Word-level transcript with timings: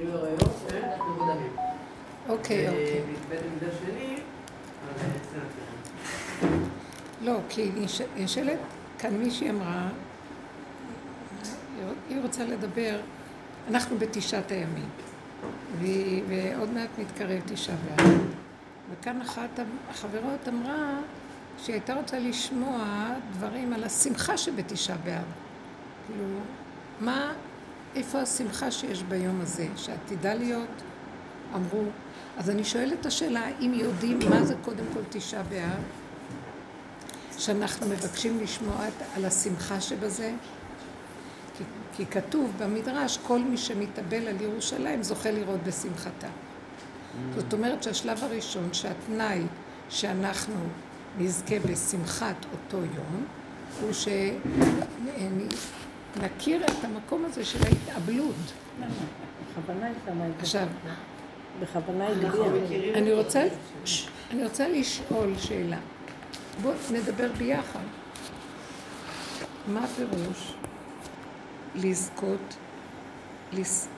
גילוי 0.00 0.16
עריות, 0.16 0.38
כבוד 0.98 1.18
דמים. 1.18 1.56
אוקיי, 2.28 2.68
אוקיי. 2.68 3.02
בית 3.28 3.40
המקדש 3.52 3.74
שני. 3.78 4.16
לא, 7.22 7.38
כי 7.48 7.70
כאן 8.98 9.14
מישהי 9.14 9.50
אמרה, 9.50 9.88
היא 12.08 12.22
רוצה 12.22 12.44
לדבר, 12.44 13.00
אנחנו 13.68 13.98
בתשעת 13.98 14.50
הימים, 14.50 14.88
ועוד 16.28 16.70
מעט 16.70 16.88
מתקרב 16.98 17.40
תשעה 17.46 17.76
באב. 17.76 18.20
וכאן 18.90 19.20
אחת 19.20 19.60
החברות 19.90 20.48
אמרה 20.48 21.00
שהיא 21.58 21.74
הייתה 21.74 21.94
רוצה 21.94 22.18
לשמוע 22.18 23.08
דברים 23.32 23.72
על 23.72 23.84
השמחה 23.84 24.38
שבתשעה 24.38 24.96
באב. 24.96 25.24
כאילו, 26.06 26.24
מה, 27.00 27.32
איפה 27.94 28.20
השמחה 28.20 28.70
שיש 28.70 29.02
ביום 29.02 29.40
הזה, 29.40 29.66
שעתידה 29.76 30.34
להיות, 30.34 30.82
אמרו. 31.54 31.84
אז 32.38 32.50
אני 32.50 32.64
שואלת 32.64 33.00
את 33.00 33.06
השאלה, 33.06 33.46
אם 33.60 33.72
יודעים 33.74 34.18
מה 34.30 34.44
זה 34.44 34.54
קודם 34.64 34.84
כל 34.94 35.00
תשעה 35.08 35.42
באב, 35.42 35.82
שאנחנו 37.38 37.88
מבקשים 37.88 38.40
לשמוע 38.40 38.76
על 39.16 39.24
השמחה 39.24 39.80
שבזה, 39.80 40.32
כי, 41.58 41.64
כי 41.96 42.06
כתוב 42.06 42.52
במדרש, 42.58 43.18
כל 43.26 43.38
מי 43.38 43.56
שמתאבל 43.56 44.28
על 44.28 44.40
ירושלים 44.40 45.02
זוכה 45.02 45.30
לראות 45.30 45.62
בשמחתה. 45.62 46.28
זאת 47.36 47.52
אומרת 47.52 47.82
שהשלב 47.82 48.24
הראשון, 48.24 48.68
שהתנאי 48.72 49.42
שאנחנו 49.88 50.54
נזכה 51.18 51.54
בשמחת 51.58 52.46
אותו 52.52 52.76
יום, 52.76 53.24
הוא 53.80 53.92
שנכיר 56.14 56.64
את 56.64 56.84
המקום 56.84 57.24
הזה 57.24 57.44
של 57.44 57.58
ההתאבלות. 57.64 58.34
בכוונה 59.50 59.86
היא 59.86 59.94
שמה 60.06 60.26
את 60.26 60.32
זה. 60.32 60.40
עכשיו, 60.40 60.66
בכוונה 61.60 62.06
היא 62.06 62.16
גביעה. 62.16 62.98
אני 62.98 63.12
רוצה, 63.12 63.46
אני 64.30 64.44
רוצה 64.44 64.68
לשאול 64.68 65.34
שאלה. 65.38 65.78
בואו 66.62 66.74
נדבר 66.92 67.32
ביחד. 67.38 67.80
מה 69.68 69.84
הפירוש 69.84 70.54
לזכות, 71.74 72.56
לס... 73.52 73.88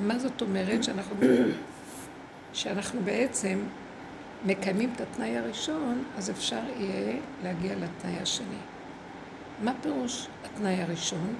מה 0.00 0.18
זאת 0.18 0.42
אומרת 0.42 0.84
שאנחנו, 0.84 1.16
שאנחנו 2.52 3.00
בעצם 3.04 3.58
מקיימים 4.44 4.92
את 4.96 5.00
התנאי 5.00 5.36
הראשון, 5.36 6.04
אז 6.16 6.30
אפשר 6.30 6.60
יהיה 6.78 7.16
להגיע 7.42 7.74
לתנאי 7.74 8.18
השני. 8.22 8.75
מה 9.62 9.72
פירוש 9.82 10.26
התנאי 10.44 10.82
הראשון? 10.82 11.34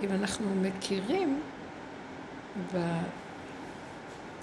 אם 0.00 0.12
אנחנו 0.12 0.46
מכירים 0.54 1.40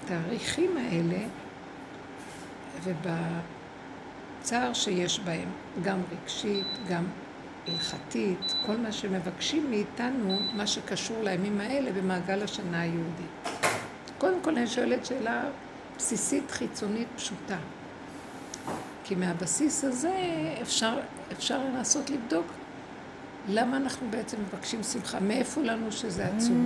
בתאריכים 0.04 0.76
האלה 0.76 1.26
ובצער 2.82 4.72
שיש 4.72 5.20
בהם, 5.20 5.48
גם 5.82 5.98
רגשית, 6.12 6.66
גם 6.88 7.04
הלכתית, 7.66 8.54
כל 8.66 8.76
מה 8.76 8.92
שמבקשים 8.92 9.70
מאיתנו, 9.70 10.38
מה 10.54 10.66
שקשור 10.66 11.22
לימים 11.22 11.60
האלה 11.60 11.92
במעגל 11.92 12.42
השנה 12.42 12.80
היהודי. 12.80 13.26
קודם 14.18 14.42
כל 14.42 14.58
אני 14.58 14.66
שואלת 14.66 15.06
שאלה 15.06 15.44
בסיסית, 15.96 16.50
חיצונית, 16.50 17.08
פשוטה. 17.16 17.58
כי 19.04 19.14
מהבסיס 19.14 19.84
הזה 19.84 20.14
אפשר, 20.62 21.00
אפשר 21.32 21.58
לנסות 21.58 22.10
לבדוק 22.10 22.46
למה 23.48 23.76
אנחנו 23.76 24.06
בעצם 24.10 24.36
מבקשים 24.40 24.82
שמחה, 24.82 25.20
מאיפה 25.20 25.62
לנו 25.62 25.92
שזה 25.92 26.26
עצוב. 26.26 26.56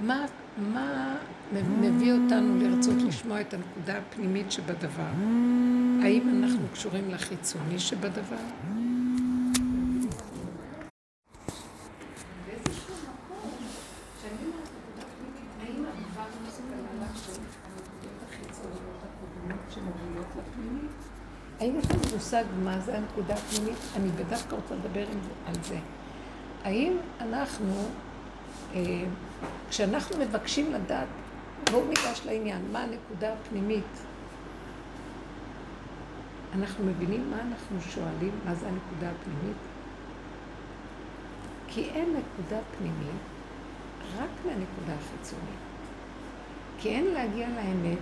מה, 0.00 0.24
מה 0.72 1.16
מביא 1.80 2.12
אותנו 2.12 2.58
לרצות 2.58 3.02
לשמוע 3.02 3.40
את 3.40 3.54
הנקודה 3.54 3.98
הפנימית 3.98 4.52
שבדבר? 4.52 5.12
האם 6.02 6.42
אנחנו 6.42 6.68
קשורים 6.72 7.10
לחיצוני 7.10 7.78
שבדבר? 7.78 8.36
האם 21.62 21.78
יש 21.78 21.90
לנו 21.90 22.02
מושג 22.14 22.44
מה 22.64 22.80
זה 22.80 22.96
הנקודה 22.96 23.34
הפנימית? 23.34 23.78
אני 23.96 24.08
בדווקא 24.08 24.54
רוצה 24.54 24.74
לדבר 24.74 25.04
על 25.46 25.54
זה. 25.62 25.78
האם 26.64 26.96
אנחנו, 27.20 27.88
אה, 28.74 28.80
כשאנחנו 29.68 30.18
מבקשים 30.18 30.72
לדעת, 30.72 31.08
בואו 31.70 31.84
ניגש 31.88 32.22
לעניין, 32.26 32.62
מה 32.72 32.82
הנקודה 32.82 33.32
הפנימית? 33.32 34.02
אנחנו 36.54 36.84
מבינים 36.84 37.30
מה 37.30 37.36
אנחנו 37.40 37.80
שואלים, 37.80 38.32
מה 38.44 38.54
זה 38.54 38.68
הנקודה 38.68 39.10
הפנימית? 39.10 39.56
כי 41.68 41.84
אין 41.84 42.08
נקודה 42.08 42.60
פנימית 42.78 43.22
רק 44.18 44.30
מהנקודה 44.46 44.94
החיצונית. 44.98 45.62
כי 46.78 46.88
אין 46.88 47.04
להגיע 47.04 47.48
לאמת 47.48 47.98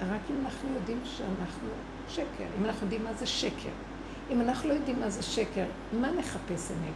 רק 0.00 0.20
אם 0.30 0.44
אנחנו 0.44 0.74
יודעים 0.74 1.00
שאנחנו 1.04 1.68
שקר. 2.08 2.46
אם 2.60 2.64
אנחנו 2.64 2.82
יודעים 2.82 3.04
מה 3.04 3.14
זה 3.14 3.26
שקר. 3.26 3.70
אם 4.30 4.40
אנחנו 4.40 4.68
לא 4.68 4.74
יודעים 4.74 5.00
מה 5.00 5.10
זה 5.10 5.22
שקר, 5.22 5.64
מה 6.00 6.10
נחפש 6.10 6.70
אמת? 6.70 6.94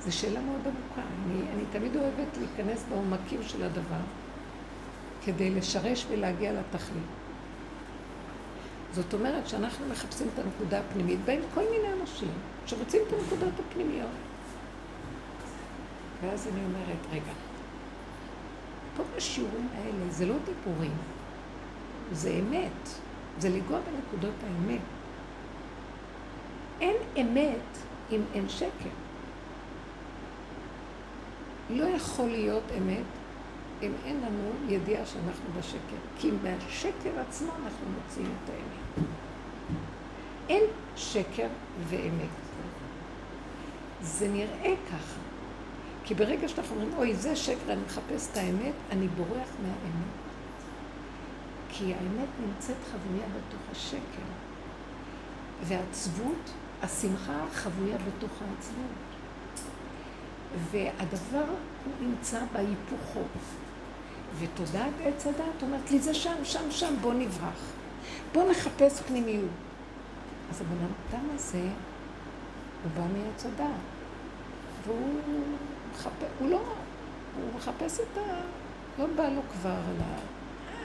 זו 0.00 0.18
שאלה 0.18 0.40
מאוד 0.40 0.60
עמוקה. 0.60 1.08
אני, 1.26 1.40
אני 1.54 1.62
תמיד 1.72 1.96
אוהבת 1.96 2.36
להיכנס 2.38 2.84
בעומקים 2.88 3.42
של 3.42 3.62
הדבר 3.62 4.00
כדי 5.24 5.50
לשרש 5.50 6.06
ולהגיע 6.10 6.52
לתכלית. 6.52 7.04
זאת 8.92 9.14
אומרת 9.14 9.48
שאנחנו 9.48 9.86
מחפשים 9.86 10.26
את 10.34 10.38
הנקודה 10.38 10.80
הפנימית, 10.80 11.18
באים 11.24 11.40
כל 11.54 11.64
מיני 11.70 11.92
אנשים 12.00 12.32
שרוצים 12.66 13.00
את 13.08 13.12
הנקודות 13.12 13.52
הפנימיות. 13.68 14.08
ואז 16.22 16.48
אני 16.52 16.64
אומרת, 16.64 17.06
רגע, 17.12 17.32
פה 18.96 19.02
בשיעורים 19.16 19.68
האלה 19.74 20.10
זה 20.10 20.26
לא 20.26 20.34
דיבורים, 20.44 20.96
זה 22.12 22.30
אמת. 22.30 22.88
זה 23.38 23.48
לנגוע 23.48 23.78
בנקודות 23.80 24.34
האמת. 24.42 24.80
אין 26.80 26.96
אמת 27.20 27.78
אם 28.10 28.20
אין 28.34 28.48
שקר. 28.48 28.90
לא 31.70 31.84
יכול 31.84 32.28
להיות 32.28 32.62
אמת 32.78 33.04
אם 33.82 33.92
אין 34.04 34.16
לנו 34.16 34.50
ידיעה 34.68 35.06
שאנחנו 35.06 35.44
בשקר. 35.58 35.96
כי 36.18 36.30
מהשקר 36.42 37.20
עצמו 37.28 37.52
אנחנו 37.64 37.86
מוצאים 37.94 38.26
את 38.44 38.50
האמת. 38.50 39.06
אין 40.48 40.64
שקר 40.96 41.48
ואמת. 41.88 42.28
זה 44.00 44.28
נראה 44.28 44.74
ככה. 44.86 45.20
כי 46.04 46.14
ברגע 46.14 46.48
שאנחנו 46.48 46.76
אומרים, 46.76 46.94
אוי, 46.96 47.14
זה 47.14 47.36
שקר, 47.36 47.72
אני 47.72 47.80
מחפש 47.86 48.28
את 48.32 48.36
האמת, 48.36 48.74
אני 48.90 49.08
בורח 49.08 49.48
מהאמת. 49.62 50.23
כי 51.78 51.94
האמת 51.94 52.28
נמצאת 52.46 52.76
חבויה 52.92 53.26
בתוך 53.26 53.60
השקר. 53.72 54.26
והעצבות, 55.62 56.50
השמחה 56.82 57.44
חבויה 57.52 57.96
בתוך 57.96 58.30
העצבות. 58.30 59.04
והדבר 60.70 61.44
הוא 61.84 62.08
נמצא 62.08 62.40
בהיפוכו. 62.52 63.20
ותודעת 64.38 64.92
עץ 65.04 65.26
הדעת 65.26 65.62
אומרת 65.62 65.90
לי, 65.90 65.98
זה 65.98 66.14
שם, 66.14 66.44
שם, 66.44 66.70
שם, 66.70 66.94
בוא 67.00 67.14
נברח. 67.14 67.72
בוא 68.32 68.50
נחפש 68.50 69.00
פנימיות. 69.00 69.50
אז 70.50 70.60
הבן 70.60 70.84
אדם 70.84 71.28
הזה, 71.34 71.68
הוא 72.82 72.92
בא 72.94 73.02
מעץ 73.02 73.46
הדעת. 73.46 73.70
והוא 74.86 75.20
מחפש, 75.92 76.26
הוא 76.38 76.50
לא, 76.50 76.62
הוא 77.36 77.50
מחפש 77.56 78.00
את 78.00 78.18
ה... 78.18 78.40
לא 78.98 79.06
בא 79.16 79.28
לו 79.28 79.40
כבר 79.52 79.70
על 79.70 79.96
ה... 80.00 80.33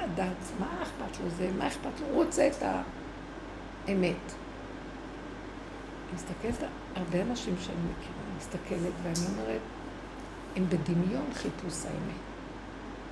הדת, 0.04 0.51
מה 0.60 0.68
אכפת 0.81 1.19
לו 1.24 1.30
זה, 1.30 1.50
מה 1.57 1.68
אכפת 1.68 2.00
לו, 2.01 2.07
הוא 2.07 2.24
רוצה 2.24 2.48
את 2.48 2.63
האמת. 2.63 4.16
אני 6.10 6.16
מסתכלת, 6.16 6.69
הרבה 6.96 7.22
אנשים 7.22 7.56
שאני 7.60 7.78
מכירה, 7.78 8.19
אני 8.28 8.38
מסתכלת 8.38 8.94
ואני 9.04 9.28
אומרת, 9.34 9.62
הם 10.56 10.66
בדמיון 10.69 11.25
חיפוש 11.34 11.86
האמת. 11.86 12.19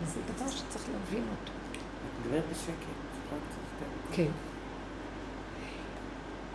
וזה 0.02 0.20
דבר 0.36 0.50
שצריך 0.50 0.86
להבין 0.94 1.24
אותו. 1.32 1.52
את 1.72 2.26
מדברת 2.26 2.44
בשקט. 2.52 2.98
כן. 4.12 4.32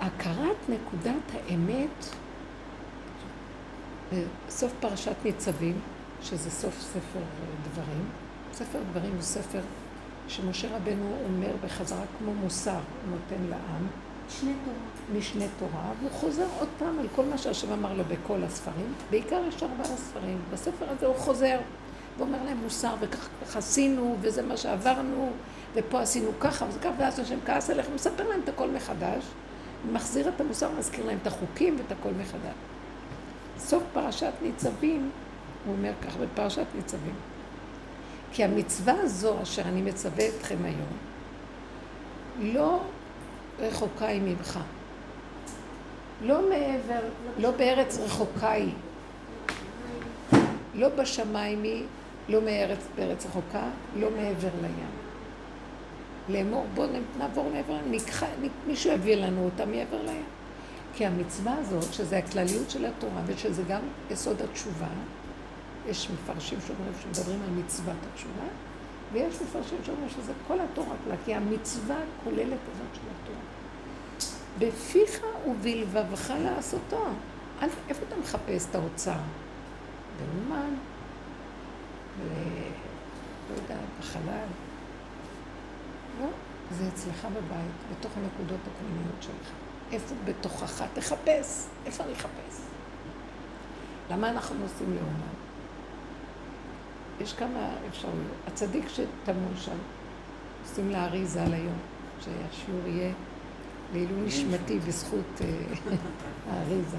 הכרת 0.00 0.56
נקודת 0.68 1.34
האמת, 1.34 2.06
בסוף 4.46 4.72
פרשת 4.80 5.16
ניצבים, 5.24 5.80
שזה 6.22 6.50
סוף 6.50 6.80
ספר 6.80 7.20
דברים, 7.72 8.04
ספר 8.52 8.78
דברים 8.90 9.12
הוא 9.12 9.22
ספר 9.22 9.60
שמשה 10.28 10.76
רבנו 10.76 11.16
אומר 11.24 11.52
בחזרה 11.64 12.04
כמו 12.18 12.34
מוסר, 12.34 12.70
הוא 12.70 12.78
נותן 13.10 13.44
לעם. 13.50 13.86
משנה 14.26 14.52
תורה. 14.64 15.18
משנה 15.18 15.44
תורה, 15.58 15.92
והוא 16.00 16.10
חוזר 16.10 16.46
עוד 16.58 16.68
פעם 16.78 16.98
על 16.98 17.06
כל 17.16 17.24
מה 17.24 17.38
שהשם 17.38 17.72
אמר 17.72 17.94
לו 17.94 18.04
בכל 18.04 18.42
הספרים. 18.44 18.92
בעיקר 19.10 19.40
יש 19.48 19.62
ארבעה 19.62 19.96
ספרים. 19.96 20.38
בספר 20.52 20.86
הזה 20.90 21.06
הוא 21.06 21.16
חוזר. 21.16 21.58
ואומר 22.18 22.44
להם 22.44 22.56
מוסר, 22.56 22.94
וככה 23.00 23.58
עשינו, 23.58 24.16
וזה 24.20 24.42
מה 24.42 24.56
שעברנו, 24.56 25.30
ופה 25.74 26.00
עשינו 26.00 26.30
ככה, 26.40 26.64
וזה 26.68 26.78
ככה, 26.78 26.90
ואז 26.98 27.18
השם 27.18 27.38
כעס 27.46 27.70
עליך, 27.70 27.86
מספר 27.94 28.28
להם 28.28 28.40
את 28.44 28.48
הכל 28.48 28.70
מחדש, 28.70 29.24
מחזיר 29.92 30.28
את 30.28 30.40
המוסר, 30.40 30.70
מזכיר 30.78 31.06
להם 31.06 31.18
את 31.22 31.26
החוקים 31.26 31.76
ואת 31.78 31.92
הכל 31.92 32.10
מחדש. 32.20 32.54
סוף 33.58 33.82
פרשת 33.92 34.32
ניצבים, 34.42 35.10
הוא 35.66 35.74
אומר 35.74 35.92
כך 36.02 36.16
בפרשת 36.16 36.66
ניצבים. 36.74 37.14
כי 38.32 38.44
המצווה 38.44 38.94
הזו 39.00 39.42
אשר 39.42 39.62
אני 39.62 39.82
מצווה 39.82 40.24
אתכם 40.28 40.56
היום, 40.64 40.96
לא 42.54 42.80
רחוקה 43.60 44.06
היא 44.06 44.20
ממך. 44.22 44.58
לא 46.22 46.48
מעבר, 46.48 47.00
לא 47.38 47.50
בארץ 47.50 47.98
רחוקה 47.98 48.50
היא. 48.50 48.72
לא 50.74 50.88
בשמיים 50.88 51.62
היא, 51.62 51.84
לא 52.28 52.42
מארץ, 52.42 52.78
בארץ 52.96 53.26
רחוקה, 53.26 53.62
לא 53.96 54.08
מעבר 54.16 54.48
לים. 54.62 55.02
לאמור, 56.28 56.66
בואו 56.74 56.88
נעבור 57.18 57.50
מעבר 57.52 57.76
נקחה, 57.90 58.26
מישהו 58.66 58.92
יביא 58.92 59.16
לנו 59.16 59.44
אותה 59.44 59.66
מעבר 59.66 60.02
לים. 60.02 60.24
כי 60.94 61.06
המצווה 61.06 61.54
הזאת, 61.58 61.92
שזה 61.92 62.18
הכלליות 62.18 62.70
של 62.70 62.86
התורה, 62.86 63.22
ושזה 63.26 63.62
גם 63.68 63.80
יסוד 64.10 64.42
התשובה, 64.42 64.86
יש 65.86 66.10
מפרשים 66.10 66.58
שאומרים 66.66 66.92
שמדברים 67.02 67.42
על 67.42 67.50
מצוות 67.64 67.96
התשובה, 68.12 68.44
ויש 69.12 69.34
מפרשים 69.42 69.78
שאומרים 69.84 70.08
שזה 70.08 70.32
כל 70.48 70.60
התורה 70.60 70.96
כולה, 71.04 71.16
כי 71.24 71.34
המצווה 71.34 71.96
הכוללת 71.96 72.58
הזאת 72.72 72.94
של 72.94 73.00
התורה. 73.22 73.42
בפיך 74.58 75.20
ובלבבך 75.46 76.32
לעשותו. 76.42 77.04
אל, 77.62 77.68
איפה 77.88 78.02
אתה 78.08 78.16
מחפש 78.16 78.66
את 78.70 78.74
האוצר? 78.74 79.18
באומן, 80.18 80.74
ב... 82.18 82.22
לא 83.50 83.54
יודעת, 83.54 83.88
בחלל. 84.00 84.46
לא, 86.20 86.26
זה 86.78 86.88
אצלך 86.94 87.24
בבית, 87.24 87.98
בתוך 87.98 88.12
הנקודות 88.16 88.60
הפנימיות 88.60 89.22
שלך. 89.22 89.50
איפה 89.92 90.14
בתוכך? 90.24 90.82
תחפש. 90.94 91.66
איפה 91.86 92.04
אני 92.04 92.12
אחפש? 92.12 92.60
למה 94.10 94.30
אנחנו 94.30 94.54
נוסעים 94.58 94.94
לאומן? 94.94 95.41
יש 97.22 97.32
כמה 97.32 97.74
אפשרויות. 97.88 98.32
הצדיק 98.46 98.84
שטמון 98.88 99.52
שם, 99.56 99.76
עושים 100.62 100.90
לאריזה 100.90 101.42
על 101.42 101.54
היום, 101.54 101.78
שהשיעור 102.20 102.80
יהיה 102.86 103.12
לעילוי 103.92 104.20
נשמתי 104.20 104.78
בזכות 104.78 105.40
אה, 105.40 105.46
האריזה. 106.50 106.96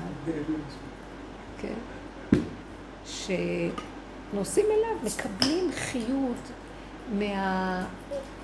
כן? 1.62 1.74
שנוסעים 3.06 4.66
אליו, 4.66 4.98
מקבלים 5.06 5.72
חיות 5.72 6.52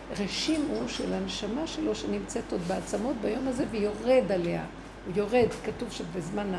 מהרשימו 0.10 0.88
של 0.88 1.14
הנשמה 1.14 1.68
שלו 1.68 1.96
שנמצאת 1.96 2.52
עוד 2.52 2.62
בעצמות 2.62 3.16
ביום 3.22 3.48
הזה 3.48 3.66
ויורד 3.72 4.32
עליה. 4.32 4.64
הוא 5.06 5.14
יורד, 5.16 5.48
כתוב 5.66 5.92
שבזמן 5.92 6.54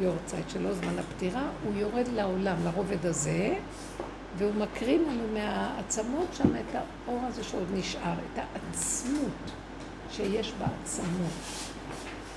היורצייט 0.00 0.50
שלו, 0.50 0.74
זמן 0.74 0.98
הפטירה, 0.98 1.48
הוא 1.64 1.72
יורד 1.76 2.08
לעולם, 2.08 2.56
לרובד 2.64 3.06
הזה, 3.06 3.54
והוא 4.38 4.54
מקרין 4.54 5.02
לנו 5.02 5.22
מהעצמות 5.34 6.26
שם 6.32 6.56
את 6.56 6.74
האור 6.74 7.20
הזה 7.26 7.44
שעוד 7.44 7.68
נשאר, 7.74 8.12
את 8.12 8.38
העצמות 8.38 9.50
שיש 10.10 10.52
בעצמות. 10.58 11.30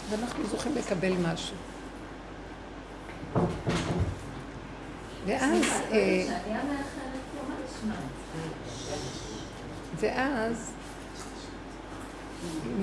ואנחנו 0.10 0.48
זוכים 0.48 0.72
לקבל 0.76 1.14
משהו. 1.34 1.56
ואז... 5.26 5.66
אה, 5.92 6.40
ואז 10.00 10.72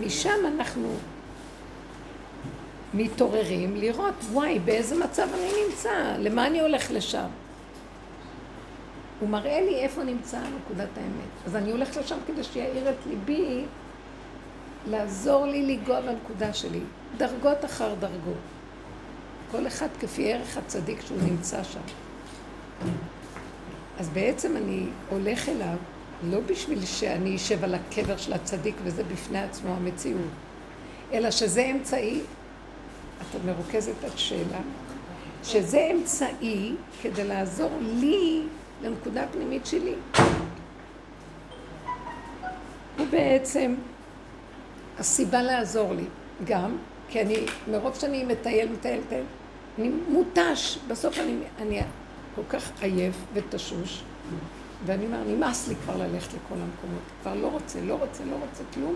משם 0.00 0.38
אנחנו 0.54 0.94
מתעוררים 2.94 3.76
לראות, 3.76 4.14
וואי, 4.32 4.58
באיזה 4.58 5.04
מצב 5.04 5.28
אני 5.34 5.50
נמצא, 5.68 6.14
למה 6.18 6.46
אני 6.46 6.60
הולך 6.60 6.90
לשם? 6.90 7.28
הוא 9.20 9.28
מראה 9.28 9.60
לי 9.60 9.74
איפה 9.74 10.04
נמצא 10.04 10.38
נקודת 10.38 10.88
האמת. 10.96 11.46
אז 11.46 11.56
אני 11.56 11.70
הולכת 11.70 11.96
לשם 11.96 12.16
כדי 12.26 12.44
שיעיר 12.44 12.90
את 12.90 12.96
ליבי, 13.06 13.64
לעזור 14.90 15.46
לי 15.46 15.76
לנגוע 15.76 16.00
בנקודה 16.00 16.52
שלי. 16.52 16.80
דרגות 17.16 17.64
אחר 17.64 17.94
דרגות. 18.00 18.40
כל 19.50 19.66
אחד 19.66 19.88
כפי 20.00 20.32
ערך 20.32 20.56
הצדיק 20.56 21.00
שהוא 21.00 21.18
נמצא 21.22 21.62
שם. 21.62 21.80
אז 23.98 24.08
בעצם 24.08 24.56
אני 24.56 24.86
הולך 25.10 25.48
אליו 25.48 25.76
לא 26.30 26.38
בשביל 26.46 26.86
שאני 26.86 27.36
אשב 27.36 27.64
על 27.64 27.74
הקבר 27.74 28.16
של 28.16 28.32
הצדיק 28.32 28.74
וזה 28.84 29.04
בפני 29.04 29.38
עצמו 29.38 29.74
המציאות, 29.74 30.30
אלא 31.12 31.30
שזה 31.30 31.66
אמצעי, 31.70 32.20
את 33.20 33.44
מרוכזת 33.44 33.92
את 34.04 34.14
השאלה, 34.14 34.60
שזה 35.44 35.88
אמצעי 35.92 36.74
כדי 37.02 37.24
לעזור 37.24 37.70
לי 37.80 38.42
לנקודה 38.82 39.22
הפנימית 39.22 39.66
שלי. 39.66 39.94
הוא 42.98 43.06
בעצם 43.10 43.74
הסיבה 44.98 45.42
לעזור 45.42 45.94
לי, 45.94 46.04
גם, 46.44 46.76
כי 47.08 47.20
אני, 47.20 47.46
מרוב 47.70 47.94
שאני 47.94 48.24
מטייל, 48.24 48.72
מטייל, 48.72 49.00
מטייל, 49.00 49.24
אני 49.78 49.90
מותש, 50.08 50.78
בסוף 50.88 51.18
אני, 51.18 51.36
אני 51.58 51.80
כל 52.34 52.42
כך 52.48 52.70
עייף 52.80 53.16
ותשוש, 53.34 54.02
ואני 54.86 55.06
אומר, 55.06 55.22
נמאס 55.26 55.68
לי 55.68 55.74
כבר 55.84 55.96
ללכת 55.96 56.28
לכל 56.28 56.54
המקומות, 56.54 57.02
כבר 57.22 57.34
לא 57.34 57.46
רוצה, 57.46 57.80
לא 57.80 57.94
רוצה, 57.94 58.24
לא 58.24 58.36
רוצה 58.48 58.62
כלום. 58.74 58.94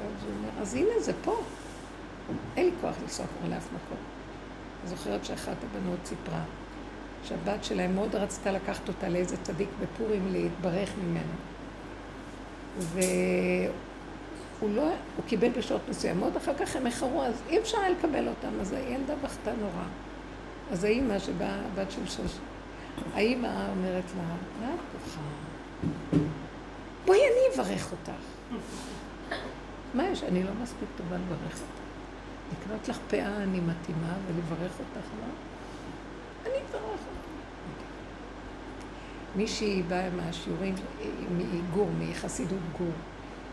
אז 0.00 0.24
הוא 0.24 0.32
אומר, 0.38 0.62
אז 0.62 0.74
הנה 0.74 1.00
זה 1.00 1.12
פה, 1.24 1.40
אין 2.56 2.66
לי 2.66 2.72
כוח 2.80 2.94
לנסוע 3.02 3.26
כבר 3.26 3.54
לאף 3.54 3.66
מקום. 3.66 3.98
זוכרת 4.86 5.24
שאחת 5.24 5.56
הבנות 5.64 5.98
סיפרה 6.04 6.42
שהבת 7.24 7.64
שלהם 7.64 7.94
מאוד 7.94 8.14
רצתה 8.14 8.52
לקחת 8.52 8.88
אותה 8.88 9.08
לאיזה 9.08 9.36
צדיק 9.36 9.68
בפורים 9.80 10.28
להתברך 10.32 10.90
ממנו. 11.04 11.32
והוא 12.78 14.70
לא, 14.74 14.88
הוא 15.16 15.24
קיבל 15.26 15.48
בשעות 15.48 15.80
מסוימות, 15.88 16.36
אחר 16.36 16.54
כך 16.54 16.76
הם 16.76 16.86
איחרו, 16.86 17.22
אז 17.22 17.42
אי 17.48 17.58
אפשר 17.58 17.78
היה 17.78 17.90
לקבל 17.90 18.28
אותם, 18.28 18.60
אז 18.60 18.72
הילדה 18.72 19.14
בכתה 19.24 19.50
נורא. 19.60 19.84
אז 20.72 20.84
האימא 20.84 21.18
שבאה, 21.18 21.60
בת 21.74 21.90
של 21.90 22.06
שוש, 22.06 22.32
האימא 23.14 23.70
אומרת 23.70 24.04
לה, 24.16 24.22
מה 24.60 24.74
את 24.74 24.80
בוכה? 24.92 25.20
בואי 27.06 27.18
אני 27.18 27.54
אברך 27.54 27.92
אותך. 27.92 28.60
מה 29.94 30.08
יש? 30.08 30.22
אני 30.22 30.42
לא 30.42 30.50
מספיק 30.62 30.88
טובה 30.96 31.16
לברך 31.16 31.52
אותך. 31.52 31.80
לקנות 32.52 32.88
לך 32.88 32.98
פאה 33.10 33.36
אני 33.36 33.60
מתאימה 33.60 34.14
ולברך 34.26 34.72
אותך, 34.78 35.06
לא? 35.20 35.49
אני 36.46 36.52
אותך. 36.74 37.02
מישהי 39.36 39.82
באה 39.82 40.10
מהשיעורים 40.10 40.74
מגור, 41.36 41.88
מחסידות 41.98 42.58
גור, 42.78 42.92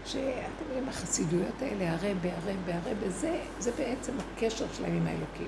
שאתם 0.06 0.64
יודעים, 0.68 0.90
החסידויות 0.90 1.62
האלה, 1.62 1.92
הרבה, 1.92 2.30
הרבה, 2.44 2.76
הרבה, 2.76 3.10
זה, 3.10 3.40
זה 3.60 3.72
בעצם 3.78 4.14
הקשר 4.20 4.66
שלהם 4.74 4.98
עם 4.98 5.08
האלוקים. 5.08 5.48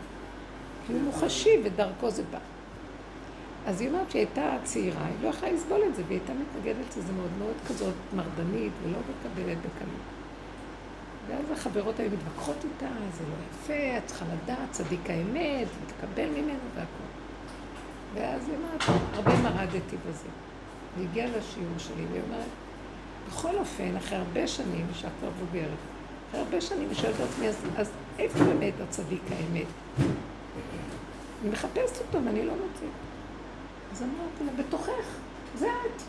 כי 0.87 0.93
הוא 0.93 1.01
מוחשי 1.01 1.61
ודרכו 1.63 2.09
זה 2.09 2.23
בא. 2.31 2.39
אז 3.67 3.81
היא 3.81 3.89
אומרת 3.89 4.11
שהיא 4.11 4.19
הייתה 4.19 4.57
צעירה, 4.63 5.05
היא 5.05 5.15
לא 5.21 5.27
יכולה 5.27 5.51
לסבול 5.51 5.81
את 5.89 5.95
זה, 5.95 6.03
והיא 6.07 6.19
הייתה 6.19 6.33
מתנגדת 6.33 6.97
לזה 6.97 7.13
מאוד 7.13 7.31
מאוד 7.39 7.55
כזאת 7.67 7.93
מרדנית 8.15 8.71
ולא 8.83 8.97
מקבלת 8.97 9.57
בקלות. 9.57 10.19
ואז 11.27 11.51
החברות 11.51 11.99
היו 11.99 12.09
מתווכחות 12.11 12.55
איתה, 12.63 12.93
זה 13.13 13.23
לא 13.23 13.35
יפה, 13.51 13.97
את 13.97 14.05
צריכה 14.05 14.25
לדעת, 14.25 14.71
צדיק 14.71 15.09
האמת, 15.09 15.67
ותקבל 15.67 16.29
ממנו 16.29 16.59
והכל. 16.75 17.18
ואז 18.13 18.49
היא 18.49 18.57
אמרת, 18.57 18.99
הרבה 19.13 19.41
מרדתי 19.41 19.95
בזה. 20.09 20.27
היא 20.97 21.07
הגיעה 21.09 21.27
לשיעור 21.27 21.77
שלי, 21.77 22.05
והיא 22.11 22.21
אומרת, 22.27 22.47
בכל 23.27 23.55
אופן, 23.55 23.95
אחרי 23.97 24.17
הרבה 24.17 24.47
שנים, 24.47 24.85
אישה 24.89 25.07
כבר 25.19 25.29
בוגרת, 25.39 25.77
אחרי 26.29 26.39
הרבה 26.41 26.61
שנים, 26.61 26.89
היא 26.89 26.97
שואלת 26.97 27.15
את 27.15 27.43
אז, 27.45 27.55
אז 27.77 27.91
איפה 28.19 28.43
באמת 28.43 28.73
הצדיק 28.83 29.21
האמת? 29.31 29.67
אני 31.41 31.49
מחפשת 31.51 32.01
אותו 32.07 32.25
ואני 32.25 32.45
לא 32.45 32.53
מוצאת. 32.53 32.89
אז 33.91 34.03
אמרתי 34.03 34.43
לה, 34.45 34.63
בתוכך, 34.63 35.17
זה 35.55 35.67
את. 35.67 36.01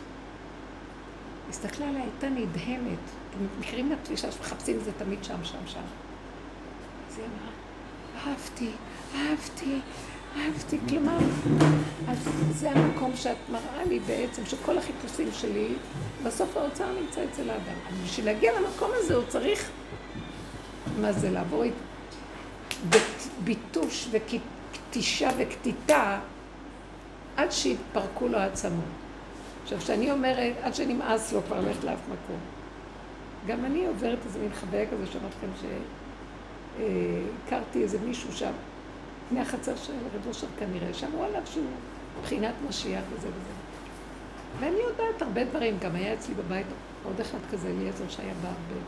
הסתכלה 1.49 1.89
עליה, 1.89 2.01
הייתה 2.01 2.29
נדהמת. 2.29 2.99
אתם 3.29 3.59
מכירים 3.59 3.91
את 3.91 3.97
התפישה 4.01 4.31
שמחפשים 4.31 4.77
את 4.77 4.83
זה 4.83 4.91
תמיד 4.97 5.23
שם, 5.23 5.43
שם, 5.43 5.57
שם. 5.65 5.79
אז 7.09 7.17
היא 7.17 7.25
אמרה, 7.25 7.51
אהבתי, 8.27 8.71
אהבתי, 9.15 9.79
אהבתי. 10.37 10.77
כלומר, 10.89 11.17
אז 12.07 12.29
זה 12.51 12.71
המקום 12.71 13.11
שאת 13.15 13.37
מראה 13.51 13.85
לי 13.85 13.99
בעצם, 13.99 14.45
שכל 14.45 14.77
החיפושים 14.77 15.27
שלי, 15.31 15.67
בסוף 16.23 16.57
האוצר 16.57 16.85
נמצא 17.01 17.23
אצל 17.31 17.49
האדם. 17.49 18.03
בשביל 18.05 18.25
להגיע 18.25 18.51
למקום 18.59 18.91
הזה 18.93 19.15
הוא 19.15 19.23
צריך, 19.27 19.69
מה 21.01 21.11
זה, 21.11 21.31
לעבור 21.31 21.63
ביטוש 23.43 24.09
וכיתישה 24.11 25.29
וקטיטה 25.37 26.19
עד 27.37 27.51
שיתפרקו 27.51 28.27
לו 28.27 28.37
העצמות. 28.37 28.83
עכשיו, 29.63 29.79
כשאני 29.79 30.11
אומרת, 30.11 30.53
עד 30.61 30.75
שנמאס 30.75 31.33
לו 31.33 31.41
כבר 31.43 31.59
ללכת 31.59 31.83
לאף 31.83 31.99
מקום. 32.05 32.39
גם 33.47 33.65
אני 33.65 33.87
עוברת 33.87 34.17
איזה 34.25 34.39
מין 34.39 34.49
חוויה 34.59 34.85
כזה, 34.85 35.05
שאמרתי 35.07 35.35
לכם 35.37 35.67
שהכרתי 37.47 37.83
איזה 37.83 37.97
מישהו 38.05 38.33
שם, 38.33 38.51
מהחצר 39.31 39.75
של 39.75 39.93
רב 39.93 40.27
אושר 40.27 40.47
כנראה, 40.59 40.93
שאמרו 40.93 41.23
עליו 41.23 41.41
שהוא 41.45 41.65
מבחינת 42.19 42.53
משיח 42.69 43.03
וזה 43.13 43.27
וזה. 43.27 43.53
ואני 44.59 44.79
יודעת 44.89 45.21
הרבה 45.21 45.43
דברים, 45.43 45.77
גם 45.79 45.95
היה 45.95 46.13
אצלי 46.13 46.33
בבית 46.33 46.65
עוד 47.03 47.19
אחד 47.19 47.37
כזה, 47.51 47.67
אליעזר 47.67 48.09
שהיה 48.09 48.33
בא 48.41 48.47
הרבה. 48.47 48.81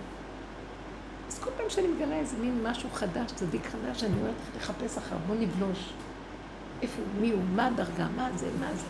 אז 1.28 1.40
כל 1.40 1.50
פעם 1.58 1.70
שאני 1.70 1.88
מגלה 1.88 2.16
איזה 2.16 2.38
מין 2.38 2.64
משהו 2.64 2.90
חדש, 2.94 3.32
צדיק 3.32 3.62
חדש, 3.66 4.04
אני 4.04 4.14
אומרת 4.20 4.34
לך 4.58 4.70
לחפש 4.70 4.98
אחריו, 4.98 5.20
בוא 5.28 5.36
נבלוש. 5.36 5.94
איפה 6.82 7.02
הוא, 7.02 7.22
מי 7.22 7.32
הוא, 7.32 7.42
מה 7.56 7.68
הדרגה, 7.68 8.08
מה 8.16 8.30
זה, 8.36 8.50
מה 8.60 8.74
זה. 8.74 8.86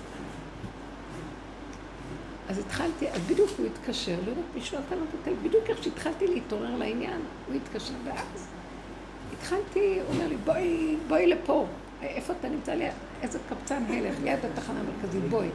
אז 2.49 2.59
התחלתי, 2.59 3.09
אז 3.09 3.21
בדיוק 3.21 3.49
הוא 3.57 3.65
התקשר, 3.65 4.15
לא 4.25 4.29
יודעת 4.29 4.45
מישהו 4.55 4.79
נתן 4.79 4.97
לו 4.97 5.03
את 5.03 5.09
הטלפון, 5.21 5.43
בדיוק 5.43 5.69
איך 5.69 5.83
שהתחלתי 5.83 6.27
להתעורר 6.27 6.75
לעניין, 6.75 7.21
הוא 7.47 7.55
התקשר, 7.55 7.93
ואז 8.05 8.47
התחלתי, 9.43 9.99
הוא 9.99 10.13
אומר 10.13 10.27
לי, 10.27 10.37
בואי, 10.37 10.97
בואי 11.07 11.27
לפה, 11.27 11.65
איפה 12.01 12.33
אתה 12.39 12.49
נמצא 12.49 12.73
לי, 12.73 12.87
איזה 13.21 13.39
קבצן 13.49 13.83
הלך, 13.89 14.15
ליד 14.23 14.39
התחנה 14.45 14.79
המרכזית, 14.79 15.23
בואי. 15.29 15.49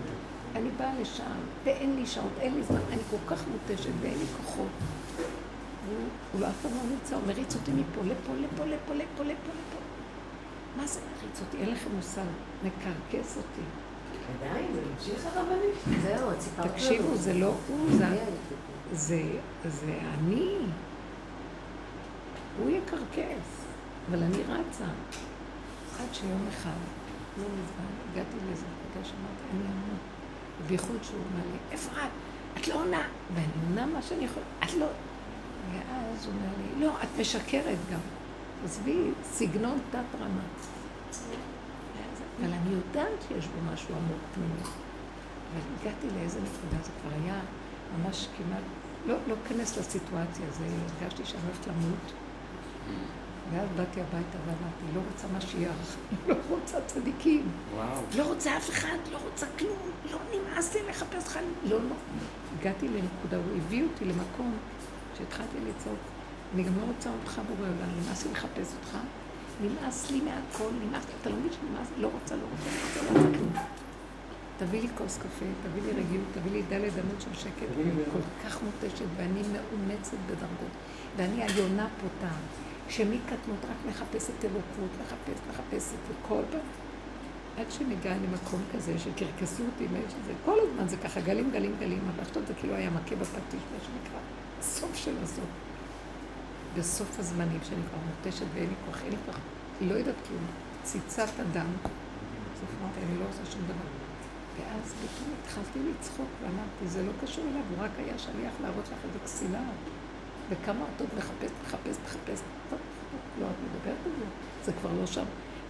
אני 0.57 0.69
באה 0.77 0.93
לשם, 1.01 1.25
ואין 1.65 1.97
לי 1.97 2.07
שעות, 2.07 2.33
אין 2.41 2.55
לי 2.55 2.63
זמן, 2.63 2.81
אני 2.93 3.01
כל 3.11 3.35
כך 3.35 3.45
מותשת 3.49 3.91
ואין 4.01 4.19
לי 4.19 4.25
כוחות. 4.37 4.67
הוא, 5.89 6.41
לא 6.41 6.47
אף 6.47 6.53
פעם 6.63 6.73
לא 6.73 6.91
נמצא, 6.91 7.15
הוא 7.15 7.23
מריץ 7.27 7.55
אותי 7.55 7.71
מפה, 7.71 8.01
לפה, 8.01 8.33
לפה, 8.33 8.65
לפה, 8.65 8.95
לפה, 8.95 9.25
לפה, 9.25 9.25
לפה. 9.25 9.79
מה 10.77 10.87
זה 10.87 11.01
מריץ 11.01 11.41
אותי? 11.41 11.57
אין 11.57 11.71
לכם 11.71 11.91
מושג. 11.97 12.23
מקרקס 12.65 13.37
אותי. 13.37 13.63
עדיין, 14.41 14.67
זה 14.75 14.81
ממשיך 14.95 15.27
הרבנית? 15.27 16.03
זהו, 16.03 16.31
סיפרת 16.41 16.73
תקשיבו, 16.73 17.17
זה 17.17 17.35
לא 17.35 17.55
הוא, 17.69 17.91
זה, 17.91 18.07
זה, 18.93 19.23
זה 19.69 19.99
אני. 20.19 20.57
הוא 22.59 22.71
יקרקס, 22.71 23.68
אבל 24.09 24.23
אני 24.23 24.43
רצה. 24.43 24.85
עד 26.01 26.15
שיום 26.15 26.47
אחד, 26.49 26.71
לא 27.39 27.45
מזמן, 27.45 28.13
הגעתי 28.13 28.37
לאיזה 28.47 28.65
נקודה 28.67 29.09
שאמרתי, 29.09 29.43
אני 29.53 29.61
אמור. 29.61 29.99
בייחוד 30.67 30.97
שהוא 31.03 31.21
אמר 31.33 31.45
לי, 31.53 31.59
איפה 31.71 31.91
את? 31.93 32.11
את 32.61 32.69
לא 32.69 32.75
עונה. 32.75 33.03
ואני 33.35 33.47
עונה 33.69 33.87
מה 33.87 34.03
שאני 34.03 34.25
יכולה, 34.25 34.47
את 34.65 34.75
לא... 34.75 34.87
ואז 35.73 36.27
הוא 36.27 36.35
אומר 36.35 36.51
לי, 36.59 36.85
לא, 36.87 36.93
את 37.03 37.09
משקרת 37.21 37.79
גם. 37.93 37.99
עזבי, 38.65 39.11
סגנון 39.25 39.79
תת-רמה. 39.91 40.43
אבל 42.41 42.53
אני 42.53 42.71
יודעת 42.71 43.23
שיש 43.29 43.47
בו 43.47 43.73
משהו 43.73 43.95
עמוק 43.95 44.21
פנימי. 44.35 44.61
אבל 44.61 45.61
הגעתי 45.81 46.07
לאיזה 46.17 46.39
נקודה, 46.41 46.83
זה 46.85 46.91
כבר 47.01 47.11
היה 47.25 47.41
ממש 47.99 48.29
כמעט, 48.37 48.63
לא, 49.07 49.15
לא 49.29 49.35
אכנס 49.47 49.79
לסיטואציה, 49.79 50.47
זה 50.51 50.65
הרגשתי 51.01 51.25
שאני 51.25 51.43
הולכת 51.43 51.67
למות. 51.67 52.13
ואז 53.53 53.69
באתי 53.77 54.01
הביתה 54.01 54.39
ואמרתי, 54.47 54.85
לא 54.95 55.01
רוצה 55.13 55.27
משיח, 55.37 55.97
לא 56.29 56.35
רוצה 56.49 56.79
צדיקים, 56.87 57.47
וואו. 57.75 58.03
לא 58.17 58.23
רוצה 58.23 58.57
אף 58.57 58.71
אחד, 58.71 58.99
לא 59.13 59.19
רוצה 59.31 59.47
כלום, 59.59 59.91
לא 60.11 60.19
נמאס 60.33 60.75
לי 60.75 60.81
לחפש 60.89 61.27
לך, 61.27 61.39
לא, 61.65 61.77
לא. 61.77 61.95
הגעתי 62.61 62.89
לנקודה, 62.89 63.37
הוא 63.37 63.57
הביא 63.57 63.83
אותי 63.85 64.05
למקום 64.05 64.55
שהתחלתי 65.19 65.57
לצעוק, 65.69 65.99
אני 66.55 66.63
גם 66.63 66.73
לא 66.81 66.85
רוצה 66.87 67.11
אותך 67.21 67.41
בורא 67.49 67.69
עולם, 67.69 68.05
נמאס 68.05 68.27
לי 68.27 68.33
לחפש 68.33 68.75
אותך, 68.79 68.99
נמאס 69.63 70.11
לי 70.11 70.21
מהכל, 70.21 70.71
נמאס 70.85 71.05
לי, 71.07 71.13
אתה 71.21 71.31
לא 71.31 71.37
מבין 71.37 71.53
שנמאס 71.53 71.89
לי, 71.97 72.03
לא 72.03 72.11
רוצה, 72.15 72.37
לא 72.37 72.43
רוצה, 72.53 72.71
לא 72.71 73.09
רוצה, 73.09 73.13
לא 73.15 73.19
רוצה 73.27 73.39
כלום. 73.39 73.53
תביא 74.59 74.81
לי 74.83 74.89
כוס 74.99 75.19
קפה, 75.19 75.47
תביא 75.63 75.83
לי 75.83 75.91
רגיעות, 76.01 76.27
תביא 76.35 76.53
לי 76.53 76.63
דלת 76.69 76.93
אמות 76.93 77.21
של 77.21 77.35
שקט, 77.35 77.69
אני 77.77 78.05
כל 78.13 78.49
כך 78.49 78.59
מותשת 78.63 79.05
ואני 79.17 79.43
מאומצת 79.53 80.17
בדרגות. 80.27 80.75
ואני 81.17 81.43
היונה 81.43 81.87
פותה, 82.01 82.33
שמקטנות 82.89 83.65
רק 83.65 83.87
מחפשת 83.89 84.45
אלוקות, 84.45 84.91
מחפשת, 85.03 85.43
מחפשת, 85.51 85.99
וכל 86.09 86.43
פעם, 86.51 86.61
עד 87.59 87.67
שמגיעה 87.71 88.17
למקום 88.17 88.61
כזה 88.75 88.99
שקרקסו 88.99 89.63
אותי, 89.63 89.87
שזה, 90.09 90.33
כל 90.45 90.59
הזמן 90.63 90.89
זה 90.89 90.97
ככה, 90.97 91.21
גלים, 91.21 91.51
גלים, 91.51 91.75
גלים, 91.81 92.01
אבל 92.15 92.23
עכשיו 92.23 92.43
זה 92.47 92.55
כאילו 92.55 92.75
היה 92.75 92.91
מכה 92.91 93.17
בפטיש, 93.17 93.61
מה 93.73 93.79
שנקרא, 93.81 94.21
הסוף 94.61 94.97
של 94.97 95.15
הסוף. 95.23 95.45
בסוף 96.77 97.19
הזמנים, 97.19 97.61
שאני 97.63 97.81
כבר 97.89 97.99
מותשת 98.09 98.47
ואין 98.55 98.69
לי 98.69 98.75
כוח, 98.87 99.03
אין 99.03 99.11
לי 99.11 99.17
כוח, 99.27 99.39
לא 99.81 99.95
יודעת 99.95 100.15
כלום, 100.29 100.45
ציצת 100.83 101.29
אדם. 101.41 101.67
בסוף 102.55 102.71
אמרתי, 102.81 103.01
אני 103.09 103.19
לא 103.19 103.25
עושה 103.29 103.53
שום 103.53 103.63
דבר. 103.65 103.89
ואז 104.57 104.95
פתאום 104.95 105.35
התחלתי 105.43 105.79
לצחוק 105.91 106.29
ואמרתי, 106.43 106.87
זה 106.87 107.03
לא 107.03 107.13
קשור 107.23 107.45
אליו, 107.45 107.63
הוא 107.71 107.85
רק 107.85 107.91
היה 107.99 108.19
שליח 108.19 108.53
להראות 108.63 108.85
לך 108.85 108.99
איזה 109.05 109.19
כסילה. 109.25 109.61
וכמה 110.51 110.85
אותו 110.93 111.05
מחפש, 111.17 111.51
מחפש, 111.65 111.97
מחפש, 112.05 112.41
טוב, 112.41 112.58
לא, 113.41 113.47
את 113.47 113.55
מדברת 113.65 113.97
על 114.07 114.13
זה, 114.19 114.25
זה 114.65 114.73
כבר 114.81 114.91
לא 115.01 115.07
שם. 115.07 115.25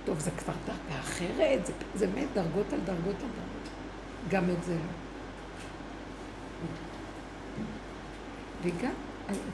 טוב, 0.04 0.18
זה 0.18 0.30
כבר 0.30 0.52
דרגה 0.66 1.00
אחרת, 1.00 1.66
זה, 1.66 1.72
זה 1.94 2.06
באמת 2.06 2.28
דרגות 2.34 2.72
על 2.72 2.80
דרגות 2.84 3.16
על 3.22 3.28
דרגות. 3.28 3.68
גם 4.28 4.44
את 4.50 4.64
זה 4.64 4.74
לא. 4.74 5.08
וגם, 8.62 8.92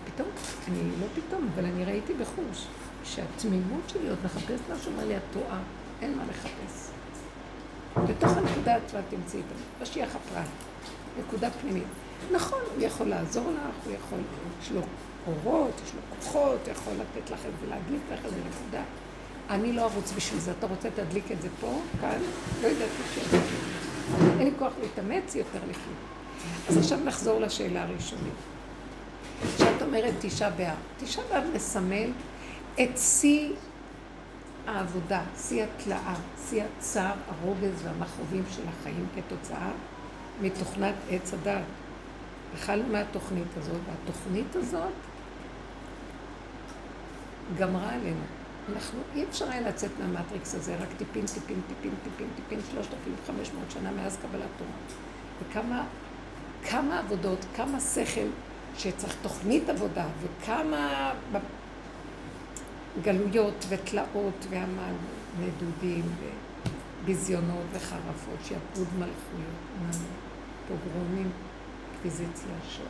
פתאום, 0.04 0.28
אני 0.68 0.90
לא 1.00 1.06
פתאום, 1.14 1.48
אבל 1.54 1.64
אני 1.64 1.84
ראיתי 1.84 2.14
בחוש, 2.14 2.66
שהתמימות 3.04 3.88
שלי 3.88 4.08
עוד 4.08 4.18
מחפש 4.24 4.60
משהו, 4.72 4.92
אומר 4.92 5.06
לי, 5.06 5.16
את 5.16 5.22
טועה, 5.32 5.60
אין 6.02 6.16
מה 6.16 6.22
לחפש. 6.30 6.90
בתוך 8.08 8.36
הנקודה 8.36 8.76
עצמה 8.76 9.00
תמצאי 9.10 9.40
את 9.40 9.44
המשיח 9.80 10.08
הפרט, 10.16 10.46
נקודה 11.18 11.50
פנימית. 11.50 11.84
נכון, 12.32 12.60
הוא 12.74 12.82
יכול 12.82 13.06
לעזור 13.06 13.50
לך, 13.50 13.84
הוא 13.84 13.94
יכול, 13.94 14.18
יש 14.62 14.70
לו 14.70 14.80
אורות, 15.26 15.80
יש 15.84 15.92
לו 15.94 16.00
כוחות, 16.18 16.68
יכול 16.68 16.92
לתת 16.92 17.30
לך 17.30 17.38
את 17.38 17.52
זה, 17.60 17.66
להדליק 17.70 18.00
לך 18.12 18.24
איזה 18.24 18.36
נקודה. 18.36 18.82
אני 19.50 19.72
לא 19.72 19.82
ארוץ 19.82 20.12
בשביל 20.16 20.40
זה, 20.40 20.52
אתה 20.58 20.66
רוצה 20.66 20.88
תדליק 20.90 21.32
את 21.32 21.42
זה 21.42 21.48
פה, 21.60 21.80
כאן, 22.00 22.18
לא 22.62 22.68
יודעת 22.68 22.88
מה 23.32 23.38
אין 24.38 24.48
לי 24.48 24.50
כוח 24.58 24.72
להתאמץ 24.82 25.34
יותר 25.34 25.58
לכלום. 25.58 25.96
אז 26.68 26.76
עכשיו 26.76 26.98
נחזור 27.04 27.40
לשאלה 27.40 27.82
הראשונית. 27.82 28.34
כשאת 29.56 29.82
אומרת 29.82 30.14
תשעה 30.20 30.50
באב, 30.50 30.76
תשעה 30.98 31.24
באב 31.30 31.44
מסמל 31.54 32.10
את 32.74 32.98
שיא 32.98 33.48
העבודה, 34.66 35.22
שיא 35.38 35.64
התלאה, 35.64 36.14
שיא 36.48 36.62
הצער, 36.62 37.14
הרוגז 37.28 37.82
והמכאובים 37.82 38.42
של 38.50 38.62
החיים 38.68 39.06
כתוצאה 39.16 39.70
מתוכנת 40.40 40.94
עץ 41.10 41.34
הדת. 41.34 41.62
התחלנו 42.54 42.84
מהתוכנית 42.92 43.56
הזאת, 43.56 43.80
והתוכנית 43.86 44.56
הזאת 44.56 44.92
גמרה 47.58 47.94
עלינו. 47.94 48.24
אנחנו, 48.72 48.98
אי 49.14 49.24
אפשר 49.24 49.50
היה 49.50 49.60
לצאת 49.60 49.90
מהמטריקס 50.00 50.54
הזה, 50.54 50.76
רק 50.76 50.88
טיפין, 50.98 51.26
טיפין, 51.26 51.60
טיפין, 51.68 51.90
טיפין, 52.04 52.28
טיפין, 52.36 52.60
שלושת 52.70 52.92
אלפים 52.92 53.14
חמש 53.26 53.50
מאות 53.52 53.70
שנה 53.70 53.90
מאז 53.90 54.16
קבלת 54.22 54.48
תורה. 54.58 54.70
וכמה 55.42 55.84
כמה 56.68 56.98
עבודות, 56.98 57.44
כמה 57.56 57.80
שכל 57.80 58.28
שצריך 58.76 59.16
תוכנית 59.22 59.68
עבודה, 59.68 60.06
וכמה 60.22 61.12
גלויות 63.02 63.66
ותלאות 63.68 64.46
ועמל 64.50 64.94
נדודים 65.40 66.04
וביזיונות 67.02 67.66
וחרפות, 67.72 68.38
שעבוד 68.44 68.88
מלכויות, 68.98 69.96
פוגרומים, 70.68 71.30
אינקוויזיציה, 72.04 72.54
שואה. 72.68 72.86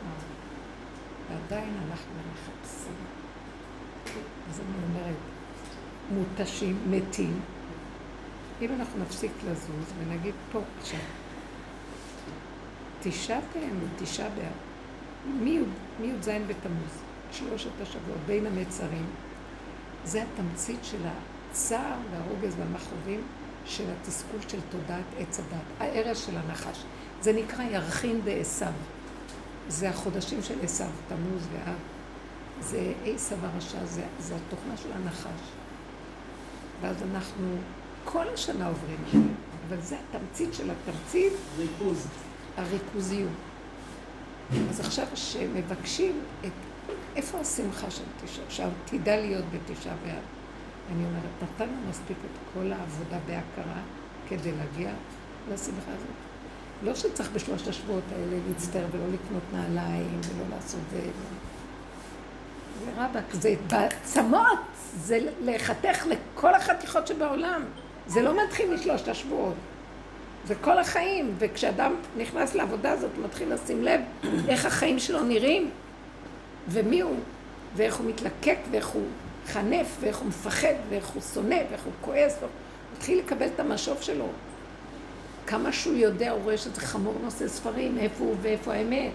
ועדיין 1.29 1.73
אנחנו 1.89 2.11
מחפשים. 2.33 2.54
אז 4.49 4.59
אני 4.59 4.83
אומרת, 4.89 5.15
מותשים, 6.11 6.77
מתים. 6.89 7.39
אם 8.61 8.69
אנחנו 8.79 9.01
נפסיק 9.01 9.31
לזוז 9.43 9.93
ונגיד 9.99 10.33
פה 10.51 10.59
עכשיו, 10.79 10.99
תשעה 13.01 13.39
תאם, 13.53 13.75
תשעה 13.97 14.29
באב, 14.29 15.43
מי"ז 15.99 16.29
בתמוז, 16.47 17.01
שלושת 17.31 17.81
השבועות, 17.81 18.19
בין 18.25 18.45
המצרים, 18.45 19.05
זה 20.05 20.23
התמצית 20.23 20.79
של 20.83 21.01
הצער 21.05 21.97
והרוגז 22.11 22.55
והמכאובים 22.59 23.21
של 23.65 23.83
התסכול 23.91 24.39
של 24.47 24.59
תודעת 24.69 25.05
עץ 25.17 25.39
הדת, 25.39 25.65
הארז 25.79 26.17
של 26.17 26.37
הנחש. 26.37 26.83
זה 27.21 27.33
נקרא 27.33 27.63
ירחין 27.63 28.21
דעשו. 28.23 28.65
זה 29.67 29.89
החודשים 29.89 30.43
של 30.43 30.55
עשו, 30.63 30.83
תמוז 31.07 31.47
ואב. 31.53 31.94
זה 32.61 32.93
עשו 33.05 33.35
הרשע, 33.41 33.85
זה, 33.85 34.03
זה 34.19 34.35
התוכנה 34.35 34.77
של 34.77 34.91
הנחש. 34.93 35.41
ואז 36.81 36.95
אנחנו 37.13 37.47
כל 38.05 38.25
השנה 38.33 38.67
עוברים 38.67 38.97
את 39.07 39.11
זה, 39.11 39.19
אבל 39.69 39.81
זה 39.81 39.97
התמצית 40.09 40.53
של 40.53 40.71
התמצית. 40.71 41.33
ריכוז. 41.57 42.07
הריכוזיות. 42.57 43.29
אז 44.69 44.79
עכשיו 44.79 45.07
שמבקשים 45.15 46.19
את... 46.45 46.51
איפה 47.15 47.39
השמחה 47.39 47.91
של 47.91 48.03
תשעה? 48.23 48.45
שעתידה 48.49 49.15
להיות 49.15 49.45
בתשעה 49.51 49.95
באב. 50.05 50.23
אני 50.91 51.05
אומרת, 51.05 51.43
נתנו 51.43 51.89
מספיק 51.89 52.17
את 52.17 52.39
כל 52.53 52.71
העבודה 52.71 53.17
בהכרה 53.27 53.81
כדי 54.29 54.51
להגיע 54.51 54.91
לשמחה 55.53 55.91
הזאת. 55.91 56.15
לא 56.83 56.95
שצריך 56.95 57.29
בשלושת 57.31 57.67
השבועות 57.67 58.03
האלה 58.11 58.37
להצטער 58.47 58.85
ולא 58.91 59.07
לקנות 59.07 59.43
נעליים 59.53 60.19
ולא 60.23 60.55
לעשות 60.55 60.79
זה. 60.91 61.01
זה 62.83 62.91
רבאק, 62.97 63.23
זה 63.31 63.55
בעצמות, 63.67 64.59
זה 64.97 65.19
להיחתך 65.41 66.05
לכל 66.07 66.53
החתיכות 66.53 67.07
שבעולם. 67.07 67.61
זה 68.07 68.21
לא 68.21 68.43
מתחיל 68.43 68.73
משלושת 68.73 69.07
השבועות. 69.07 69.53
זה 70.47 70.55
כל 70.55 70.77
החיים, 70.77 71.35
וכשאדם 71.39 71.95
נכנס 72.17 72.55
לעבודה 72.55 72.91
הזאת, 72.91 73.09
הוא 73.15 73.25
מתחיל 73.25 73.53
לשים 73.53 73.83
לב 73.83 74.01
איך 74.49 74.65
החיים 74.65 74.99
שלו 74.99 75.23
נראים, 75.23 75.69
ומי 76.67 77.01
הוא, 77.01 77.15
ואיך 77.75 77.95
הוא 77.95 78.09
מתלקק, 78.09 78.57
ואיך 78.71 78.87
הוא 78.87 79.05
חנף, 79.47 79.97
ואיך 79.99 80.17
הוא 80.17 80.27
מפחד, 80.27 80.73
ואיך 80.89 81.07
הוא 81.07 81.21
שונא, 81.33 81.57
ואיך 81.69 81.83
הוא 81.83 81.93
כועס, 82.01 82.37
הוא 82.41 82.49
מתחיל 82.97 83.19
לקבל 83.19 83.47
את 83.55 83.59
המשוב 83.59 84.01
שלו. 84.01 84.27
כמה 85.47 85.71
שהוא 85.71 85.95
יודע, 85.95 86.31
הוא 86.31 86.43
רואה 86.43 86.57
שזה 86.57 86.81
חמור 86.81 87.13
נושא 87.23 87.47
ספרים, 87.47 87.97
איפה 87.97 88.23
הוא 88.23 88.35
ואיפה 88.41 88.73
האמת. 88.73 89.11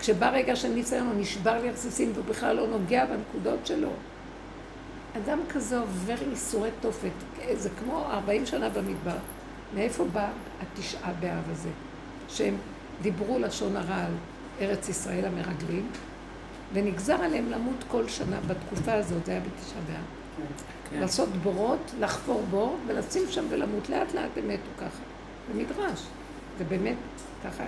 כשבא 0.00 0.30
רגע 0.30 0.56
של 0.56 0.68
ניסיון, 0.68 1.06
הוא 1.06 1.20
נשבר 1.20 1.62
לרסיסים, 1.64 2.12
והוא 2.14 2.24
בכלל 2.24 2.56
לא 2.56 2.66
נוגע 2.66 3.06
בנקודות 3.06 3.66
שלו. 3.66 3.90
אדם 5.16 5.38
כזה 5.48 5.78
עובר 5.78 6.14
ייסורי 6.30 6.70
תופת, 6.80 7.10
זה 7.52 7.68
כמו 7.70 8.04
40 8.10 8.46
שנה 8.46 8.68
במדבר. 8.68 9.16
מאיפה 9.74 10.04
בא 10.04 10.30
התשעה 10.62 11.12
באב 11.20 11.50
הזה? 11.50 11.68
שהם 12.28 12.56
דיברו 13.02 13.38
לשון 13.38 13.76
הרע 13.76 13.96
על 13.96 14.12
ארץ 14.60 14.88
ישראל 14.88 15.24
המרגלים, 15.24 15.86
ונגזר 16.72 17.14
עליהם 17.22 17.50
למות 17.50 17.84
כל 17.88 18.08
שנה 18.08 18.36
בתקופה 18.46 18.92
הזאת, 18.92 19.26
זה 19.26 19.32
היה 19.32 19.40
בתשעה 19.40 19.80
באב. 19.86 20.04
כן. 20.90 21.00
לעשות 21.00 21.28
בורות, 21.28 21.92
לחפור 22.00 22.44
בור, 22.50 22.76
ולשים 22.86 23.22
שם 23.30 23.44
ולמות. 23.50 23.88
לאט 23.88 24.14
לאט 24.14 24.30
הם 24.36 24.48
מתו 24.48 24.70
ככה. 24.78 25.02
במדרש. 25.52 26.06
זה 26.58 26.64
באמת 26.64 26.96
ככה. 27.44 27.64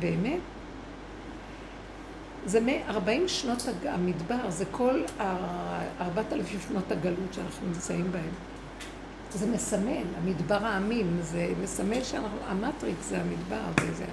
באמת. 0.00 0.40
זה 2.46 2.60
מ-40 2.60 3.28
שנות 3.28 3.68
המדבר, 3.84 4.50
זה 4.50 4.64
כל 4.70 5.02
4,000 6.00 6.60
שנות 6.68 6.92
הגלות 6.92 7.32
שאנחנו 7.34 7.66
נמצאים 7.66 8.12
בהן. 8.12 8.30
זה 9.34 9.46
מסמל, 9.46 10.04
המדבר 10.22 10.64
העמים, 10.66 11.18
זה 11.20 11.52
מסמל 11.62 12.02
שהמטריקס 12.04 13.08
זה 13.08 13.20
המדבר, 13.20 13.60
וזה... 13.80 14.04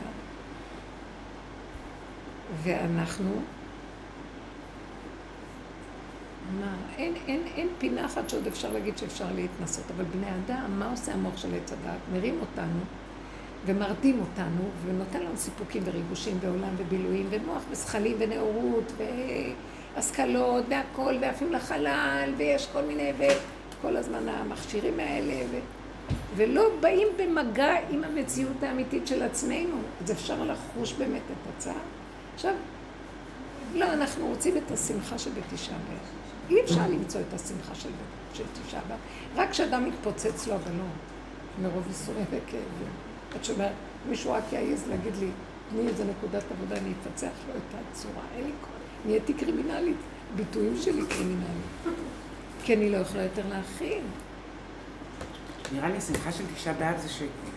ואנחנו... 2.64 3.30
מה, 6.60 6.76
אין, 6.98 7.14
אין, 7.28 7.42
אין 7.56 7.68
פינה 7.78 8.06
אחת 8.06 8.30
שעוד 8.30 8.48
אפשר 8.48 8.74
להגיד 8.74 8.98
שאפשר 8.98 9.26
להתנסות, 9.36 9.84
אבל 9.96 10.04
בני 10.04 10.28
אדם, 10.36 10.80
מה 10.80 10.92
עושה 10.92 11.14
המוח 11.14 11.38
של 11.38 11.56
עץ 11.56 11.72
הדעת? 11.72 12.00
מרים 12.14 12.38
אותנו 12.42 12.80
ומרדים 13.66 14.20
אותנו 14.20 14.62
ונותן 14.86 15.20
לנו 15.20 15.38
סיפוקים 15.38 15.84
וריגושים 15.86 16.40
בעולם 16.40 16.74
ובילויים 16.78 17.28
ומוח 17.30 17.62
וזכלים 17.72 18.16
ונאורות 18.20 18.92
והשכלות 19.96 20.66
והכל 20.70 21.16
ועפים 21.22 21.54
לחלל 21.54 22.34
ויש 22.38 22.68
כל 22.74 22.82
מיני... 22.82 23.14
ו... 23.18 23.24
כל 23.82 23.98
הזמן 23.98 24.30
המכשירים 24.30 25.00
האלה, 25.00 25.34
ו... 25.52 25.58
ולא 26.36 26.70
באים 26.80 27.08
במגע 27.18 27.76
עם 27.90 28.04
המציאות 28.04 28.64
האמיתית 28.64 29.08
של 29.08 29.24
עצמנו. 29.24 29.78
אז 30.04 30.12
אפשר 30.12 30.44
לחוש 30.44 30.94
באמת 30.94 31.22
את 31.32 31.54
הצער. 31.58 31.74
עכשיו, 32.36 32.54
לא, 33.74 33.94
אנחנו 33.94 34.28
רוצים 34.28 34.58
את 34.58 34.72
השמחה 34.72 35.18
של 35.18 35.30
בתשעה 35.30 35.78
באב. 35.78 36.50
אי 36.50 36.62
אפשר 36.62 36.88
למצוא 36.90 37.22
את 37.22 37.34
השמחה 37.34 37.76
של, 37.76 37.90
של 38.34 38.44
תשעה 38.68 38.82
באב. 38.88 38.98
רק 39.36 39.50
כשאדם 39.50 39.86
מתפוצץ 39.86 40.48
לו 40.48 40.54
הבלון, 40.54 40.92
מרוב 41.62 41.88
ייסורים 41.88 42.26
וכאבים. 42.30 43.09
את 43.36 43.46
שומעת, 43.46 43.72
מישהו 44.10 44.32
רק 44.32 44.44
יעז 44.52 44.88
להגיד 44.90 45.14
לי, 45.20 45.30
תני 45.70 45.88
איזה 45.88 46.06
נקודת 46.06 46.44
עבודה, 46.52 46.78
אני 46.78 46.94
אפצח 47.02 47.32
לו 47.48 47.54
את 47.54 47.76
הצורה. 47.92 48.24
אין 48.36 48.46
לי 48.46 48.52
כוח. 48.62 48.70
נהייתי 49.06 49.34
קרימינלית. 49.34 49.98
ביטויים 50.36 50.78
שלי 50.82 51.02
קרימינלית. 51.10 51.66
כי 52.64 52.76
אני 52.76 52.90
לא 52.90 52.98
יכולה 52.98 53.24
יותר 53.24 53.42
להכין. 53.50 54.04
נראה 55.74 55.90
לי 55.90 55.98
השמחה 55.98 56.32
של 56.32 56.44
תשעה 56.56 56.74
באב 56.74 56.98
זה 56.98 57.10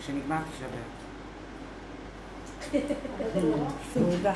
שנגמר 0.05 0.37
תשעה 0.55 0.67
באב. 0.69 0.83
תודה. 3.93 4.33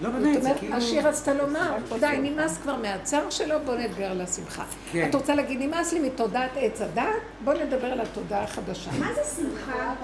לא 0.00 0.10
באמת, 0.10 0.42
זה 0.42 0.50
כאילו... 0.58 0.76
השיר 0.76 1.08
רצתה 1.08 1.34
לומר, 1.34 1.76
די, 2.00 2.18
נמאס 2.22 2.58
כבר 2.58 2.76
מהצער 2.76 3.30
שלו, 3.30 3.56
בוא 3.64 3.74
נדבר 3.76 4.04
על 4.04 4.20
השמחה. 4.20 4.64
כן. 4.92 5.08
את 5.10 5.14
רוצה 5.14 5.34
להגיד, 5.34 5.58
נמאס 5.62 5.92
לי 5.92 6.00
מתודעת 6.00 6.50
עץ 6.56 6.80
הדת, 6.80 7.04
בוא 7.44 7.54
נדבר 7.54 7.86
על 7.86 8.00
התודעה 8.00 8.42
החדשה. 8.42 8.90
מה 8.98 9.08
זה 9.14 9.20
שמחה? 9.36 9.94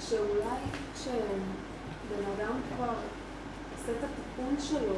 שאולי 0.00 0.60
כשבן 0.94 2.24
אדם 2.36 2.52
כבר 2.76 2.92
עושה 3.72 3.92
את 3.98 4.04
התיקון 4.04 4.56
שלו, 4.60 4.94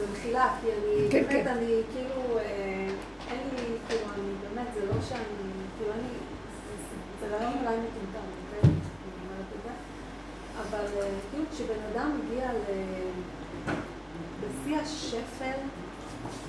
במחילה, 0.00 0.54
כי 0.60 0.66
אני, 0.72 1.08
כן, 1.10 1.22
באמת, 1.28 1.44
כן. 1.44 1.48
אני 1.48 1.80
כאילו, 1.92 2.38
אה, 2.38 2.88
אין 3.30 3.48
לי, 3.52 3.62
כאילו, 3.88 4.04
אני 4.14 4.32
באמת, 4.42 4.66
זה 4.74 4.86
לא 4.86 4.92
שאני, 5.08 5.22
כאילו, 5.78 5.92
אני, 5.92 6.08
זה- 7.20 7.28
זה 7.28 7.36
רעיון 7.36 7.52
אולי 7.52 7.76
מטומטם, 7.76 8.26
אוקיי? 8.40 8.70
אני 8.70 8.72
אומרת 9.24 9.46
את 9.56 9.62
זה, 9.64 9.70
אבל 10.68 10.84
אה, 11.00 11.08
כאילו, 11.30 11.44
כשבן 11.52 11.80
אדם 11.92 12.18
מגיע. 12.18 12.50
בשיא 14.40 14.76
השפל, 14.76 15.58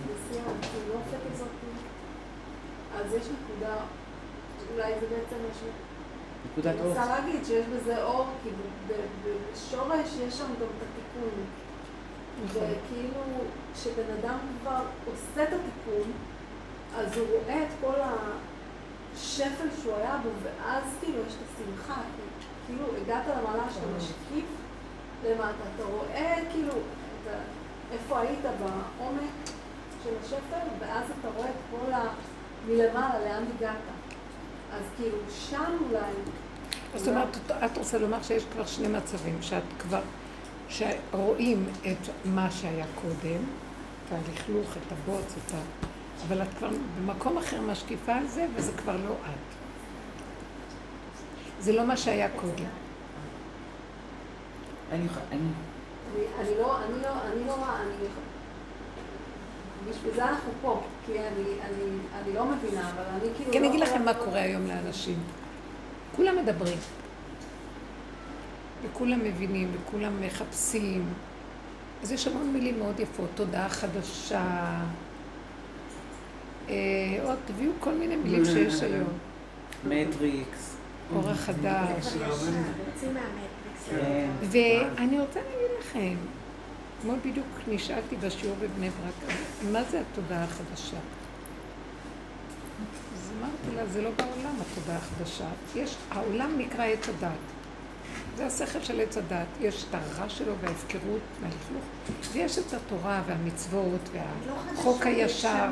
בשיא 0.05 0.41
הטינופת 0.41 1.33
הזאת, 1.33 1.47
אז 2.95 3.13
יש 3.13 3.23
נקודה, 3.27 3.75
אולי 4.73 4.93
זה 4.99 5.07
בעצם 5.07 5.35
משהו... 5.51 5.67
נקודת 6.51 6.67
אני 6.67 6.79
אור. 6.79 6.87
רוצה 6.87 7.05
להגיד 7.05 7.45
שיש 7.45 7.65
בזה 7.65 8.03
אור, 8.03 8.25
כי 8.43 8.49
בשורש 9.23 10.09
יש 10.27 10.33
שם 10.33 10.45
גם 10.45 10.67
את 10.77 10.83
התיקון. 10.83 11.45
נכון. 12.45 12.63
וכאילו, 12.63 13.21
כשבן 13.73 14.13
אדם 14.19 14.37
כבר 14.61 14.81
עושה 15.05 15.43
את 15.43 15.47
התיקון, 15.47 16.11
אז 16.95 17.17
הוא 17.17 17.27
רואה 17.27 17.63
את 17.63 17.69
כל 17.81 18.01
השפל 18.01 19.67
שהוא 19.81 19.95
היה 19.95 20.19
בו, 20.23 20.29
ואז 20.43 20.83
כאילו 20.99 21.17
יש 21.27 21.33
את 21.33 21.39
השמחה, 21.55 22.01
כאילו 22.71 22.85
הגעת 23.01 23.23
למעלה 23.27 23.63
שאתה 23.73 23.85
משקיף 23.97 24.45
למטה, 25.25 25.63
אתה 25.75 25.83
רואה 25.83 26.35
כאילו 26.51 26.73
את 26.73 27.27
ה... 27.27 27.37
איפה 27.93 28.19
היית 28.19 28.39
בעומק 28.59 29.31
של 30.03 30.09
השפל, 30.23 30.67
ואז 30.79 31.03
אתה 31.19 31.27
רואה 31.35 31.49
את 31.49 31.55
כל 31.71 31.93
ה... 31.93 32.07
מלמעלה, 32.67 33.19
לאן 33.19 33.43
הגעת. 33.57 33.75
אז 34.73 34.83
כאילו, 34.97 35.17
שם 35.49 35.77
אולי... 35.89 36.11
זאת 36.95 37.07
אומרת, 37.07 37.37
את 37.65 37.77
רוצה 37.77 37.97
לומר 37.97 38.21
שיש 38.21 38.43
כבר 38.53 38.65
שני 38.65 38.87
מצבים, 38.87 39.37
שאת 39.41 39.63
כבר, 39.79 40.01
שרואים 40.69 41.65
את 41.81 42.09
מה 42.25 42.51
שהיה 42.51 42.85
קודם, 43.01 43.43
את 44.05 44.11
הלכלוך, 44.11 44.77
את 44.77 44.91
הבוץ, 44.91 45.35
את 45.45 45.53
ה... 45.53 45.57
אבל 46.27 46.41
את 46.41 46.47
כבר 46.57 46.69
במקום 46.99 47.37
אחר 47.37 47.61
משקיפה 47.61 48.13
על 48.13 48.27
זה, 48.27 48.45
וזה 48.55 48.71
כבר 48.77 48.95
לא 48.97 49.13
את. 49.13 49.50
זה 51.61 51.73
לא 51.73 51.85
מה 51.85 51.97
שהיה 51.97 52.29
קודם. 52.35 52.65
אני... 54.91 55.07
אני... 55.31 55.39
אני, 56.15 56.25
אני 56.39 56.57
לא, 56.59 56.77
אני 56.77 57.01
לא, 57.01 57.09
אני 57.09 57.47
לא, 57.47 57.55
אני... 57.55 58.07
בשביל 59.89 60.13
זה 60.13 60.25
אנחנו 60.25 60.51
פה, 60.61 60.81
כי 61.05 61.11
אני, 61.11 61.43
אני, 61.43 61.83
אני 62.21 62.33
לא 62.33 62.45
מבינה, 62.45 62.89
אבל 62.89 63.03
אני 63.03 63.29
כאילו... 63.35 63.51
כי 63.51 63.57
אני 63.57 63.67
לא 63.67 63.69
אגיד 63.69 63.79
לכם 63.79 64.05
מה 64.05 64.13
קורה 64.13 64.41
היום 64.41 64.67
לאנשים. 64.67 65.17
כולם 66.15 66.37
מדברים. 66.37 66.77
וכולם 68.83 69.19
מבינים, 69.19 69.71
וכולם 69.73 70.21
מחפשים. 70.21 71.05
אז 72.01 72.11
יש 72.11 72.27
המון 72.27 72.53
מילים 72.53 72.79
מאוד 72.79 72.99
יפות, 72.99 73.29
תודעה 73.35 73.69
חדשה. 73.69 74.43
אה, 76.69 76.75
עוד 77.23 77.37
תביאו 77.45 77.71
כל 77.79 77.93
מיני 77.93 78.15
מילים 78.15 78.45
שיש 78.45 78.83
היום. 78.83 79.07
מטריקס. 79.87 80.70
אורח 81.15 81.37
חדש. 81.37 82.05
יוצאים 82.05 83.13
מהמטריקס. 83.13 83.89
כן. 83.89 84.29
ואני 84.41 85.19
רוצה 85.19 85.39
להגיד 85.39 85.71
לכם, 85.79 86.15
אתמול 86.99 87.15
בדיוק 87.25 87.47
נשאלתי 87.67 88.15
בשיעור 88.15 88.55
בבני 88.61 88.89
ברק, 88.89 89.33
מה 89.71 89.83
זה 89.83 90.01
התודעה 90.01 90.43
החדשה? 90.43 90.97
אז 93.13 93.31
אמרתי 93.39 93.75
לה, 93.75 93.85
זה 93.85 94.01
לא 94.01 94.09
בעולם 94.17 94.55
התודעה 94.61 94.97
החדשה. 94.97 95.47
יש, 95.75 95.95
העולם 96.11 96.51
נקרא 96.57 96.85
עץ 96.85 97.09
הדת. 97.09 97.60
זה 98.37 98.45
השכל 98.45 98.81
של 98.81 99.01
עץ 99.01 99.17
הדת. 99.17 99.47
יש 99.61 99.85
את 99.89 99.95
הרע 99.95 100.29
שלו 100.29 100.53
וההפקרות 100.61 101.03
והלכלוך, 101.41 101.83
ויש 102.33 102.57
את 102.57 102.73
התורה 102.73 103.21
והמצוות 103.27 104.09
והחוק 104.13 105.05
הישר. 105.05 105.65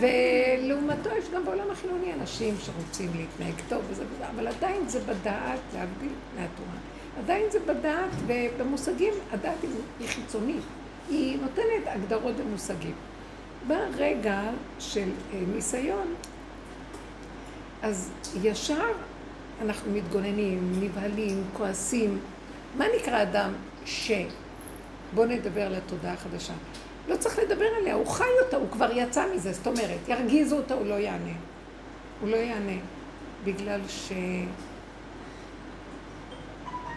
ולעומתו 0.00 1.10
יש 1.18 1.24
גם 1.34 1.44
בעולם 1.44 1.70
החילוני 1.70 2.12
אנשים 2.14 2.54
שרוצים 2.60 3.10
להתנהג 3.16 3.54
טוב 3.68 3.82
וזה 3.90 4.04
וזה, 4.14 4.24
אבל 4.36 4.46
עדיין 4.46 4.88
זה 4.88 5.00
בדעת, 5.00 5.58
להבדיל 5.74 6.12
מהתורה. 6.34 6.78
עדיין 7.18 7.42
זה 7.50 7.58
בדעת, 7.60 8.10
ובמושגים 8.26 9.14
הדעת 9.32 9.56
היא- 9.62 10.08
חיצונית. 10.08 10.62
היא 11.10 11.38
נותנת 11.42 11.64
הגדרות 11.86 12.34
ומושגים. 12.38 12.94
בא 13.66 13.74
רגע 13.96 14.40
של 14.78 15.08
אה, 15.34 15.40
ניסיון, 15.54 16.14
אז 17.82 18.10
ישר 18.42 18.92
אנחנו 19.62 19.92
מתגוננים, 19.92 20.72
נבהלים, 20.80 21.44
כועסים. 21.52 22.18
מה 22.76 22.84
נקרא 22.98 23.22
אדם 23.22 23.52
ש... 23.84 24.12
בואו 25.14 25.26
נדבר 25.26 25.62
על 25.62 25.74
התודעה 25.74 26.12
החדשה. 26.12 26.52
לא 27.08 27.16
צריך 27.16 27.38
לדבר 27.38 27.64
עליה, 27.80 27.94
הוא 27.94 28.06
חי 28.06 28.24
אותה, 28.44 28.56
הוא 28.56 28.70
כבר 28.70 28.90
יצא 28.92 29.24
מזה, 29.34 29.52
זאת 29.52 29.66
אומרת, 29.66 30.08
ירגיזו 30.08 30.56
אותה, 30.56 30.74
הוא 30.74 30.86
לא 30.86 30.94
יענה. 30.94 31.32
הוא 32.20 32.28
לא 32.28 32.36
יענה, 32.36 32.80
בגלל 33.44 33.80
ש... 33.88 34.12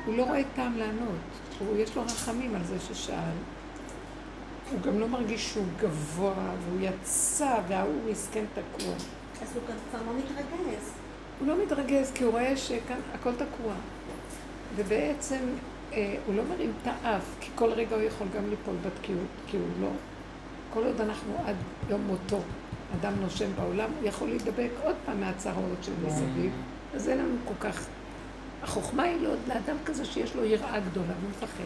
הוא 0.06 0.18
לא 0.18 0.24
רואה 0.24 0.42
טעם 0.56 0.78
לענות, 0.78 1.20
הוא, 1.60 1.78
יש 1.78 1.96
לו 1.96 2.04
רחמים 2.04 2.56
על 2.56 2.64
זה 2.64 2.76
ששאל. 2.80 3.16
הוא 4.72 4.80
גם 4.82 5.00
לא 5.00 5.08
מרגיש 5.08 5.50
שהוא 5.50 5.66
גבוה, 5.80 6.34
והוא 6.66 6.80
יצא, 6.82 7.58
וההוא 7.68 8.12
מסכן 8.12 8.46
תקוע. 8.54 8.94
אז 9.42 9.56
הוא 9.56 9.64
כבר 9.92 10.00
לא 10.06 10.18
מתרגז. 10.18 11.01
הוא 11.42 11.48
לא 11.48 11.64
מתרגז 11.66 12.12
כי 12.12 12.24
הוא 12.24 12.32
רואה 12.32 12.58
שכאן 12.58 13.00
הכל 13.14 13.32
תקוע. 13.36 13.74
ובעצם 14.76 15.40
אה, 15.94 16.16
הוא 16.26 16.36
לא 16.36 16.44
מרים 16.50 16.72
את 16.82 16.88
האף, 16.88 17.36
כי 17.40 17.50
כל 17.56 17.70
רגע 17.70 17.96
הוא 17.96 18.04
יכול 18.04 18.28
גם 18.36 18.50
ליפול 18.50 18.76
בתקיעות, 18.86 19.28
כי 19.48 19.58
הוא 19.58 19.66
לא. 19.82 19.90
כל 20.74 20.84
עוד 20.84 21.02
אנחנו 21.02 21.34
עד 21.46 21.56
יום 21.90 22.02
מותו, 22.02 22.40
אדם 23.00 23.14
נושם 23.22 23.50
בעולם, 23.56 23.90
הוא 24.00 24.08
יכול 24.08 24.28
להידבק 24.28 24.70
עוד 24.84 24.96
פעם 25.06 25.20
מהצרות 25.20 25.78
של 25.82 25.92
מסביב, 26.08 26.52
אז 26.96 27.10
אין 27.10 27.18
לנו 27.18 27.36
כל 27.46 27.54
כך... 27.60 27.86
החוכמה 28.64 29.04
היא 29.04 29.22
לא 29.22 29.34
לאדם 29.48 29.76
כזה 29.86 30.06
שיש 30.06 30.36
לו 30.36 30.46
יראה 30.46 30.80
גדולה 30.80 31.14
והוא 31.20 31.30
מפחד, 31.30 31.64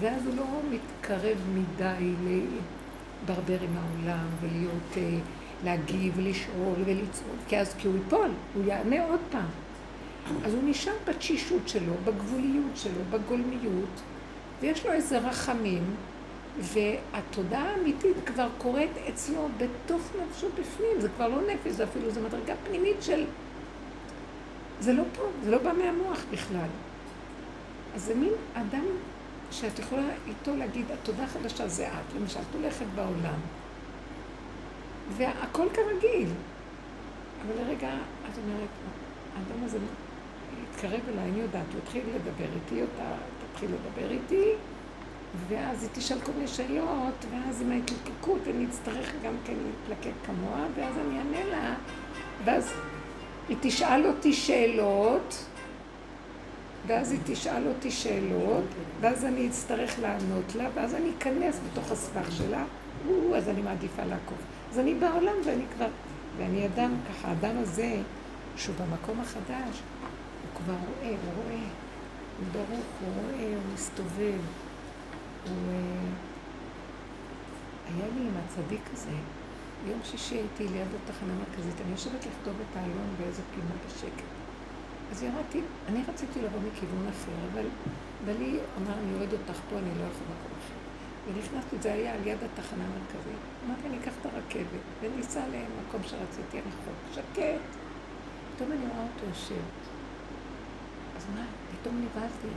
ואז 0.00 0.26
הוא 0.26 0.36
לא 0.36 0.44
מתקרב 0.70 1.38
מדי 1.54 2.12
לברבר 3.24 3.58
עם 3.62 3.76
העולם 3.76 4.26
ולהיות... 4.40 4.96
אה, 4.96 5.18
להגיב, 5.64 6.20
לשאול 6.20 6.74
ולצעוד, 6.84 7.38
כי 7.48 7.58
אז 7.58 7.74
כי 7.78 7.88
הוא 7.88 7.96
ייפול, 7.96 8.30
הוא 8.54 8.64
יענה 8.64 9.04
עוד 9.04 9.20
פעם. 9.30 9.46
אז 10.44 10.54
הוא 10.54 10.62
נשאר 10.64 10.92
בתשישות 11.08 11.68
שלו, 11.68 11.92
בגבוליות 12.04 12.76
שלו, 12.76 13.00
בגולמיות, 13.10 14.00
ויש 14.60 14.86
לו 14.86 14.92
איזה 14.92 15.18
רחמים, 15.18 15.82
והתודעה 16.58 17.62
האמיתית 17.62 18.16
כבר 18.26 18.48
קורית 18.58 18.90
אצלו 19.08 19.48
בתוך 19.56 20.02
נפשו 20.22 20.46
בפנים, 20.48 21.00
זה 21.00 21.08
כבר 21.08 21.28
לא 21.28 21.40
נפש, 21.42 21.72
זה 21.72 21.84
אפילו, 21.84 22.10
זו 22.10 22.20
מדרגה 22.20 22.54
פנימית 22.68 22.96
של... 23.00 23.24
זה 24.80 24.92
לא 24.92 25.02
פה, 25.16 25.22
זה 25.44 25.50
לא 25.50 25.58
בא 25.58 25.72
מהמוח 25.72 26.24
בכלל. 26.30 26.68
אז 27.94 28.02
זה 28.02 28.14
מין 28.14 28.32
אדם 28.54 28.84
שאת 29.50 29.78
יכולה 29.78 30.08
איתו 30.26 30.56
להגיד, 30.56 30.84
התודה 30.92 31.24
החדשה 31.24 31.68
זה 31.68 31.88
את, 31.88 32.20
למשל, 32.20 32.40
את 32.40 32.54
הולכת 32.54 32.86
בעולם. 32.94 33.38
והכל 35.16 35.66
כרגיל. 35.74 36.28
אבל 37.42 37.64
לרגע, 37.64 37.88
את 38.30 38.38
אומרת, 38.38 38.68
האדם 39.36 39.64
הזה 39.64 39.78
יתקרב 40.62 41.00
אליי, 41.08 41.30
אני 41.30 41.40
יודעת, 41.40 41.66
הוא 41.72 41.80
התחיל 41.82 42.02
לדבר 42.14 42.48
איתי, 42.54 42.82
אותה 42.82 43.14
תתחיל 43.52 43.70
לדבר 43.70 44.10
איתי, 44.10 44.52
ואז 45.48 45.82
היא 45.82 45.90
תשאל 45.92 46.20
כל 46.20 46.32
מיני 46.32 46.48
שאלות, 46.48 47.24
ואז 47.30 47.62
עם 47.62 47.70
ההתלקקות 47.72 48.40
אני 48.54 48.66
אצטרך 48.66 49.12
גם 49.24 49.34
כן 49.44 49.52
להתלקק 49.52 50.14
כמוה, 50.26 50.66
ואז 50.76 50.94
אני 50.98 51.18
אענה 51.18 51.44
לה, 51.50 51.74
ואז 52.44 52.72
היא 53.48 53.56
תשאל 53.60 54.06
אותי 54.06 54.32
שאלות, 54.32 55.44
ואז 56.86 57.12
היא 57.12 57.20
תשאל 57.24 57.68
אותי 57.68 57.90
שאלות, 57.90 58.64
ואז 59.00 59.24
אני 59.24 59.48
אצטרך 59.48 59.98
לענות 60.00 60.54
לה, 60.54 60.68
ואז 60.74 60.94
אני 60.94 61.10
אכנס 61.18 61.60
בתוך 61.70 61.92
הסבך 61.92 62.32
שלה, 62.32 62.64
אז 63.36 63.48
אני 63.48 63.62
מעדיפה 63.62 64.04
לעקוב. 64.04 64.38
אז 64.74 64.80
אני 64.80 64.94
בעולם 64.94 65.36
ואני 65.46 65.64
כבר, 65.74 65.88
ואני 66.36 66.66
אדם 66.66 66.94
ככה, 67.08 67.28
האדם 67.28 67.58
הזה, 67.58 67.96
שהוא 68.56 68.74
במקום 68.76 69.20
החדש, 69.20 69.82
הוא 70.42 70.50
כבר 70.56 70.74
רואה, 70.74 71.08
הוא 71.08 71.42
רואה, 71.42 71.64
הוא 72.38 72.46
ברוך, 72.52 72.84
הוא 73.00 73.08
רואה, 73.22 73.54
הוא 73.54 73.74
מסתובב, 73.74 74.40
הוא... 75.44 75.70
אה, 75.70 76.10
היה 77.86 78.06
לי 78.14 78.20
עם 78.20 78.34
הצדיק 78.44 78.80
הזה, 78.92 79.16
יום 79.86 80.00
שישי 80.04 80.34
הייתי 80.34 80.68
ליד 80.68 80.88
התחנה 81.02 81.32
המרכזית, 81.32 81.80
אני 81.80 81.90
יושבת 81.90 82.26
לכתוב 82.26 82.54
את 82.60 82.76
העלון 82.76 83.14
באיזה 83.18 83.42
פינה 83.54 83.74
בשקט. 83.86 84.28
אז 85.12 85.22
ירדתי, 85.22 85.60
אני 85.88 86.00
רציתי 86.08 86.42
לבוא 86.42 86.60
מכיוון 86.72 87.06
אחר, 87.08 87.32
אבל 87.52 87.66
בלי 88.24 88.58
אמר, 88.78 88.94
אני 88.94 89.12
יורד 89.12 89.32
אותך 89.32 89.60
פה, 89.70 89.78
אני 89.78 89.90
לא 89.98 90.04
יכול 90.04 90.26
מקום 90.26 90.58
אחר. 90.58 90.78
ונכנסתי, 91.26 91.76
זה 91.82 91.92
היה 91.92 92.14
על 92.14 92.26
יד 92.26 92.38
התחנה 92.44 92.84
המרכזית. 92.84 93.53
אמרתי, 93.66 93.86
אני 93.86 93.98
אקח 93.98 94.12
את 94.20 94.26
הרכבת, 94.26 94.84
וניסע 95.00 95.40
למקום 95.40 96.02
שרציתי, 96.02 96.58
רחוק, 96.58 96.94
שקט. 97.14 97.60
פתאום 98.56 98.72
אני 98.72 98.80
רואה 98.80 99.02
אותו 99.02 99.26
יושב. 99.28 99.62
אז 101.16 101.26
מה, 101.34 101.44
פתאום 101.72 102.04
נבהלתי. 102.04 102.48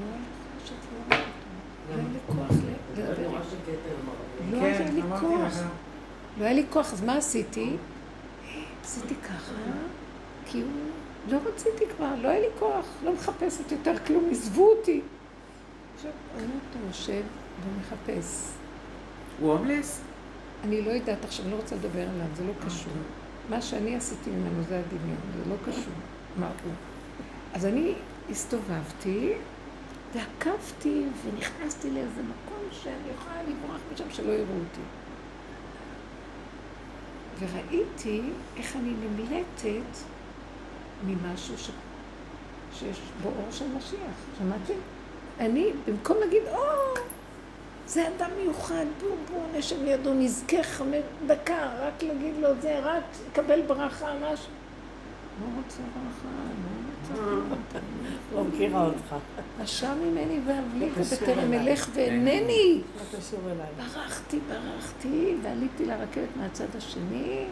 לא 0.00 0.06
היה 0.06 0.16
לי 0.16 0.58
חושת 0.60 0.74
לראות 0.92 1.22
אותו. 1.22 1.46
לא 1.90 1.94
היה 1.94 2.08
לי 2.12 2.18
כוח 2.26 2.56
לדבר. 2.96 3.16
לא 4.50 4.62
היה 4.64 4.78
כן, 4.78 4.94
לי 4.94 5.02
כוח. 5.20 5.62
לא 6.38 6.44
היה 6.44 6.52
לי 6.52 6.64
כוח, 6.70 6.92
אז 6.92 7.02
מה 7.02 7.16
עשיתי? 7.16 7.76
עשיתי 8.84 9.14
ככה, 9.14 9.54
כי 10.46 10.60
הוא... 10.60 10.70
לא 11.28 11.38
רציתי 11.44 11.84
כבר, 11.96 12.14
לא 12.22 12.28
היה 12.28 12.40
לי 12.40 12.46
כוח, 12.58 12.86
לא 13.04 13.12
מחפשת 13.12 13.72
יותר 13.72 13.94
כלום, 14.06 14.28
עזבו 14.30 14.70
אותי. 14.70 15.00
עכשיו, 15.96 16.10
אני 16.36 16.44
אותו 16.44 16.86
יושב 16.86 17.22
ומחפש. 17.64 18.48
הוא 19.40 19.52
הומלס? 19.52 20.00
אני 20.66 20.82
לא 20.82 20.90
יודעת 20.90 21.24
עכשיו, 21.24 21.44
אני 21.44 21.52
לא 21.52 21.56
רוצה 21.56 21.76
לדבר 21.76 22.00
עליו, 22.00 22.26
זה 22.36 22.44
לא 22.44 22.52
קשור. 22.66 22.92
מה 23.50 23.62
שאני 23.62 23.96
עשיתי 23.96 24.30
ממנו 24.30 24.62
זה 24.68 24.78
הדמיון, 24.78 25.20
זה 25.36 25.50
לא 25.50 25.56
קשור. 25.66 25.92
מה 26.36 26.50
הוא? 26.64 26.72
אז 27.54 27.66
אני 27.66 27.94
הסתובבתי 28.30 29.32
ועקבתי 30.14 31.02
ונכנסתי 31.24 31.90
לאיזה 31.90 32.22
מקום 32.22 32.68
שאני 32.70 33.10
יכולה 33.14 33.42
לברוח 33.42 33.80
משם 33.92 34.04
שלא 34.10 34.32
יראו 34.32 34.54
אותי. 34.54 34.80
וראיתי 37.38 38.22
איך 38.56 38.76
אני 38.76 38.90
נמלטת 38.90 39.98
ממשהו 41.06 41.58
ש... 41.58 41.70
שיש 42.72 43.00
בו 43.22 43.28
אור 43.28 43.50
של 43.50 43.64
משיח. 43.76 44.16
שמעתם? 44.38 44.74
אני, 45.40 45.70
במקום 45.86 46.16
להגיד, 46.20 46.42
או, 46.52 46.58
זה 47.86 48.08
אדם 48.08 48.30
מיוחד, 48.40 48.84
בוא, 49.00 49.16
בוא, 49.30 49.58
נשב 49.58 49.82
לידו, 49.82 50.14
נזכה 50.14 50.62
חמש 50.62 51.02
דקה, 51.26 51.68
רק 51.78 52.02
להגיד 52.02 52.34
לו 52.40 52.48
זה, 52.60 52.78
רק 52.82 53.02
לקבל 53.30 53.62
ברכה, 53.62 54.12
משהו. 54.14 54.50
לא 55.40 55.46
רוצה 55.56 55.78
ברכה, 55.78 56.28
לא 57.14 57.36
רוצה 57.36 57.78
לא 58.34 58.44
מכירה 58.44 58.86
אותך. 58.86 59.16
נשע 59.62 59.94
ממני 59.94 60.40
ואבליג 60.46 60.92
בטרם 60.92 61.52
אלך 61.52 61.88
ואינני. 61.94 62.82
לא. 62.98 63.54
ברחתי, 63.76 64.38
ברחתי, 64.48 65.34
ועליתי 65.42 65.86
לרכבת 65.86 66.36
מהצד 66.36 66.76
השני. 66.76 67.44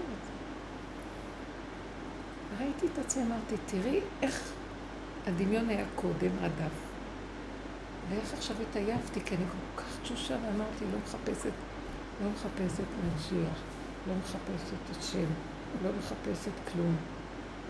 ראיתי 2.61 2.87
את 2.93 2.99
עצמי, 2.99 3.23
אמרתי, 3.23 3.55
תראי 3.67 4.01
איך 4.23 4.53
הדמיון 5.27 5.69
היה 5.69 5.85
קודם 5.95 6.31
רדף. 6.43 6.84
ואיך 8.09 8.35
עכשיו 8.35 8.57
התעייפתי, 8.71 9.21
כי 9.21 9.35
אני 9.35 9.45
כל 9.45 9.83
כך 9.83 9.89
תשושה, 10.03 10.35
ואמרתי, 10.35 10.85
לא 10.93 10.99
מחפשת, 11.05 11.53
לא 12.23 12.31
מחפשת 12.31 12.85
משיח, 13.17 13.59
לא 14.09 14.15
מחפשת 14.23 14.91
את 14.91 15.03
שם, 15.03 15.27
לא 15.85 15.91
מחפשת 15.99 16.53
כלום. 16.73 16.97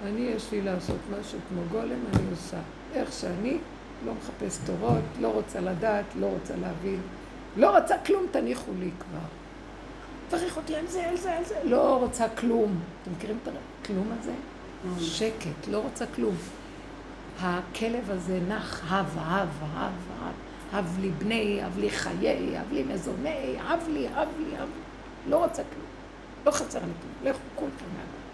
אני, 0.04 0.20
יש 0.20 0.52
לי 0.52 0.62
לעשות 0.62 0.98
משהו 1.20 1.38
כמו 1.48 1.60
גולם, 1.70 1.98
אני 2.14 2.30
עושה. 2.30 2.58
איך 2.94 3.12
שאני, 3.12 3.58
לא 4.06 4.12
מחפש 4.14 4.58
תורות, 4.66 5.04
לא 5.20 5.28
רוצה 5.28 5.60
לדעת, 5.60 6.04
לא 6.20 6.26
רוצה 6.26 6.56
להבין, 6.56 7.00
לא 7.56 7.78
רוצה 7.78 7.98
כלום, 7.98 8.26
תניחו 8.30 8.70
לי 8.78 8.90
כבר. 8.98 9.26
תברך 10.28 10.56
אותי 10.56 10.76
על 10.76 10.86
זה, 10.86 11.08
על 11.08 11.16
זה, 11.16 11.36
על 11.36 11.44
זה, 11.44 11.54
לא 11.64 11.96
רוצה 11.96 12.28
כלום. 12.28 12.80
אתם 13.02 13.12
מכירים 13.12 13.38
את 13.42 13.48
הכלום 13.82 14.12
הזה? 14.20 14.32
שקט, 14.98 15.68
לא 15.70 15.78
רוצה 15.78 16.06
כלום. 16.06 16.34
הכלב 17.40 18.10
הזה 18.10 18.40
נח, 18.48 18.92
הב, 18.92 19.06
הב, 19.18 19.48
הב, 19.74 19.92
הב, 20.20 20.32
הב 20.72 20.98
לי 21.00 21.10
בני, 21.10 21.62
הב 21.62 21.78
לי 21.78 21.90
חיי, 21.90 22.58
הב 22.58 22.72
לי 22.72 22.82
מזוני, 22.82 23.56
הב 23.60 23.80
לי, 23.88 24.08
הב 24.08 24.28
לי, 24.38 24.56
הב 24.58 24.68
לי. 24.76 25.30
לא 25.30 25.44
רוצה 25.44 25.62
כלום. 25.62 25.86
לא 26.46 26.50
חסר 26.50 26.78
לי 26.78 26.84
כלום. 27.00 27.32
לכו 27.32 27.40
כולכם 27.54 27.84
מהבית. 27.96 28.24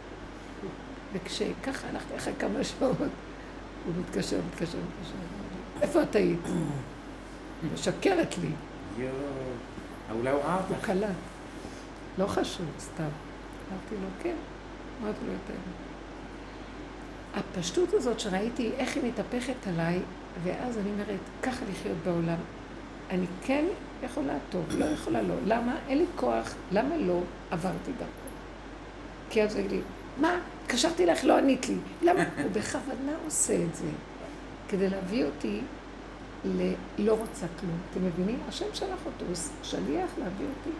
וכשככה 1.12 1.88
הלכתי 1.88 2.16
אחרי 2.16 2.32
כמה 2.38 2.64
שעות, 2.64 2.96
הוא 2.98 3.94
מתקשר, 4.00 4.40
מתקשר, 4.48 4.78
מתקשר. 4.78 5.14
איפה 5.82 6.02
את 6.02 6.16
היית? 6.16 6.46
משקרת 7.74 8.38
לי. 8.38 8.50
יואו. 8.98 9.10
אולי 10.10 10.30
הוא 10.30 10.42
ראה 10.42 10.60
הוא. 10.68 10.76
קלט. 10.80 11.08
לא 12.18 12.26
חשוב, 12.26 12.66
סתם. 12.80 13.02
אמרתי 13.02 13.94
לו, 13.94 14.08
כן. 14.22 14.34
אמרתי 15.02 15.18
לו 15.26 15.32
את 15.32 15.50
האמת. 15.50 15.89
הפשטות 17.34 17.94
הזאת 17.94 18.20
שראיתי 18.20 18.70
איך 18.78 18.96
היא 18.96 19.04
מתהפכת 19.04 19.66
עליי, 19.66 20.00
ואז 20.42 20.78
אני 20.78 20.90
אומרת, 20.90 21.20
ככה 21.42 21.64
לחיות 21.70 21.96
בעולם. 22.04 22.38
אני 23.10 23.26
כן 23.42 23.64
יכולה 24.04 24.32
טוב, 24.50 24.64
לא 24.78 24.84
יכולה 24.84 25.22
לא. 25.22 25.34
למה? 25.46 25.76
אין 25.88 25.98
לי 25.98 26.06
כוח. 26.16 26.54
למה 26.72 26.96
לא 26.96 27.20
עברתי 27.50 27.92
דרכו? 27.98 28.30
כי 29.30 29.42
אז 29.42 29.56
הוא 29.56 29.68
לי, 29.68 29.80
מה? 30.20 30.38
התקשרתי 30.62 31.06
לך, 31.06 31.24
לא 31.24 31.38
ענית 31.38 31.68
לי. 31.68 31.76
למה? 32.02 32.24
הוא 32.42 32.50
בכוונה 32.52 33.12
עושה 33.24 33.64
את 33.64 33.74
זה, 33.74 33.88
כדי 34.68 34.88
להביא 34.90 35.24
אותי 35.24 35.60
ללא 36.44 37.12
רוצה 37.12 37.46
כלום. 37.60 37.78
אתם 37.90 38.06
מבינים? 38.06 38.38
השם 38.48 38.64
שלח 38.72 38.98
אותו, 39.06 39.24
הוא 39.26 39.34
שליח 39.62 40.10
להביא 40.18 40.46
אותי 40.46 40.76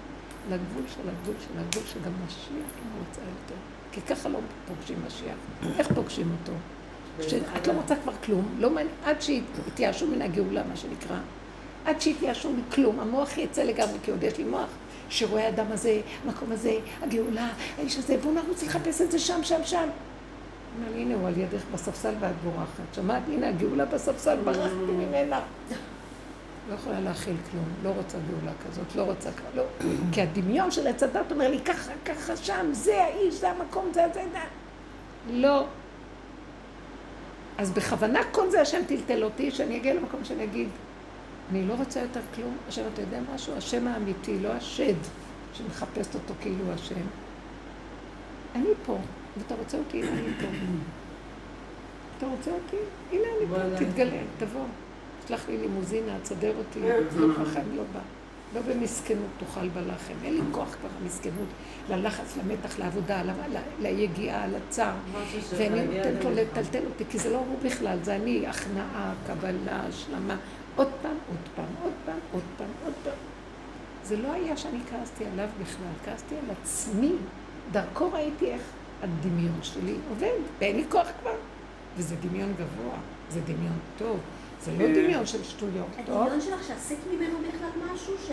לגבול 0.51 0.83
של 0.95 1.09
הגבול 1.09 1.35
של 1.41 1.59
הגבול, 1.59 1.83
שגם 1.87 2.13
משיח 2.27 2.71
לא 2.77 3.01
רוצה 3.07 3.21
יותר. 3.21 3.61
כי 3.92 4.00
ככה 4.00 4.29
לא 4.29 4.38
פוגשים 4.68 4.96
משיח. 5.07 5.37
איך 5.79 5.92
פוגשים 5.92 6.37
אותו? 6.40 6.53
שאת 7.29 7.66
לא 7.66 7.72
רוצה 7.72 7.96
כבר 7.96 8.12
כלום, 8.24 8.48
לא 8.59 8.70
מעניין, 8.70 8.94
עד 9.05 9.22
שיתייאשו 9.22 10.07
מן 10.07 10.22
הגאולה, 10.22 10.62
מה 10.68 10.76
שנקרא. 10.76 11.16
עד 11.85 12.00
שיתייאשו 12.00 12.53
מכלום, 12.53 13.00
המוח 13.00 13.38
יצא 13.38 13.62
לגמרי, 13.62 13.98
כי 14.03 14.11
עוד 14.11 14.22
יש 14.22 14.38
לי 14.38 14.44
מוח 14.44 14.68
שרואה 15.09 15.46
האדם 15.46 15.66
הזה, 15.70 16.00
המקום 16.24 16.53
הזה, 16.53 16.79
הגאולה, 17.03 17.48
האיש 17.79 17.98
הזה, 17.98 18.16
והוא 18.22 18.35
נרוץ 18.35 18.62
לחפש 18.62 19.00
את 19.00 19.11
זה 19.11 19.18
שם, 19.18 19.40
שם, 19.42 19.61
שם. 19.64 19.88
אומר 20.79 20.96
לי, 20.96 21.03
הנה 21.03 21.14
הוא 21.14 21.29
על 21.29 21.38
ידך 21.38 21.62
בספסל 21.74 22.14
ואת 22.20 22.35
בורחת. 22.44 22.94
שמעת? 22.94 23.22
הנה 23.29 23.48
הגאולה 23.48 23.85
בספסל, 23.85 24.37
ברחתי 24.44 24.74
ממנה. 24.74 25.40
לא 26.70 26.74
יכולה 26.74 27.00
להכיל 27.00 27.37
כלום, 27.50 27.64
לא 27.83 27.90
רוצה 27.96 28.18
גאולה 28.30 28.52
כזאת, 28.68 28.96
לא 28.96 29.02
רוצה 29.02 29.30
כלום, 29.33 29.50
לא. 29.54 29.64
כי 30.12 30.22
הדמיון 30.22 30.70
של 30.70 30.87
עץ 30.87 31.02
הדת 31.02 31.33
אומר 31.33 31.50
לי, 31.50 31.61
ככה, 31.61 31.92
ככה, 32.04 32.37
שם, 32.37 32.66
זה 32.72 33.04
האיש, 33.04 33.35
זה 33.35 33.50
המקום, 33.50 33.90
זה, 33.94 34.04
זה, 34.14 34.22
זה. 34.33 34.38
לא. 35.30 35.66
אז 37.59 37.70
בכוונה 37.70 38.20
כל 38.33 38.50
זה 38.50 38.61
השם 38.61 38.80
טלטל 38.87 39.24
אותי, 39.24 39.50
שאני 39.50 39.76
אגיע 39.76 39.94
למקום 39.94 40.24
שאני 40.24 40.44
אגיד, 40.44 40.68
אני 41.50 41.66
לא 41.66 41.74
רוצה 41.74 42.00
יותר 42.00 42.20
כלום. 42.35 42.56
השם, 42.68 42.83
אתה 42.94 43.00
יודע 43.00 43.18
משהו? 43.35 43.56
השם 43.56 43.87
האמיתי, 43.87 44.38
לא 44.38 44.48
השד 44.48 44.94
שמחפשת 45.54 46.14
אותו 46.14 46.35
כאילו 46.40 46.72
השם. 46.72 47.04
אני 48.54 48.68
פה, 48.87 48.98
ואתה 49.38 49.54
רוצה 49.54 49.78
אותי, 49.78 50.02
הנה 50.02 50.11
אני 50.11 50.33
פה. 50.40 50.46
אתה 52.18 52.26
רוצה 52.26 52.50
אותי? 52.50 52.76
הנה 53.12 53.22
אני 53.38 53.46
פה, 53.48 53.85
תתגלה, 53.85 54.18
תבוא. 54.38 54.64
שלח 55.31 55.49
לי 55.49 55.57
לימוזינה, 55.57 56.12
תסדר 56.23 56.53
אותי, 56.59 56.81
לא 57.16 57.35
חכם, 57.35 57.62
לא 57.75 57.83
בא. 57.93 58.01
לא 58.55 58.61
במסכנות 58.61 59.29
תאכל 59.38 59.69
בלחם. 59.69 60.14
אין 60.25 60.35
לי 60.35 60.40
כוח 60.53 60.75
כבר 60.81 60.88
המסכנות, 61.03 61.49
ללחץ, 61.90 62.37
למתח, 62.37 62.79
לעבודה, 62.79 63.23
ליגיעה, 63.81 64.47
לצער. 64.47 64.95
ואני 65.57 65.85
נותנת 65.87 66.25
לו 66.25 66.31
לטלטל 66.31 66.87
אותי, 66.87 67.05
כי 67.11 67.19
זה 67.19 67.31
לא 67.31 67.38
הוא 67.38 67.59
בכלל, 67.62 67.99
זה 68.03 68.16
אני, 68.16 68.47
הכנעה, 68.47 69.14
קבלה, 69.27 69.81
השלמה. 69.88 70.37
עוד 70.77 70.88
פעם, 71.03 71.16
עוד 71.29 71.49
פעם, 71.57 71.64
עוד 71.83 71.93
פעם, 72.05 72.19
עוד 72.33 72.43
פעם, 72.57 72.69
עוד 72.85 72.95
פעם. 73.05 73.14
זה 74.05 74.16
לא 74.16 74.33
היה 74.33 74.57
שאני 74.57 74.79
כעסתי 74.90 75.25
עליו 75.33 75.49
בכלל, 75.62 75.93
כעסתי 76.05 76.35
על 76.35 76.57
עצמי. 76.62 77.12
דרכו 77.73 78.12
ראיתי 78.12 78.47
איך 78.47 78.62
הדמיון 79.03 79.59
שלי 79.62 79.95
עובד, 80.11 80.38
ואין 80.59 80.77
לי 80.77 80.85
כוח 80.88 81.07
כבר. 81.21 81.35
וזה 81.97 82.14
דמיון 82.16 82.53
גבוה, 82.53 82.99
זה 83.31 83.40
דמיון 83.40 83.79
טוב. 83.99 84.21
זה 84.62 84.73
לא 84.79 84.87
דמיון 84.87 85.27
של 85.27 85.44
שטויות, 85.44 85.87
טוב? 86.07 86.23
הדמיון 86.23 86.40
שלך 86.40 86.66
שעשית 86.68 86.99
ממנו 87.12 87.38
בכלל 87.38 87.92
משהו 87.94 88.14
ש... 88.29 88.31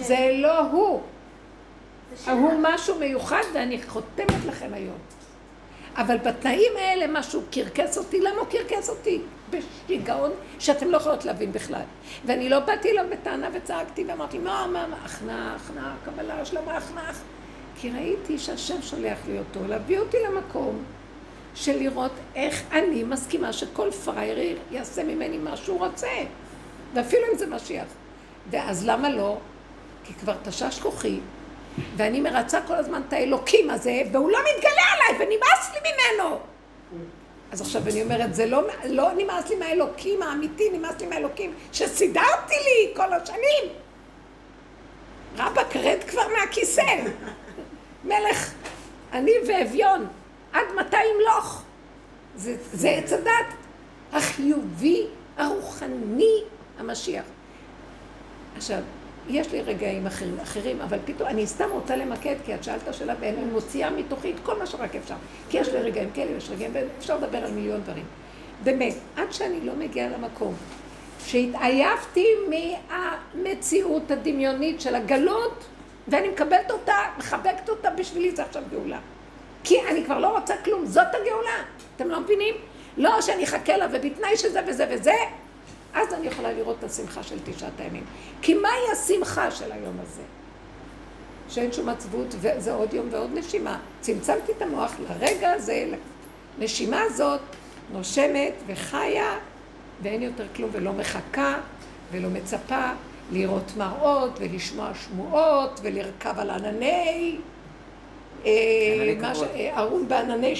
זה 0.00 0.30
לא 0.34 0.60
הוא. 0.60 1.02
הוא 2.26 2.52
משהו 2.62 2.98
מיוחד 2.98 3.42
ואני 3.54 3.82
חותמת 3.82 4.44
לכם 4.46 4.68
היום. 4.72 4.98
אבל 5.96 6.16
בתנאים 6.16 6.72
האלה 6.76 7.06
משהו 7.08 7.42
קרקס 7.50 7.98
אותי, 7.98 8.20
למה 8.20 8.40
הוא 8.40 8.46
קרקס 8.46 8.88
אותי? 8.88 9.20
בשיגעון 9.50 10.30
שאתם 10.58 10.90
לא 10.90 10.96
יכולות 10.96 11.24
להבין 11.24 11.52
בכלל. 11.52 11.82
ואני 12.26 12.48
לא 12.48 12.60
באתי 12.60 12.90
אליו 12.90 13.04
בטענה 13.10 13.48
וצעקתי 13.54 14.04
ואמרתי, 14.04 14.38
מה, 14.38 14.66
מה, 14.72 14.86
מה, 14.86 14.96
הכנעה, 15.04 15.56
הכנעה, 15.56 15.94
קבלה, 16.04 16.40
השלמה, 16.40 16.76
הכנעה. 16.76 17.12
כי 17.76 17.90
ראיתי 17.90 18.38
שהשם 18.38 18.82
שולח 18.82 19.18
לי 19.28 19.38
אותו, 19.38 19.60
להביא 19.68 19.98
אותי 19.98 20.16
למקום 20.28 20.84
של 21.60 21.78
לראות 21.78 22.12
איך 22.34 22.62
אני 22.72 23.02
מסכימה 23.02 23.52
שכל 23.52 23.90
פראייר 23.90 24.58
יעשה 24.70 25.04
ממני 25.04 25.38
מה 25.38 25.56
שהוא 25.56 25.78
רוצה. 25.78 26.08
ואפילו 26.94 27.22
אם 27.32 27.38
זה 27.38 27.46
משיח. 27.46 27.86
ואז 28.50 28.86
למה 28.86 29.08
לא? 29.08 29.36
כי 30.04 30.14
כבר 30.14 30.34
תשש 30.44 30.78
כוחי, 30.78 31.18
ואני 31.96 32.20
מרצה 32.20 32.60
כל 32.66 32.74
הזמן 32.74 33.02
את 33.08 33.12
האלוקים 33.12 33.70
הזה, 33.70 34.02
והוא 34.12 34.30
לא 34.30 34.38
מתגלה 34.38 34.82
עליי, 34.92 35.26
ונמאס 35.26 35.70
לי 35.74 35.90
ממנו. 35.90 36.38
אז 37.52 37.60
עכשיו 37.60 37.82
אני 37.88 38.02
אומרת, 38.02 38.34
זה 38.34 38.46
לא, 38.46 38.62
לא 38.84 39.12
נמאס 39.16 39.48
לי 39.50 39.56
מהאלוקים 39.56 40.22
האמיתי, 40.22 40.70
נמאס 40.72 41.00
לי 41.00 41.06
מהאלוקים 41.06 41.54
שסידרתי 41.72 42.54
לי 42.54 42.94
כל 42.96 43.12
השנים. 43.12 43.72
רבאק, 45.36 45.76
רד 45.76 45.98
כבר 46.08 46.22
מהכיסא. 46.38 46.96
מלך, 48.04 48.52
אני 49.12 49.32
ואביון, 49.48 50.06
עד 50.52 50.66
מתי 50.76 50.96
ימלוך? 51.14 51.62
זה, 52.36 52.56
זה 52.72 52.90
עץ 52.90 53.12
הדת 53.12 53.54
החיובי, 54.12 55.06
הרוחני, 55.36 56.42
המשיח. 56.78 57.24
עכשיו, 58.56 58.78
יש 59.28 59.52
לי 59.52 59.60
רגעים 59.60 60.06
אחרים, 60.06 60.40
אחרים, 60.42 60.80
אבל 60.80 60.98
פתאום, 61.04 61.28
אני 61.28 61.46
סתם 61.46 61.68
רוצה 61.70 61.96
למקד, 61.96 62.36
כי 62.44 62.54
את 62.54 62.64
שאלת 62.64 62.94
שאלה, 62.94 63.14
ואני 63.20 63.44
מוציאה 63.44 63.90
מתוכי 63.90 64.30
את 64.30 64.36
כל 64.42 64.58
מה 64.58 64.66
שרק 64.66 64.96
אפשר. 64.96 65.14
כי 65.50 65.58
יש 65.58 65.68
לי 65.68 65.78
רגעים 65.78 66.10
כאלה, 66.14 66.30
יש 66.30 66.50
רגעים, 66.50 66.70
ואפשר 66.74 67.16
לדבר 67.16 67.38
על 67.38 67.50
מיליון 67.52 67.80
דברים. 67.80 68.04
באמת, 68.64 68.94
עד 69.16 69.32
שאני 69.32 69.60
לא 69.60 69.72
מגיעה 69.74 70.08
למקום 70.08 70.54
שהתעייפתי 71.24 72.26
מהמציאות 72.48 74.10
הדמיונית 74.10 74.80
של 74.80 74.94
הגלות, 74.94 75.64
ואני 76.08 76.28
מקבלת 76.28 76.70
אותה, 76.70 76.96
מחבקת 77.18 77.68
אותה, 77.68 77.90
בשבילי 77.90 78.30
זה 78.30 78.42
עכשיו 78.42 78.62
גאולה. 78.70 78.98
כי 79.64 79.76
אני 79.88 80.04
כבר 80.04 80.18
לא 80.18 80.38
רוצה 80.38 80.54
כלום, 80.64 80.86
זאת 80.86 81.06
הגאולה. 81.14 81.62
אתם 81.96 82.08
לא 82.08 82.20
מבינים? 82.20 82.54
לא 82.96 83.20
שאני 83.20 83.44
אחכה 83.44 83.76
לה 83.76 83.86
ובתנאי 83.92 84.36
שזה 84.36 84.60
וזה 84.66 84.86
וזה, 84.90 85.14
אז 85.94 86.14
אני 86.14 86.26
יכולה 86.26 86.52
לראות 86.52 86.76
את 86.78 86.84
השמחה 86.84 87.22
של 87.22 87.36
תשעת 87.44 87.80
הימים. 87.80 88.04
כי 88.42 88.54
מהי 88.54 88.92
השמחה 88.92 89.50
של 89.50 89.72
היום 89.72 89.96
הזה? 90.02 90.22
שאין 91.48 91.72
שום 91.72 91.88
עצבות, 91.88 92.34
וזה 92.40 92.72
עוד 92.72 92.94
יום 92.94 93.08
ועוד 93.10 93.30
נשימה. 93.34 93.78
צמצמתי 94.00 94.52
את 94.52 94.62
המוח 94.62 94.94
לרגע 95.00 95.50
הזה, 95.50 95.92
לנשימה 96.58 97.00
הזאת, 97.02 97.40
נושמת 97.92 98.54
וחיה, 98.66 99.38
ואין 100.02 100.22
יותר 100.22 100.46
כלום, 100.56 100.70
ולא 100.72 100.92
מחכה, 100.92 101.54
ולא 102.12 102.28
מצפה 102.28 102.90
לראות 103.32 103.72
מראות, 103.76 104.38
ולשמוע 104.40 104.90
שמועות, 104.94 105.80
ולרכב 105.82 106.38
על 106.38 106.50
ענני, 106.50 107.36
ערום 108.44 110.02
אה, 110.02 110.08
בענני 110.08 110.54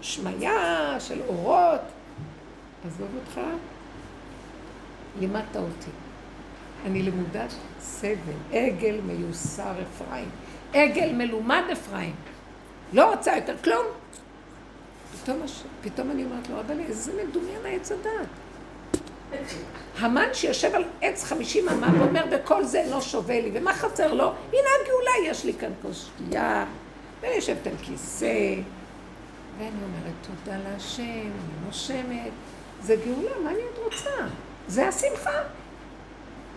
שמיה 0.00 0.96
של 1.00 1.20
אורות. 1.28 1.80
עזוב 2.86 3.08
אותך. 3.14 3.40
לימדת 5.20 5.56
אותי. 5.56 5.90
אני 6.86 7.02
למודת 7.02 7.52
סבל, 7.80 8.16
עגל 8.52 9.00
מיוסר 9.06 9.72
אפרים, 9.82 10.28
עגל 10.72 11.12
מלומד 11.12 11.62
אפרים. 11.72 12.14
לא 12.92 13.10
רוצה 13.14 13.36
יותר 13.36 13.54
כלום. 13.64 13.86
פתאום, 15.22 15.42
פתאום 15.82 16.10
אני 16.10 16.24
אומרת 16.24 16.48
לו, 16.48 16.60
אבל 16.60 16.80
איזה 16.80 17.12
מדומיין 17.22 17.66
העץ 17.66 17.92
הדת. 17.92 18.28
המן 19.98 20.28
שיושב 20.32 20.74
על 20.74 20.84
עץ 21.00 21.24
חמישים 21.24 21.68
אמה 21.68 21.88
ואומר, 21.98 22.24
וכל 22.30 22.64
זה 22.64 22.84
לא 22.90 23.00
שווה 23.00 23.40
לי, 23.40 23.50
ומה 23.54 23.74
חסר 23.74 24.14
לו? 24.14 24.24
הנה 24.24 24.68
הגאולה, 24.82 25.30
יש 25.30 25.44
לי 25.44 25.52
כאן 25.54 25.70
כוס 25.82 26.06
שתייה, 26.06 26.64
ואני 27.24 27.34
יושבת 27.34 27.66
על 27.66 27.76
כיסא, 27.82 28.54
ואני 29.58 29.68
אומרת, 29.68 30.12
תודה 30.22 30.58
להשם, 30.64 31.02
אני 31.02 31.66
נושמת. 31.66 32.32
זה 32.82 32.96
גאולה, 33.04 33.30
מה 33.44 33.50
אני 33.50 33.58
עוד 33.58 33.84
רוצה? 33.84 34.10
זה 34.68 34.88
השמחה. 34.88 35.42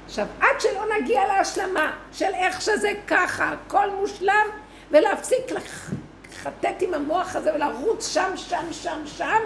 עכשיו, 0.05 0.27
עד 0.39 0.59
שלא 0.61 0.83
נגיע 1.01 1.27
להשלמה 1.27 1.97
של 2.11 2.33
איך 2.33 2.61
שזה 2.61 2.91
ככה, 3.07 3.51
הכל 3.51 3.91
מושלם, 3.99 4.47
ולהפסיק 4.91 5.45
לחטט 5.51 6.81
עם 6.81 6.93
המוח 6.93 7.35
הזה 7.35 7.55
ולרוץ 7.55 8.07
שם, 8.07 8.31
שם, 8.35 8.65
שם, 8.71 9.01
שם, 9.05 9.41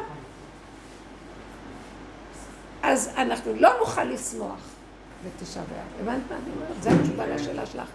אז 2.84 3.10
אנחנו 3.18 3.54
לא 3.56 3.80
נוכל 3.80 4.04
לשמוח 4.04 4.60
בתשעה 5.26 5.64
באב. 5.64 6.08
הבנת 6.08 6.22
מה 6.32 6.38
אני 6.38 6.54
אומרת? 6.56 6.84
זו 6.84 6.90
התשובה 6.90 7.28
לשאלה 7.28 7.66
שלך. 7.66 7.90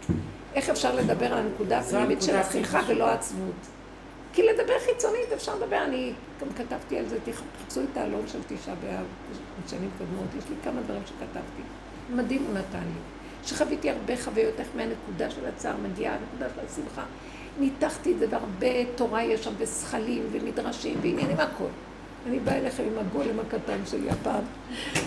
איך 0.57 0.71
אפשר 0.71 0.95
לדבר 0.95 1.27
על 1.27 1.39
הנקודה 1.39 1.79
הפנימית 1.79 2.23
של 2.23 2.37
השמחה 2.37 2.81
ולא 2.87 3.09
העצבות? 3.09 3.55
כי 4.33 4.43
לדבר 4.43 4.79
חיצונית 4.79 5.33
אפשר 5.35 5.55
לדבר, 5.57 5.85
אני 5.85 6.13
גם 6.41 6.49
כתבתי 6.57 6.99
על 6.99 7.09
זה, 7.09 7.19
תחפשו 7.25 7.81
את 7.93 7.97
האלון 7.97 8.23
של 8.27 8.39
תשעה 8.47 8.75
באב 8.75 9.05
בשנים 9.67 9.91
קודמות, 9.99 10.29
יש 10.39 10.45
לי 10.51 10.57
כמה 10.65 10.81
דברים 10.81 11.03
שכתבתי. 11.07 11.63
מדהים 12.11 12.45
הוא 12.47 12.55
נתן 12.55 12.79
לי. 12.79 13.01
שחוויתי 13.45 13.91
הרבה 13.91 14.17
חוויות, 14.17 14.61
איך 14.61 14.69
מהנקודה 14.77 15.31
של 15.31 15.47
הצער 15.47 15.75
מגיעה 15.83 16.15
הנקודה 16.15 16.47
של 16.55 16.67
השמחה. 16.67 17.03
ניתחתי 17.59 18.13
את 18.13 18.19
זה, 18.19 18.27
והרבה 18.31 18.85
תורה 18.95 19.25
יש 19.25 19.45
שם, 19.45 19.53
וזכלים, 19.59 20.23
ומדרשים, 20.33 20.99
ועניינים, 21.03 21.41
הכל. 21.41 21.65
אני 22.27 22.39
באה 22.39 22.59
אליכם 22.59 22.83
עם 22.83 22.99
הגולם 22.99 23.41
הקטן 23.41 23.79
שלי 23.87 24.11
הפעם, 24.11 24.45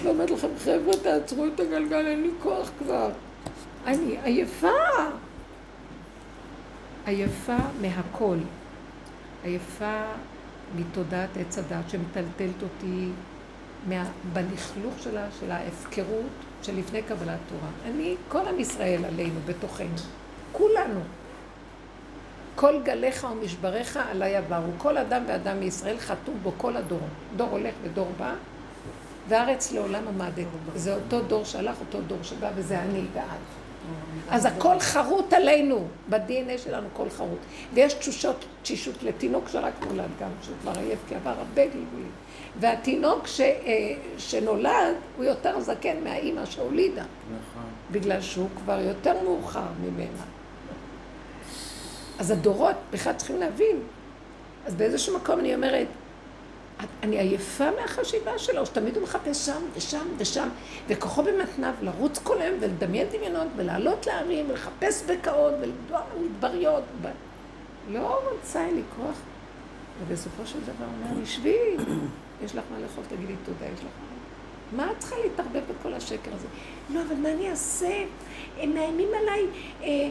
ואומרת 0.03 0.31
לכם, 0.31 0.47
חבר'ה, 0.63 0.93
תעצרו 1.03 1.45
את 1.45 1.59
הגלגל, 1.59 2.07
אין 2.07 2.21
לי 2.21 2.29
כוח 2.43 2.71
כבר. 2.79 3.09
אני 3.85 4.17
עייפה. 4.23 4.67
עייפה 7.09 7.57
מהכל. 7.81 8.37
עייפה 9.43 10.01
מתודעת 10.75 11.29
עץ 11.39 11.57
הדת 11.57 11.89
שמטלטלת 11.89 12.63
אותי 12.63 13.09
מה, 13.87 14.05
בלכלוך 14.33 14.93
שלה, 15.03 15.25
של 15.39 15.51
ההפקרות 15.51 16.29
של 16.63 16.77
לפני 16.77 17.01
קבלת 17.01 17.37
תורה. 17.49 17.71
אני, 17.85 18.15
כל 18.27 18.47
עם 18.47 18.59
ישראל 18.59 19.05
עלינו, 19.05 19.39
בתוכנו. 19.45 19.95
כולנו. 20.51 20.99
כל 22.55 22.81
גליך 22.83 23.27
ומשבריך 23.31 23.99
עלי 24.11 24.35
עברו. 24.35 24.71
כל 24.77 24.97
אדם 24.97 25.23
ואדם 25.27 25.59
מישראל 25.59 25.97
חתום 25.97 26.35
בו 26.43 26.51
כל 26.57 26.77
הדור. 26.77 27.07
דור 27.35 27.49
הולך 27.49 27.73
ודור 27.83 28.11
בא, 28.17 28.33
והארץ 29.27 29.71
לעולם 29.71 30.07
עמדת. 30.07 30.47
זה 30.75 30.95
אותו 30.95 31.21
דור 31.21 31.45
שהלך, 31.45 31.79
אותו 31.79 32.01
דור 32.01 32.23
שבא, 32.23 32.51
וזה 32.55 32.81
אני 32.81 33.01
ואת. 33.13 33.23
אז 34.29 34.45
הכל 34.45 34.79
חרוט 34.79 35.33
עלינו, 35.33 35.87
ב-DNA 36.09 36.57
שלנו 36.57 36.87
כל 36.93 37.09
חרוט. 37.09 37.39
ויש 37.73 37.93
תשושות, 37.93 38.45
תשישות 38.61 39.03
לתינוק 39.03 39.49
שרק 39.49 39.73
נולד 39.87 40.09
גם, 40.21 40.29
שהוא 40.41 40.55
כבר 40.61 40.71
עייף, 40.79 40.99
כי 41.07 41.15
עבר 41.15 41.29
הרבה 41.29 41.65
גלגולים. 41.65 42.11
והתינוק 42.59 43.27
ש, 43.27 43.41
אה, 43.41 43.93
שנולד, 44.17 44.95
הוא 45.17 45.25
יותר 45.25 45.59
זקן 45.59 46.03
מהאימא 46.03 46.45
שהולידה. 46.45 47.03
נכון. 47.03 47.63
בגלל 47.91 48.21
שהוא 48.21 48.49
כבר 48.63 48.79
יותר 48.79 49.23
מאוחר 49.23 49.67
ממנה. 49.83 50.23
אז 52.19 52.31
הדורות 52.31 52.75
בכלל 52.91 53.13
צריכים 53.13 53.39
להבין. 53.39 53.79
אז 54.65 54.75
באיזשהו 54.75 55.17
מקום 55.17 55.39
אני 55.39 55.55
אומרת, 55.55 55.87
אני 57.03 57.19
עייפה 57.19 57.71
מהחשיבה 57.81 58.37
שלו, 58.37 58.65
שתמיד 58.65 58.95
הוא 58.95 59.03
מחפש 59.03 59.45
שם 59.45 59.61
ושם 59.73 60.07
ושם, 60.17 60.49
וכוחו 60.87 61.23
במתניו 61.23 61.73
לרוץ 61.81 62.19
כל 62.23 62.41
היום 62.41 62.57
ולדמיין 62.59 63.07
דמיונות 63.11 63.47
ולעלות 63.55 64.07
להרים 64.07 64.49
ולחפש 64.49 65.03
בקעות 65.03 65.53
ולדוע 65.61 66.01
במדבריות. 66.15 66.83
ב... 67.01 67.07
לא 67.89 68.19
רוצה 68.31 68.67
לי 68.71 68.81
כוח. 68.95 69.15
ובסופו 70.01 70.45
של 70.45 70.59
דבר 70.61 70.85
אומר 70.85 71.19
לי, 71.19 71.25
שבי, 71.25 71.57
יש 72.43 72.55
לך 72.55 72.63
מה 72.71 72.79
לאכול, 72.79 73.03
תגידי 73.09 73.33
תודה, 73.45 73.65
יש 73.65 73.79
לך 73.79 73.85
מה. 73.85 74.09
מה 74.71 74.91
את 74.91 74.99
צריכה 74.99 75.15
להתערבב 75.23 75.61
בכל 75.69 75.93
השקר 75.93 76.31
הזה? 76.33 76.47
לא, 76.93 77.01
אבל 77.01 77.15
מה 77.15 77.31
אני 77.31 77.49
אעשה? 77.49 78.03
הם 78.57 78.73
מאיימים 78.73 79.09
עליי, 79.21 79.45
אה, 79.83 80.09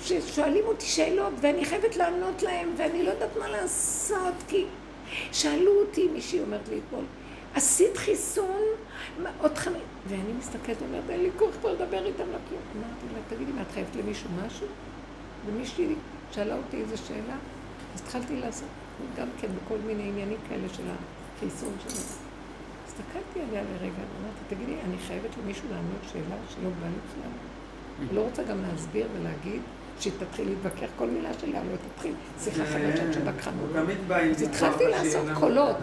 ששואלים 0.00 0.64
אותי 0.64 0.86
שאלות, 0.86 1.32
ואני 1.40 1.64
חייבת 1.64 1.96
לענות 1.96 2.42
להם, 2.42 2.74
ואני 2.76 3.02
לא 3.02 3.10
יודעת 3.10 3.36
מה 3.40 3.48
לעשות, 3.48 4.34
כי 4.48 4.64
שאלו 5.32 5.80
אותי, 5.80 6.08
מישהי 6.08 6.40
אומרת 6.40 6.68
לי 6.68 6.80
אתמול, 6.86 7.04
עשית 7.54 7.96
חיסון? 7.96 8.62
מה, 9.22 9.30
עוד 9.40 9.58
חמש... 9.58 9.76
ואני 10.08 10.32
מסתכלת 10.38 10.76
ואומרת, 10.82 11.10
אין 11.10 11.20
לי 11.20 11.30
כוח 11.38 11.54
כבר 11.60 11.72
לדבר 11.72 12.06
איתם 12.06 12.22
לכלום. 12.22 12.62
אמרתי 12.76 13.06
לה, 13.14 13.36
תגידי, 13.36 13.52
מה, 13.52 13.62
את 13.62 13.72
חייבת 13.74 13.96
למישהו 13.96 14.28
משהו? 14.46 14.66
ומישהי 15.46 15.94
שאלה 16.32 16.56
אותי 16.56 16.76
איזו 16.76 16.96
שאלה, 17.08 17.36
אז 17.94 18.00
התחלתי 18.00 18.36
לעשות 18.40 18.68
גם 19.16 19.28
כן 19.40 19.48
בכל 19.64 19.78
מיני 19.86 20.02
עניינים 20.02 20.38
כאלה 20.48 20.68
של 20.68 20.82
החיסון 21.36 21.72
שלה. 21.82 22.00
הסתכלתי 22.86 23.40
עליה 23.40 23.62
לרגע 23.62 23.92
ואמרתי, 23.92 24.54
תגידי, 24.54 24.74
אני 24.84 24.98
חייבת 24.98 25.30
למישהו 25.42 25.68
לענות 25.70 26.00
שאלה 26.12 26.36
שלא 26.48 26.70
בא 26.80 26.86
לי 26.86 26.98
בכלל? 27.08 27.30
לא 28.12 28.20
רוצה 28.20 28.42
גם 28.42 28.62
להסביר 28.62 29.06
ולהגיד 29.18 29.62
שהיא 30.00 30.12
תתחיל 30.18 30.48
להתווכח 30.48 30.88
כל 30.98 31.06
מילה 31.06 31.30
שלה, 31.40 31.58
לא 31.58 31.76
תתחיל 31.94 32.14
שיחה 32.44 32.64
חדשה 32.64 32.96
של 32.96 33.12
שבקחנות. 33.12 33.70
אז 34.30 34.42
התחלתי 34.42 34.84
לעשות 34.86 35.26
קולות. 35.34 35.76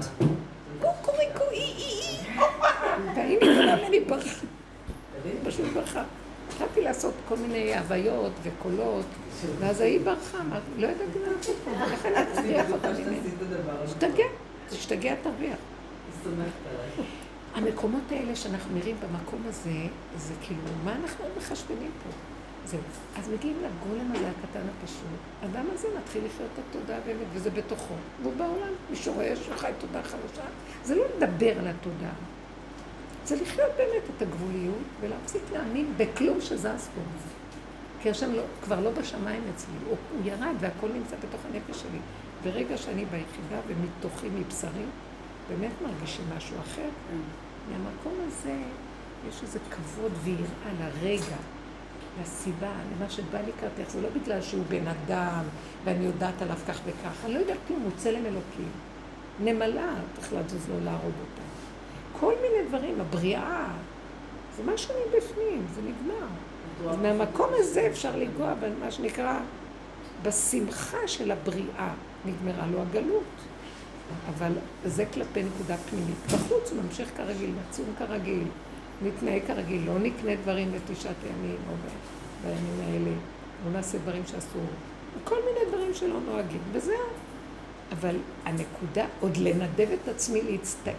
קוקוריקו, 0.79 1.43
אי 1.51 1.57
אי 1.57 1.73
אי, 1.77 2.17
והיא 3.15 3.37
נגמרה 3.41 3.75
ממני 3.75 3.99
ברכה. 3.99 4.45
פשוט 5.45 5.65
ברכה. 5.73 6.03
התחלתי 6.47 6.81
לעשות 6.81 7.13
כל 7.29 7.35
מיני 7.37 7.77
הוויות 7.77 8.31
וקולות, 8.43 9.05
ואז 9.59 9.81
ההיא 9.81 9.99
ברחה, 9.99 10.37
לא 10.77 10.87
ידעתי 10.87 11.19
מה 11.25 11.31
לעשות 11.37 11.55
פה, 11.65 11.71
ולכן 11.71 12.11
להצליח 12.11 12.65
אותה 12.71 12.91
ממני. 12.91 13.19
תשתגע, 13.85 14.25
תשתגע 14.69 15.15
תרוויח. 15.23 15.57
המקומות 17.55 18.01
האלה 18.11 18.35
שאנחנו 18.35 18.75
נראים 18.75 18.95
במקום 18.99 19.41
הזה, 19.47 19.71
זה 20.17 20.33
כאילו, 20.41 20.61
מה 20.83 20.95
אנחנו 20.95 21.25
מחשבנים 21.37 21.91
פה? 22.03 22.30
זהו. 22.65 22.79
אז 23.17 23.29
מגיעים 23.29 23.57
לגולם 23.57 24.11
הזה 24.11 24.29
הקטן 24.29 24.61
הפשוט. 24.69 25.19
האדם 25.41 25.65
הזה 25.73 25.87
מתחיל 25.97 26.25
לחיות 26.25 26.49
את 26.53 26.63
התודעה 26.69 26.99
באמת, 27.05 27.27
וזה 27.33 27.49
בתוכו. 27.49 27.93
והוא 28.21 28.33
בעולם, 28.37 28.73
מי 28.89 28.95
שרואה 28.95 29.35
שחי 29.35 29.71
תודעה 29.79 30.03
חדשה. 30.03 30.43
זה 30.83 30.95
לא 30.95 31.03
לדבר 31.17 31.59
על 31.59 31.67
התודעה. 31.67 32.13
זה 33.25 33.35
לחיות 33.41 33.71
באמת 33.77 34.03
את 34.15 34.21
הגבוליות, 34.21 34.83
ולהפסיק 35.01 35.41
להאמין 35.53 35.93
בכלום 35.97 36.41
שזז 36.41 36.89
פה. 36.95 37.01
כי 38.01 38.09
השם 38.09 38.33
לא, 38.33 38.43
כבר 38.63 38.79
לא 38.79 38.91
בשמיים 38.91 39.43
אצלי, 39.55 39.73
הוא, 39.87 39.97
הוא 40.11 40.21
ירד 40.25 40.55
והכל 40.59 40.87
נמצא 40.87 41.15
בתוך 41.15 41.41
הנפש 41.45 41.81
שלי. 41.81 41.99
ברגע 42.43 42.77
שאני 42.77 43.05
ביחידה 43.05 43.59
ומתוכי, 43.67 44.27
מבשרי, 44.29 44.85
באמת 45.49 45.71
מרגישים 45.81 46.25
משהו 46.37 46.55
אחר. 46.59 46.89
מהמקום 47.69 48.13
הזה 48.27 48.55
יש 49.29 49.43
איזה 49.43 49.59
כבוד 49.69 50.11
ויראה 50.23 50.71
לרגע, 50.79 51.37
לסיבה, 52.21 52.71
למה 52.95 53.09
שבא 53.09 53.39
לקראתך. 53.39 53.91
זה 53.91 54.01
לא 54.01 54.09
בגלל 54.09 54.41
שהוא 54.41 54.63
בן 54.69 54.87
אדם 54.87 55.43
ואני 55.83 56.05
יודעת 56.05 56.41
עליו 56.41 56.57
כך 56.67 56.79
וכך. 56.85 57.25
אני 57.25 57.33
לא 57.33 57.39
יודעת 57.39 57.57
כלום, 57.67 57.81
הוא 57.81 57.91
צלם 57.97 58.25
אלוקים. 58.25 58.69
נמלה, 59.39 59.93
תחלט 60.19 60.49
זו 60.49 60.57
לא 60.73 60.85
להרוג 60.85 61.13
אותה. 61.21 61.41
כל 62.19 62.33
מיני 62.41 62.69
דברים, 62.69 63.01
הבריאה, 63.01 63.67
זה 64.57 64.63
משהו 64.73 64.93
מבפנים, 65.07 65.65
זה 65.75 65.81
נגמר. 65.81 66.27
אז 66.89 66.97
מהמקום 66.97 67.49
הזה 67.53 67.87
אפשר 67.91 68.15
לנגוע 68.15 68.53
במה 68.53 68.91
שנקרא, 68.91 69.39
בשמחה 70.23 71.07
של 71.07 71.31
הבריאה. 71.31 71.93
נגמרה 72.25 72.67
לו 72.67 72.81
הגלות. 72.81 73.23
אבל 74.29 74.51
זה 74.85 75.05
כלפי 75.13 75.43
נקודה 75.43 75.77
פנימית. 75.77 76.15
בחוץ 76.27 76.71
הוא 76.71 76.83
ממשיך 76.83 77.09
כרגיל, 77.17 77.51
נצום 77.69 77.85
כרגיל, 77.97 78.43
נתנהג 79.03 79.41
כרגיל, 79.47 79.81
לא 79.85 79.99
נקנה 79.99 80.35
דברים 80.35 80.71
בתשעת 80.71 81.15
הימים 81.23 81.57
או 81.69 81.75
בימים 82.43 82.79
האלה, 82.87 83.15
לא 83.65 83.71
נעשה 83.71 83.97
דברים 83.97 84.23
שאסור. 84.25 84.61
כל 85.23 85.35
מיני 85.35 85.71
דברים 85.71 85.93
שלא 85.93 86.19
נוהגים, 86.25 86.61
וזהו. 86.71 86.95
אבל 87.91 88.15
הנקודה, 88.45 89.05
עוד 89.19 89.37
לנדב 89.37 89.87
את 89.93 90.07
עצמי 90.07 90.41
להצטער. 90.41 90.93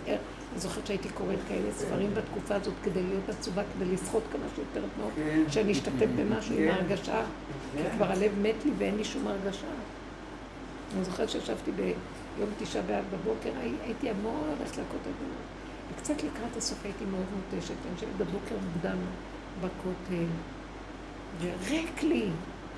אני 0.52 0.60
זוכרת 0.60 0.86
שהייתי 0.86 1.08
קוראת 1.08 1.38
כאלה 1.48 1.72
ספרים 1.72 2.10
בתקופה 2.14 2.54
הזאת 2.54 2.74
כדי 2.84 3.02
להיות 3.02 3.28
עצובה, 3.28 3.62
כדי 3.74 3.92
לסחוט 3.92 4.22
כמה 4.32 4.44
שיותר 4.54 4.88
טוב, 5.00 5.10
כן. 5.16 5.42
שאני 5.48 5.72
אשתתף 5.72 6.06
במשהו 6.16 6.56
עם 6.56 6.68
ההרגשה, 6.68 7.22
כי 7.76 7.82
כבר 7.96 8.06
הלב 8.06 8.32
מת 8.42 8.64
לי 8.64 8.70
ואין 8.78 8.96
לי 8.96 9.04
שום 9.04 9.26
הרגשה. 9.26 9.66
אני 10.96 11.04
זוכרת 11.04 11.30
שישבתי 11.30 11.70
ביום 11.72 12.50
תשעה 12.58 12.82
באב 12.82 13.04
בבוקר, 13.12 13.50
הייתי 13.84 14.10
המון 14.10 14.42
הולכת 14.58 14.72
לכותל. 14.72 15.10
וקצת 15.96 16.16
לקראת 16.16 16.56
הסוף 16.56 16.84
הייתי 16.84 17.04
מאוד 17.04 17.24
מותשת, 17.36 17.74
אני 17.86 17.94
חושבת 17.94 18.16
בבוקר 18.18 18.54
מוקדם 18.66 18.96
בכותל, 19.60 20.26
וריק 21.40 22.02
לי. 22.02 22.28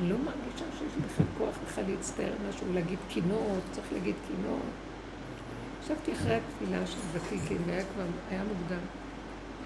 לא 0.00 0.16
מרגישה 0.18 0.64
שיש 0.79 0.92
בכלל 1.05 1.27
כוח 1.38 1.55
בכלל 1.66 1.85
להצטער 1.88 2.33
משהו, 2.48 2.66
להגיד 2.74 2.98
קינות, 3.09 3.62
צריך 3.72 3.92
להגיד 3.92 4.14
קינות. 4.29 4.62
ישבתי 5.85 6.12
אחרי 6.12 6.35
התפילה 6.35 6.87
של 6.87 6.98
ותיקין, 7.12 7.59
והיה 7.66 7.85
כבר, 7.94 8.05
היה 8.31 8.42
מוקדם. 8.44 8.85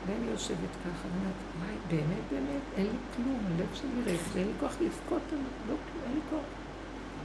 ואני 0.07 0.31
יושבת 0.31 0.73
ככה, 0.85 1.09
אני 1.09 1.19
אומרת, 1.21 1.41
וואי, 1.61 1.77
באמת, 1.89 2.25
באמת, 2.31 2.63
אין 2.77 2.87
לי 2.87 2.99
כלום, 3.17 3.41
הלב 3.47 3.69
שלי 3.75 4.03
ריק, 4.13 4.21
ואין 4.33 4.47
לי 4.47 4.53
כוח 4.61 4.77
לבכות, 4.81 5.23
לא, 5.69 5.75
אין 6.07 6.15
לי 6.15 6.21
כוח. 6.31 6.45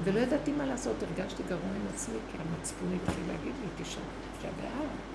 ולא 0.04 0.20
ידעתי 0.20 0.52
מה 0.52 0.66
לעשות, 0.66 0.96
הרגשתי 1.04 1.44
גרוע 1.50 1.76
עם 1.76 1.88
עצמי, 1.94 2.18
כי 2.32 2.38
המצפון 2.38 2.98
התחיל 3.04 3.24
להגיד 3.28 3.54
לי, 3.62 3.84
תשעה, 3.84 4.04
תשעה 4.40 4.52
באב. 4.62 5.13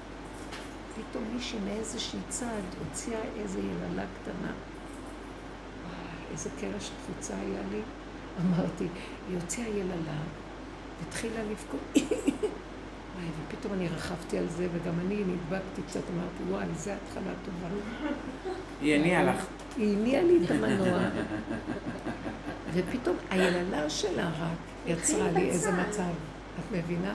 פתאום 0.98 1.24
מישהי 1.34 1.58
מאיזושהי 1.64 2.20
צד 2.28 2.62
הוציאה 2.78 3.20
איזו 3.40 3.58
יללה 3.58 4.04
קטנה. 4.22 4.52
איזה 6.32 6.50
קרש 6.61 6.90
תפוצה 6.90 7.34
היה 7.34 7.61
לי. 7.72 7.80
אמרתי, 8.40 8.86
היא 9.28 9.38
הוציאה 9.40 9.68
יללה, 9.68 10.18
והתחילה 11.01 11.42
לבכות. 11.51 11.80
וואי, 11.94 13.26
ופתאום 13.46 13.72
אני 13.72 13.88
רכבתי 13.88 14.38
על 14.38 14.49
זה, 14.49 14.68
וגם 14.72 14.94
אני 15.07 15.16
נדבקתי 15.16 15.82
קצת, 15.86 16.01
אמרתי, 16.14 16.53
וואי, 16.53 16.66
זה 16.76 16.94
התחלה 16.94 17.32
טובה. 17.44 17.74
היא 18.80 18.94
הניעה 18.94 19.22
לך. 19.22 19.46
היא 19.76 19.96
הניעה 19.96 20.22
לי 20.22 20.44
את 20.44 20.51
המנוע. 20.51 20.99
ופתאום 22.72 23.16
היללה 23.30 23.90
שלה 23.90 24.28
רק 24.28 24.59
יצרה 24.86 25.30
לי 25.30 25.51
איזה 25.51 25.72
מצב, 25.72 26.03
את 26.59 26.72
מבינה? 26.72 27.14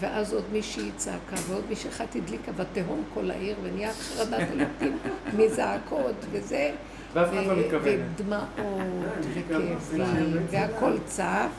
ואז 0.00 0.32
עוד 0.32 0.44
מישהי 0.52 0.90
צעקה, 0.96 1.36
ועוד 1.48 1.64
מישהי 1.68 1.90
אחת 1.90 2.16
הדליקה 2.16 2.52
בתהום 2.52 3.04
כל 3.14 3.30
העיר, 3.30 3.56
ונהיה 3.62 3.92
חרדת 3.92 4.48
אלוקים 4.52 4.98
מזעקות 5.36 6.14
וזה. 6.30 6.70
ואף 7.12 7.28
אחד 7.28 7.46
לא 7.46 7.56
מתכוון. 7.56 8.00
ודמעות, 8.14 9.24
וכאבים, 9.34 10.46
והכל 10.50 10.92
צף, 11.04 11.50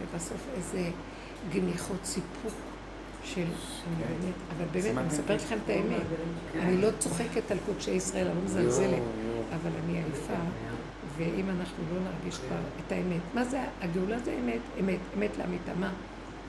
ובסוף 0.00 0.46
איזה 0.56 0.90
גניחות 1.52 2.04
סיפוק 2.04 2.52
של, 3.24 3.40
אני 3.40 4.04
באמת, 4.04 4.34
אבל 4.56 4.64
באמת, 4.72 4.98
אני 4.98 5.06
מספרת 5.06 5.42
לכם 5.42 5.58
את 5.64 5.70
האמת. 5.70 6.02
אני 6.60 6.80
לא 6.80 6.88
צוחקת 6.98 7.50
על 7.50 7.58
קודשי 7.66 7.90
ישראל, 7.90 8.26
אני 8.26 8.36
לא 8.36 8.42
מזלזלת, 8.44 9.02
אבל 9.54 9.70
אני 9.84 9.98
עייפה. 9.98 10.34
ואם 11.16 11.50
אנחנו 11.50 11.84
לא 11.94 12.00
נרגיש 12.00 12.38
כבר 12.38 12.56
את 12.86 12.92
האמת, 12.92 13.20
מה 13.34 13.44
זה, 13.44 13.60
הגאולה 13.80 14.18
זה 14.18 14.34
אמת, 14.44 14.60
אמת, 14.80 14.98
אמת 15.18 15.30
לאמיתה, 15.38 15.72
מה? 15.80 15.90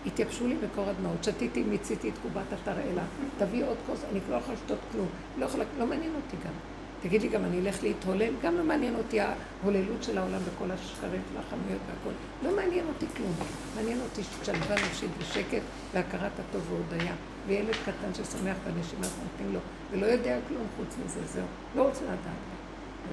התייבשו 0.05 0.47
לי 0.47 0.55
מקור 0.63 0.89
הדמעות, 0.89 1.23
שתיתי, 1.23 1.63
מיציתי 1.63 2.09
את 2.09 2.13
קובת 2.21 2.53
התרעלה, 2.53 3.03
תביא 3.37 3.65
עוד 3.65 3.77
כוס, 3.85 3.99
אני 4.11 4.19
לא 4.29 4.35
יכולה 4.35 4.57
לשתות 4.57 4.79
כלום, 4.91 5.07
לא 5.39 5.45
יכולה, 5.45 5.63
לא 5.79 5.87
מעניין 5.87 6.13
אותי 6.15 6.37
גם. 6.45 6.53
תגיד 7.01 7.21
לי 7.21 7.27
גם, 7.27 7.45
אני 7.45 7.59
אלך 7.59 7.83
להתהולל, 7.83 8.33
גם 8.43 8.57
לא 8.57 8.63
מעניין 8.63 8.95
אותי 8.95 9.19
ההוללות 9.19 10.03
של 10.03 10.17
העולם 10.17 10.39
וכל 10.45 10.71
השקרים 10.71 11.21
של 11.31 11.39
החנויות 11.39 11.81
והכל. 11.87 12.13
לא 12.43 12.55
מעניין 12.55 12.85
אותי 12.87 13.05
כלום. 13.17 13.31
מעניין 13.75 14.01
אותי 14.01 14.21
שלווה 14.43 14.75
נפשית 14.75 15.09
ושקט 15.17 15.61
והכרת 15.93 16.31
הטוב 16.39 16.71
והודיה. 16.71 17.13
וילד 17.47 17.75
קטן 17.85 18.13
ששמח 18.13 18.57
בנשימה 18.65 19.03
שנותנים 19.03 19.53
לו, 19.53 19.59
ולא 19.91 20.05
יודע 20.05 20.37
כלום 20.47 20.63
חוץ 20.77 20.95
מזה, 21.05 21.19
זהו. 21.25 21.45
לא 21.75 21.87
רוצה 21.87 22.03
לדעת. 22.03 22.51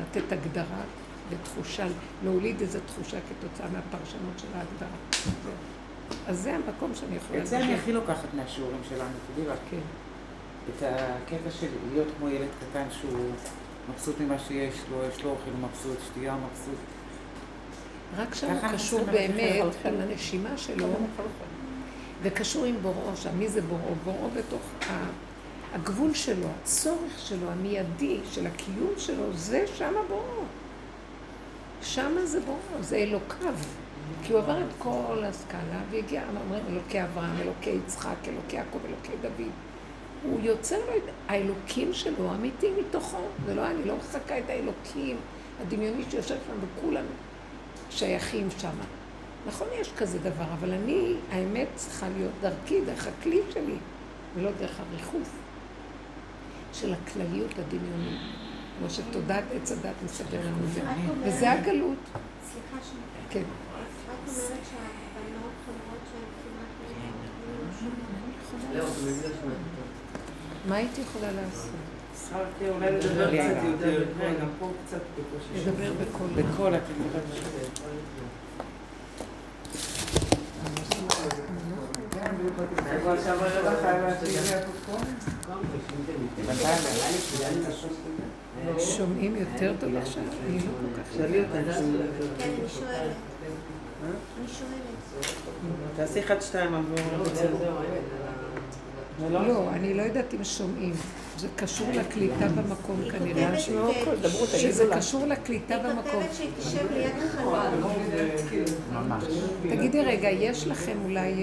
לתת 0.00 0.32
הגדרה 0.32 0.82
ותחושה, 1.28 1.86
להוליד 2.24 2.60
איזו 2.60 2.78
תחושה 2.86 3.18
כתוצאה 3.20 3.66
מהפרשנות 3.72 4.38
של 4.38 4.46
ההגדרה. 4.54 4.98
זהו. 5.44 5.52
אז 6.26 6.38
זה 6.40 6.54
המקום 6.54 6.94
שאני 6.94 7.16
יכולה 7.16 7.40
את 7.40 7.46
זה 7.46 7.58
אני 7.58 7.74
הכי 7.74 7.92
לוקחת 7.92 8.34
מהשיעורים 8.34 8.80
שלנו, 8.88 9.10
תדעי 9.34 9.46
לך. 9.46 9.58
כן. 9.70 9.76
את 10.68 10.82
הקטע 10.82 11.50
של 11.60 11.66
להיות 11.92 12.08
כמו 12.18 12.28
ילד 12.28 12.48
קטן 12.60 12.84
שהוא 13.00 13.30
מבסוט 13.90 14.20
ממה 14.20 14.38
שיש 14.38 14.74
לו, 14.90 14.96
יש 15.08 15.22
לו 15.24 15.30
אוכל, 15.30 15.50
מבסוט, 15.66 15.98
שתייה 16.06 16.34
מבסוט. 16.34 16.78
רק 18.16 18.34
שם 18.34 18.50
הוא 18.50 18.72
קשור 18.72 19.04
באמת 19.04 19.74
הנשימה 19.84 20.58
שלו, 20.58 20.86
וקשור 22.22 22.64
עם 22.64 22.76
בוראו 22.82 23.16
שם. 23.16 23.38
מי 23.38 23.48
זה 23.48 23.62
בוראו? 23.62 23.94
בוראו 24.04 24.28
בתוך. 24.30 24.62
הגבול 25.74 26.14
שלו, 26.14 26.46
הצורך 26.62 27.18
שלו, 27.18 27.50
המיידי 27.50 28.20
של 28.30 28.46
הקיום 28.46 28.92
שלו, 28.96 29.24
זה 29.34 29.64
שם 29.74 29.92
בוראו. 30.08 30.44
שם 31.82 32.12
זה 32.24 32.40
בוראו, 32.40 32.82
זה 32.82 32.96
אלוקיו. 32.96 33.54
כי 34.22 34.32
הוא 34.32 34.40
עבר 34.40 34.60
את 34.60 34.72
כל 34.78 35.24
הסקאלה 35.24 35.80
והגיע, 35.90 36.22
אומרים 36.44 36.62
אלוקי 36.70 37.02
אברהם, 37.02 37.40
אלוקי 37.40 37.70
יצחק, 37.70 38.16
אלוקי 38.28 38.56
יעקב, 38.56 38.78
אלוקי 38.86 39.12
דוד. 39.22 39.50
הוא 40.22 40.40
יוצר 40.42 40.76
לו 40.76 40.96
את 40.96 41.10
האלוקים 41.28 41.92
שלו, 41.92 42.34
אמיתי 42.34 42.66
מתוכו. 42.80 43.22
זה 43.46 43.54
לא, 43.54 43.66
אני 43.66 43.84
לא 43.84 43.96
מחזקה 43.96 44.38
את 44.38 44.44
האלוקים 44.48 45.16
הדמיוני 45.60 46.02
שיושב 46.10 46.36
שם 46.46 46.52
וכולם 46.60 47.04
שייכים 47.90 48.48
שם. 48.58 48.70
נכון, 49.46 49.68
יש 49.80 49.92
כזה 49.96 50.18
דבר, 50.18 50.44
אבל 50.60 50.72
אני, 50.72 51.14
האמת 51.32 51.68
צריכה 51.74 52.06
להיות 52.16 52.32
דרכי, 52.40 52.80
דרך 52.84 53.06
הכלי 53.06 53.40
שלי, 53.50 53.76
ולא 54.34 54.50
דרך 54.58 54.80
הריחוף 54.80 55.30
של 56.72 56.94
הכלליות 56.94 57.50
הדמיונית. 57.58 58.20
כמו 58.78 58.90
שתודעת 58.90 59.44
עץ 59.54 59.72
הדת 59.72 59.94
מסדר 60.04 60.40
לנו 60.46 60.64
את 60.64 60.72
זה. 60.72 60.80
וזה 61.24 61.52
הגלות. 61.52 61.98
סליחה 62.44 62.84
שנייה. 62.90 63.06
כן. 63.30 63.42
אומרות 65.68 66.02
שהן 66.10 66.28
כמעט 66.42 66.72
לא 68.74 68.82
שומעות. 69.00 69.68
מה 70.68 70.76
הייתי 70.76 71.00
יכולה 71.00 71.32
לעשות? 71.32 71.70
אולי 72.68 72.90
לדבר 72.92 73.30
לי 73.30 73.38
קצת 73.38 73.48
עליו. 73.48 73.70
יותר, 73.70 74.04
רגע, 74.20 74.44
פה 74.58 74.70
קצת 74.86 75.00
בקושי. 75.14 75.70
לדבר 75.70 75.92
בקול. 75.92 76.28
שומעים 88.78 89.36
יותר 89.36 89.72
טוב 89.80 89.96
עכשיו? 89.96 90.22
אני 90.46 90.58
לא 90.58 90.62
כל 90.62 91.00
כך... 91.02 91.18
אני 94.04 94.48
שואלת. 94.48 95.34
תעשי 95.96 96.20
אחד 96.20 96.40
שתיים 96.40 96.74
עבור 96.74 97.24
לא, 99.30 99.70
אני 99.70 99.94
לא 99.94 100.02
יודעת 100.02 100.34
אם 100.34 100.44
שומעים. 100.44 100.92
זה 101.36 101.48
קשור 101.56 101.88
לקליטה 101.94 102.48
במקום 102.48 103.00
היא 103.02 103.12
כנראה. 103.12 103.58
שזה. 104.44 104.84
קשור 104.92 105.26
לקליטה 105.26 105.74
היא 105.74 105.82
במקום. 105.82 106.02
כותבת 106.04 106.34
שהיא 106.34 106.50
תשב 106.58 106.92
ליד 106.92 107.12
החלון. 107.26 107.82
ממש. 108.92 109.24
תגידי 109.68 110.02
רגע, 110.02 110.28
יש 110.30 110.66
לכם 110.66 110.96
אולי 111.04 111.20
אה, 111.20 111.38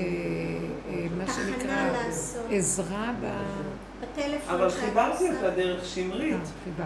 אה, 0.90 1.08
מה 1.18 1.34
שנקרא. 1.34 1.90
עזרה 2.52 3.12
ב... 3.22 3.26
בטלפון 4.02 4.56
אבל 4.56 4.70
חיברתי. 4.70 5.30
אותה 5.30 5.50
דרך 5.50 5.86
שמרית. 5.86 6.34
אה, 6.34 6.40
חיבה. 6.64 6.86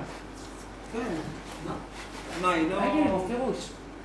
כן. 0.93 0.99
מה, 2.41 2.53
היא 2.53 2.69
לא... 2.69 2.79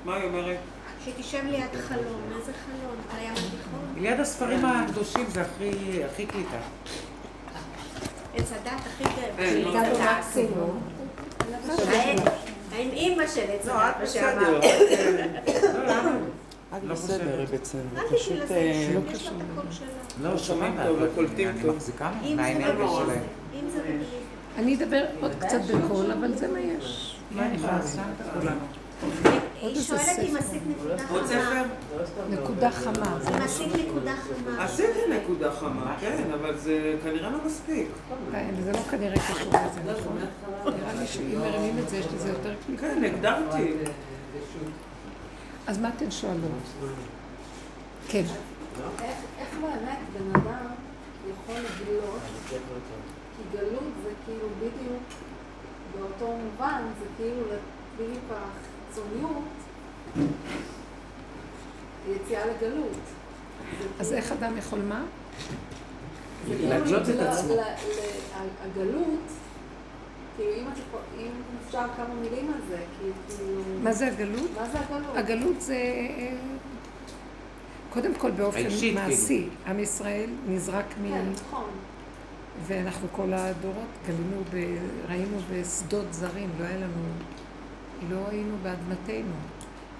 מה 0.04 0.16
היא 0.16 0.24
אומרת? 0.24 0.56
שהיא 1.04 1.14
תשב 1.18 1.40
ליד 1.46 1.70
חלון. 1.88 2.20
מה 2.30 2.44
זה 2.46 2.52
חלון? 2.52 2.96
על 3.10 3.18
הים 3.20 3.32
התיכון? 3.32 3.94
ליד 3.96 4.20
הספרים 4.20 4.64
הקדושים 4.64 5.24
זה 5.28 5.42
הכי 5.42 5.70
הכי 6.04 6.26
קליטה. 6.26 6.56
עץ 8.34 8.52
הדת 8.52 8.80
הכי 8.86 9.04
לא. 9.04 9.70
קליטה 9.72 9.82
במקסימום. 10.16 10.80
עם 12.78 12.90
אימא 12.90 13.26
של 13.26 13.40
עץ 13.48 13.66
לא, 13.66 13.72
הדת, 13.72 13.94
את 13.96 13.98
מה 13.98 14.02
בסדר. 14.04 14.60
שאמרת. 14.60 14.64
את 16.78 16.82
לא 16.84 16.94
בסדר, 16.94 17.38
היא 17.38 17.58
בסדר. 17.62 17.80
רק 17.94 18.04
פשוט... 18.06 18.12
בשביל 18.14 18.42
לזה, 18.42 18.54
אה, 18.54 18.98
הקול 18.98 19.14
שלה. 19.70 19.86
לא, 20.30 20.38
שומעים 20.38 20.76
טוב 20.86 20.96
אבל 20.98 21.08
וקולטים 21.08 21.48
אני 21.48 21.62
טוב. 21.62 21.76
מחזיקה 21.76 22.10
אם 22.22 22.28
זה 22.28 22.34
מהאנרגיה. 22.34 22.86
שלהם. 22.88 23.22
אני 24.58 24.74
אדבר 24.76 25.04
עוד 25.20 25.32
קצת 25.40 25.60
בקול, 25.60 26.12
אבל 26.12 26.34
זה 26.34 26.48
מה 26.48 26.58
יש. 26.60 27.16
מה 27.30 27.46
אני 27.46 27.56
יכולה 27.56 27.76
לעשות? 27.76 28.00
היא 29.60 29.82
שואלת 29.82 30.18
אם? 30.18 30.36
עשית 30.36 30.62
נקודה 30.68 30.96
עוד 31.10 31.26
חמה. 31.26 31.26
ספר? 31.26 31.64
נקודה 32.30 32.70
חמה. 32.70 33.18
אם 33.30 33.42
עשית 33.42 33.72
נקודה 33.74 34.12
חמה. 34.16 34.64
עשיתי 34.64 35.00
נקודה 35.10 35.52
חמה, 35.52 35.96
כן, 36.00 36.30
אבל 36.34 36.58
זה 36.58 36.96
כנראה 37.02 37.30
לא 37.30 37.38
מספיק. 37.46 37.88
זה 38.64 38.72
לא 38.72 38.78
כנראה 38.90 39.16
קשור 39.16 39.48
לזה, 39.48 39.92
נכון? 39.92 40.18
נראה 40.64 40.94
לי 41.00 41.06
שאם 41.06 41.38
מרימים 41.40 41.78
את 41.78 41.88
זה, 41.88 41.96
יש 41.96 42.06
לזה 42.14 42.28
יותר 42.28 42.54
קליטה. 42.66 42.82
כן, 42.82 43.04
הקדמתי. 43.04 43.72
אז 45.66 45.78
מה 45.78 45.90
אתן 45.96 46.10
שואלות? 46.10 46.62
כן. 48.08 48.22
איך 49.02 49.16
איך 49.38 49.48
באמת 49.60 49.98
בן 50.12 50.40
אדם 50.40 50.66
יכול 51.30 51.54
לגלות, 51.54 52.20
כי 53.36 53.58
גלות 53.58 53.92
זה 54.04 54.10
כאילו 54.24 54.48
בדיוק 54.58 55.02
באותו 55.94 56.36
מובן, 56.36 56.82
זה 57.00 57.06
כאילו 57.16 57.46
בדיוק 57.96 58.24
החיצוניות, 58.94 59.44
יציאה 62.10 62.46
לגלות. 62.46 62.90
אז 64.00 64.06
כאילו- 64.06 64.22
איך 64.22 64.32
אדם 64.32 64.58
יכול 64.58 64.78
מה? 64.78 65.02
כאילו 66.46 66.68
להגלות 66.68 67.02
את 67.08 67.14
עצמו. 67.20 67.54
הגלות, 68.64 69.20
כאילו 70.36 70.68
אם 71.18 71.30
אפשר 71.66 71.84
כמה 71.96 72.14
מילים 72.14 72.52
על 72.54 72.60
זה, 72.68 72.76
כי 72.76 73.10
כאילו... 73.36 73.62
מה 73.82 73.92
זה 73.92 74.06
הגלות? 74.06 74.50
מה 74.60 74.68
זה 74.72 74.78
הגלות? 74.80 75.16
הגלות 75.16 75.60
זה 75.60 75.74
אה, 75.74 76.36
קודם 77.90 78.14
כל 78.14 78.30
באופן 78.30 78.58
רגשית, 78.58 78.94
מעשי. 78.94 79.48
עם 79.66 79.80
ישראל 79.80 80.30
נזרק 80.48 80.94
מ... 81.02 81.08
כן, 81.10 81.24
נכון. 81.48 81.70
ואנחנו 82.66 83.08
כל 83.12 83.32
הדורות 83.32 83.88
גלינו. 84.06 84.42
ראינו 85.08 85.38
בשדות 85.52 86.06
זרים, 86.14 86.50
לא 86.60 86.64
היה 86.64 86.76
לנו, 86.76 87.02
לא 88.10 88.28
היינו 88.28 88.56
באדמתנו. 88.62 89.34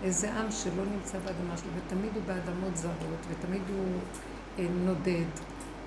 איזה 0.02 0.32
עם 0.32 0.50
שלא 0.50 0.84
נמצא 0.92 1.18
באדמה 1.18 1.56
שלו, 1.56 1.70
ותמיד 1.76 2.10
הוא 2.14 2.22
באדמות 2.26 2.76
זרות, 2.76 3.26
ותמיד 3.30 3.62
הוא 3.68 3.98
אה, 4.58 4.66
נודד, 4.84 5.30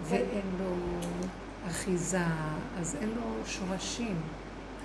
ואין 0.04 0.46
לו 0.60 0.76
אחיזה, 1.68 2.26
אז 2.80 2.98
אין 3.02 3.10
לו 3.10 3.46
שורשים. 3.46 4.16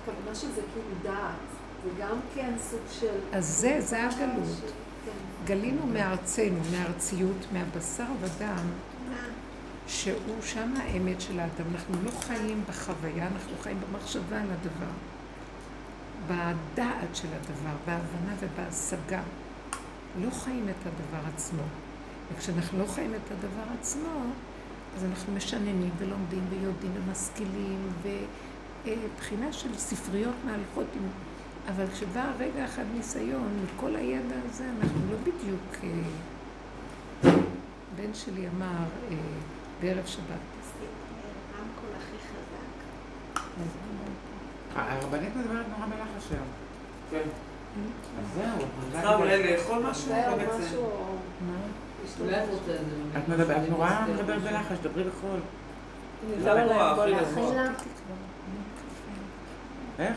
הכוונה 0.01 0.35
שזה 0.35 0.61
כאילו 0.73 0.89
דעת. 1.03 1.35
זה 1.83 1.89
גם 1.99 2.17
כן 2.35 2.53
סוג 2.69 2.79
של... 2.91 3.19
אז 3.31 3.45
זה, 3.47 3.81
זה 3.81 4.03
הגלות. 4.03 4.61
כן. 5.05 5.11
גלינו 5.45 5.87
מארצנו, 5.87 6.59
מארציות, 6.71 7.45
מהבשר 7.53 8.05
ודם? 8.21 8.67
שהוא 9.87 10.41
שם 10.41 10.73
האמת 10.77 11.21
של 11.21 11.39
האדם. 11.39 11.65
אנחנו 11.73 11.95
לא 12.03 12.11
חיים 12.11 12.63
בחוויה, 12.69 13.27
אנחנו 13.27 13.57
חיים 13.61 13.77
במחשבה 13.79 14.41
על 14.41 14.47
הדבר. 14.51 14.93
בדעת 16.27 17.15
של 17.15 17.27
הדבר, 17.27 17.75
בהבנה 17.85 18.35
ובהשגה. 18.39 19.21
לא 20.21 20.29
חיים 20.31 20.69
את 20.69 20.87
הדבר 20.87 21.27
עצמו. 21.35 21.63
וכשאנחנו 22.33 22.79
לא 22.79 22.85
חיים 22.85 23.11
את 23.15 23.31
הדבר 23.31 23.73
עצמו, 23.79 24.19
אז 24.97 25.05
אנחנו 25.05 25.33
משננים 25.33 25.89
ולומדים 25.97 26.43
ויודעים 26.49 26.91
ומשכילים, 26.95 27.89
ובחינה 28.83 29.53
של 29.53 29.77
ספריות 29.77 30.35
מהלכות 30.45 30.87
עם... 30.95 31.07
אבל 31.67 31.87
כשבא 31.87 32.31
רגע 32.39 32.65
אחד 32.65 32.83
ניסיון, 32.95 33.65
מכל 33.65 33.95
הידע 33.95 34.35
הזה, 34.49 34.69
אנחנו 34.81 34.99
לא 35.11 35.17
בדיוק... 35.17 35.83
אה, 35.83 35.89
בן 37.95 38.13
שלי 38.13 38.47
אמר 38.47 38.85
אה, 39.11 39.15
בערב 39.81 40.05
שבת, 40.05 40.43
עשית 40.61 40.89
רמקול 41.59 41.89
הכי 41.97 42.17
חזק. 42.17 43.43
הרבנית 44.75 45.35
מדברת 45.35 45.65
נורא 45.77 45.85
בלחש 45.89 46.31
היום. 46.31 46.45
כן. 47.11 47.29
אז 48.19 48.25
זהו. 48.35 48.67
צריכה 48.91 49.15
אולי 49.15 49.53
לאכול 49.53 49.79
משהו? 49.79 50.13
אולי 52.19 52.37
את 52.43 52.47
את 53.17 53.29
מדברת, 53.29 53.69
נורא 53.69 54.05
מדברת 54.13 54.41
בלחש, 54.41 54.77
דברי 54.81 55.03
בקול. 55.03 55.39
נשאר 56.39 56.53
להם 56.67 56.95
כל 56.95 57.01
אפילו. 57.01 57.17
החיים. 57.19 57.73
איך? 59.99 60.15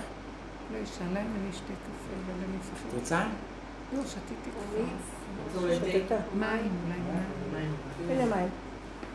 לא 0.72 0.78
ישן 0.78 1.04
להם, 1.14 1.26
אני 1.40 1.50
אשתה 1.50 1.64
קפה, 1.66 2.14
אבל 2.24 2.34
אני 2.48 2.56
את 2.56 2.60
מפחדת. 2.60 2.94
רוצה? 3.00 3.24
לא, 3.96 4.02
שתיתי. 4.06 4.50
שתתה. 5.74 6.14
מים, 6.34 6.70
אולי 6.86 6.98
מים. 7.52 7.74
הנה 8.10 8.36
מים. 8.36 8.48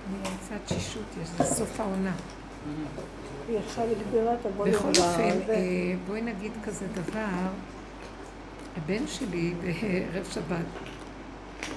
אני 0.10 0.18
רוצה 0.20 0.56
תשישות, 0.66 1.04
יש, 1.24 1.30
זה 1.30 1.44
סוף 1.44 1.80
העונה. 1.80 2.12
היא 3.52 3.60
עכשיו 3.60 3.84
הגבירה 3.84 4.34
את. 4.34 4.45
בכל 4.45 4.88
אופן. 4.88 5.39
אה, 5.49 5.93
בואי 6.08 6.22
נגיד 6.22 6.52
כזה 6.64 6.86
דבר, 6.93 7.26
הבן 8.78 9.08
שלי 9.08 9.54
בערב 9.62 10.26
שבת, 10.34 10.66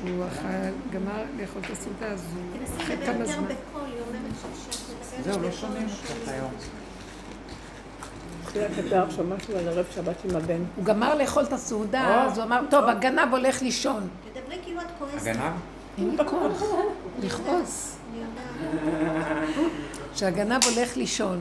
הוא 0.03 0.25
אכל, 0.27 0.47
גמר 0.93 1.23
לאכול 1.41 1.63
את 1.67 1.71
הסעודה, 1.71 2.07
תנסי 2.59 2.83
אחרי 2.83 2.97
לדבר 2.97 3.07
כמה 3.07 3.19
יותר 3.19 3.33
זמן. 3.33 3.45
בקול, 3.45 3.83
היא 3.87 4.01
אומרת 4.09 4.35
שאת 4.43 5.19
מדברת 5.19 5.35
זהו, 5.35 5.43
לא 5.43 5.53
שומעים 5.53 5.87
אותך 5.87 6.29
היום. 6.29 6.51
הוא 10.77 10.85
גמר 10.85 11.15
לאכול 11.15 11.43
את 11.43 11.53
הסעודה, 11.53 12.25
אז 12.25 12.39
הוא 12.39 12.45
אמר, 12.45 12.61
טוב, 12.71 12.85
הגנב 12.85 13.29
הולך 13.33 13.63
לישון. 13.63 14.09
תדברי 14.33 14.59
כאילו 14.65 14.81
את 14.81 14.87
כועסת. 14.99 15.27
הגנב? 15.27 15.53
אין 15.99 16.11
לי 16.11 16.17
כוח 16.29 16.63
לכעוס. 17.23 17.97
כשהגנב 20.15 20.61
הולך 20.65 20.97
לישון, 20.97 21.41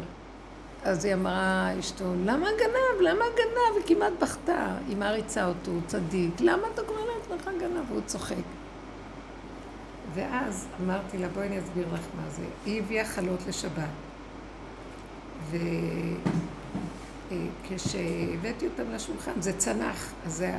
אז 0.84 1.06
היא 1.06 1.14
אמרה 1.14 1.70
אשתו, 1.80 2.04
למה 2.26 2.48
הגנב? 2.50 3.02
למה 3.02 3.26
הגנב? 3.26 3.76
היא 3.88 3.96
כמעט 3.96 4.14
בכתה. 4.22 4.76
היא 4.88 4.98
מעריצה 4.98 5.46
אותו, 5.46 5.72
הוא 5.72 5.82
צדיק. 5.88 6.34
למה 6.40 6.68
אתה 6.74 6.82
קורא 6.82 7.00
לעצמך 7.00 7.50
גנב? 7.60 7.92
והוא 7.92 8.02
צוחק. 8.06 8.36
ואז 10.14 10.68
אמרתי 10.84 11.18
לה, 11.18 11.28
בואי 11.28 11.48
אני 11.48 11.60
אסביר 11.60 11.88
לך 11.94 12.02
מה 12.16 12.30
זה. 12.30 12.44
היא 12.66 12.82
הביאה 12.82 13.06
חלות 13.06 13.40
לשבת. 13.48 13.90
וכשהבאתי 17.72 18.68
אותם 18.68 18.92
לשולחן, 18.92 19.42
זה 19.42 19.58
צנח. 19.58 20.12
אז 20.26 20.34
זה. 20.34 20.58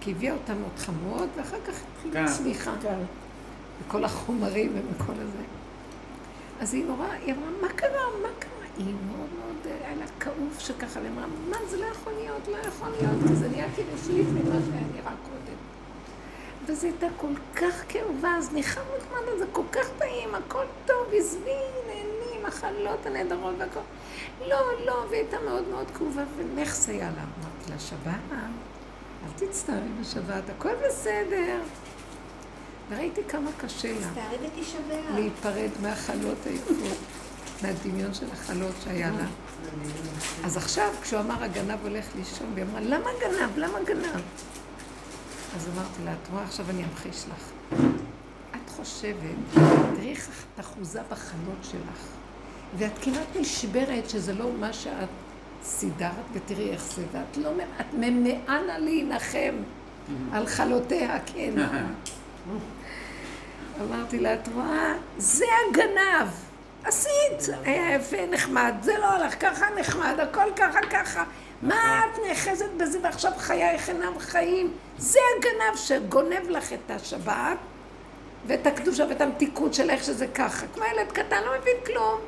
כי 0.00 0.10
הביאה 0.10 0.34
אותם 0.34 0.60
מאוד 0.60 0.78
חמות, 0.78 1.28
ואחר 1.36 1.56
כך 1.66 1.74
התחילה 1.92 2.26
כן. 2.26 2.32
צמיחה. 2.32 2.72
כן. 2.82 2.98
וכל 3.86 4.04
החומרים 4.04 4.72
ומכל 4.74 5.12
הזה. 5.12 5.42
אז 6.60 6.74
היא 6.74 6.84
נורא, 6.84 7.06
היא 7.06 7.34
אמרה, 7.34 7.50
מה 7.62 7.68
קרה? 7.68 8.06
מה 8.22 8.28
קרה? 8.38 8.57
היא 8.78 8.86
מאוד 8.86 9.28
מאוד, 9.38 9.66
היה 9.84 9.96
לה 9.96 10.06
כאוב 10.20 10.56
שככה, 10.58 11.00
והיא 11.00 11.10
אמרה, 11.12 11.26
מה, 11.50 11.56
זה 11.70 11.76
לא 11.76 11.86
יכול 11.86 12.12
להיות, 12.12 12.48
לא 12.48 12.56
יכול 12.56 12.88
להיות, 12.88 13.28
כי 13.28 13.36
זה 13.36 13.48
נהיה 13.48 13.66
כאילו 13.74 13.90
שליט 14.06 14.26
ממה 14.28 14.54
שהיה 14.70 14.82
נראה 14.94 15.12
קודם. 15.22 15.58
וזו 16.66 16.86
הייתה 16.86 17.06
כל 17.16 17.32
כך 17.56 17.84
כאובה, 17.88 18.36
אז 18.36 18.52
ניחמנו 18.52 18.96
את 18.96 19.02
מה 19.12 19.38
זה 19.38 19.44
כל 19.52 19.62
כך 19.72 19.86
טעים, 19.98 20.34
הכל 20.34 20.64
טוב, 20.86 21.06
עזבי, 21.12 21.50
נהנים, 21.86 22.46
החלות 22.46 23.06
הנהדרות 23.06 23.54
והכל. 23.58 23.80
לא, 24.48 24.60
לא, 24.86 25.04
והיא 25.10 25.20
הייתה 25.20 25.36
מאוד 25.44 25.68
מאוד 25.68 25.86
כאובה, 25.98 26.22
ונכס 26.36 26.88
היה 26.88 27.10
לה. 27.10 27.22
אמרתי 27.22 27.70
לה, 27.70 27.78
שבת, 27.78 28.38
אל 29.24 29.46
תצטערי 29.46 29.88
בשבת, 30.00 30.42
הכל 30.56 30.74
בסדר. 30.88 31.60
וראיתי 32.90 33.20
כמה 33.28 33.50
קשה 33.58 33.92
לה. 34.00 34.22
להיפרד 35.14 35.70
מהחלות 35.82 36.46
היפות, 36.46 36.76
מהדמיון 37.62 38.14
של 38.14 38.26
החלות 38.32 38.74
שהיה 38.84 39.10
לה. 39.10 39.26
אז 40.44 40.56
עכשיו, 40.56 40.88
כשהוא 41.02 41.20
אמר 41.20 41.44
הגנב 41.44 41.78
הולך 41.82 42.06
לישון, 42.16 42.46
והיא 42.54 42.64
אמרה, 42.70 42.80
למה 42.80 43.10
גנב? 43.20 43.58
למה 43.58 43.78
גנב? 43.84 44.20
אז 45.56 45.68
אמרתי 45.74 46.04
לה, 46.04 46.12
את 46.12 46.28
רואה, 46.32 46.42
עכשיו 46.42 46.70
אני 46.70 46.84
אמחיש 46.84 47.24
לך. 47.24 47.50
את 48.50 48.70
חושבת, 48.70 49.14
תראי 49.54 50.10
איך 50.10 50.28
את 50.54 50.60
אחוזה 50.60 51.00
בחלות 51.10 51.62
שלך, 51.62 52.06
ואת 52.78 52.92
כמעט 53.02 53.36
נשברת 53.40 54.10
שזה 54.10 54.32
לא 54.32 54.50
מה 54.60 54.72
שאת 54.72 55.08
סידרת, 55.62 56.12
ותראי 56.32 56.70
איך 56.70 56.82
זה, 56.96 57.02
ואת 57.12 57.36
לא, 57.36 57.50
את 57.80 57.94
ממאנה 57.94 58.78
להנחם 58.78 59.54
על 60.32 60.46
חלותיה, 60.46 61.18
כן. 61.26 61.52
אמרתי 63.80 64.18
לה, 64.18 64.34
את 64.34 64.48
רואה? 64.54 64.94
זה 65.18 65.44
הגנב. 65.70 66.28
עשית, 66.84 67.54
היה 67.64 67.94
יפה, 67.94 68.26
נחמד, 68.30 68.74
זה 68.80 68.98
לא 68.98 69.06
הלך 69.06 69.40
ככה 69.40 69.66
נחמד, 69.80 70.20
הכל 70.20 70.50
ככה 70.56 70.78
ככה. 70.90 71.24
מה 71.62 72.00
את 72.04 72.18
נאחזת 72.28 72.70
בזה 72.76 72.98
ועכשיו 73.02 73.32
חייך 73.36 73.88
אינם 73.88 74.18
חיים? 74.18 74.72
זה 74.98 75.18
הגנב 75.36 75.76
שגונב 75.76 76.50
לך 76.50 76.72
את 76.72 76.90
השבת 76.90 77.56
ואת 78.46 78.66
הקדושה 78.66 79.04
ואת 79.08 79.20
המתיקות 79.20 79.74
של 79.74 79.90
איך 79.90 80.04
שזה 80.04 80.26
ככה. 80.26 80.66
כמו 80.74 80.84
ילד 80.84 81.12
קטן, 81.12 81.42
לא 81.44 81.58
מבין 81.60 81.76
כלום. 81.86 82.20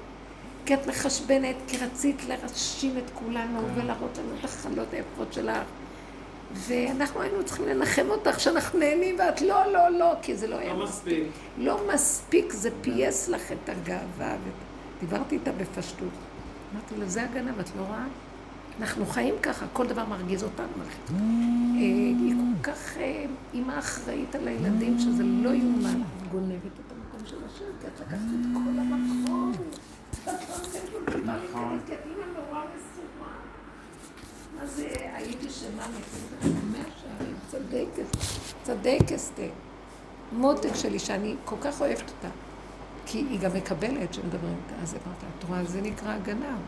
כי 0.67 0.75
את 0.75 0.87
מחשבנת, 0.87 1.57
כי 1.69 1.77
רצית 1.79 2.23
להרשים 2.29 2.99
את 2.99 3.11
כולנו 3.15 3.61
ולהראות 3.75 4.19
לנו 4.19 4.35
את 4.41 4.45
החלות 4.45 4.93
היפות 4.93 5.33
שלך. 5.33 5.63
ואנחנו 6.55 7.23
היינו 7.23 7.45
צריכים 7.45 7.69
לנחם 7.69 8.07
אותך 8.09 8.41
שאנחנו 8.41 8.79
נהנים, 8.79 9.17
ואת 9.19 9.41
לא, 9.41 9.73
לא, 9.73 9.89
לא, 9.89 10.15
כי 10.23 10.37
זה 10.37 10.47
לא 10.47 10.57
היה 10.57 10.75
לא 10.75 10.85
מספיק. 10.85 11.25
לא 11.59 11.81
מספיק, 11.95 12.53
זה 12.53 12.71
פייס 12.83 13.29
לך 13.29 13.53
את 13.53 13.69
הגאווה. 13.69 14.37
ודיברתי 14.99 15.35
איתה 15.35 15.53
בפשטות. 15.53 16.09
אמרתי 16.75 16.97
לה, 16.97 17.09
זה 17.09 17.25
הגנב, 17.25 17.59
את 17.61 17.69
לא 17.77 17.83
רואה? 17.83 18.05
אנחנו 18.81 19.07
חיים 19.07 19.35
ככה, 19.43 19.67
כל 19.73 19.87
דבר 19.87 20.05
מרגיז 20.05 20.45
אותנו. 20.45 20.67
אה, 20.79 21.17
היא 21.77 22.35
כל 22.35 22.71
כך 22.71 22.97
אה, 22.97 23.25
אימא 23.55 23.79
אחראית 23.79 24.35
על 24.35 24.49
הילדים, 24.49 24.99
שזה 24.99 25.23
לא 25.23 25.51
יאומן. 25.51 26.03
את 26.23 26.29
גונבת 26.33 26.67
את 26.87 26.93
המקום 26.93 27.27
של 27.27 27.37
השם, 27.47 27.65
כי 27.81 27.87
את 27.87 28.01
לקחת 28.01 28.13
את 28.15 28.47
כל 28.53 28.79
המקום. 28.79 29.53
נכון. 31.25 31.79
כי 31.87 31.93
את 31.93 31.99
אימא 32.07 32.25
נורא 32.35 32.65
מסורה. 32.65 33.33
מה 34.61 34.67
זה 34.67 34.89
היידיש 35.15 35.61
שמאמית? 35.61 36.05
מאה 36.73 36.85
שערים, 37.03 37.37
צדקת. 38.63 39.27
מותק 40.33 40.75
שלי, 40.75 40.99
שאני 40.99 41.35
כל 41.45 41.57
כך 41.61 41.81
אוהבת 41.81 42.11
אותה. 42.11 42.29
כי 43.07 43.19
היא 43.19 43.41
גם 43.41 43.51
מקבלת 43.55 44.15
שמדברים 44.15 44.57
איתה. 44.65 44.83
אז 44.83 44.95
אמרת 44.95 45.17
את 45.39 45.45
רואה, 45.45 45.65
זה 45.65 45.81
נקרא 45.81 46.13
הגנב. 46.13 46.59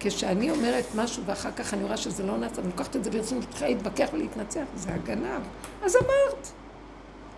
כשאני 0.00 0.50
אומרת 0.50 0.84
משהו 0.96 1.22
ואחר 1.26 1.50
כך 1.52 1.74
אני 1.74 1.84
רואה 1.84 1.96
שזה 1.96 2.26
לא 2.26 2.38
נעשה, 2.38 2.60
ואני 2.60 2.68
לוקחת 2.68 2.96
את 2.96 3.04
זה 3.04 3.10
ברצינות, 3.10 3.44
צריכה 3.50 3.68
להתווכח 3.68 4.08
ולהתנצח, 4.12 4.64
זה 4.76 4.94
הגנב. 4.94 5.42
אז 5.82 5.96
אמרת. 5.96 6.48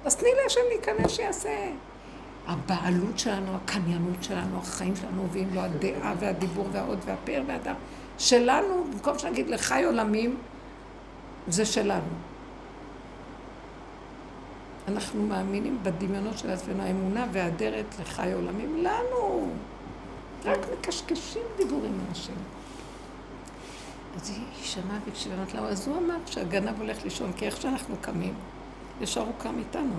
אז 0.05 0.17
תני 0.17 0.29
להשם 0.43 0.61
להיכנס 0.69 1.11
שיעשה. 1.11 1.71
הבעלות 2.47 3.19
שלנו, 3.19 3.57
הקניינות 3.57 4.23
שלנו, 4.25 4.59
החיים 4.59 4.97
שלנו, 4.97 5.27
ואם 5.33 5.49
לא 5.55 5.61
הדעה 5.61 6.15
והדיבור 6.19 6.67
והעוד 6.73 6.99
והפאר 7.05 7.43
והדם. 7.47 7.75
שלנו, 8.19 8.85
במקום 8.93 9.19
שנגיד 9.19 9.49
לחי 9.49 9.85
עולמים, 9.85 10.37
זה 11.49 11.67
שלנו. 11.67 12.15
אנחנו 14.89 15.23
מאמינים 15.23 15.79
בדמיונות 15.83 16.39
של 16.39 16.51
עצמנו, 16.51 16.83
האמונה 16.83 17.27
והאדרת 17.33 17.95
לחי 18.01 18.33
עולמים, 18.33 18.85
לנו. 18.85 19.51
רק 20.45 20.59
מקשקשים 20.79 21.43
דיבורים 21.57 21.99
השם. 22.11 22.33
אז 24.17 24.31
היא 24.31 24.45
שמעה 24.63 24.99
והקשיבה, 25.07 25.35
אמרת 25.35 25.55
לה, 25.55 25.61
אז 25.61 25.89
הוא 25.89 25.99
אמר 25.99 26.17
שהגנב 26.27 26.81
הולך 26.81 27.05
לישון, 27.05 27.33
כי 27.33 27.47
איך 27.47 27.63
שאנחנו 27.63 27.97
קמים, 28.01 28.35
ישר 29.01 29.21
הוא 29.21 29.33
קם 29.39 29.59
איתנו. 29.59 29.95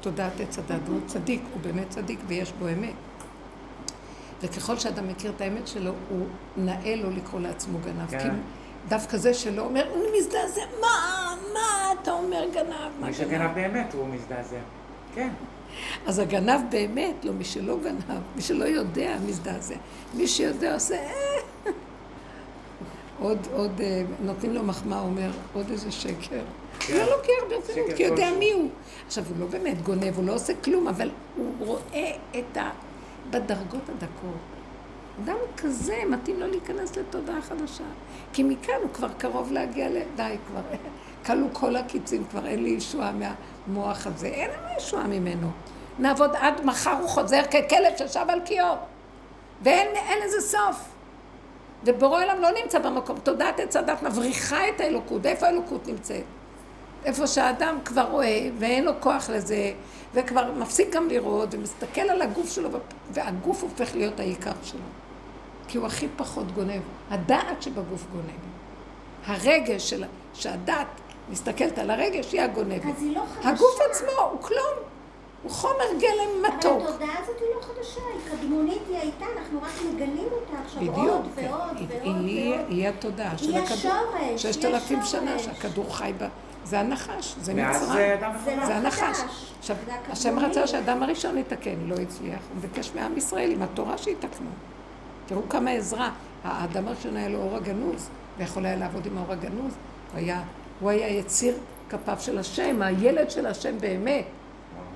תודעת 0.00 0.40
עץ 0.40 0.58
הדת, 0.58 0.80
והוא 0.84 1.00
צדיק, 1.06 1.42
הוא 1.52 1.60
באמת 1.62 1.90
צדיק 1.90 2.20
ויש 2.26 2.52
בו 2.52 2.68
אמת. 2.68 2.94
וככל 4.42 4.78
שאדם 4.78 5.08
מכיר 5.08 5.32
את 5.36 5.40
האמת 5.40 5.68
שלו, 5.68 5.92
הוא 6.08 6.26
נאה 6.56 6.96
לו 6.96 7.10
לקרוא 7.10 7.40
לעצמו 7.40 7.78
גנב. 7.78 8.10
כן. 8.10 8.18
כי 8.18 8.28
דווקא 8.88 9.16
זה 9.16 9.34
שלא 9.34 9.62
אומר, 9.62 9.88
הוא 9.94 10.06
מזדעזע, 10.18 10.62
מה, 10.80 11.34
מה 11.54 11.92
אתה 12.02 12.12
אומר 12.12 12.44
גנב, 12.54 12.66
מה 13.00 13.06
מי 13.06 13.12
גנב? 13.12 13.12
שגנב 13.12 13.54
באמת 13.54 13.94
הוא 13.94 14.08
מזדעזע. 14.08 14.56
כן. 15.14 15.28
אז 16.06 16.18
הגנב 16.18 16.60
באמת, 16.70 17.24
לא 17.24 17.32
מי 17.32 17.44
שלא 17.44 17.76
גנב, 17.82 18.20
מי 18.36 18.42
שלא 18.42 18.64
יודע, 18.64 19.16
מזדעזע. 19.26 19.74
מי 20.14 20.26
שיודע 20.26 20.74
עושה, 20.74 20.94
אה. 20.94 21.72
עוד, 23.20 23.38
עוד, 23.52 23.80
אה, 23.80 24.02
נותנים 24.24 24.54
לו 24.54 24.62
מחמאה, 24.62 25.00
אומר, 25.00 25.30
עוד 25.52 25.70
איזה 25.70 25.92
שקר. 25.92 26.40
הוא 26.88 26.96
לא 26.98 27.04
לוקח 27.04 27.32
ברצינות, 27.48 27.86
שקר 27.86 27.96
כי 27.96 28.02
יודע 28.02 28.16
כלשהו. 28.16 28.38
מי 28.38 28.52
הוא. 28.52 28.68
עכשיו, 29.06 29.24
הוא 29.28 29.36
לא 29.40 29.46
באמת 29.46 29.82
גונב, 29.82 30.16
הוא 30.16 30.24
לא 30.24 30.34
עושה 30.34 30.52
כלום, 30.64 30.88
אבל 30.88 31.10
הוא 31.36 31.52
רואה 31.58 32.10
את 32.38 32.56
ה... 32.56 32.70
בדרגות 33.30 33.88
הדקות. 33.88 34.40
אדם 35.24 35.36
כזה, 35.56 36.02
מתאים 36.08 36.40
לו 36.40 36.46
להיכנס 36.46 36.96
לתודעה 36.96 37.42
חדשה. 37.42 37.84
כי 38.32 38.42
מכאן 38.42 38.74
הוא 38.82 38.90
כבר 38.92 39.08
קרוב 39.18 39.52
להגיע 39.52 39.88
ל... 39.88 39.96
די, 40.16 40.36
כבר 40.48 40.60
כלו 41.26 41.46
כל 41.52 41.76
הקיצים, 41.76 42.24
כבר 42.30 42.46
אין 42.46 42.62
לי 42.62 42.70
ישועה 42.70 43.12
מהמוח 43.12 44.06
הזה. 44.06 44.26
אין 44.26 44.50
לנו 44.50 44.76
ישועה 44.78 45.06
ממנו. 45.06 45.50
נעבוד 45.98 46.30
עד 46.34 46.64
מחר, 46.64 46.96
הוא 47.00 47.08
חוזר 47.08 47.42
ככלב 47.42 47.96
ששב 47.96 48.24
על 48.28 48.40
קיאו. 48.40 48.74
ואין 49.62 49.88
אין 49.96 50.18
לזה 50.26 50.40
סוף. 50.40 50.88
ובורא 51.84 52.24
עולם 52.24 52.40
לא 52.40 52.48
נמצא 52.62 52.78
במקום. 52.78 53.18
תודעת 53.18 53.60
עץ 53.60 53.76
הדת 53.76 54.02
מבריחה 54.02 54.68
את 54.68 54.80
האלוקות. 54.80 55.26
איפה 55.26 55.46
האלוקות 55.46 55.86
נמצאת? 55.86 56.24
איפה 57.06 57.26
שהאדם 57.26 57.78
כבר 57.84 58.02
רואה 58.10 58.48
ואין 58.58 58.84
לו 58.84 58.92
כוח 59.00 59.30
לזה, 59.30 59.72
וכבר 60.14 60.52
מפסיק 60.52 60.94
גם 60.94 61.08
לראות, 61.08 61.48
ומסתכל 61.54 62.00
על 62.00 62.22
הגוף 62.22 62.50
שלו, 62.52 62.68
והגוף 63.10 63.62
הופך 63.62 63.94
להיות 63.94 64.20
העיקר 64.20 64.52
שלו. 64.62 64.80
כי 65.68 65.78
הוא 65.78 65.86
הכי 65.86 66.08
פחות 66.16 66.52
גונב. 66.52 66.80
הדעת 67.10 67.62
שבגוף 67.62 68.04
גונב. 68.12 68.40
הרגש 69.26 69.90
של... 69.90 70.04
שהדעת 70.34 70.86
מסתכלת 71.30 71.78
על 71.78 71.90
הרגש, 71.90 72.32
היא 72.32 72.40
הגונבת. 72.40 72.82
אז 72.96 73.02
היא 73.02 73.16
לא 73.16 73.22
חדשה. 73.36 73.48
הגוף 73.48 73.78
עצמו 73.90 74.10
הוא 74.30 74.42
כלום. 74.42 74.74
הוא 75.42 75.50
חומר 75.50 75.74
גלם 76.00 76.42
מתוק. 76.48 76.82
אבל 76.82 76.88
התודעה 76.90 77.18
הזאת 77.22 77.36
היא 77.40 77.48
לא 77.56 77.60
חדשה, 77.62 78.00
היא 78.14 78.38
קדמונית, 78.38 78.82
היא 78.88 78.96
הייתה, 78.98 79.24
אנחנו 79.38 79.58
רק 79.62 79.70
מגלים 79.94 80.28
אותה 80.32 80.62
עכשיו 80.64 80.80
בדיוק, 80.82 80.96
עוד 81.10 81.24
כן. 81.36 81.46
ועוד 81.50 81.76
היא- 81.76 81.86
ועוד 81.90 82.24
היא- 82.26 82.54
ועוד. 82.54 82.66
היא 82.70 82.88
התודעה 82.88 83.38
של 83.38 83.54
היא 83.54 83.58
הכדור. 83.62 83.92
השורש, 83.92 84.42
ששת 84.42 84.64
היא 84.64 84.74
אלפים 84.74 85.02
שנה. 85.02 85.38
שהכדור 85.38 85.96
חי 85.96 86.12
בה. 86.18 86.28
זה 86.66 86.80
הנחש, 86.80 87.36
זה 87.40 87.54
מצרים. 87.54 87.92
זה 87.92 88.16
אדם 88.20 88.32
זה 88.44 88.56
לא 88.56 88.62
הנחש. 88.62 89.18
עכשיו, 89.58 89.76
השם. 90.10 90.38
רצה 90.38 90.66
שהאדם 90.66 91.02
הראשון 91.02 91.38
יתקן, 91.38 91.74
לא 91.86 91.94
הצליח. 91.94 92.40
הוא 92.48 92.56
מבקש 92.56 92.92
מעם 92.94 93.16
ישראל 93.16 93.50
עם 93.50 93.62
התורה 93.62 93.98
שיתקנו. 93.98 94.50
תראו 95.26 95.42
כמה 95.48 95.70
עזרה. 95.70 96.10
האדם 96.44 96.88
הראשון 96.88 97.16
היה 97.16 97.28
לו 97.28 97.38
אור 97.38 97.56
הגנוז, 97.56 98.08
ויכול 98.38 98.66
היה 98.66 98.76
לעבוד 98.76 99.06
עם 99.06 99.18
האור 99.18 99.32
הגנוז. 99.32 99.72
הוא 100.12 100.18
היה, 100.18 100.42
הוא 100.80 100.90
היה 100.90 101.08
יציר 101.08 101.54
כפיו 101.88 102.16
של 102.20 102.38
השם, 102.38 102.82
הילד 102.82 103.30
של 103.30 103.46
השם 103.46 103.78
באמת. 103.78 104.24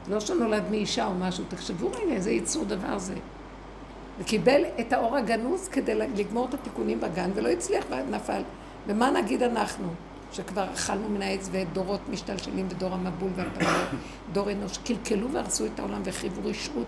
לא 0.09 0.21
שנולד 0.21 0.63
מאישה 0.71 1.07
או 1.07 1.15
משהו, 1.15 1.45
תחשבו 1.49 1.89
רגע 1.89 2.13
איזה 2.13 2.31
יצור 2.31 2.65
דבר 2.65 2.99
זה. 2.99 3.15
וקיבל 4.19 4.63
את 4.81 4.93
האור 4.93 5.17
הגנוז 5.17 5.69
כדי 5.69 5.95
לגמור 5.95 6.47
את 6.49 6.55
התיקונים 6.55 7.01
בגן, 7.01 7.31
ולא 7.35 7.49
הצליח 7.49 7.85
ונפל. 7.91 8.43
ומה 8.87 9.11
נגיד 9.11 9.43
אנחנו, 9.43 9.89
שכבר 10.33 10.73
אכלנו 10.75 11.09
מן 11.09 11.23
העץ 11.23 11.49
ודורות 11.53 12.01
משתלשלים 12.09 12.67
ודור 12.71 12.95
המבול 12.95 13.31
והפרעות, 13.37 13.89
דור 14.33 14.53
אנוש, 14.53 14.79
קלקלו 14.79 15.33
והרסו 15.33 15.67
את 15.67 15.79
העולם 15.79 16.01
והחריבו 16.05 16.49
רשעות 16.49 16.87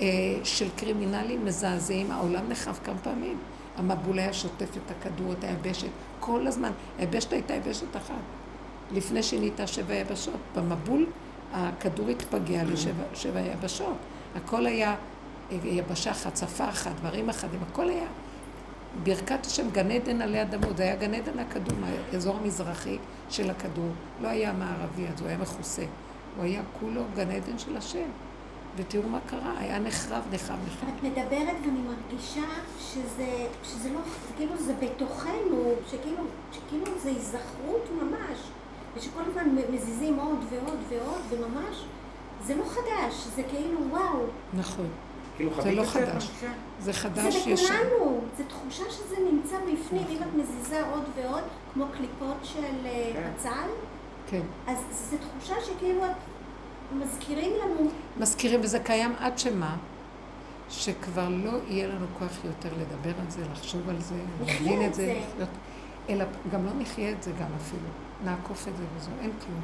אה, 0.00 0.06
של 0.44 0.68
קרימינלים 0.76 1.44
מזעזעים. 1.44 2.10
העולם 2.10 2.48
נחרב 2.48 2.80
כמה 2.84 2.98
פעמים. 2.98 3.38
המבול 3.76 4.18
היה 4.18 4.32
שוטף 4.32 4.76
את 4.76 4.90
הכדור, 4.90 5.32
את 5.32 5.44
היבשת, 5.44 5.88
כל 6.20 6.46
הזמן. 6.46 6.70
היבשת 6.98 7.32
הייתה 7.32 7.54
יבשת 7.54 7.96
אחת. 7.96 8.14
לפני 8.92 9.22
שנהייתה 9.22 9.66
שבע 9.66 9.94
יבשות. 9.94 10.40
במבול 10.56 11.06
הכדור 11.52 12.08
התפגע 12.08 12.64
לשבע 12.64 13.04
שבע 13.14 13.40
יבשות. 13.40 13.96
הכל 14.36 14.66
היה 14.66 14.94
אה, 15.52 15.56
יבשה 15.64 16.10
אחת, 16.10 16.36
שפה 16.36 16.68
אחת, 16.68 16.92
דברים 17.00 17.28
אחדים, 17.28 17.60
הכל 17.70 17.88
היה 17.88 18.06
ברכת 19.02 19.46
השם, 19.46 19.70
גן 19.70 19.90
עדן 19.90 20.22
עלי 20.22 20.42
אדמות, 20.42 20.76
זה 20.76 20.82
היה 20.82 20.96
גן 20.96 21.14
עדן 21.14 21.38
הכדור, 21.38 21.78
האזור 22.12 22.36
המזרחי 22.36 22.98
של 23.30 23.50
הכדור, 23.50 23.90
לא 24.20 24.28
היה 24.28 24.52
מערבי, 24.52 25.06
אז 25.14 25.20
הוא 25.20 25.28
היה 25.28 25.38
מכוסה. 25.38 25.84
הוא 26.36 26.44
היה 26.44 26.62
כולו 26.80 27.02
גן 27.16 27.30
עדן 27.30 27.58
של 27.58 27.76
השם. 27.76 28.08
ותראו 28.76 29.08
מה 29.08 29.18
קרה, 29.26 29.54
היה 29.58 29.78
נחרב, 29.78 30.22
נחרב, 30.32 30.58
נחרב. 30.66 30.88
את 30.98 31.02
מדברת 31.02 31.56
ואני 31.62 31.80
מרגישה 31.80 32.46
שזה, 32.80 33.46
שזה 33.64 33.90
לא, 33.92 34.00
זה 34.28 34.32
כאילו 34.36 34.56
זה 34.56 34.74
בתוכנו, 34.80 35.72
שכאילו, 35.90 36.22
שכאילו 36.52 36.98
זה 37.02 37.08
היזכרות 37.08 37.88
ממש, 38.02 38.38
ושכל 38.96 39.20
הזמן 39.26 39.56
מזיזים 39.72 40.18
עוד 40.18 40.38
ועוד 40.50 40.78
ועוד, 40.88 41.20
וממש, 41.30 41.84
זה 42.46 42.54
לא 42.54 42.64
חדש, 42.64 43.14
זה 43.36 43.42
כאילו 43.42 43.80
וואו, 43.90 44.22
נכון. 44.54 44.86
כאילו 45.36 45.62
זה 45.62 45.72
לא 45.72 45.84
חדש. 45.84 46.30
זה 46.78 46.84
זה 46.84 46.92
חדש 46.92 47.34
ישן. 47.46 47.74
בכולנו, 47.74 48.20
זו 48.38 48.44
תחושה 48.48 48.84
שזה 48.90 49.16
נמצא 49.32 49.56
בפנים, 49.56 50.04
אם 50.10 50.22
את 50.22 50.34
מזיזה 50.34 50.86
עוד 50.86 51.02
ועוד, 51.16 51.42
כמו 51.74 51.84
קליפות 51.96 52.36
של 52.42 52.86
אה, 52.86 53.10
כן. 53.12 53.30
בצל, 53.36 53.68
כן. 54.26 54.42
אז 54.66 54.78
זו 55.10 55.16
תחושה 55.16 55.54
שכאילו 55.64 56.04
את 56.04 56.10
מזכירים 56.92 57.52
לנו, 57.64 57.90
מזכירים, 58.16 58.60
וזה 58.62 58.78
קיים 58.78 59.14
עד 59.18 59.38
שמה? 59.38 59.76
שכבר 60.70 61.28
לא 61.28 61.50
יהיה 61.68 61.88
לנו 61.88 62.06
כוח 62.18 62.44
יותר 62.44 62.68
לדבר 62.68 63.20
על 63.20 63.30
זה, 63.30 63.42
לחשוב 63.52 63.88
על 63.88 64.00
זה, 64.00 64.14
להבין 64.46 64.86
את 64.86 64.94
זה, 64.94 65.20
זה. 65.38 65.44
אלא 66.08 66.24
גם 66.52 66.66
לא 66.66 66.70
נחיה 66.78 67.12
את 67.12 67.22
זה 67.22 67.30
גם 67.30 67.48
אפילו. 67.56 67.88
נעקוף 68.24 68.68
את 68.68 68.76
זה 68.76 68.84
וזהו, 68.96 69.12
אין 69.20 69.30
כלום. 69.46 69.60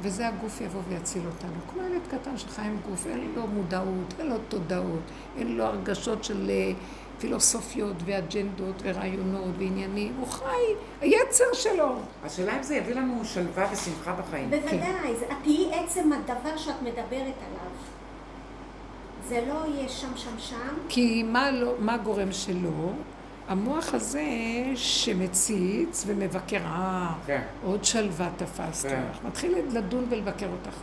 וזה 0.00 0.28
הגוף 0.28 0.60
יבוא 0.60 0.80
ויציל 0.88 1.22
אותנו. 1.26 1.52
כמו 1.72 1.82
ילד 1.82 2.00
קטן 2.10 2.36
שחי 2.38 2.62
עם 2.62 2.76
גוף, 2.90 3.06
אין 3.06 3.32
לו 3.36 3.46
מודעות, 3.46 4.14
אין 4.18 4.26
לו 4.26 4.36
תודעות, 4.48 5.00
אין 5.38 5.56
לו 5.56 5.64
הרגשות 5.64 6.24
של 6.24 6.50
אה, 6.50 6.72
פילוסופיות 7.18 7.96
ואג'נדות 8.04 8.74
ורעיונות 8.82 9.54
ועניינים. 9.58 10.14
הוא 10.18 10.26
חי, 10.26 10.44
היצר 11.00 11.44
שלו. 11.52 11.94
השאלה 12.24 12.56
אם 12.56 12.62
זה 12.62 12.76
יביא 12.76 12.94
לנו 12.94 13.24
שלווה 13.24 13.68
ושמחה 13.72 14.12
בחיים. 14.12 14.50
בוודאי, 14.50 14.76
זה- 15.18 15.26
את 15.26 15.36
תהיי 15.42 15.74
עצם 15.74 16.10
הדבר 16.12 16.56
שאת 16.56 16.82
מדברת 16.82 17.02
עליו. 17.12 17.70
זה 19.28 19.44
לא 19.48 19.74
יהיה 19.74 19.88
שם, 19.88 20.16
שם, 20.16 20.38
שם. 20.38 20.56
כי 20.88 21.22
מה, 21.22 21.50
לא, 21.50 21.72
מה 21.78 21.96
גורם 21.96 22.32
שלא? 22.32 22.90
המוח 23.48 23.94
הזה 23.94 24.22
שמציץ 24.74 26.04
ומבקר, 26.06 26.56
אה, 26.56 27.12
כן. 27.26 27.40
עוד 27.64 27.84
שלווה 27.84 28.28
תפסת 28.36 28.88
כן. 28.88 29.02
לך. 29.10 29.18
מתחיל 29.24 29.54
לדון 29.72 30.06
ולבקר 30.10 30.46
אותך. 30.52 30.76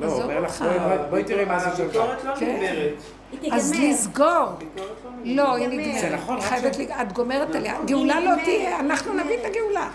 לא, 0.00 0.22
אומר 0.22 0.40
לך, 0.40 0.62
אותך. 0.62 0.74
בואי- 1.10 1.24
תראי 1.24 1.44
מה 1.44 1.58
זה 1.58 1.76
שלווה. 1.76 1.84
הביקורת 2.04 2.24
לא 2.24 2.34
כן. 2.40 2.56
נגמרת. 2.56 2.92
היא 3.32 3.40
תיגמר. 3.40 3.56
אז 3.56 3.72
לסגור. 3.80 4.26
לא 4.26 4.52
נגמרת. 4.58 4.90
לא, 5.24 5.54
היא. 5.54 5.68
נגמרת. 5.68 6.00
זה 6.00 6.10
נכון, 6.16 6.40
חייבת, 6.40 6.76
את 7.02 7.12
גומרת 7.12 7.54
עליה. 7.54 7.72
נכון. 7.74 7.86
גאולה 7.86 8.14
היא 8.16 8.24
לא 8.24 8.30
נגמרת, 8.30 8.44
תהיה, 8.44 8.80
אנחנו 8.80 9.12
נביא 9.12 9.22
את 9.34 9.44
נגמרת. 9.44 9.56
הגאולה. 9.56 9.88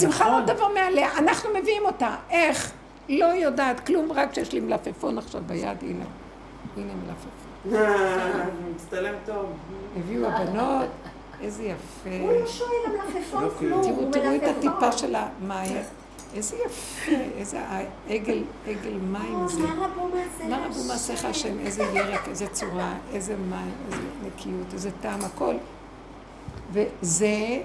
שמחה 0.00 0.24
נכון. 0.26 0.42
לא 0.42 0.54
תבוא 0.54 0.68
מעליה, 0.74 1.08
אנחנו 1.18 1.50
מביאים 1.60 1.82
אותה. 1.84 2.16
איך? 2.30 2.72
לא 3.08 3.24
יודעת 3.26 3.80
כלום, 3.86 4.12
רק 4.12 4.34
שיש 4.34 4.52
לי 4.52 4.60
מלפפון 4.60 5.18
עכשיו 5.18 5.40
ביד, 5.46 5.64
הנה. 5.82 6.04
הנה 6.76 6.92
מלפפון. 7.06 7.51
אה, 7.74 8.44
מצטלם 8.74 9.14
טוב. 9.26 9.46
הביאו 9.96 10.26
הבנות, 10.26 10.88
איזה 11.40 11.62
יפה. 11.62 12.10
הוא 12.20 12.32
לא 12.32 12.46
שואל 12.46 12.68
המלפפון 12.86 13.42
יופי. 13.42 13.58
כלום, 13.58 13.82
תראו, 13.82 14.10
תראו 14.12 14.36
את. 14.36 14.56
הטיפה 14.56 14.92
של 14.92 15.14
המים. 15.14 15.76
איזה 16.34 16.56
יפה, 16.66 17.12
איזה 17.36 17.60
עגל, 18.08 18.42
עגל 18.66 18.98
מים 18.98 19.34
או, 19.34 19.48
זה. 19.48 19.62
מה 19.62 20.66
רבו 20.66 20.84
מעשיך 20.88 21.24
השם, 21.24 21.58
איזה 21.58 21.82
ירק, 21.82 22.28
איזה 22.28 22.46
צורה, 22.46 22.94
איזה 23.12 23.36
מים, 23.36 23.72
איזה 23.86 24.02
נקיות, 24.26 24.66
איזה 24.72 24.90
טעם, 25.00 25.20
הכל. 25.24 25.54
וזה, 26.72 27.62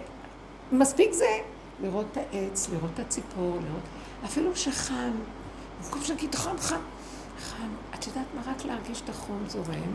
מספיק 0.71 1.13
זה, 1.13 1.39
לראות 1.81 2.05
את 2.11 2.17
העץ, 2.17 2.69
לראות 2.69 2.89
את 2.93 2.99
הציפור, 2.99 3.51
לראות, 3.51 3.81
אפילו 4.25 4.55
שחם, 4.55 5.11
במקום 5.83 6.01
שנגיד 6.01 6.35
חם, 6.35 6.57
חם, 6.57 6.75
חם, 7.39 7.67
את 7.99 8.07
יודעת 8.07 8.25
מה? 8.35 8.51
רק 8.51 8.65
להרגיש 8.65 9.01
את 9.01 9.09
החום 9.09 9.43
זורם, 9.47 9.93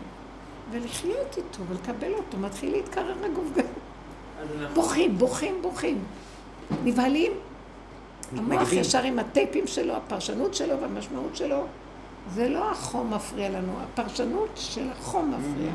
ולחיות 0.71 1.37
איתו, 1.37 1.63
ולקבל 1.69 2.13
אותו, 2.15 2.39
מתחיל 2.39 2.73
להתקרר 2.73 3.25
הגוף 3.25 3.47
גם. 3.57 3.65
בוכים, 4.75 5.19
בוכים, 5.19 5.63
בוכים. 5.63 6.05
נבהלים. 6.85 7.33
המוח. 8.37 8.73
ישר 8.73 9.03
עם 9.03 9.19
הטייפים 9.19 9.67
שלו, 9.67 9.97
הפרשנות 9.97 10.55
שלו 10.55 10.81
והמשמעות 10.81 11.37
שלו. 11.37 11.65
זה 12.35 12.49
לא 12.49 12.71
החום 12.71 13.15
מפריע 13.15 13.49
לנו, 13.49 13.73
הפרשנות 13.83 14.51
של 14.55 14.91
החום 14.91 15.35
מפריע. 15.35 15.73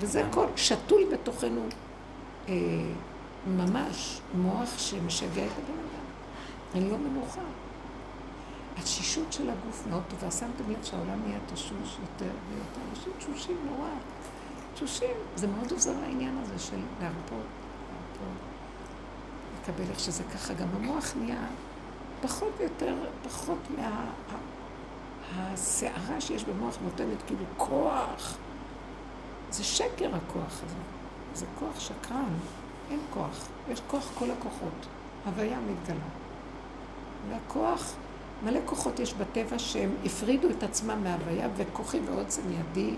וזה 0.00 0.26
הכל 0.26 0.46
שתול 0.56 1.02
בתוכנו 1.12 1.60
אה, 2.48 2.54
ממש 3.46 4.20
מוח 4.34 4.78
שמשגע 4.78 5.44
את 5.44 5.52
הבן 5.58 5.78
אדם. 5.78 6.04
אין 6.74 6.90
לו 6.90 6.98
מנוחה. 6.98 7.40
התשישות 8.78 9.32
של 9.32 9.50
הגוף 9.50 9.86
מאוד 9.90 10.02
טובה. 10.08 10.30
שמתם 10.30 10.70
לב 10.70 10.84
שהעולם 10.84 11.20
נהיה 11.26 11.38
תשוש 11.52 11.70
יותר 12.00 12.30
ויותר. 12.50 12.80
אנשים 12.90 13.12
תשושים 13.18 13.56
נורא. 13.70 13.88
תשושים. 14.74 15.10
זה 15.36 15.46
מאוד 15.46 15.72
עוזר 15.72 15.92
לעניין 16.00 16.38
הזה 16.42 16.58
של 16.58 16.76
להרפות, 17.00 17.16
להרפות. 17.30 18.38
לקבל 19.62 19.90
איך 19.90 20.00
שזה 20.00 20.22
ככה. 20.34 20.54
גם 20.54 20.68
המוח 20.76 21.12
נהיה 21.20 21.46
פחות 22.22 22.52
ויותר, 22.58 22.94
פחות 23.24 23.58
מה... 23.78 23.86
ה- 23.86 24.54
הסערה 25.36 26.20
שיש 26.20 26.44
במוח 26.44 26.76
נותנת 26.84 27.22
כאילו 27.26 27.44
כוח. 27.56 28.36
זה 29.50 29.64
שקר 29.64 30.10
הכוח 30.14 30.52
הזה. 30.64 30.74
זה 31.34 31.46
כוח 31.58 31.80
שקרן. 31.80 32.34
אין 32.90 33.00
כוח. 33.10 33.46
יש 33.70 33.80
כוח 33.90 34.10
כל 34.18 34.30
הכוחות. 34.30 34.86
הוויה 35.26 35.58
מתגלה. 35.60 35.96
והכוח, 37.30 37.92
מלא 38.44 38.60
כוחות 38.64 39.00
יש 39.00 39.14
בטבע 39.14 39.58
שהם 39.58 39.90
הפרידו 40.04 40.50
את 40.50 40.62
עצמם 40.62 40.98
מההוויה, 41.02 41.48
וכוחי 41.56 42.00
ועוצם 42.04 42.42
ידי, 42.50 42.94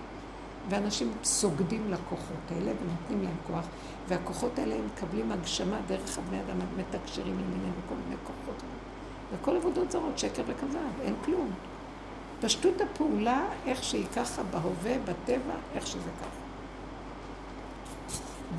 ואנשים 0.69 1.13
סוגדים 1.25 1.91
לכוחות 1.91 2.51
האלה 2.51 2.73
ונותנים 2.81 3.23
להם 3.25 3.37
כוח, 3.47 3.65
והכוחות 4.09 4.59
האלה 4.59 4.75
הם 4.75 4.87
מקבלים 4.87 5.33
הגשמה 5.33 5.77
דרך 5.87 6.19
הבני 6.19 6.41
אדם, 6.41 6.57
מתקשרים 6.77 7.35
למיניהם 7.35 7.73
וכל 7.85 7.95
מיני 8.05 8.17
כוחות. 8.25 8.63
וכל 9.33 9.57
עבודות 9.57 9.91
זרות, 9.91 10.19
שקר 10.19 10.43
וכזב, 10.47 11.01
אין 11.03 11.15
כלום. 11.25 11.51
פשטות 12.41 12.81
הפעולה, 12.81 13.45
איך 13.67 13.85
שהיא 13.85 14.07
ככה, 14.17 14.43
בהווה, 14.43 14.95
בטבע, 14.99 15.55
איך 15.75 15.87
שזה 15.87 16.11
ככה. 16.21 16.47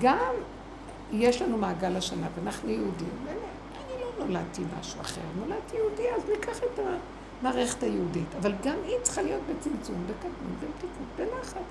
גם 0.02 0.34
יש 1.12 1.42
לנו 1.42 1.58
מעגל 1.58 1.96
השנה, 1.96 2.28
ואנחנו 2.36 2.70
יהודים, 2.70 3.10
נולדתי 4.20 4.62
משהו 4.80 5.02
אחר, 5.02 5.22
נולדתי 5.40 5.76
יהודי, 5.76 6.10
אז 6.16 6.22
ניקח 6.32 6.58
את 6.58 6.80
המערכת 7.42 7.84
היהודית. 7.84 8.36
אבל 8.42 8.54
גם 8.64 8.76
היא 8.86 8.96
צריכה 9.02 9.22
להיות 9.22 9.42
בצמצום, 9.50 9.96
בקטנות, 10.08 10.60
במתיקות, 10.60 11.08
בנחת. 11.18 11.62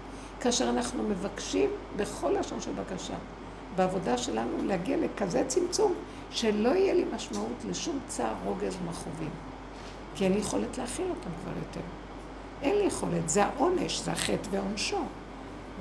כאשר 0.41 0.69
אנחנו 0.69 1.03
מבקשים 1.03 1.71
בכל 1.97 2.31
לשון 2.41 2.61
של 2.61 2.71
בקשה, 2.73 3.15
בעבודה 3.77 4.19
שלנו 4.19 4.65
להגיע 4.65 4.97
לכזה 4.97 5.45
צמצום, 5.47 5.95
שלא 6.31 6.69
יהיה 6.69 6.95
לי 6.95 7.05
משמעות 7.15 7.65
לשום 7.69 7.99
צער, 8.07 8.35
רוגז 8.45 8.77
ומכאובים. 8.83 9.31
כי 10.15 10.25
אין 10.25 10.33
לי 10.33 10.39
יכולת 10.39 10.79
להכיל 10.79 11.07
אותם 11.11 11.31
כבר 11.43 11.53
יותר. 11.59 11.81
אין 12.63 12.77
לי 12.77 12.85
יכולת, 12.85 13.29
זה 13.29 13.45
העונש, 13.45 14.01
זה 14.01 14.13
החטא 14.13 14.49
ועונשו. 14.51 15.01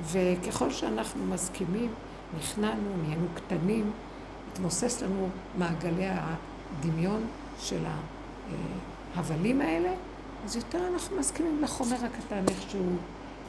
וככל 0.02 0.70
שאנחנו 0.70 1.26
מסכימים, 1.26 1.90
נכנענו, 2.38 2.90
נהיינו 3.02 3.26
קטנים, 3.34 3.90
התמוסס 4.52 5.02
לנו 5.02 5.28
מעגלי 5.58 6.06
הדמיון 6.78 7.26
של 7.58 7.84
ההבלים 9.14 9.60
האלה, 9.60 9.92
אז 10.44 10.56
יותר 10.56 10.88
אנחנו 10.92 11.16
מסכימים 11.16 11.62
לחומר 11.62 11.96
הקטן 11.96 12.44
איכשהו, 12.48 12.96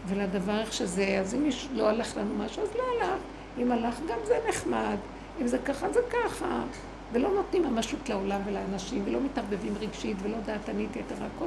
ולדבר 0.08 0.60
איך 0.60 0.74
שזה, 0.74 1.18
אז 1.20 1.36
אם 1.36 1.50
לא 1.74 1.90
הלך 1.90 2.18
לנו 2.18 2.36
משהו, 2.36 2.64
אז 2.64 2.70
לא 2.76 2.84
הלך. 2.96 3.20
אם 3.58 3.72
הלך, 3.72 4.00
גם 4.10 4.18
זה 4.26 4.40
נחמד. 4.50 4.98
אם 5.42 5.48
זה 5.48 5.58
ככה, 5.58 5.94
זה 5.94 6.00
ככה. 6.10 6.64
ולא 7.12 7.30
נותנים 7.30 7.64
ממשות 7.64 8.10
לעולם 8.10 8.42
ולאנשים, 8.46 9.04
ולא 9.06 9.20
מתערבבים 9.22 9.74
רגשית, 9.80 10.18
ולא 10.22 10.38
דעתנית 10.46 10.96
יתר 10.96 11.16
הכל. 11.16 11.46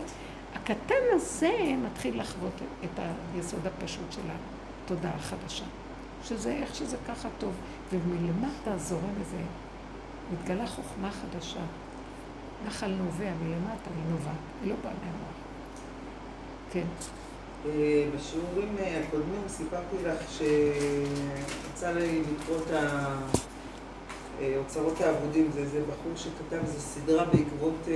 הקטן 0.55 0.95
הזה 1.13 1.53
מתחיל 1.85 2.21
לחוות 2.21 2.53
את 2.85 3.01
היסוד 3.35 3.67
הפשוט 3.67 4.13
של 4.13 4.21
התודעה 4.85 5.13
החדשה. 5.15 5.65
שזה 6.25 6.53
איך 6.53 6.75
שזה 6.75 6.97
ככה 7.09 7.29
טוב. 7.39 7.53
ומלמטה 7.93 8.79
זורם 8.79 9.15
איזה, 9.21 9.37
מתגלה 10.33 10.67
חוכמה 10.67 11.11
חדשה. 11.11 11.61
נחל 12.67 12.91
נובע 12.91 13.31
מלמטה, 13.43 13.91
היא 13.97 14.11
נובעת, 14.11 14.35
היא 14.63 14.71
לא 14.71 14.77
באה 14.83 14.93
מהמוח. 14.93 15.31
כן. 16.73 16.85
אה, 17.67 18.07
בשיעורים 18.17 18.77
אה, 18.79 19.01
הקודמים 19.01 19.43
סיפרתי 19.49 19.97
לך 20.05 20.19
שיצא 20.31 21.91
לי 21.91 22.23
לקרוא 22.33 22.57
את 22.59 22.73
אוצרות 24.57 25.01
האבודים, 25.01 25.51
זה 25.55 25.61
איזה 25.61 25.81
בחור 25.83 26.13
שכתב 26.17 26.59
איזו 26.63 26.81
סדרה 26.81 27.25
בעקבות, 27.25 27.89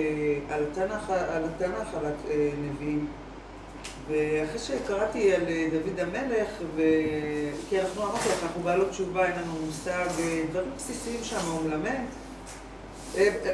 על 0.51 0.65
התנ"ך, 0.65 1.11
על 1.11 1.45
התנ"ך, 1.45 1.95
על 1.95 2.05
הנביאים. 2.07 3.07
ואחרי 4.09 4.59
שקראתי 4.59 5.35
על 5.35 5.43
דוד 5.73 6.01
המלך, 6.01 6.49
ו... 6.77 6.83
כי 7.69 7.81
אנחנו 7.81 8.03
אמרתי 8.03 8.29
לך, 8.29 8.43
אנחנו 8.43 8.63
בעלות 8.63 8.91
תשובה, 8.91 9.27
אין 9.27 9.43
לנו 9.43 9.53
מושג, 9.67 10.07
דברים 10.51 10.71
בסיסיים 10.77 11.25
שם 11.25 11.51
הוא 11.51 11.63
מלמד. 11.69 12.05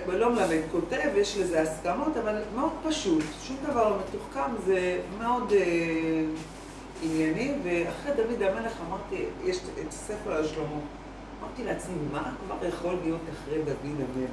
לא 0.08 0.32
מלמד, 0.32 0.60
כותב, 0.72 1.08
יש 1.16 1.38
לזה 1.38 1.62
הסכמות, 1.62 2.16
אבל 2.16 2.42
מאוד 2.54 2.72
פשוט, 2.88 3.24
שום 3.42 3.56
דבר 3.68 3.88
לא 3.88 3.96
מתוחכם, 3.96 4.54
זה 4.66 5.00
מאוד 5.18 5.52
אה, 5.52 6.24
ענייני, 7.02 7.52
ואחרי 7.64 8.12
דוד 8.16 8.42
המלך 8.42 8.72
אמרתי, 8.88 9.24
יש 9.44 9.56
את 9.56 9.88
הספר 9.88 10.32
על 10.32 10.46
שלמה. 10.46 10.66
אמרתי 11.40 11.64
לעצמי, 11.64 11.94
מה 12.12 12.32
כבר 12.46 12.68
יכול 12.68 12.96
להיות 13.02 13.20
אחרי 13.32 13.58
דוד 13.62 13.76
המלך? 13.84 14.30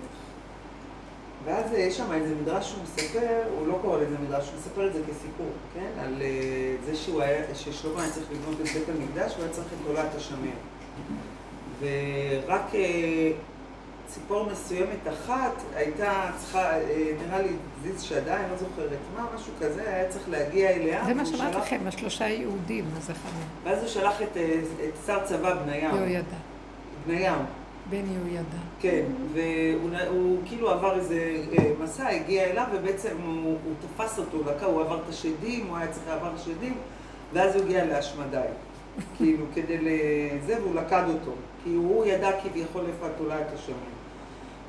ואז 1.45 1.71
יש 1.73 1.97
שם 1.97 2.11
איזה 2.13 2.35
מדרש 2.41 2.69
שהוא 2.69 2.83
מספר, 2.83 3.43
הוא 3.57 3.67
לא 3.67 3.79
קורא 3.81 3.97
לזה 3.97 4.15
מדרש, 4.27 4.49
הוא 4.49 4.55
מספר 4.59 4.87
את 4.87 4.93
זה 4.93 4.99
כסיפור, 5.07 5.49
כן? 5.73 5.99
על 5.99 6.21
זה 6.85 6.95
שהוא 6.95 7.21
היה, 7.21 7.55
ששלמה 7.55 8.01
היה 8.01 8.11
צריך 8.11 8.25
לבנות 8.31 8.61
את 8.61 8.67
בית 8.67 8.89
המקדש 8.89 9.31
והוא 9.31 9.43
היה 9.43 9.53
צריך 9.53 9.67
את 9.67 9.87
תולעת 9.87 10.15
השמר. 10.15 10.57
ורק 11.79 12.71
ציפור 14.07 14.49
מסוימת 14.51 15.07
אחת 15.09 15.53
הייתה 15.75 16.31
צריכה, 16.37 16.71
נראה 17.25 17.41
לי 17.41 17.49
זיז 17.83 18.11
אני 18.11 18.51
לא 18.51 18.57
זוכרת 18.57 18.99
מה, 19.15 19.25
משהו 19.35 19.53
כזה, 19.61 19.93
היה 19.93 20.09
צריך 20.09 20.29
להגיע 20.29 20.69
אליה. 20.69 21.05
זה 21.05 21.13
מה 21.13 21.25
שאמרתי 21.25 21.57
לכם, 21.57 21.79
השלושה 21.87 22.27
יהודים, 22.27 22.85
מה 22.93 22.99
זה 22.99 23.13
חמור. 23.13 23.43
ואז 23.63 23.79
הוא 23.79 23.87
שלח 23.87 24.21
את, 24.21 24.37
את 24.83 25.05
שר 25.05 25.23
צבא 25.25 25.53
בניהו. 25.53 25.95
יהוידע. 25.95 26.37
בניהו. 27.07 27.41
בן 27.89 28.03
יהוידע. 28.13 28.57
כן, 28.79 29.03
והוא 29.33 29.89
הוא, 30.09 30.37
כאילו 30.45 30.69
עבר 30.69 30.95
איזה 30.95 31.37
מסע, 31.83 32.07
הגיע 32.07 32.43
אליו, 32.43 32.65
ובעצם 32.73 33.17
הוא, 33.25 33.57
הוא 33.63 33.73
תפס 33.81 34.19
אותו, 34.19 34.37
לקה, 34.49 34.65
הוא 34.65 34.81
עבר 34.81 34.99
את 35.03 35.09
השדים, 35.09 35.67
הוא 35.67 35.77
היה 35.77 35.87
צריך 35.87 36.07
לעבר 36.07 36.37
שדים, 36.37 36.77
ואז 37.33 37.55
הוא 37.55 37.63
הגיע 37.63 37.85
להשמדי. 37.85 38.41
כאילו, 39.17 39.45
כדי 39.55 39.77
לזה, 39.77 40.61
והוא 40.61 40.75
לקד 40.75 41.03
אותו. 41.07 41.31
כי 41.63 41.73
הוא 41.73 42.05
ידע 42.05 42.31
כביכול 42.43 42.85
איפה 42.87 43.07
התולה 43.07 43.41
את 43.41 43.53
השמיים. 43.53 43.96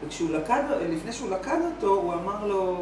וכשהוא 0.04 0.30
לקד, 0.30 0.62
לפני 0.88 1.12
שהוא 1.12 1.30
לקד 1.30 1.58
אותו, 1.74 1.94
הוא 1.94 2.14
אמר 2.14 2.46
לו, 2.46 2.76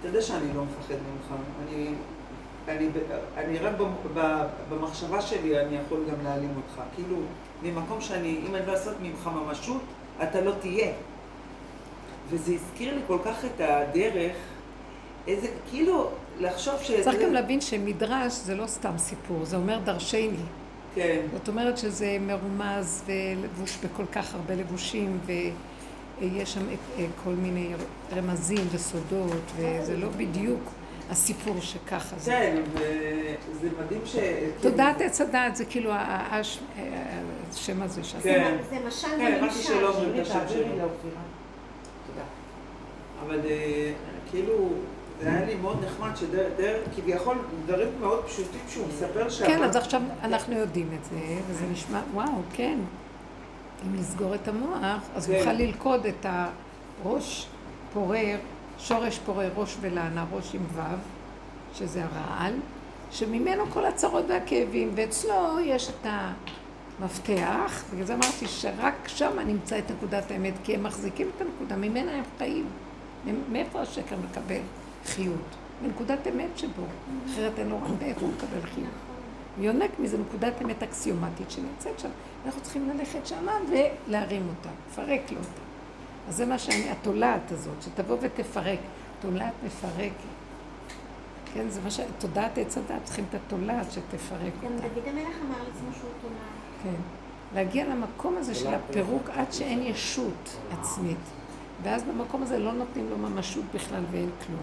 אתה 0.00 0.08
יודע 0.08 0.22
שאני 0.22 0.52
לא 0.54 0.62
מפחד 0.64 0.94
ממך, 0.94 1.40
אני, 1.68 1.88
אני, 2.68 2.88
אני 3.36 3.58
רק 3.58 3.72
במחשבה 4.70 5.20
שלי 5.20 5.60
אני 5.60 5.76
יכול 5.76 6.00
גם 6.10 6.24
להעלים 6.24 6.52
אותך. 6.56 6.82
כאילו, 6.94 7.16
ממקום 7.62 8.00
שאני, 8.00 8.40
אם 8.48 8.54
אני 8.54 8.66
לא 8.66 8.72
אעשות 8.72 8.94
ממך 9.02 9.30
ממשות, 9.34 9.82
אתה 10.22 10.40
לא 10.40 10.52
תהיה. 10.60 10.92
וזה 12.30 12.52
הזכיר 12.52 12.94
לי 12.94 13.00
כל 13.06 13.18
כך 13.24 13.44
את 13.44 13.60
הדרך, 13.60 14.36
איזה, 15.26 15.48
כאילו, 15.70 16.08
לחשוב 16.40 16.74
ש... 16.82 16.90
צריך 16.90 17.20
גם 17.22 17.32
להבין 17.32 17.60
שמדרש 17.60 18.32
זה 18.32 18.54
לא 18.54 18.66
סתם 18.66 18.98
סיפור, 18.98 19.44
זה 19.44 19.56
אומר 19.56 19.78
דרשני. 19.84 20.36
כן. 20.94 21.20
זאת 21.32 21.48
אומרת 21.48 21.78
שזה 21.78 22.16
מרומז 22.20 23.02
ולבוש 23.06 23.78
בכל 23.84 24.06
כך 24.12 24.34
הרבה 24.34 24.54
לבושים, 24.54 25.18
ויש 26.32 26.54
שם 26.54 26.60
כל 27.24 27.30
מיני 27.30 27.72
רמזים 28.16 28.66
וסודות, 28.72 29.52
וזה 29.56 29.96
לא 29.96 30.08
בדיוק 30.08 30.60
הסיפור 31.10 31.60
שככה 31.60 32.16
זה. 32.18 32.30
כן, 32.30 32.56
וזה 32.74 33.68
מדהים 33.84 34.00
ש... 34.04 34.16
תודעת 34.60 35.00
עץ 35.00 35.20
הדעת 35.20 35.56
זה 35.56 35.64
כאילו 35.64 35.90
השם 36.30 37.82
הזה 37.82 38.04
שאתה... 38.04 38.22
כן, 38.22 38.56
זה 38.70 38.76
משל 38.86 39.08
כן, 39.08 39.38
אמרתי 39.40 39.54
שלא 39.54 39.88
אומרים 39.88 40.20
את 40.20 40.26
השם 40.26 40.40
שלו. 40.48 40.64
תודה. 40.66 42.24
אבל 43.26 43.40
כאילו... 44.30 44.68
זה 45.22 45.28
היה 45.28 45.44
לי 45.44 45.54
מאוד 45.54 45.84
נחמד 45.84 46.16
שדרך, 46.16 46.76
כביכול, 46.96 47.36
דברים 47.66 47.88
מאוד 48.00 48.24
פשוטים 48.24 48.60
שהוא 48.68 48.86
מספר 48.88 49.28
שם. 49.28 49.46
כן, 49.46 49.62
אז 49.62 49.76
עכשיו 49.76 50.02
אנחנו 50.22 50.58
יודעים 50.58 50.88
את 51.00 51.04
זה, 51.04 51.16
וזה 51.48 51.64
נשמע, 51.72 52.00
וואו, 52.14 52.26
כן. 52.52 52.78
אם 53.86 54.00
נסגור 54.00 54.34
את 54.34 54.48
המוח, 54.48 55.02
אז 55.14 55.30
נוכל 55.30 55.52
ללכוד 55.52 56.06
את 56.06 56.26
הראש 57.02 57.46
פורר, 57.92 58.36
שורש 58.78 59.18
פורר, 59.18 59.50
ראש 59.56 59.76
ולענה, 59.80 60.24
ראש 60.32 60.54
עם 60.54 60.62
ו', 60.74 60.80
שזה 61.74 62.04
הרעל, 62.04 62.54
שממנו 63.10 63.66
כל 63.70 63.84
הצרות 63.84 64.24
והכאבים, 64.28 64.90
ואצלו 64.94 65.60
יש 65.60 65.88
את 65.90 66.06
המפתח, 67.00 67.84
בגלל 67.92 68.06
זה 68.06 68.14
אמרתי 68.14 68.46
שרק 68.46 68.94
שם 69.06 69.38
נמצא 69.46 69.78
את 69.78 69.90
נקודת 69.90 70.30
האמת, 70.30 70.54
כי 70.64 70.74
הם 70.74 70.82
מחזיקים 70.82 71.30
את 71.36 71.40
הנקודה, 71.40 71.76
ממנה 71.76 72.12
הם 72.12 72.24
חיים. 72.38 72.66
מאיפה 73.52 73.80
השקר 73.80 74.16
מקבל? 74.30 74.60
חיות, 75.06 75.56
מנקודת 75.82 76.26
אמת 76.26 76.58
שבו, 76.58 76.82
אחרת 77.26 77.58
אין 77.58 77.68
לו 77.68 77.76
רק 77.76 77.90
מאיפה 78.02 78.20
הוא 78.20 78.30
מקבל 78.36 78.70
חיות. 78.74 79.13
יונק 79.58 79.90
מזה 79.98 80.18
נקודת 80.18 80.62
אמת 80.62 80.82
אקסיומטית 80.82 81.50
שנמצאת 81.50 81.98
שם. 81.98 82.08
אנחנו 82.46 82.60
צריכים 82.62 82.88
ללכת 82.88 83.26
שמה 83.26 83.52
ולהרים 83.68 84.48
אותה, 84.48 84.68
לפרק 84.90 85.30
לו 85.30 85.38
אותה. 85.38 85.60
אז 86.28 86.36
זה 86.36 86.46
מה 86.46 86.58
שאני, 86.58 86.90
התולעת 86.90 87.52
הזאת, 87.52 87.82
שתבוא 87.82 88.16
ותפרק. 88.20 88.78
תולעת 89.20 89.52
מפרקת. 89.66 90.14
כן, 91.54 91.68
זה 91.68 91.80
מה 91.84 91.90
ש... 91.90 92.00
תודעת 92.18 92.58
עץ 92.58 92.78
הדת, 92.78 93.04
צריכים 93.04 93.24
את 93.30 93.34
התולעת 93.34 93.92
שתפרק 93.92 94.52
אותה. 94.56 94.66
גם 94.66 94.76
דוד 94.76 95.08
המלך 95.08 95.36
אמר 95.46 95.58
לעצמו 95.58 95.88
שהוא 96.00 96.10
תולעת. 96.22 96.82
כן. 96.82 97.00
להגיע 97.54 97.84
למקום 97.84 98.36
הזה 98.36 98.54
של 98.54 98.74
הפירוק 98.74 99.30
עד 99.30 99.52
שאין 99.52 99.82
ישות 99.82 100.56
עצמית. 100.72 101.18
ואז 101.82 102.02
במקום 102.02 102.42
הזה 102.42 102.58
לא 102.58 102.72
נותנים 102.72 103.10
לו 103.10 103.18
ממשות 103.18 103.64
בכלל 103.74 104.02
ואין 104.10 104.30
כלום. 104.46 104.62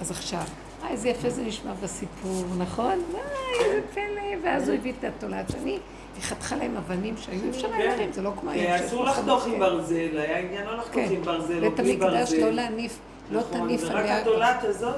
אז 0.00 0.10
עכשיו, 0.10 0.44
איזה 0.88 1.08
יפה 1.08 1.30
זה 1.30 1.42
נשמע 1.42 1.72
בסיפור, 1.82 2.44
נכון? 2.58 3.02
וואי, 3.12 3.22
איזה 3.64 3.80
פלא, 3.94 4.22
ואז 4.44 4.68
הוא 4.68 4.76
הביא 4.76 4.92
את 4.98 5.04
התולעת 5.04 5.50
שני, 5.50 5.78
היא 6.14 6.22
חתכה 6.22 6.56
להם 6.56 6.76
אבנים 6.76 7.16
שהיו 7.16 7.50
אפשר 7.50 7.72
היה 7.72 7.84
להרים, 7.86 8.12
זה 8.12 8.22
לא 8.22 8.32
כמו 8.40 8.50
היום. 8.50 8.72
אסור 8.72 9.04
לחתוך 9.04 9.46
עם 9.46 9.58
ברזל, 9.58 10.18
היה 10.18 10.38
עניין 10.38 10.64
לא 10.66 10.76
לחתוך 10.76 11.02
עם 11.10 11.22
ברזל 11.22 11.64
או 11.64 11.70
בלי 11.70 11.96
ברזל. 11.96 12.16
בית 12.16 12.32
המקדש 12.32 12.32
לא 12.32 12.50
להניף, 12.50 12.98
לא 13.30 13.40
תניף 13.50 13.84
עליה. 13.84 14.14
ורק 14.14 14.20
התולעת 14.20 14.64
הזאת, 14.64 14.96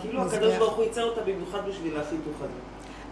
כאילו 0.00 0.22
הקדוש 0.22 0.54
ברוך 0.54 0.74
הוא 0.76 0.84
ייצר 0.84 1.04
אותה 1.04 1.20
במיוחד 1.20 1.60
בשביל 1.68 1.96
החיתוך 1.96 2.36
הזה. 2.36 2.48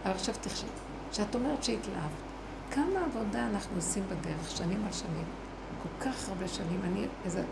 אבל 0.05 0.13
עכשיו 0.13 0.35
תחשב, 0.41 0.67
כשאת 1.11 1.35
אומרת 1.35 1.65
שהתלהבת, 1.65 2.29
כמה 2.71 3.05
עבודה 3.05 3.47
אנחנו 3.55 3.77
עושים 3.77 4.03
בדרך, 4.07 4.51
שנים 4.57 4.83
על 4.87 4.93
שנים, 4.93 5.25
כל 5.83 6.05
כך 6.05 6.29
הרבה 6.29 6.49
שנים, 6.49 6.81
אני, 6.85 7.07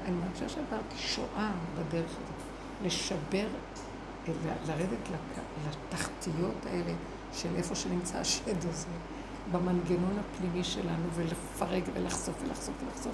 אני 0.04 0.16
מרגישה 0.24 0.48
שעברתי 0.48 0.96
שואה 0.96 1.50
בדרך 1.74 2.10
הזאת. 2.10 2.46
לשבר, 2.84 3.46
לרדת 4.68 5.08
לתחתיות 5.68 6.66
האלה 6.70 6.92
של 7.32 7.48
איפה 7.56 7.74
שנמצא 7.74 8.18
השד 8.18 8.58
הזה, 8.68 8.86
במנגנון 9.52 10.18
הפנימי 10.20 10.64
שלנו, 10.64 11.06
ולפרק 11.14 11.82
ולחשוף 11.94 12.34
ולחשוף 12.44 12.74
ולחשוף, 12.84 13.12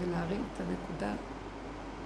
ולהרים 0.00 0.42
את 0.54 0.60
הנקודה 0.60 1.12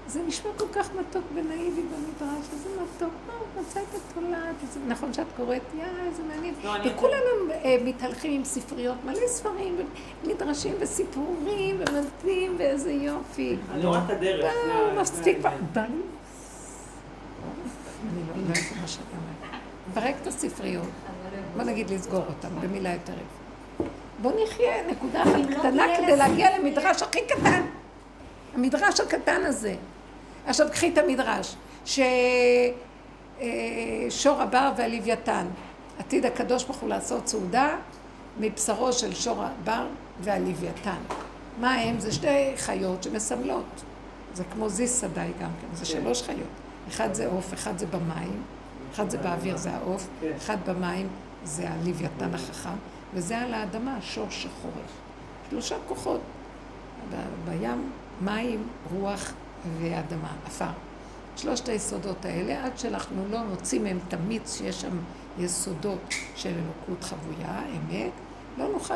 זה 0.09 0.23
נשמע 0.27 0.51
כל 0.57 0.65
כך 0.73 0.91
מתוק 1.01 1.25
ונאיבי 1.35 1.83
במדרש, 1.83 2.47
איזה 2.53 2.69
מתוק, 2.83 3.13
מה, 3.27 3.33
הוא 3.55 3.63
מצא 3.63 3.81
את 3.81 3.87
התולעת, 4.11 4.55
נכון 4.89 5.13
שאת 5.13 5.27
קוראת, 5.37 5.63
יא, 5.79 5.85
איזה 6.09 6.23
מעניין. 6.23 6.55
לא, 6.65 6.71
וכולנו 6.85 7.25
אה, 7.53 7.77
מתהלכים 7.85 8.33
עם 8.33 8.45
ספריות, 8.45 8.97
מלא 9.05 9.27
ספרים, 9.27 9.77
ומדרשים 10.25 10.75
וסיפורים, 10.81 11.77
ומדהים, 11.81 12.55
ואיזה 12.59 12.93
יופי. 12.93 13.57
אני 13.73 13.85
רואה 13.85 14.05
את 14.05 14.11
הדרך. 14.11 14.53
זה 14.67 14.73
ה- 14.75 14.95
זה 14.95 15.01
מספיק 15.01 15.39
כבר. 15.39 15.51
אני 18.03 18.23
לא 18.29 18.33
יודעת 18.43 18.65
מה 18.81 18.89
שאתה 18.89 19.03
אומר. 19.13 19.33
פרק 19.95 20.15
את 20.23 20.27
הספריות, 20.27 20.89
בוא 21.57 21.65
נגיד 21.65 21.91
לסגור 21.91 22.23
אותם 22.29 22.49
במילה 22.61 22.93
יותר 22.93 23.13
יפה. 23.13 23.85
בוא 24.23 24.33
נחיה 24.43 24.87
נקודה 24.91 25.23
אחת 25.23 25.35
אם 25.35 25.51
לא 25.51 25.59
קטנה 25.59 25.85
כדי 25.97 26.17
להגיע 26.17 26.59
למדרש 26.59 27.03
הכי 27.03 27.21
קטן. 27.29 27.63
המדרש 28.55 29.01
הקטן 29.01 29.45
הזה. 29.45 29.75
עכשיו 30.47 30.67
קחי 30.73 30.93
את 30.93 30.99
המדרש, 30.99 31.57
ששור 34.11 34.43
הבר 34.43 34.73
והלוויתן, 34.77 35.47
עתיד 35.99 36.27
הקדוש 36.27 36.65
ברוך 36.65 36.77
הוא 36.77 36.89
לעשות 36.89 37.29
סעודה 37.29 37.77
מבשרו 38.41 38.93
של 38.93 39.15
שור 39.15 39.45
הבר 39.45 39.87
והלוויתן. 40.21 40.97
מה 41.61 41.75
הם? 41.75 42.01
זה 42.01 42.13
שתי 42.13 42.53
חיות 42.57 43.03
שמסמלות. 43.03 43.83
זה 44.35 44.45
כמו 44.53 44.69
זיס 44.69 45.01
סדאי 45.01 45.29
גם 45.41 45.51
כן, 45.61 45.67
זה 45.73 45.79
כן. 45.79 45.85
שלוש 45.85 46.23
חיות. 46.23 46.39
אחד 46.89 47.15
זה 47.15 47.27
עוף, 47.27 47.55
אחד 47.55 47.79
זה 47.79 47.87
במים, 47.87 48.43
אחד 48.95 49.11
זה 49.11 49.19
באוויר, 49.19 49.57
זה 49.57 49.71
העוף, 49.71 50.09
כן. 50.21 50.33
אחד 50.37 50.57
במים, 50.67 51.09
זה 51.45 51.71
הלוויתן 51.71 52.35
החכם, 52.35 52.77
וזה 53.15 53.39
על 53.39 53.55
האדמה, 53.55 53.97
השור 53.97 54.27
שחורף. 54.31 54.93
שלושה 55.51 55.77
כוחות. 55.89 56.21
ב- 57.11 57.51
בים, 57.51 57.91
מים, 58.21 58.69
רוח 58.95 59.33
ואדמה, 59.81 60.29
עפר. 60.47 60.71
שלושת 61.37 61.69
היסודות 61.69 62.25
האלה, 62.25 62.65
עד 62.65 62.79
שאנחנו 62.79 63.23
לא 63.31 63.43
נוציא 63.43 63.81
מהם 63.81 63.99
את 64.09 64.15
המיץ 64.15 64.57
שיש 64.59 64.81
שם 64.81 64.99
יסודות 65.39 66.01
של 66.37 66.49
אלוקות 66.49 67.05
חבויה, 67.05 67.61
אמת, 67.71 68.13
לא 68.59 68.69
נוכל 68.73 68.95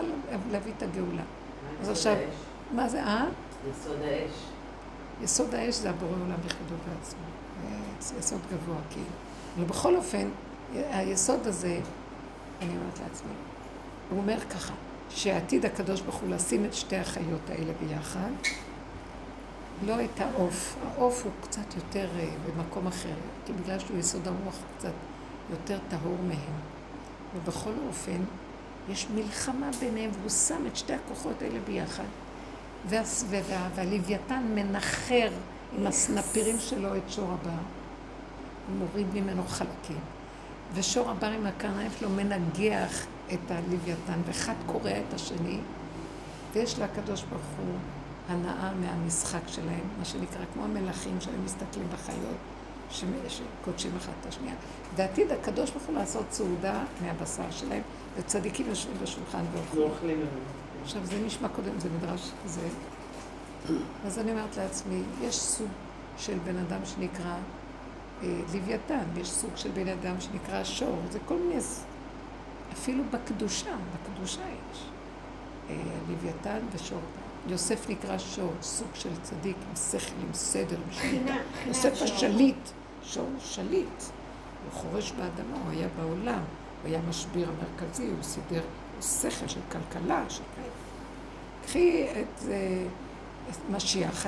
להביא 0.50 0.72
את 0.76 0.82
הגאולה. 0.82 1.22
אז 1.80 1.88
עכשיו, 1.88 2.16
מה 2.74 2.88
זה, 2.88 3.02
אה? 3.04 3.24
יסוד 3.70 3.96
האש. 4.02 4.30
יסוד 5.22 5.54
האש 5.54 5.74
זה 5.74 5.90
הבורא 5.90 6.10
עולם 6.12 6.36
בכבודו 6.46 6.74
בעצמו. 6.88 7.20
יסוד 8.18 8.40
גבוה, 8.52 8.76
כאילו. 8.90 9.06
אבל 9.56 9.64
בכל 9.64 9.96
אופן, 9.96 10.28
היסוד 10.74 11.46
הזה, 11.46 11.80
אני 12.62 12.70
אומרת 12.70 12.98
לעצמי, 12.98 13.30
הוא 14.10 14.18
אומר 14.18 14.40
ככה, 14.50 14.74
שעתיד 15.10 15.66
הקדוש 15.66 16.00
ברוך 16.00 16.16
הוא 16.16 16.30
לשים 16.30 16.64
את 16.64 16.74
שתי 16.74 16.96
החיות 16.96 17.50
האלה 17.50 17.72
ביחד, 17.80 18.30
לא 19.86 20.04
את 20.04 20.20
העוף. 20.20 20.76
העוף 20.86 21.24
הוא 21.24 21.32
קצת 21.42 21.74
יותר 21.76 22.08
אה, 22.18 22.26
במקום 22.56 22.86
אחר, 22.86 23.14
כי 23.46 23.52
בגלל 23.52 23.78
שהוא 23.78 23.98
יסוד 23.98 24.26
הרוח 24.28 24.36
הוא 24.56 24.78
קצת 24.78 24.92
יותר 25.50 25.78
טהור 25.88 26.16
מהם. 26.28 26.54
ובכל 27.36 27.72
אופן, 27.88 28.20
יש 28.88 29.06
מלחמה 29.14 29.70
ביניהם, 29.80 30.10
והוא 30.18 30.30
שם 30.30 30.62
את 30.66 30.76
שתי 30.76 30.92
הכוחות 30.92 31.42
האלה 31.42 31.58
ביחד. 31.66 32.04
והס- 32.88 33.24
וה- 33.30 33.40
והלוויתן 33.74 34.42
מנחר 34.54 35.30
עם 35.78 35.86
הסנפירים 35.86 36.56
שלו 36.58 36.96
את 36.96 37.02
שור 37.08 37.24
הבר, 37.32 37.50
הוא 37.50 37.58
מוריד 38.78 39.06
ממנו 39.14 39.42
חלקים. 39.48 39.98
ושור 40.74 41.10
הבר 41.10 41.26
עם 41.26 41.46
הקרניים 41.46 41.90
שלו 41.98 42.10
מנגח 42.10 43.06
את 43.32 43.50
הלוויתן, 43.50 44.20
ואחד 44.26 44.54
קורע 44.66 44.90
את 44.90 45.14
השני, 45.14 45.58
ויש 46.52 46.78
לקדוש 46.78 47.22
ברוך 47.22 47.42
הוא 47.58 47.74
הנאה 48.28 48.72
מהמשחק 48.74 49.40
שלהם, 49.46 49.88
מה 49.98 50.04
שנקרא, 50.04 50.44
כמו 50.54 50.64
המלכים 50.64 51.20
שהם 51.20 51.44
מסתכלים 51.44 51.86
בחיות, 51.92 52.36
שקודשים 52.90 53.90
אחת 53.96 54.12
את 54.20 54.26
השנייה. 54.26 54.54
ועתיד 54.96 55.32
הקדוש 55.32 55.70
ברוך 55.70 55.84
הוא 55.84 55.94
לעשות 55.94 56.26
סעודה 56.30 56.84
מהבשר 57.02 57.50
שלהם, 57.50 57.82
וצדיקים 58.16 58.66
יושבים 58.68 58.96
בשולחן 59.02 59.44
ואוכלים. 59.74 60.20
לא. 60.20 60.26
עכשיו 60.82 61.06
זה 61.06 61.20
נשמע 61.26 61.48
קודם, 61.48 61.80
זה 61.80 61.88
מדרש 61.98 62.30
כזה. 62.44 62.68
אז 64.06 64.18
אני 64.18 64.30
אומרת 64.30 64.56
לעצמי, 64.56 65.02
יש 65.22 65.40
סוג 65.40 65.68
של 66.18 66.38
בן 66.44 66.56
אדם 66.56 66.80
שנקרא 66.84 67.34
לוויתן, 68.22 69.04
יש 69.16 69.30
סוג 69.30 69.50
של 69.56 69.70
בן 69.70 69.88
אדם 69.88 70.20
שנקרא 70.20 70.64
שור, 70.64 70.98
זה 71.10 71.18
כל 71.26 71.36
מיני, 71.36 71.60
אפילו 72.72 73.04
בקדושה, 73.10 73.70
בקדושה 73.94 74.40
יש. 74.40 74.84
אה, 75.70 75.76
לוויתן 76.08 76.58
ושור. 76.72 77.00
יוסף 77.46 77.88
נקרא 77.88 78.18
שור, 78.18 78.52
סוג 78.62 78.88
של 78.94 79.08
צדיק 79.22 79.56
עם 79.68 79.76
שכל, 79.76 80.12
עם 80.22 80.32
סדר, 80.32 80.76
עם 80.76 80.92
שליטה. 80.92 81.34
יוסף. 81.66 82.02
השליט, 82.02 82.68
שור 83.02 83.30
שליט. 83.40 84.02
הוא 84.64 84.72
חורש 84.72 85.12
באדמה, 85.12 85.56
הוא 85.64 85.70
היה 85.70 85.88
בעולם, 85.96 86.42
הוא 86.82 86.88
היה 86.90 87.00
משביר 87.08 87.48
המרכזי, 87.48 88.06
הוא 88.06 88.22
סידר 88.22 88.62
שכל 89.00 89.48
של 89.48 89.60
כלכלה, 89.72 90.24
של 90.28 90.42
כאלה. 90.56 90.68
קחי 91.64 92.06
את, 92.12 92.48
אה, 92.48 92.84
את 93.50 93.70
משיח, 93.70 94.26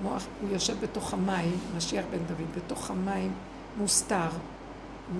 המוח, 0.00 0.26
הוא 0.40 0.50
יושב 0.50 0.80
בתוך 0.80 1.14
המים, 1.14 1.58
משיח 1.76 2.04
בן 2.10 2.18
דוד, 2.18 2.56
בתוך 2.56 2.90
המים 2.90 3.32
מוסתר. 3.76 4.28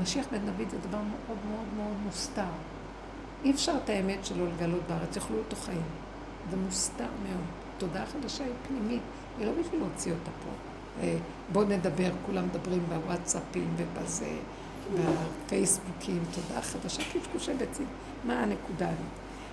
משיח 0.03 0.27
בן 0.33 0.39
דוד 0.39 0.71
זה 0.71 0.77
דבר 0.89 0.99
מאוד 0.99 1.39
מאוד 1.51 1.67
מאוד 1.77 1.97
מוסתר. 2.07 2.43
אי 3.45 3.51
אפשר 3.51 3.73
את 3.85 3.91
האמת 3.91 4.25
שלו 4.25 4.47
לגלות 4.47 4.81
בארץ, 4.89 5.17
יאכלו 5.17 5.39
אותו 5.39 5.57
חיים. 5.57 5.83
זה 6.51 6.57
מוסתר 6.57 7.05
מאוד. 7.05 7.45
תודעה 7.79 8.07
חדשה 8.07 8.45
היא 8.45 8.53
פנימית, 8.69 9.03
היא 9.39 9.47
לא 9.47 9.53
בשביל 9.53 9.81
להוציא 9.81 10.13
אותה 10.13 10.31
פה. 10.45 10.51
אה, 11.03 11.17
בואו 11.53 11.65
נדבר, 11.65 12.11
כולם 12.27 12.45
מדברים 12.45 12.83
בוואטסאפים 12.89 13.75
ובזה, 13.77 14.37
בפייסבוקים, 14.95 16.23
תודעה 16.35 16.63
חדשה, 16.63 17.03
קשקושי 17.03 17.55
ביצים. 17.55 17.87
מה 18.25 18.43
הנקודה? 18.43 18.89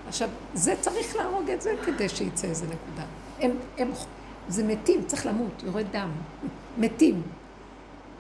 עכשיו, 0.07 0.30
זה 0.53 0.75
צריך 0.82 1.15
להרוג 1.15 1.49
את 1.49 1.61
זה 1.61 1.73
כדי 1.86 2.09
שיצא 2.09 2.47
איזה 2.47 2.65
נקודה. 2.65 3.03
הם, 3.39 3.51
הם, 3.78 3.91
זה 4.47 4.63
מתים, 4.63 5.05
צריך 5.05 5.25
למות, 5.25 5.63
יורד 5.63 5.85
דם. 5.91 6.09
מתים. 6.77 7.21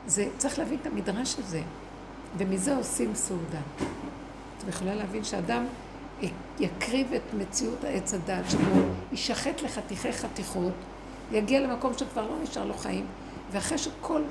זה, 0.07 0.27
צריך 0.37 0.59
להבין 0.59 0.79
את 0.81 0.87
המדרש 0.87 1.35
הזה, 1.39 1.61
ומזה 2.37 2.75
עושים 2.75 3.15
סעודה. 3.15 3.59
את 4.57 4.69
יכולה 4.69 4.95
להבין 4.95 5.23
שאדם 5.23 5.65
יקריב 6.59 7.13
את 7.13 7.33
מציאות 7.33 7.83
העץ 7.83 8.13
הדת 8.13 8.49
שבו 8.49 8.81
יישחט 9.11 9.61
לחתיכי 9.61 10.13
חתיכות, 10.13 10.73
יגיע 11.31 11.59
למקום 11.59 11.93
שכבר 11.97 12.27
לא 12.27 12.35
נשאר 12.43 12.65
לו 12.65 12.73
חיים, 12.73 13.05
ואחרי 13.51 13.77
שכל, 13.77 14.21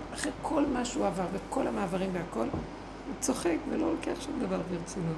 כל 0.42 0.66
מה 0.66 0.84
שהוא 0.84 1.06
עבר 1.06 1.26
וכל 1.32 1.66
המעברים 1.66 2.10
והכל, 2.12 2.46
הוא 3.06 3.14
צוחק 3.20 3.56
ולא 3.70 3.92
לוקח 3.92 4.20
שום 4.20 4.40
דבר 4.40 4.60
ברצינות. 4.70 5.16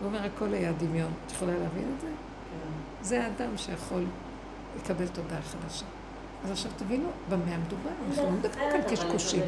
הוא 0.00 0.06
אומר, 0.06 0.24
הכל 0.24 0.54
היה 0.54 0.72
דמיון. 0.72 1.12
את 1.26 1.32
יכולה 1.32 1.52
להבין 1.52 1.92
את 1.96 2.00
זה? 2.00 2.08
זה 3.02 3.24
האדם 3.24 3.56
שיכול 3.56 4.04
לקבל 4.76 5.06
תודעה 5.06 5.42
חדשה. 5.42 5.84
אז 6.44 6.50
עכשיו 6.50 6.70
תבינו, 6.76 7.08
במה 7.28 7.58
מדובר? 7.58 7.90
אנחנו 8.08 8.24
לא 8.24 8.30
מדברים 8.30 8.70
כאן 8.70 8.82
קשקושים. 8.90 9.42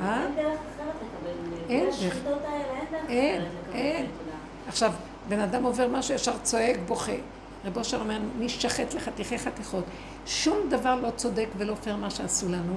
אה? 0.00 0.24
אין 0.24 0.34
דרך 0.34 0.58
אחרת 0.76 0.94
לקבל... 0.94 1.68
אין 1.68 1.86
דרך. 2.90 3.08
אין 3.08 3.42
אין. 3.72 4.06
עכשיו, 4.68 4.92
בן 5.28 5.40
אדם 5.40 5.64
עובר 5.64 5.88
משהו, 5.88 6.14
ישר 6.14 6.38
צועק, 6.42 6.76
בוכה. 6.86 7.12
רב 7.64 7.78
אושר 7.78 8.00
אומר, 8.00 8.18
נשחט 8.38 8.94
לחתיכי 8.94 9.38
חתיכות. 9.38 9.84
שום 10.26 10.58
דבר 10.70 10.94
לא 10.94 11.10
צודק 11.10 11.48
ולא 11.56 11.74
פייר 11.74 11.96
מה 11.96 12.10
שעשו 12.10 12.48
לנו, 12.48 12.74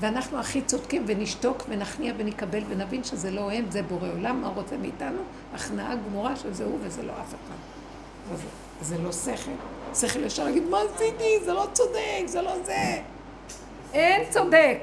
ואנחנו 0.00 0.38
הכי 0.38 0.62
צודקים 0.62 1.04
ונשתוק 1.06 1.64
ונכניע 1.68 2.12
ונקבל 2.18 2.62
ונבין 2.68 3.04
שזה 3.04 3.30
לא 3.30 3.50
הם, 3.50 3.64
זה 3.70 3.82
בורא 3.82 4.08
עולם, 4.08 4.42
מה 4.42 4.48
רוצה 4.48 4.76
מאיתנו? 4.76 5.20
הכנעה 5.54 5.96
גמורה 5.96 6.36
שזה 6.36 6.64
הוא 6.64 6.78
וזה 6.82 7.02
לא 7.02 7.12
אף 7.12 7.34
אחד. 7.34 7.56
זה 8.80 8.98
לא 8.98 9.12
שכל. 9.12 9.50
שכל 9.94 10.24
ישר 10.24 10.44
להגיד, 10.44 10.62
מה 10.62 10.78
עשיתי? 10.94 11.44
זה 11.44 11.52
לא 11.52 11.66
צודק, 11.72 12.26
זה 12.26 12.42
לא 12.42 12.52
זה. 12.64 13.00
אין 13.92 14.30
צודק. 14.30 14.78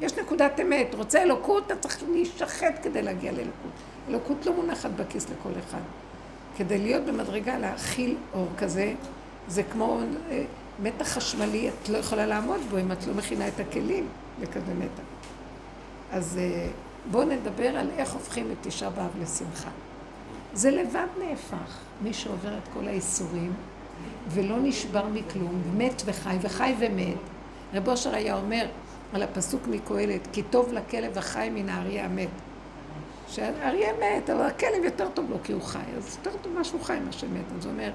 יש 0.00 0.12
נקודת 0.18 0.60
אמת. 0.60 0.94
רוצה 0.94 1.22
אלוקות, 1.22 1.66
אתה 1.66 1.76
צריך 1.76 2.02
להישחט 2.12 2.74
כדי 2.82 3.02
להגיע 3.02 3.32
לאלוקות. 3.32 3.72
אלוקות 4.08 4.46
לא 4.46 4.52
מונחת 4.52 4.90
בכיס 4.90 5.26
לכל 5.30 5.50
אחד. 5.58 5.80
כדי 6.56 6.78
להיות 6.78 7.04
במדרגה, 7.04 7.58
להכיל 7.58 8.16
אור 8.34 8.48
כזה, 8.58 8.94
זה 9.48 9.62
כמו 9.62 10.00
אה, 10.30 10.44
מתח 10.82 11.08
חשמלי, 11.08 11.68
את 11.68 11.88
לא 11.88 11.98
יכולה 11.98 12.26
לעמוד 12.26 12.60
בו 12.70 12.78
אם 12.78 12.92
את 12.92 13.06
לא 13.06 13.14
מכינה 13.14 13.48
את 13.48 13.60
הכלים 13.60 14.08
לכזה 14.40 14.74
מתח. 14.74 15.02
אז 16.12 16.38
אה, 16.38 16.68
בואו 17.10 17.24
נדבר 17.24 17.76
על 17.76 17.90
איך 17.96 18.12
הופכים 18.12 18.50
את 18.52 18.66
תשעה 18.66 18.90
באב 18.90 19.22
לשמחה. 19.22 19.70
זה 20.52 20.70
לבד 20.70 21.06
נהפך, 21.18 21.78
מי 22.02 22.12
שעובר 22.12 22.58
את 22.58 22.68
כל 22.74 22.88
האיסורים 22.88 23.52
ולא 24.28 24.56
נשבר 24.62 25.04
מכלום, 25.12 25.62
מת 25.76 26.02
וחי, 26.06 26.36
וחי 26.40 26.74
ומת. 26.78 27.16
רב 27.74 27.88
אושר 27.88 28.14
היה 28.14 28.36
אומר 28.36 28.66
על 29.12 29.22
הפסוק 29.22 29.66
מקהלת, 29.66 30.28
כי 30.32 30.42
טוב 30.42 30.72
לכלב 30.72 31.18
החי 31.18 31.50
מן 31.54 31.68
האריה 31.68 32.04
המת. 32.04 32.28
שהאריה 33.28 33.92
מת, 33.92 34.30
אבל 34.30 34.42
הכלב 34.42 34.84
יותר 34.84 35.08
טוב 35.14 35.30
לו 35.30 35.36
כי 35.44 35.52
הוא 35.52 35.62
חי, 35.62 35.78
אז 35.96 36.18
יותר 36.18 36.38
טוב 36.42 36.52
משהו 36.60 36.78
חי 36.80 36.98
מה 37.06 37.12
שמת. 37.12 37.44
אז 37.58 37.64
הוא 37.66 37.72
אומר, 37.72 37.90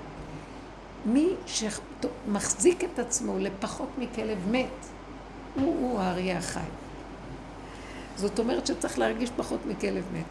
מי 1.06 1.30
שמחזיק 1.46 2.84
את 2.84 3.00
עצמו 3.00 3.40
לפחות 3.40 3.90
מכלב 3.98 4.38
מת, 4.52 4.68
הוא, 5.56 5.76
הוא 5.80 6.00
האריה 6.00 6.38
החי. 6.38 6.60
זאת 8.16 8.40
אומרת 8.40 8.68
שצריך 8.68 9.00
להרגיש 9.00 9.30
פחות 9.36 9.60
מכלב 9.66 10.04
מת. 10.14 10.24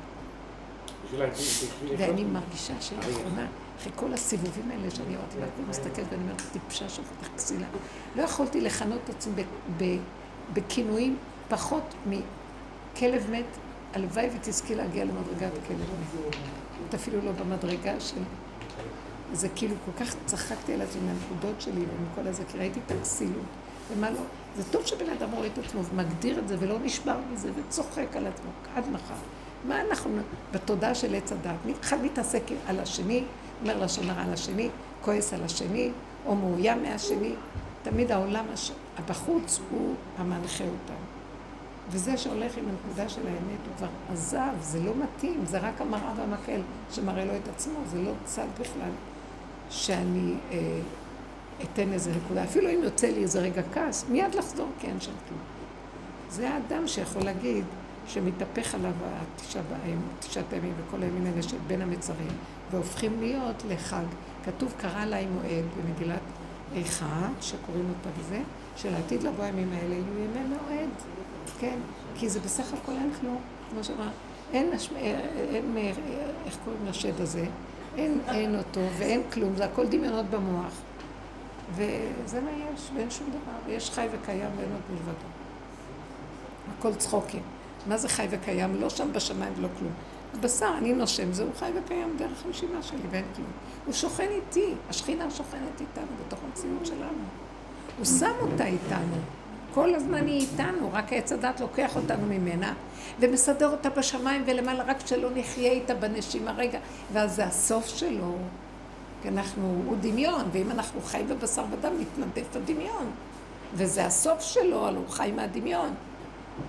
ואני. 1.99 2.24
מרגישה 2.24 2.72
שלאחרונה, 2.80 3.46
אחרי 3.78 3.92
כל 3.96 4.12
הסיבובים 4.12 4.70
האלה 4.70 4.90
שאני 4.90 5.16
אמרתי, 5.16 5.36
ואני 5.36 5.68
מסתכלת 5.68 6.06
ואני 6.10 6.22
אומרת, 6.22 6.42
טיפשה 6.52 6.88
שופטך 6.88 7.28
כסילה. 7.36 7.66
לא 8.16 8.22
יכולתי 8.22 8.60
לכנות 8.60 9.00
את 9.04 9.08
עצמי 9.08 9.42
בכינויים 10.52 11.16
פחות 11.48 11.94
מכלב 12.06 13.30
מת, 13.30 13.44
הלוואי 13.94 14.28
ותזכי 14.36 14.74
להגיע 14.74 15.04
למדרגת 15.04 15.52
כלב 15.68 15.78
מת. 15.78 16.36
את 16.88 16.94
אפילו 16.94 17.20
לא 17.24 17.32
במדרגה 17.32 18.00
של... 18.00 18.20
זה 19.32 19.48
כאילו 19.48 19.74
כל 19.84 20.04
כך 20.04 20.14
צחקתי 20.26 20.74
על 20.74 20.82
עצמי 20.82 21.02
מהנקודות 21.02 21.60
שלי 21.60 21.80
ומכל 21.80 22.28
הזה, 22.28 22.42
כי 22.48 22.58
ראיתי 22.58 22.80
את 22.86 22.90
הכסילות. 22.90 23.44
ומה 23.92 24.10
לא? 24.10 24.20
זה 24.56 24.62
טוב 24.70 24.86
שבן 24.86 25.10
אדם 25.10 25.30
רואה 25.30 25.46
את 25.46 25.58
עצמו 25.58 25.84
ומגדיר 25.84 26.38
את 26.38 26.48
זה 26.48 26.56
ולא 26.58 26.78
נשבר 26.78 27.16
מזה 27.32 27.50
וצוחק 27.56 28.16
על 28.16 28.26
עצמו 28.26 28.50
עד 28.74 28.84
מחר. 28.92 29.14
מה 29.68 29.80
אנחנו 29.80 30.10
בתודעה 30.52 30.94
של 30.94 31.14
עץ 31.14 31.32
הדת? 31.32 31.76
אחד 31.80 32.02
מתעסק 32.02 32.42
על 32.66 32.80
השני, 32.80 33.24
אומר 33.62 33.84
לשון 33.84 34.11
הרע 34.11 34.22
על 34.22 34.32
השני, 34.32 34.68
כועס 35.00 35.32
על 35.32 35.44
השני, 35.44 35.90
או 36.26 36.36
מאוים 36.36 36.82
מהשני. 36.82 37.32
תמיד 37.82 38.12
העולם 38.12 38.44
הש... 38.52 38.72
הבחוץ 38.98 39.61
הוא 39.70 39.94
המנחה 40.18 40.64
אותנו. 40.64 41.04
וזה 41.90 42.16
שהולך 42.16 42.56
עם 42.56 42.64
הנקודה 42.68 43.09
של 43.09 43.26
האמת, 43.26 43.59
הוא 43.66 43.76
כבר 43.76 43.88
עזב, 44.12 44.52
זה 44.61 44.80
לא 44.80 44.92
מתאים, 44.96 45.44
זה 45.46 45.59
רק 45.59 45.80
המראה 45.80 46.12
והמקל 46.16 46.61
שמראה 46.90 47.24
לו 47.24 47.36
את 47.36 47.48
עצמו, 47.48 47.78
זה 47.90 48.02
לא 48.02 48.12
צד 48.24 48.46
בכלל 48.61 48.90
שאני 49.70 50.34
אה, 50.52 50.80
אתן 51.62 51.92
איזה 51.92 52.12
נקודה. 52.24 52.44
אפילו 52.44 52.70
אם 52.70 52.80
יוצא 52.82 53.06
לי 53.06 53.22
איזה 53.22 53.40
רגע 53.40 53.62
כעס, 53.74 54.04
מיד 54.09 54.34
לחזור, 54.34 54.68
כי 54.80 54.86
אין 54.86 55.00
שם 55.00 55.12
כלום. 55.28 55.40
זה 56.30 56.50
האדם 56.50 56.88
שיכול 56.88 57.22
להגיד 57.22 57.64
שמתהפך 58.09 58.74
עליו 58.74 58.92
בהם, 59.70 59.98
תשעת 60.20 60.52
הימים 60.52 60.72
וכל 60.86 61.02
הימים 61.02 61.26
האלה 61.26 61.42
של 61.42 61.56
בין 61.66 61.82
המצרים, 61.82 62.28
והופכים 62.70 63.20
להיות 63.20 63.62
לחג. 63.68 64.04
כתוב 64.44 64.74
קרא 64.76 65.02
עליי 65.02 65.26
מועד 65.26 65.64
במגילת 65.76 66.20
איכה, 66.74 67.28
שקוראים 67.40 67.84
אותה 67.98 68.20
בזה, 68.20 68.40
שלעתיד 68.76 69.22
לבוא 69.22 69.44
הימים 69.44 69.68
האלה 69.72 69.94
יהיו 69.94 70.04
ימי 70.18 70.46
מועד. 70.48 70.88
כן, 71.61 71.78
כי 72.14 72.28
זה 72.28 72.40
בסך 72.40 72.72
הכל 72.82 72.92
אין 72.92 73.11
כלום, 73.20 73.38
כמו 73.70 73.84
שאמר, 73.84 74.09
אין, 74.52 74.72
הש- 74.72 74.90
אה, 74.96 75.20
אין, 75.54 75.74
אה, 75.76 75.90
איך 76.46 76.56
קוראים 76.64 76.86
לשד 76.86 77.20
הזה? 77.20 77.44
אין, 77.96 78.18
אין 78.28 78.59
אותו 78.59 78.80
ואין 78.98 79.22
כלום, 79.32 79.56
זה 79.56 79.64
הכל 79.64 79.86
דמיונות 79.86 80.26
במוח. 80.26 80.72
וזה 81.74 82.40
מה 82.40 82.50
יש, 82.50 82.90
ואין 82.96 83.11
שום 83.11 83.26
דבר. 83.30 83.72
יש 83.72 83.90
חי 83.90 84.06
וקיים 84.12 84.48
ואין 84.56 84.72
עוד 84.72 84.80
מלבדו. 84.90 85.26
הכל 86.78 86.94
צחוקים. 86.94 87.42
מה 87.86 87.96
זה 87.96 88.08
חי 88.08 88.26
וקיים? 88.30 88.80
לא 88.80 88.88
שם 88.88 89.12
בשמיים 89.12 89.52
ולא 89.56 89.68
כלום. 89.78 89.92
הבשר, 90.34 90.74
אני 90.78 90.92
נושם, 90.92 91.32
זהו 91.32 91.48
חי 91.58 91.70
וקיים 91.74 92.16
דרך 92.18 92.46
הנשימה 92.46 92.82
שלי 92.82 92.98
ואין 93.10 93.24
כלום. 93.36 93.48
הוא 93.86 93.94
שוכן 93.94 94.28
איתי, 94.30 94.74
השכינה 94.90 95.30
שוכנת 95.30 95.80
איתנו 95.80 96.06
בתוך 96.26 96.38
המציאות 96.44 96.86
שלנו. 96.86 97.24
הוא 97.98 98.04
שם 98.04 98.32
אותה 98.40 98.66
איתנו. 98.66 99.16
כל 99.74 99.94
הזמן 99.94 100.26
היא 100.26 100.40
איתנו, 100.40 100.90
רק 100.92 101.12
עץ 101.12 101.32
הדת 101.32 101.60
לוקח 101.60 101.96
אותנו 101.96 102.26
ממנה 102.26 102.74
ומסדר 103.20 103.70
אותה 103.70 103.90
בשמיים 103.90 104.42
ולמעלה, 104.46 104.84
רק 104.84 105.06
שלא 105.06 105.28
נחיה 105.34 105.72
איתה 105.72 105.94
בנשימה 105.94 106.52
רגע, 106.52 106.78
ואז 107.12 107.36
זה 107.36 107.44
הסוף 107.44 107.86
שלו. 107.86 108.36
כי 109.22 109.28
אנחנו, 109.28 109.82
הוא 109.86 109.96
דמיון, 110.00 110.42
ואם 110.52 110.70
אנחנו 110.70 111.00
חיים 111.00 111.28
בבשר 111.28 111.64
ודם, 111.70 111.92
מתנדף 112.00 112.56
הדמיון. 112.56 113.10
וזה 113.74 114.06
הסוף 114.06 114.40
שלו, 114.40 114.86
הלוא 114.86 115.00
הוא 115.00 115.08
חי 115.08 115.32
מהדמיון. 115.36 115.94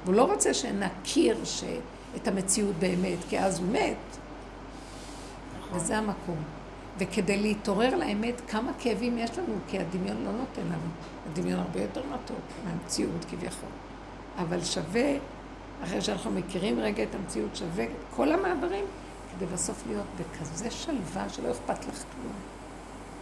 והוא 0.05 0.15
לא 0.15 0.23
רוצה 0.33 0.53
שנכיר 0.53 1.37
ש... 1.43 1.63
את 2.15 2.27
המציאות 2.27 2.75
באמת, 2.79 3.17
כי 3.29 3.39
אז 3.39 3.59
הוא 3.59 3.67
מת. 3.67 4.17
וזה 5.73 5.97
המקום. 5.97 6.37
וכדי 6.97 7.37
להתעורר 7.37 7.95
לאמת, 7.95 8.41
כמה 8.47 8.71
כאבים 8.79 9.17
יש 9.17 9.37
לנו, 9.37 9.55
כי 9.67 9.79
הדמיון 9.79 10.17
לא 10.25 10.31
נותן 10.31 10.61
לנו. 10.65 10.89
הדמיון 11.31 11.59
הרבה 11.59 11.81
יותר 11.81 12.01
מתוק 12.13 12.39
מהמציאות 12.65 13.25
כביכול. 13.29 13.69
אבל 14.37 14.63
שווה, 14.63 15.17
אחרי 15.83 16.01
שאנחנו 16.01 16.31
מכירים 16.31 16.79
רגע 16.79 17.03
את 17.03 17.15
המציאות, 17.15 17.55
שווה 17.55 17.85
כל 18.15 18.31
המעברים, 18.31 18.85
כדי 19.35 19.45
בסוף 19.45 19.83
להיות 19.87 20.05
בכזה 20.19 20.71
שלווה 20.71 21.29
שלא 21.29 21.51
אכפת 21.51 21.87
לך 21.87 22.03
כלום. 22.13 22.33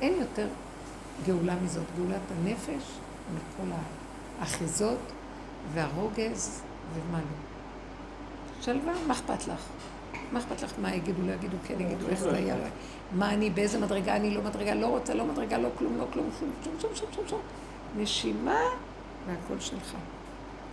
אין 0.02 0.14
יותר 0.20 0.48
גאולה 1.26 1.56
מזאת, 1.64 1.86
גאולת 1.98 2.22
הנפש 2.38 2.84
מכל 3.36 3.72
האחיזות 4.40 5.00
והרוגז 5.74 6.62
ומה 6.94 7.18
לא. 7.18 7.48
שלווה, 8.62 8.94
מה 9.08 9.14
אכפת 9.14 9.48
לך? 9.48 9.62
מה 10.32 10.40
אכפת 10.40 10.62
לך 10.62 10.74
מה 10.82 10.96
יגידו, 10.96 11.22
לא 11.28 11.32
יגידו, 11.32 11.58
כן 11.68 11.82
יגידו, 11.82 12.08
איך 12.10 12.20
זה 12.20 12.36
היה, 12.36 12.56
מה 13.12 13.34
אני, 13.34 13.50
באיזה 13.50 13.80
מדרגה 13.80 14.16
אני, 14.16 14.32
לא 14.36 14.42
מדרגה, 14.42 14.74
לא 14.74 14.88
רוצה, 14.88 15.14
לא 15.14 15.26
מדרגה, 15.26 15.58
לא 15.58 15.70
כלום, 15.78 15.98
לא 15.98 16.06
כלום, 16.14 16.30
שום, 16.40 16.50
שום, 16.64 16.74
שום, 16.80 16.92
שום, 16.96 17.08
שום, 17.16 17.28
שום. 17.28 17.42
נשימה 17.98 18.60
והכל 19.28 19.60
שלך. 19.60 19.94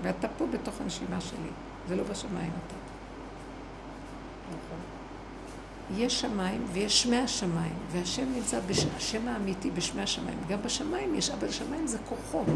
ואתה 0.03 0.29
פה 0.29 0.47
בתוך 0.47 0.81
הנשימה 0.81 1.21
שלי, 1.21 1.51
זה 1.89 1.97
לא 1.97 2.03
בשמיים 2.03 2.51
אתה. 2.67 2.75
יש 5.97 6.21
שמיים 6.21 6.65
ויש 6.73 7.03
שמי 7.03 7.17
השמיים, 7.17 7.75
והשם 7.93 8.33
נמצא, 8.35 8.61
בש... 8.67 8.87
השם 8.97 9.29
האמיתי 9.29 9.71
בשמי 9.71 10.03
השמיים. 10.03 10.39
גם 10.49 10.59
בשמיים 10.63 11.15
יש, 11.15 11.31
אבל 11.31 11.51
שמיים 11.51 11.87
זה 11.87 11.99
כוחות. 12.09 12.47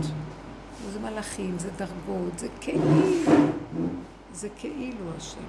זה 0.86 1.00
מלאכים, 1.00 1.58
זה 1.58 1.70
דרגות, 1.76 2.38
זה 2.38 2.48
כאילו, 2.60 2.84
זה 4.32 4.48
כאילו 4.56 5.16
השם. 5.16 5.40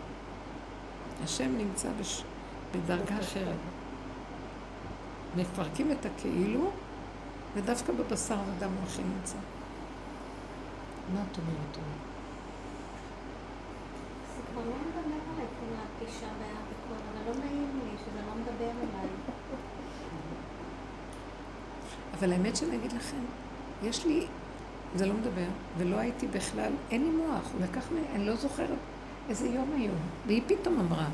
השם 1.24 1.58
נמצא 1.58 1.90
בש... 2.00 2.24
בדרגה 2.72 3.20
אחרת. 3.20 3.58
מפרקים 5.36 5.92
את 5.92 6.06
הכאילו, 6.06 6.72
ודווקא 7.56 7.94
בבשר 7.94 8.36
ודם 8.36 8.70
הוא 8.70 8.84
הכי 8.88 9.02
נמצא. 9.04 9.38
מה 11.14 11.22
את 11.32 11.38
אומרת? 11.38 11.78
זה 14.36 14.42
כבר 14.52 14.62
לא 14.62 14.76
מדבר 14.76 15.16
עליי 15.34 15.48
כל 15.60 15.76
הפגישה 15.76 16.28
והכל, 16.40 17.04
אבל 17.14 17.32
לא 17.32 17.46
נעים 17.46 17.80
לי 17.84 17.98
שזה 17.98 18.20
לא 18.28 18.34
מדבר 18.42 18.72
אליי. 18.72 19.10
אבל 22.20 22.34
האמת 22.34 22.56
שאני 22.56 22.76
אגיד 22.76 22.92
לכם, 22.92 23.22
יש 23.84 24.06
לי, 24.06 24.28
זה 24.96 25.06
לא 25.06 25.14
מדבר, 25.14 25.48
ולא 25.78 25.96
הייתי 25.96 26.28
בכלל, 26.28 26.72
אין 26.92 27.04
לי 27.04 27.10
מוח, 27.10 27.50
הוא 27.54 27.62
לקח 27.62 27.92
ממני, 27.92 28.06
אני 28.16 28.26
לא 28.26 28.36
זוכרת 28.36 28.78
איזה 29.30 29.48
יום 29.48 29.72
היום. 29.78 29.96
והיא 30.28 30.42
פתאום 30.48 30.80
אמרה 30.80 31.08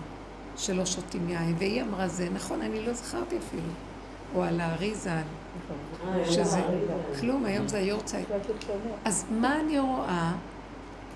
שלא 0.58 0.86
שותים 0.86 1.30
יין, 1.30 1.56
והיא 1.58 1.82
אמרה 1.82 2.08
זה, 2.08 2.30
נכון, 2.34 2.62
אני 2.62 2.86
לא 2.86 2.94
זכרתי 2.94 3.38
אפילו. 3.38 3.70
או 4.36 4.44
על 4.44 4.62
האריזה, 4.62 5.12
שזה, 6.26 6.62
כלום, 7.20 7.46
היום 7.46 7.68
זה 7.68 7.78
היורצייט. 7.78 8.28
אז 9.06 9.26
מה 9.32 9.60
אני 9.60 9.80
רואה? 9.80 10.32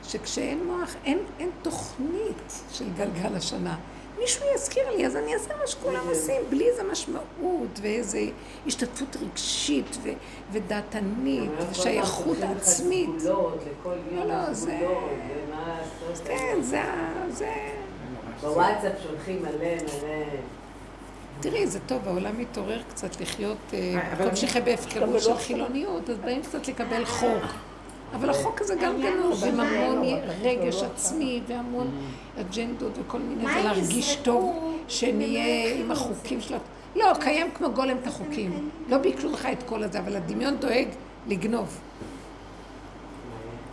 שכשאין 0.03 0.68
מוח, 0.68 0.95
אין, 1.05 1.20
אין 1.39 1.49
תוכנית 1.62 2.62
של 2.72 2.86
גלגל 2.97 3.36
השנה. 3.36 3.78
מישהו 4.20 4.45
יזכיר 4.55 4.84
לי, 4.95 5.05
אז 5.05 5.15
אני 5.15 5.34
אעשה 5.34 5.49
מה 5.61 5.67
שכולם 5.67 6.07
עושים, 6.09 6.41
בלי 6.49 6.70
איזה 6.70 6.84
משמעות 6.91 7.80
ואיזה 7.82 8.20
השתתפות 8.67 9.17
רגשית 9.22 9.97
ו- 10.03 10.09
ודעתנית 10.51 11.51
ושייכות 11.72 12.38
עצמית. 12.57 13.09
יום 13.22 14.28
לא, 14.28 14.53
זה-. 14.53 14.80
כן, 16.26 16.57
זה... 16.61 16.82
זה... 17.30 17.53
בוואטסאפ 18.41 18.93
שולחים 19.03 19.41
מלא 19.41 19.51
מלא. 19.51 20.26
תראי, 21.39 21.67
זה 21.67 21.80
טוב, 21.80 22.07
העולם 22.07 22.38
מתעורר 22.38 22.82
קצת 22.89 23.22
לחיות, 23.22 23.57
אה, 23.74 24.01
אבל 24.11 24.24
במקום 24.24 24.36
שיחיה 24.36 24.61
בהפקרות 24.61 25.22
של 25.22 25.38
חילוניות, 25.38 26.09
אז 26.09 26.17
באים 26.17 26.41
קצת 26.41 26.67
לקבל 26.67 27.05
חוק. 27.05 27.43
אבל 28.14 28.30
החוק 28.30 28.62
הזה 28.62 28.76
גם 28.76 28.93
כן 29.01 29.14
הוא 29.24 29.34
הרבה 29.34 29.64
המון 29.64 30.05
רגש 30.41 30.84
עצמי 30.84 31.41
והמון 31.47 31.91
אג'נדות 32.39 32.91
וכל 32.99 33.20
מיני, 33.20 33.45
ולהרגיש 33.45 34.16
טוב 34.16 34.74
שנהיה 34.88 35.76
עם? 35.76 35.91
החוקים 35.91 36.41
של... 36.41 36.55
לא, 36.95 37.05
קיים 37.20 37.51
כמו 37.53 37.72
גולם 37.72 37.97
את 38.01 38.07
החוקים. 38.07 38.70
לא 38.89 38.97
ביקשו 38.97 39.32
לך 39.32 39.47
את 39.51 39.64
כל 39.64 39.84
הזה, 39.84 39.99
אבל 39.99 40.16
הדמיון 40.16 40.57
דואג 40.57 40.88
לגנוב. 41.28 41.80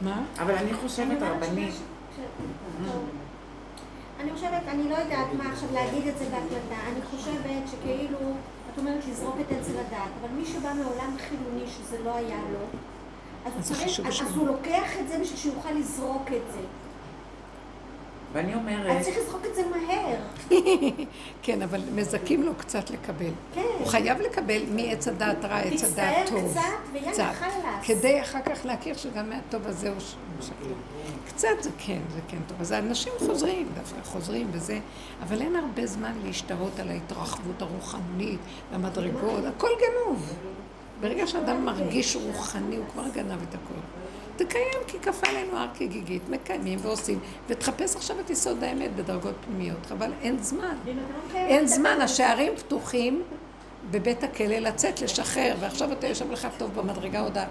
מה? 0.01 0.23
אבל 0.39 0.55
אני 0.55 0.75
חושבת, 0.75 1.23
הרבנית. 1.23 1.75
אני 4.21 4.33
חושבת, 4.33 4.63
אני 4.69 4.89
לא 4.89 4.95
יודעת 4.95 5.27
מה 5.39 5.53
עכשיו 5.53 5.69
להגיד 5.73 6.07
את 6.07 6.19
זה 6.19 6.25
בהקלטה, 6.25 6.77
אני 6.93 7.01
חושבת 7.11 7.69
שכאילו, 7.71 8.19
את 8.73 8.79
אומרת 8.79 9.05
לזרוק 9.09 9.37
את 9.41 9.53
עץ 9.53 9.69
לדעת, 9.69 10.11
אבל 10.21 10.29
מי 10.37 10.45
שבא 10.45 10.73
מעולם 10.73 11.17
חילוני 11.19 11.67
שזה 11.67 12.05
לא 12.05 12.15
היה 12.15 12.39
לו, 12.53 12.59
אז, 13.47 13.53
אז 13.59 13.69
צריך, 13.69 14.01
אז. 14.01 14.27
אז 14.27 14.37
הוא 14.37 14.47
לוקח 14.47 14.91
את 15.01 15.09
זה 15.09 15.19
בשביל 15.19 15.39
שיוכל 15.39 15.71
לזרוק 15.73 16.27
את 16.29 16.53
זה. 16.53 16.61
ואני 18.33 18.53
אז 18.55 18.59
אומרת, 18.59 19.03
צריך 19.03 19.17
לזרוק 19.27 19.43
את 19.51 19.55
זה 19.55 19.63
מהר. 19.67 20.17
כן, 21.43 21.63
אבל 21.63 21.81
מזכים 21.95 22.43
לו 22.43 22.55
קצת 22.55 22.91
לקבל. 22.91 23.31
כן. 23.55 23.63
הוא 23.79 23.87
חייב 23.87 24.21
לקבל 24.21 24.63
מעץ 24.71 25.09
הדעת 25.09 25.45
רע, 25.45 25.57
עץ 25.59 25.85
הדעת 25.85 26.29
טוב. 26.29 26.51
קצת, 26.51 26.61
ויאללה. 26.93 27.33
חלאס. 27.35 27.53
כדי 27.85 28.21
אחר 28.21 28.39
כך 28.43 28.67
להכיר 28.67 28.97
שגם 28.97 29.31
מהטוב 29.31 29.67
הזה 29.67 29.89
הוא 29.91 30.01
ש- 30.01 30.15
משקר. 30.39 30.55
קצת 31.29 31.49
זה 31.61 31.71
כן, 31.79 31.99
זה 32.15 32.21
כן 32.29 32.37
טוב. 32.49 32.61
אז 32.61 32.71
האנשים 32.73 33.13
חוזרים, 33.19 33.69
דווקא 33.75 34.01
חוזרים 34.05 34.47
וזה, 34.53 34.79
אבל 35.23 35.41
אין 35.43 35.57
הרבה 35.57 35.87
זמן 35.87 36.13
להשתהות 36.25 36.79
על 36.81 36.89
ההתרחבות 36.89 37.63
הרוחנית, 37.63 38.41
המדרגות, 38.73 39.45
הכל 39.57 39.69
גנוב. 39.81 40.33
ברגע 41.01 41.27
שאדם 41.27 41.65
מרגיש 41.65 42.17
רוחני, 42.17 42.77
הוא 42.77 42.85
כבר 42.93 43.09
גנב 43.15 43.43
את 43.49 43.55
הכל. 43.55 43.81
תקיים 44.37 44.79
כי 44.87 44.99
כפה 44.99 45.27
עלינו 45.29 45.57
הר 45.57 45.69
כגיגית, 45.75 46.29
מקיימים 46.29 46.79
ועושים, 46.83 47.19
ותחפש 47.49 47.97
עכשיו 47.97 48.21
את 48.21 48.31
יסוד 48.31 48.65
האמת 48.65 48.97
בדרגות 48.97 49.35
פנימיות, 49.45 49.93
אבל 49.93 50.13
אין 50.23 50.43
זמן. 50.43 50.77
לא 50.87 50.93
אין 51.35 51.67
זמן, 51.67 51.99
השערים 52.01 52.57
פתוחים 52.57 53.23
בבית 53.91 54.25
הכלא 54.25 54.59
לצאת, 54.59 55.01
לשחרר, 55.01 55.55
ועכשיו 55.61 55.93
אתה 55.93 56.07
יושב 56.07 56.31
לך 56.31 56.49
טוב 56.59 56.75
במדרגה 56.75 57.21
הודעה. 57.21 57.47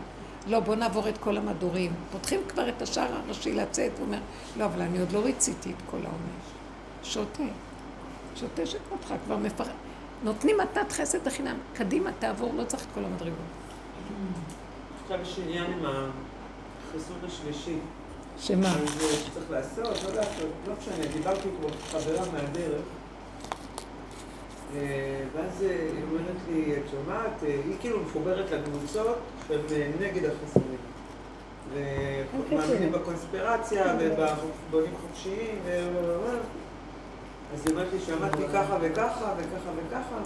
לא, 0.47 0.59
בוא 0.59 0.75
נעבור 0.75 1.09
את 1.09 1.17
כל 1.17 1.37
המדורים. 1.37 1.91
פותחים 2.11 2.39
כבר 2.47 2.69
את 2.69 2.81
השער 2.81 3.13
הראשי 3.25 3.53
לצאת, 3.53 3.91
הוא 3.97 4.05
אומר, 4.05 4.19
לא, 4.57 4.65
אבל 4.65 4.81
אני 4.81 4.99
עוד 4.99 5.11
לא 5.11 5.19
ריציתי 5.19 5.69
את 5.69 5.81
כל 5.91 5.97
העונש. 5.97 6.45
שותה. 7.03 7.43
שותה 8.35 8.65
שכמותך, 8.65 9.13
כבר 9.25 9.37
מפר... 9.37 9.63
נותנים 10.25 10.57
מתת 10.57 10.91
חסד 10.91 11.27
החינם. 11.27 11.57
קדימה, 11.73 12.11
תעבור, 12.19 12.53
לא 12.57 12.63
צריך 12.63 12.83
את 12.83 12.87
כל 12.93 13.05
המדרגות. 13.05 13.39
עכשיו 15.03 15.21
יש 15.21 15.39
עניין 15.39 15.71
עם 15.71 15.85
החיסון 15.85 17.17
השלישי. 17.27 17.77
שמה? 18.39 18.67
אז 18.67 19.01
אה, 19.01 19.15
שצריך 19.25 19.51
לעשות, 19.51 20.03
לא 20.03 20.15
לעשות, 20.15 20.49
לא 20.67 20.73
משנה, 20.79 21.13
דיברתי 21.13 21.47
עם 21.47 21.69
חברה 21.91 22.31
מהדרך. 22.33 22.81
אה, 24.75 25.23
ואז 25.35 25.63
אה, 25.63 25.89
היא 25.95 26.03
אומרת 26.03 26.37
לי, 26.49 26.73
את 26.77 26.83
שומעת, 26.91 27.41
היא 27.41 27.75
כאילו 27.79 27.99
מחוברת 28.01 28.51
לקבוצות 28.51 29.17
שהן 29.47 29.91
נגד 29.99 30.29
החיסונים. 30.29 30.77
ומאמינים 31.73 32.91
בקונספירציה 32.91 33.97
ובבונים 33.99 34.93
חופשיים 35.01 35.59
ו... 35.65 35.81
אז 37.55 37.61
היא 37.65 37.71
אומרת 37.71 37.87
לי, 37.93 37.99
שמעתי 37.99 38.43
ככה 38.53 38.77
וככה 38.81 39.33
וככה 39.37 39.69
וככה. 39.75 40.17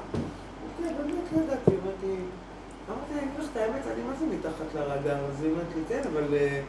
לה, 0.83 0.91
באמת 0.93 1.23
לא 1.35 1.41
ידעתי, 1.41 1.71
אמרתי, 1.71 2.15
אמרתי 2.89 3.13
אני 3.13 3.19
אגיד 3.19 3.39
לך 3.39 3.45
את 3.51 3.57
האמת, 3.57 3.81
אני 3.93 4.03
מה 4.03 4.13
זה 4.19 4.25
מתחת 4.25 4.75
לרדאר? 4.75 5.25
אז 5.25 5.43
היא 5.43 5.51
אומרת 5.51 5.65
לי, 5.75 5.81
כן, 5.87 6.01
אבל 6.13 6.33
אה, 6.33 6.61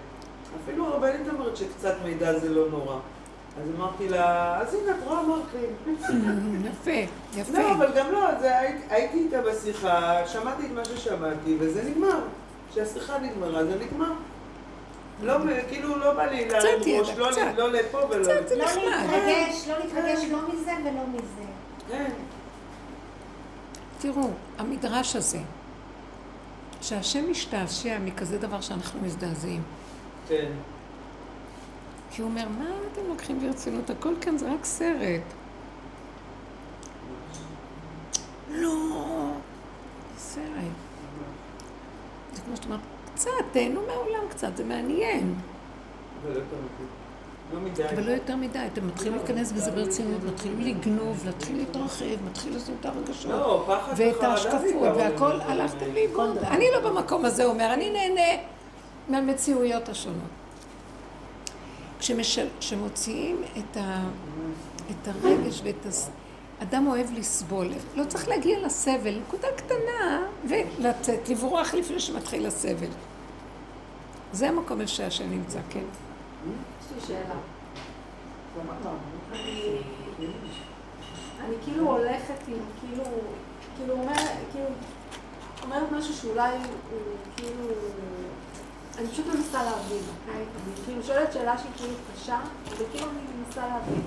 אפילו 0.65 0.87
הרבנית 0.87 1.29
אומרת 1.33 1.57
שקצת 1.57 1.95
מידע 2.05 2.39
זה 2.39 2.49
לא 2.49 2.71
נורא. 2.71 2.97
אז 3.63 3.69
אמרתי 3.77 4.09
לה, 4.09 4.59
אז 4.61 4.75
הנה, 4.75 4.91
את 4.91 4.97
רואה, 5.05 5.21
אמרת 5.21 5.43
לי. 5.55 5.93
יפה, 6.71 7.13
יפה. 7.41 7.59
לא, 7.59 7.73
אבל 7.73 7.93
גם 7.97 8.13
לא, 8.13 8.29
הייתי 8.91 9.19
איתה 9.19 9.43
בשיחה, 9.43 10.27
שמעתי 10.27 10.67
את 10.67 10.71
מה 10.75 10.85
ששמעתי, 10.85 11.57
וזה 11.61 11.91
נגמר. 11.91 12.21
כשהשיחה 12.71 13.19
נגמרה, 13.19 13.65
זה 13.65 13.75
נגמר. 13.81 14.13
לא, 15.23 15.35
כאילו, 15.69 15.99
לא 15.99 16.13
בא 16.15 16.25
לי 16.27 16.49
להרים 16.49 17.01
ראש, 17.01 17.11
לא. 17.19 17.31
לא 17.57 17.73
לפה 17.73 17.99
ולא 18.11 18.23
קצת, 18.23 18.49
זה 18.49 18.57
לא 18.57 18.65
נחמד. 18.65 18.83
להתרגש, 18.85 19.69
לא 19.69 19.79
להתרגש 19.79 20.25
לא 20.31 20.39
מזה 20.49 20.73
ולא 20.85 21.03
מזה. 21.13 21.45
כן. 21.89 22.11
תראו, 23.99 24.31
המדרש 24.59 25.17
הזה, 25.17 25.39
שהשם 26.83 27.31
משתעשע 27.31 27.99
מכזה 27.99 28.39
דבר 28.39 28.61
שאנחנו 28.61 29.01
מזדעזעים. 29.01 29.63
כן. 30.29 30.51
כי 32.11 32.23
הוא 32.23 32.31
אומר, 32.31 32.49
מה 32.59 32.65
אתם 32.93 33.01
לוקחים 33.09 33.41
ברצינות? 33.41 33.91
הכל 33.91 34.15
כאן 34.21 34.39
זה 34.39 34.53
רק 34.53 34.65
סרט. 34.65 35.23
לא, 38.51 39.31
סרט. 40.19 40.45
זה 42.35 42.43
כמו 42.43 42.57
שאת 42.57 42.65
אומרת, 42.65 42.81
קצת, 43.21 43.31
תהנו 43.53 43.81
מהעולם 43.87 44.29
קצת, 44.31 44.57
זה 44.57 44.65
מעניין. 44.65 45.35
אבל. 46.23 46.41
לא 47.53 48.03
לא 48.07 48.11
יותר 48.11 48.37
מדי, 48.37 48.59
אתם 48.73 48.87
מתחילים 48.87 49.15
להיכנס 49.15 49.53
בזה 49.53 49.71
ברצינות, 49.71 50.25
מתחילים 50.25 50.61
לגנוב, 50.61 51.23
להתחיל 51.27 51.57
להתרחב, 51.57 52.25
מתחיל 52.31 52.57
לשים 52.57 52.75
את 52.81 52.87
הרגשות. 52.87 53.31
לא, 53.31 53.77
ואת 53.97 54.23
ההשקפות. 54.23 54.97
והכל, 54.97 55.41
הלכתם 55.41 55.95
לאיבוד. 55.95 56.39
אני 56.39 56.65
לא 56.73 56.91
במקום 56.91 57.25
הזה 57.25 57.45
אומר, 57.45 57.75
אני 57.75 57.91
נהנה 57.91 58.43
מהמציאויות 59.09 59.89
השונות. 59.89 60.31
כשמוציאים 62.61 63.43
את, 63.59 63.77
ה, 63.77 64.03
את 64.91 65.09
הרגש 65.09 65.61
ואת 65.65 65.87
הס... 65.87 66.11
אדם 66.63 66.87
אוהב 66.87 67.07
לסבול, 67.19 67.69
לא 67.97 68.05
צריך 68.05 68.29
להגיע 68.29 68.59
לסבל, 68.67 69.19
נקודה 69.19 69.49
קטנה, 69.57 70.27
ולצאת, 70.49 71.29
לברוח 71.29 71.75
לפני 71.75 72.01
שמתחיל 72.01 72.47
הסבל. 72.47 72.89
זה 74.33 74.49
המקום 74.49 74.81
איפה 74.81 74.93
שהשם 74.93 75.31
נמצא, 75.31 75.61
כן. 75.71 75.85
יש 76.81 76.93
לי 76.95 77.01
שאלה. 77.07 77.35
אני, 81.45 81.55
כאילו 81.65 81.91
הולכת 81.91 82.49
עם, 82.49 82.59
כאילו, 82.81 83.05
כאילו 83.77 83.95
אומר, 83.95 84.15
כאילו, 84.53 84.67
אומרת 85.63 85.93
משהו 85.93 86.15
שאולי 86.15 86.51
הוא 86.51 87.01
כאילו, 87.37 87.65
אני 88.99 89.09
פשוט 89.09 89.27
מנסה 89.27 89.63
להבין, 89.63 90.03
אוקיי? 90.21 90.43
אני 90.43 90.85
כאילו 90.85 91.03
שואלת 91.03 91.33
שאלה 91.33 91.59
שהיא 91.59 91.73
כאילו 91.77 91.95
קשה, 92.15 92.39
אבל 92.69 92.85
כאילו 92.93 93.07
אני 93.11 93.43
מנסה 93.45 93.67
להבין. 93.67 94.03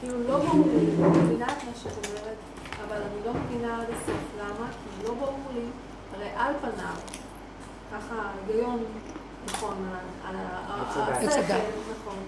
כאילו 0.00 0.28
לא 0.28 0.38
ברור 0.38 0.66
לי, 0.66 1.04
אני 1.04 1.18
מבינה 1.18 1.46
את 1.46 1.64
מה 1.64 1.72
שאת 1.82 2.06
אומרת, 2.06 2.36
אבל 2.86 2.96
אני 2.96 3.26
לא 3.26 3.32
מבינה 3.34 3.80
עד 3.82 3.86
הסוף. 3.90 4.20
למה? 4.40 4.68
כי 4.70 5.06
לא 5.06 5.14
ברור 5.14 5.38
לי, 5.54 5.64
הרי 6.14 6.28
על 6.36 6.54
פניו, 6.60 6.94
ככה 7.92 8.14
ההיגיון 8.14 8.84
נכון. 9.46 9.88
השכל, 11.10 11.54
נכון. 12.00 12.18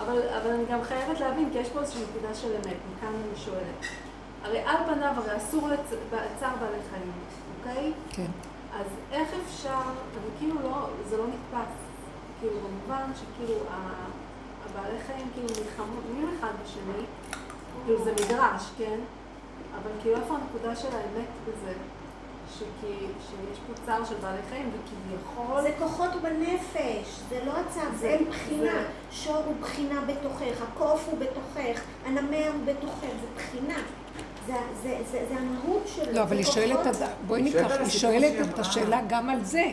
אבל, 0.00 0.28
אבל 0.28 0.50
אני 0.50 0.64
גם 0.70 0.82
חייבת 0.82 1.20
להבין, 1.20 1.48
כי 1.52 1.58
יש 1.58 1.68
פה 1.68 1.80
איזושהי 1.80 2.02
נקודה 2.10 2.34
של 2.34 2.48
אמת, 2.56 2.76
מכאן 2.96 3.08
אני 3.08 3.36
שואלת. 3.36 3.84
הרי 4.44 4.58
על 4.58 4.76
פניו, 4.86 5.12
הרי 5.16 5.36
אסור 5.36 5.68
לצ- 5.68 5.94
צער 6.40 6.50
בעלי 6.60 6.78
חיים, 6.90 7.12
אוקיי? 7.58 7.92
כן. 8.10 8.30
אז 8.80 8.86
איך 9.12 9.28
אפשר, 9.46 9.78
אני 9.90 10.30
כאילו 10.38 10.54
לא, 10.62 10.76
זה 11.08 11.16
לא 11.16 11.24
נתפס. 11.26 11.72
כאילו 12.40 12.54
במובן 12.60 13.10
שכאילו 13.14 13.54
ה- 13.70 14.06
הבעלי 14.66 14.98
חיים 15.06 15.28
כאילו 15.34 15.48
נלחמים 15.48 16.36
אחד 16.38 16.50
בשני, 16.64 17.04
כאילו 17.84 18.04
זה 18.04 18.12
מדרש, 18.12 18.62
כן? 18.78 19.00
אבל 19.82 19.90
כאילו 20.02 20.16
איפה 20.16 20.34
הנקודה 20.36 20.76
של 20.76 20.88
האמת 20.88 21.28
בזה? 21.48 21.72
שכי, 22.58 22.86
שיש 22.86 23.58
פה 23.66 23.72
צער 23.86 24.04
של 24.04 24.14
בעלי 24.22 24.42
חיים 24.50 24.70
וכביכול... 24.70 25.62
זה 25.62 25.70
כוחות 25.78 26.10
בנפש, 26.22 27.20
זה 27.28 27.38
לא 27.46 27.52
הצו, 27.52 27.80
זה- 27.92 27.98
זה 27.98 28.06
אין 28.08 28.24
בחינה. 28.30 28.72
זה- 28.72 28.86
שור 29.12 29.36
הוא 29.36 29.54
בחינה 29.60 30.00
בתוכך, 30.06 30.62
הקוף 30.62 31.08
הוא 31.10 31.18
בתוכך, 31.18 31.80
הנמר 32.06 32.50
הוא 32.54 32.64
בתוכך, 32.64 33.00
זה 33.20 33.26
בחינה. 33.36 33.78
זה, 34.46 34.52
זה, 34.82 34.96
זה, 35.10 35.24
זה 35.28 35.34
המהות 35.38 35.82
שלו. 35.94 36.12
לא, 36.12 36.22
אבל 36.22 36.36
היא 36.36 36.44
שואלת, 36.46 36.78
בואי 37.26 37.42
ניקח, 37.42 37.70
היא 37.80 37.88
שואלת 37.88 38.32
את. 38.54 38.58
השאלה 38.58 39.00
גם 39.08 39.30
על 39.30 39.44
זה. 39.44 39.64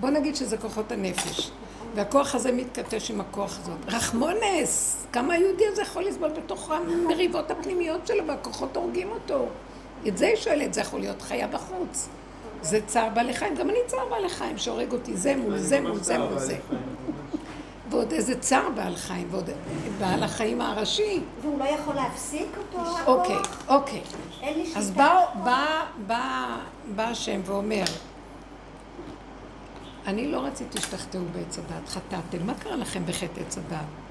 בוא 0.00 0.10
נגיד 0.10 0.36
שזה 0.36 0.58
כוחות 0.58 0.92
הנפש. 0.92 1.50
והכוח 1.94 2.34
הזה 2.34 2.52
מתכתש 2.52 3.10
עם 3.10 3.20
הכוח 3.20 3.58
הזאת. 3.62 3.76
רחמונס! 3.88 5.06
כמה 5.12 5.34
היהודי 5.34 5.64
הזה 5.72 5.82
יכול 5.82 6.02
לסבול 6.04 6.30
בתוך 6.30 6.70
המריבות 6.70 7.50
הפנימיות 7.50 8.06
שלו 8.06 8.26
והכוחות 8.26 8.76
הורגים 8.76 9.10
אותו? 9.10 9.46
את 10.08 10.18
זה 10.18 10.26
היא 10.26 10.36
שואלת, 10.36 10.74
זה 10.74 10.80
יכול 10.80 11.00
להיות 11.00 11.22
חיה 11.22 11.46
בחוץ. 11.46 12.08
זה 12.62 12.80
צער 12.86 13.08
בעלי 13.08 13.34
חיים, 13.34 13.54
גם 13.54 13.70
אני 13.70 13.78
צער 13.86 14.08
בעלי 14.10 14.28
חיים 14.28 14.58
שהורג 14.58 14.92
אותי, 14.92 15.16
זה 15.16 15.36
מול 15.36 15.58
זה 15.58 15.80
מול 15.80 15.98
זה 16.02 16.18
מול 16.18 16.38
זה. 16.38 16.58
ועוד 17.90 18.12
איזה 18.12 18.40
צער 18.40 18.68
בעל 18.74 18.96
חיים, 18.96 19.28
ועוד 19.30 19.50
בעל 19.98 20.22
החיים 20.22 20.60
הראשי. 20.60 21.20
והוא 21.42 21.58
לא 21.58 21.64
יכול 21.64 21.94
להפסיק 21.94 22.48
אותו, 22.58 22.78
הכוח? 22.78 23.06
אוקיי, 23.06 23.36
אוקיי. 23.68 24.00
אין 24.42 24.58
לי 24.58 24.64
שליטה. 24.64 24.78
אז 24.78 24.90
בא, 26.96 27.02
השם 27.02 27.40
ואומר, 27.44 27.84
אני 30.06 30.32
לא 30.32 30.38
רציתי 30.38 30.78
שתחטאו 30.78 31.20
בעץ 31.32 31.58
הדעת, 31.58 31.88
חטאתם, 31.88 32.46
מה 32.46 32.54
קרה 32.54 32.76
לכם 32.76 33.06
בחטא 33.06 33.40
עץ 33.40 33.58
הדעת? 33.58 34.01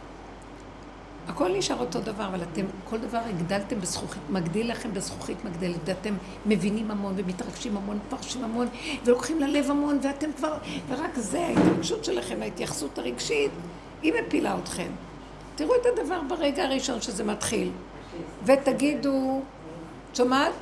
הכל 1.32 1.52
נשאר 1.58 1.80
אותו 1.80 2.00
דבר, 2.00 2.26
אבל 2.28 2.44
אתם, 2.44 2.66
כל 2.90 2.98
דבר 2.98 3.18
הגדלתם 3.18 3.82
בזכוכית, 3.82 4.22
מגדיל 4.30 4.72
לכם 4.72 4.94
בזכוכית 4.94 5.46
מגדלת, 5.46 5.80
ואתם 5.86 6.14
מבינים 6.46 6.92
המון 6.92 7.14
ומתרגשים 7.18 7.78
המון, 7.78 8.00
מפרשים 8.08 8.44
המון, 8.44 8.68
ולוקחים 9.06 9.40
ללב 9.40 9.72
המון, 9.72 10.00
ואתם 10.02 10.30
כבר, 10.38 10.58
ורק 10.90 11.16
זה, 11.16 11.40
ההתרגשות 11.40 12.06
שלכם, 12.06 12.42
ההתייחסות 12.42 12.98
הרגשית, 12.98 13.52
היא 14.02 14.14
מפילה 14.14 14.58
אתכם. 14.64 14.92
תראו 15.56 15.74
את 15.76 15.86
הדבר 15.86 16.22
ברגע 16.28 16.64
הראשון 16.64 17.02
שזה 17.02 17.24
מתחיל, 17.24 17.72
ותגידו, 18.46 19.42
את 20.12 20.16
שומעת? 20.16 20.54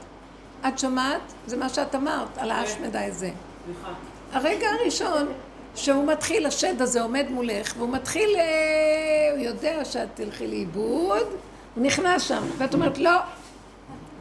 את 0.67 0.79
שומעת? 0.79 1.21
זה 1.47 1.57
מה 1.57 1.69
שאת 1.69 1.95
אמרת, 1.95 2.37
על 2.37 2.51
האשמדי 2.51 2.97
הזה. 2.97 3.31
סליחה. 3.65 3.93
הרגע 4.33 4.67
הראשון 4.79 5.27
שהוא 5.75 6.07
מתחיל, 6.07 6.45
השד 6.45 6.81
הזה 6.81 7.01
עומד 7.01 7.25
מולך, 7.29 7.73
והוא 7.77 7.89
מתחיל 7.89 8.29
אה, 8.35 9.41
יודע 9.41 9.85
שאת 9.85 10.07
תלכי 10.13 10.47
לאיבוד, 10.47 11.27
הוא 11.75 11.83
נכנס 11.83 12.21
שם, 12.21 12.43
ואת 12.57 12.73
אומרת, 12.73 12.97
לא, 12.97 13.19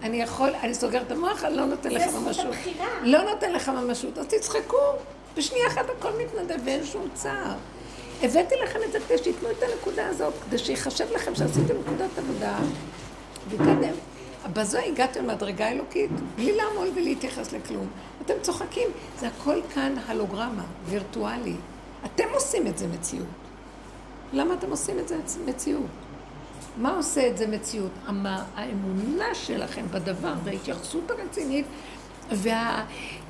אני 0.03 0.23
יכול, 0.23 0.51
אני 0.63 0.75
סוגר 0.75 1.03
את 1.03 1.11
המוח, 1.11 1.45
אני 1.45 1.57
לא 1.57 1.65
נותן 1.65 1.91
לך 1.91 2.15
ממשות. 2.15 2.55
לא 3.03 3.23
נותן 3.23 3.53
לך 3.53 3.69
ממשות, 3.69 4.19
אז 4.19 4.27
תצחקו. 4.27 4.77
בשנייה 5.37 5.67
אחת 5.67 5.87
הכל 5.99 6.11
מתנדב 6.19 6.59
ואין 6.65 6.85
שום 6.85 7.09
צער. 7.15 7.55
הבאתי 8.23 8.55
לכם 8.65 8.79
את 8.87 8.93
זה 8.93 8.99
כדי 9.01 9.19
שייתנו 9.19 9.51
את 9.51 9.63
הנקודה 9.63 10.07
הזאת, 10.07 10.35
כדי 10.47 10.59
שיחשב 10.59 11.13
לכם 11.15 11.35
שעשיתם 11.35 11.75
נקודת 11.81 12.19
עבודה 12.19 12.57
ותקדם. 13.49 13.95
בזו 14.53 14.79
הגעתם 14.79 15.25
למדרגה 15.25 15.69
אלוקית, 15.69 16.11
בלי 16.37 16.57
לעמול 16.57 16.89
ולהתייחס 16.95 17.53
לכלום. 17.53 17.87
אתם 18.31 18.41
צוחקים, 18.43 18.89
זה 19.21 19.29
הכל 19.29 19.59
כאן 19.75 19.95
הלוגרמה, 20.07 20.63
וירטואלי. 20.85 21.55
אתם 22.05 22.25
עושים 22.35 22.67
את 22.67 22.79
זה 22.79 22.87
מציאות. 22.87 23.27
למה 24.33 24.55
אתם 24.55 24.71
עושים 24.71 24.99
את 24.99 25.09
זה 25.09 25.17
מציאות? 25.47 25.83
מה 26.77 26.97
עושה 26.97 27.29
את 27.29 27.37
זה 27.39 27.47
מציאות? 27.47 27.91
המ- 28.07 28.27
האמונה 28.57 29.35
שלכם 29.35 29.85
בדבר 29.91 30.35
וההתייחסות 30.45 31.11
הרצינית 31.11 31.67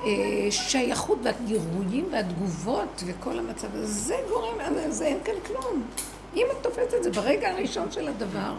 והשייכות 0.01 1.19
והגירויים 1.23 2.05
והתגובות 2.11 3.03
וכל 3.05 3.39
המצב 3.39 3.67
הזה, 3.73 3.87
זה 3.87 4.15
גורם, 4.29 4.55
זה 4.89 5.05
אין 5.05 5.17
כאן 5.25 5.33
כלום. 5.47 5.83
אם 6.35 6.45
את 6.51 6.63
תופסת 6.63 6.93
את 6.97 7.03
זה 7.03 7.11
ברגע 7.11 7.49
הראשון 7.51 7.91
של 7.91 8.07
הדבר, 8.07 8.53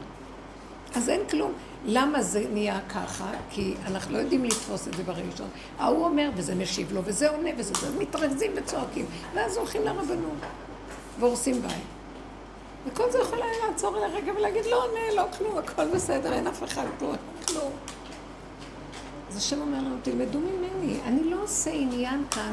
אז 0.95 1.09
אין 1.09 1.21
כלום. 1.31 1.53
למה 1.85 2.23
זה 2.23 2.45
נהיה 2.53 2.79
ככה? 2.89 3.31
כי 3.51 3.75
אנחנו 3.87 4.13
לא 4.13 4.19
יודעים 4.19 4.45
לתפוס 4.45 4.89
את 4.89 4.95
זה 4.95 5.03
ברגע 5.03 5.23
הראשון. 5.29 5.49
ההוא 5.79 6.05
אומר, 6.05 6.31
וזה 6.37 6.55
משיב 6.55 6.93
לו, 6.93 7.01
וזה 7.05 7.31
עונה, 7.31 7.51
וזה 7.57 7.75
זה, 7.81 7.99
מתרכזים 7.99 8.53
וצועקים. 8.57 9.07
ואז 9.35 9.57
הולכים 9.57 9.85
לרבנות, 9.85 10.39
והורסים 11.19 11.63
בית. 11.63 11.73
וכל 12.87 13.11
זה 13.11 13.19
יכול 13.19 13.43
היה 13.43 13.53
לעצור 13.69 13.97
לרגע 13.97 14.33
ולהגיד, 14.37 14.65
לא 14.65 14.85
עונה, 14.85 15.15
לא 15.17 15.25
כלום, 15.39 15.59
הכל 15.59 15.89
בסדר, 15.95 16.33
אין 16.33 16.47
אף 16.47 16.65
אחד 16.65 16.87
פה, 16.99 17.13
כלום. 17.49 17.73
אז 19.31 19.37
השם 19.37 19.61
אומר 19.61 19.79
לנו, 19.79 19.97
תלמדו 20.03 20.39
ממני, 20.39 21.01
אני 21.05 21.31
לא 21.31 21.43
עושה 21.43 21.71
עניין 21.71 22.25
כאן, 22.31 22.53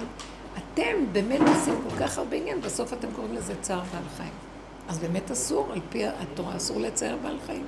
אתם 0.57 0.93
באמת 1.11 1.39
עושים 1.39 1.75
כל 1.89 1.95
כך 1.99 2.17
הרבה 2.17 2.37
עניין, 2.37 2.61
בסוף 2.61 2.93
אתם 2.93 3.07
קוראים 3.15 3.33
לזה 3.33 3.53
צער 3.61 3.79
בעל 3.79 4.03
חיים. 4.17 4.33
אז 4.89 4.99
באמת 4.99 5.31
אסור, 5.31 5.67
על 5.73 5.79
פי 5.89 6.03
התורה 6.05 6.57
אסור 6.57 6.79
לצייר 6.79 7.17
בעל 7.23 7.37
חיים. 7.45 7.65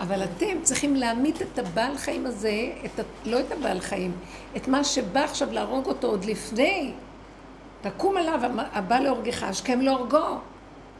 אבל 0.00 0.24
אתם 0.24 0.62
צריכים 0.62 0.96
להמית 0.96 1.42
את 1.42 1.58
הבעל 1.58 1.98
חיים 1.98 2.26
הזה, 2.26 2.72
את 2.84 2.98
ה... 2.98 3.02
לא 3.24 3.40
את 3.40 3.52
הבעל 3.52 3.80
חיים, 3.80 4.12
את 4.56 4.68
מה 4.68 4.84
שבא 4.84 5.20
עכשיו 5.20 5.52
להרוג 5.52 5.86
אותו 5.86 6.06
עוד 6.06 6.24
לפני. 6.24 6.92
תקום 7.80 8.16
עליו 8.16 8.40
הבא 8.72 8.98
להורגך, 8.98 9.42
השכם 9.42 9.80
להורגו. 9.80 10.38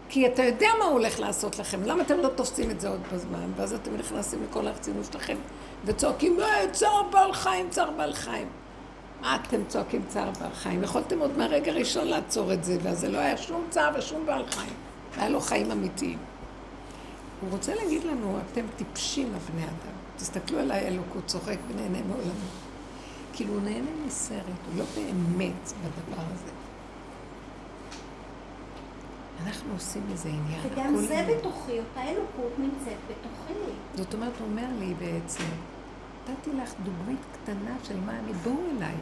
כי 0.08 0.26
אתה 0.26 0.44
יודע 0.44 0.66
מה 0.78 0.84
הוא 0.84 0.92
הולך 0.92 1.20
לעשות 1.20 1.58
לכם, 1.58 1.82
למה 1.82 2.02
אתם 2.02 2.18
לא 2.18 2.28
תופסים 2.28 2.70
את 2.70 2.80
זה 2.80 2.88
עוד 2.88 3.00
בזמן? 3.12 3.52
ואז 3.56 3.72
אתם 3.74 3.96
נכנסים 3.96 4.38
לכל 4.50 4.66
הרצינות 4.66 5.04
שלכם 5.12 5.36
וצועקים, 5.84 6.40
אה, 6.40 6.70
צער 6.72 7.02
בעל 7.12 7.32
חיים, 7.32 7.70
צער 7.70 7.90
בעל 7.90 8.12
חיים. 8.12 8.48
מה 9.20 9.36
אתם 9.36 9.60
צועקים 9.68 10.02
צער 10.08 10.30
בעל 10.40 10.52
חיים? 10.52 10.82
יכולתם 10.82 11.18
עוד 11.18 11.38
מהרגע 11.38 11.72
הראשון 11.72 12.08
לעצור 12.08 12.52
את 12.52 12.64
זה, 12.64 12.76
ואז 12.82 13.00
זה 13.00 13.08
לא 13.08 13.18
היה 13.18 13.36
שום 13.36 13.64
צער 13.70 13.90
ושום 13.98 14.26
בעל 14.26 14.46
חיים. 14.46 14.74
היה 15.16 15.28
לו 15.28 15.40
חיים 15.40 15.70
אמיתיים. 15.70 16.18
הוא 17.40 17.50
רוצה 17.50 17.74
להגיד 17.74 18.04
לנו, 18.04 18.38
אתם 18.52 18.64
טיפשים 18.76 19.32
הבני 19.34 19.64
אדם. 19.64 19.94
תסתכלו 20.16 20.58
על 20.58 20.70
האלוקות, 20.70 21.26
צוחק 21.26 21.56
ונהנה 21.68 21.98
מעולמו. 22.08 22.48
כאילו 23.32 23.54
הוא 23.54 23.62
נהנה 23.62 23.90
מסרט, 24.06 24.44
הוא 24.44 24.78
לא 24.78 24.84
באמת 24.94 25.72
בדבר 25.80 26.22
הזה. 26.34 26.50
אנחנו 29.46 29.72
עושים 29.72 30.02
מזה 30.12 30.28
עניין. 30.28 30.60
וגם 30.72 30.96
זה 30.96 31.18
עניין. 31.18 31.38
בתוכי, 31.38 31.78
אותה 31.78 32.02
אלוקות 32.02 32.58
נמצאת 32.58 32.98
בתוכי. 33.10 33.70
זאת 33.94 34.14
אומרת, 34.14 34.32
הוא 34.38 34.46
אומר 34.48 34.66
לי 34.78 34.94
בעצם, 34.94 35.44
נתתי 36.28 36.50
לך 36.52 36.74
דוגמית 36.82 37.20
קטנה 37.32 37.76
של 37.84 38.00
מה 38.06 38.12
אני, 38.18 38.32
בואו 38.32 38.56
אליי, 38.76 38.94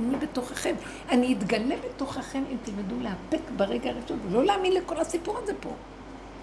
אני 0.00 0.16
בתוככם. 0.16 0.74
אני 1.08 1.34
אתגלה 1.34 1.74
בתוככם 1.84 2.42
אם 2.50 2.56
תלמדו 2.64 2.94
לאפק 3.00 3.42
ברגע 3.56 3.90
הראשון, 3.90 4.18
ולא 4.28 4.44
להאמין 4.44 4.72
לכל 4.72 5.00
הסיפור 5.00 5.38
הזה 5.38 5.52
פה. 5.60 5.70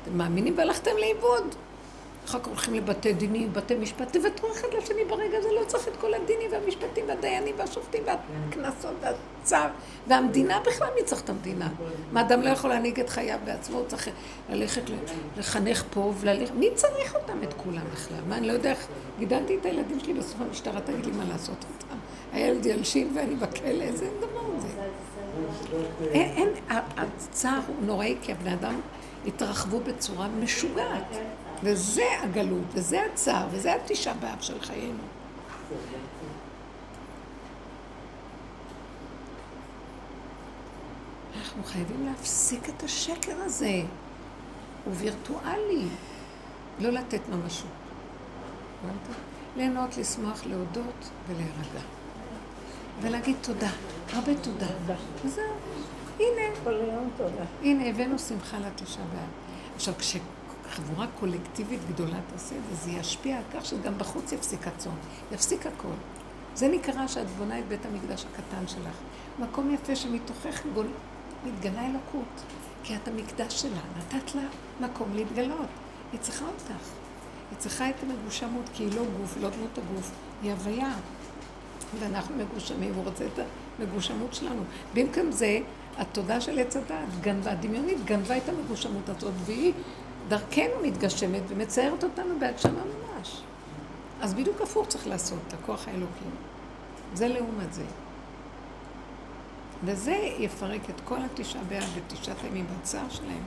אתם 0.04 0.18
מאמינים 0.18 0.58
והלכתם 0.58 0.92
לאיבוד. 1.00 1.56
אחר 2.26 2.40
כך 2.40 2.48
הולכים 2.48 2.74
לבתי 2.74 3.14
דינים, 3.14 3.54
בתי 3.54 3.76
משפט, 3.76 4.18
תוותרו 4.18 4.52
אחד 4.52 4.68
לשני 4.78 5.06
ברגע 5.06 5.38
הזה, 5.38 5.48
לא 5.62 5.66
צריך 5.66 5.88
את 5.88 5.94
כל 6.02 6.14
הדינים 6.14 6.52
והמשפטים 6.52 7.06
והדיינים 7.08 7.56
והשופטים 7.58 8.04
והקנסות 8.06 8.94
והצו, 9.02 9.56
והמדינה 10.08 10.60
בכלל, 10.60 10.88
מי 10.96 11.04
צריך 11.04 11.22
את 11.22 11.30
המדינה? 11.30 11.70
מה, 12.12 12.22
אדם 12.22 12.42
לא 12.42 12.50
יכול 12.50 12.70
להנהיג 12.70 13.00
את 13.00 13.10
חייו 13.10 13.40
בעצמו, 13.46 13.78
הוא 13.78 13.88
צריך 13.88 14.10
ללכת 14.50 14.82
לחנך 15.38 15.84
פה 15.92 16.14
וללכת, 16.20 16.54
מי 16.56 16.70
צריך 16.76 17.16
אותם 17.16 17.44
את 17.44 17.54
כולם 17.54 17.84
בכלל? 17.94 18.18
מה, 18.28 18.38
אני 18.38 18.48
לא 18.48 18.54
יודע 18.54 18.70
איך, 18.70 18.88
גידלתי 19.20 19.58
את 19.58 19.66
הילדים 19.66 20.00
שלי 20.00 20.14
בסוף 20.14 20.42
המשטרה, 20.42 20.82
תגיד 20.82 21.06
לי 21.06 21.12
מה 21.12 21.24
לעשות 21.30 21.58
איתם. 21.74 21.98
הילד 22.34 22.66
ילשין 22.66 23.12
ואני 23.16 23.36
בכלא, 23.36 23.82
איזה 23.82 24.08
דבר 24.18 24.60
זה? 24.60 24.68
אין, 26.12 26.50
הצער 26.70 27.60
הוא 27.68 27.76
נוראי, 27.82 28.16
כי 28.22 28.32
הבני 28.32 28.54
אדם 28.54 28.82
התרחבו 29.26 29.80
בצורה 29.80 30.28
משוגעת. 30.28 31.18
וזה 31.64 32.06
הגלות, 32.22 32.66
וזה 32.74 33.06
הצער, 33.06 33.48
וזה 33.52 33.76
התשעה 33.76 34.14
באב 34.14 34.42
של 34.42 34.62
חיינו. 34.62 35.04
אנחנו 41.38 41.64
חייבים 41.64 42.06
להפסיק 42.06 42.70
את 42.70 42.84
השקר 42.84 43.36
הזה. 43.42 43.82
הוא 44.86 44.94
וירטואלי. 44.98 45.88
לא 46.80 46.90
לתת 46.90 47.22
ממשות. 47.30 47.68
ליהנות, 49.58 49.98
לשמוח, 49.98 50.46
להודות 50.46 51.10
ולהירגע. 51.28 51.86
ולהגיד 53.02 53.36
תודה, 53.42 53.70
הרבה 54.14 54.32
תודה. 54.42 54.68
וזהו. 55.26 55.44
הנה. 56.20 56.42
הנה, 57.62 57.90
הבאנו 57.90 58.20
שמחה 58.20 58.58
לתשעה 58.60 59.06
באב. 59.06 59.30
עכשיו, 59.76 59.94
כשחבורה 59.98 61.08
קולקטיבית 61.20 61.80
גדולה 61.90 62.18
תעשה 62.34 62.56
את 62.56 62.62
זה, 62.70 62.76
זה 62.76 62.92
ישפיע 62.92 63.38
על 63.38 63.44
כך 63.54 63.66
שגם 63.66 63.98
בחוץ 63.98 64.32
יפסיק 64.32 64.68
הצאן, 64.68 64.92
יפסיק 65.32 65.66
הכל. 65.66 65.94
זה 66.56 66.68
נקרא 66.68 67.08
שאת 67.08 67.28
בונה 67.30 67.60
את 67.60 67.68
בית 67.68 67.86
המקדש 67.86 68.26
הקטן 68.26 68.68
שלך. 68.68 68.96
מקום 69.40 69.74
יפה 69.74 69.96
שמתוכך 69.96 70.66
גול... 70.74 70.88
מתגלה 71.46 71.86
אלוקות, 71.86 72.42
כי 72.84 72.96
את 72.96 73.08
המקדש 73.08 73.62
שלה, 73.62 73.82
נתת 73.98 74.36
לה 74.36 74.42
מקום 74.80 75.16
להתגלות. 75.16 75.68
היא 76.12 76.20
צריכה 76.20 76.46
אותך. 76.46 76.86
היא 77.52 77.58
צריכה 77.58 77.90
את 77.90 77.96
המגושמות, 78.04 78.70
כי 78.74 78.84
היא 78.84 78.96
לא 78.96 79.04
גוף, 79.18 79.36
היא 79.36 79.44
לא 79.44 79.50
דמות 79.50 79.78
הגוף, 79.78 80.12
היא 80.42 80.52
הוויה. 80.52 80.94
ואנחנו 82.00 82.36
מגושמים, 82.36 82.94
הוא 82.94 83.04
רוצה 83.04 83.26
את 83.26 83.40
המגושמות 83.80 84.34
שלנו. 84.34 84.62
במקום 84.94 85.32
זה, 85.32 85.60
התודה 85.98 86.42
של 86.42 86.60
עץ 86.60 86.76
הדעת, 86.78 87.22
גנבה, 87.22 87.52
הדמיונית, 87.52 88.06
גנבה 88.06 88.38
את 88.38 88.50
המגושמות 88.50 89.10
הזאת, 89.10 89.34
והיא 89.46 89.74
דרכנו 90.28 90.74
מתגשמת 90.84 91.42
ומציירת 91.48 92.04
אותנו 92.04 92.40
בהגשמה 92.40 92.72
ממש. 92.72 93.42
אז 94.22 94.34
בדיוק 94.34 94.62
הפוך 94.62 94.88
צריך 94.88 95.08
לעשות, 95.08 95.54
הכוח 95.54 95.88
האלוקי. 95.88 96.26
זה 97.14 97.28
לעומת 97.28 97.74
זה. 97.74 97.84
וזה 99.84 100.16
יפרק 100.40 100.90
את 100.90 101.02
כל 101.06 101.18
התשעה 101.22 101.64
באב 101.64 101.90
ותשעת 101.96 102.38
הימים 102.44 102.66
בצער 102.80 103.10
שלהם. 103.10 103.44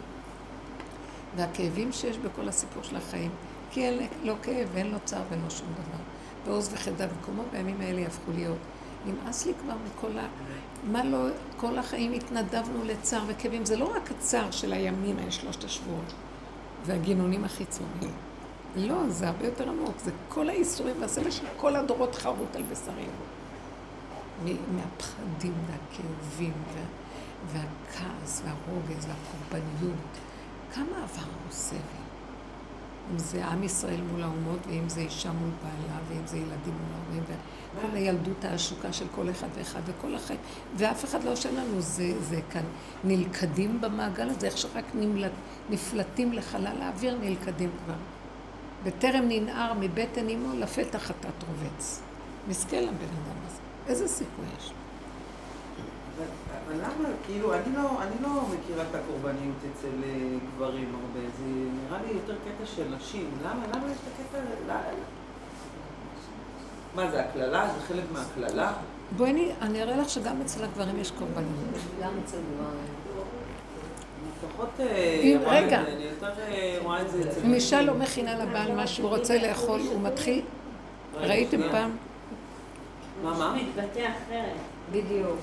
והכאבים 1.36 1.93
שיש 1.93 2.18
בכל 2.18 2.48
הסיפור 2.48 2.82
של 2.82 2.97
החיים. 2.97 3.31
כי 3.70 3.86
אין 3.86 4.06
לא 4.23 4.35
כאב 4.43 4.68
ואין 4.73 4.90
לו 4.90 4.98
צער 5.05 5.23
ואין 5.31 5.40
לו 5.44 5.51
שום 5.51 5.68
דבר. 5.73 6.02
ועוז 6.47 6.70
וחדה 6.73 7.06
במקומו 7.06 7.43
בימים 7.52 7.81
האלה 7.81 8.01
יהפכו 8.01 8.32
להיות. 8.35 8.59
נמאס 9.06 9.47
לי 9.47 9.52
כבר 9.62 9.74
מכל 9.86 10.18
ה... 10.18 10.27
מה 10.87 11.05
לא... 11.05 11.29
כל 11.57 11.79
החיים 11.79 12.13
התנדבנו 12.13 12.85
לצער 12.85 13.23
וכאבים. 13.27 13.65
זה 13.65 13.77
לא 13.77 13.97
רק 13.97 14.11
הצער 14.11 14.51
של 14.51 14.73
הימים, 14.73 15.19
האלה, 15.19 15.31
שלושת 15.31 15.65
השבועות, 15.65 16.13
והגינונים 16.85 17.45
החיצוניים. 17.45 18.15
לא, 18.77 19.09
זה 19.09 19.29
הרבה 19.29 19.45
יותר 19.45 19.69
עמוק. 19.69 19.99
זה 20.05 20.11
כל 20.29 20.49
האיסורים 20.49 20.97
והסבל 21.01 21.31
של 21.31 21.47
כל 21.57 21.77
הדורות 21.77 22.15
חרוט 22.15 22.57
על 22.57 22.63
בשרים. 22.63 23.11
מהפחדים 24.45 25.55
והכאבים 25.67 26.53
וה... 26.75 26.81
והכעס 27.53 28.43
והרוגז 28.45 29.07
והקורבניות. 29.09 29.99
כמה 30.75 31.03
עברנו 31.03 31.51
סבל. 31.51 32.07
אם 33.13 33.19
זה 33.19 33.47
עם 33.47 33.63
ישראל 33.63 34.01
מול 34.13 34.23
האומות, 34.23 34.67
ואם 34.67 34.89
זה 34.89 35.01
אישה 35.01 35.33
מול 35.33 35.51
בעלה, 35.63 35.99
ואם 36.09 36.27
זה 36.27 36.37
ילדים 36.37 36.75
מול 36.75 37.01
ההורים, 37.03 37.23
וכל 37.78 37.97
הילדות 37.97 38.44
העשוקה 38.44 38.93
של 38.93 39.05
כל 39.15 39.31
אחד 39.31 39.47
ואחד, 39.55 39.81
וכל 39.86 40.15
החיים, 40.15 40.40
ואף 40.77 41.05
אחד 41.05 41.24
לא 41.24 41.31
יושב 41.31 41.53
לנו, 41.53 41.81
זה, 41.81 42.20
זה 42.20 42.40
כאן 42.51 42.65
נלכדים 43.05 43.81
במעגל 43.81 44.28
הזה, 44.28 44.47
איך 44.47 44.59
שרק 44.59 44.85
נמלט, 44.94 45.32
נפלטים 45.70 46.32
לחלל 46.32 46.82
האוויר, 46.82 47.19
נלכדים 47.20 47.70
כבר. 47.85 47.94
בטרם 48.85 49.24
ננער 49.28 49.73
מבטן 49.81 50.28
אמו, 50.28 50.55
לפתח 50.59 50.98
חטאת 50.98 51.43
רובץ. 51.48 52.03
מסכן 52.48 52.82
לבן 52.82 52.93
אדם 52.93 53.36
הזה. 53.47 53.61
איזה 53.86 54.09
סיכוי 54.09 54.44
יש? 54.59 54.73
אבל 56.66 56.74
למה, 56.74 57.09
כאילו, 57.27 57.55
אני 57.55 57.77
לא, 57.77 58.03
אני 58.03 58.15
לא 58.23 58.28
מכירה 58.28 58.85
את 58.90 58.94
הקורבניות 58.94 59.57
אצל 59.73 60.05
אה, 60.05 60.39
גברים 60.57 60.94
הרבה, 60.94 61.28
זה 61.39 61.44
נראה 61.44 62.03
לי 62.03 62.12
יותר 62.12 62.35
קטע 62.35 62.66
של 62.66 62.94
נשים. 62.97 63.31
למה, 63.44 63.66
למה 63.66 63.90
יש 63.90 63.98
את 63.98 64.27
הקטע... 64.27 64.39
מה 66.97 67.10
זה, 67.10 67.20
הקללה? 67.20 67.68
זה 67.74 67.86
חלק 67.86 68.05
מהקללה? 68.12 68.73
בואי 69.16 69.31
אני, 69.31 69.51
אני 69.60 69.82
אראה 69.82 69.97
לך 69.97 70.09
שגם 70.09 70.40
אצל 70.40 70.64
הגברים 70.64 71.01
יש 71.01 71.10
קורבנות. 71.10 71.47
גם 72.02 72.10
אצל 72.24 72.36
גברים. 72.36 72.81
אני 74.23 74.51
פחות 74.52 74.68
אה, 74.81 75.35
רואה 75.44 75.59
את 75.59 75.64
רגע. 75.64 75.82
זה, 75.85 75.93
אני 75.93 76.05
יותר 76.05 76.31
אה, 76.48 76.78
רואה 76.82 77.02
את 77.02 77.10
זה 77.10 77.31
אצל... 77.31 77.40
אם 77.44 77.55
אישה 77.55 77.82
לא 77.82 77.94
מכינה 77.94 78.44
לבעל 78.44 78.73
מה 78.73 78.86
שהוא 78.86 79.09
רוצה 79.09 79.39
לאכול, 79.39 79.81
הוא 79.81 80.01
מתחיל... 80.01 80.43
ראיתם. 81.14 81.60
פעם? 81.70 81.90
מה, 83.23 83.39
מה? 83.39 83.56
מתבטא 83.56 84.01
אחרת. 84.01 84.56
בדיוק. 84.93 85.39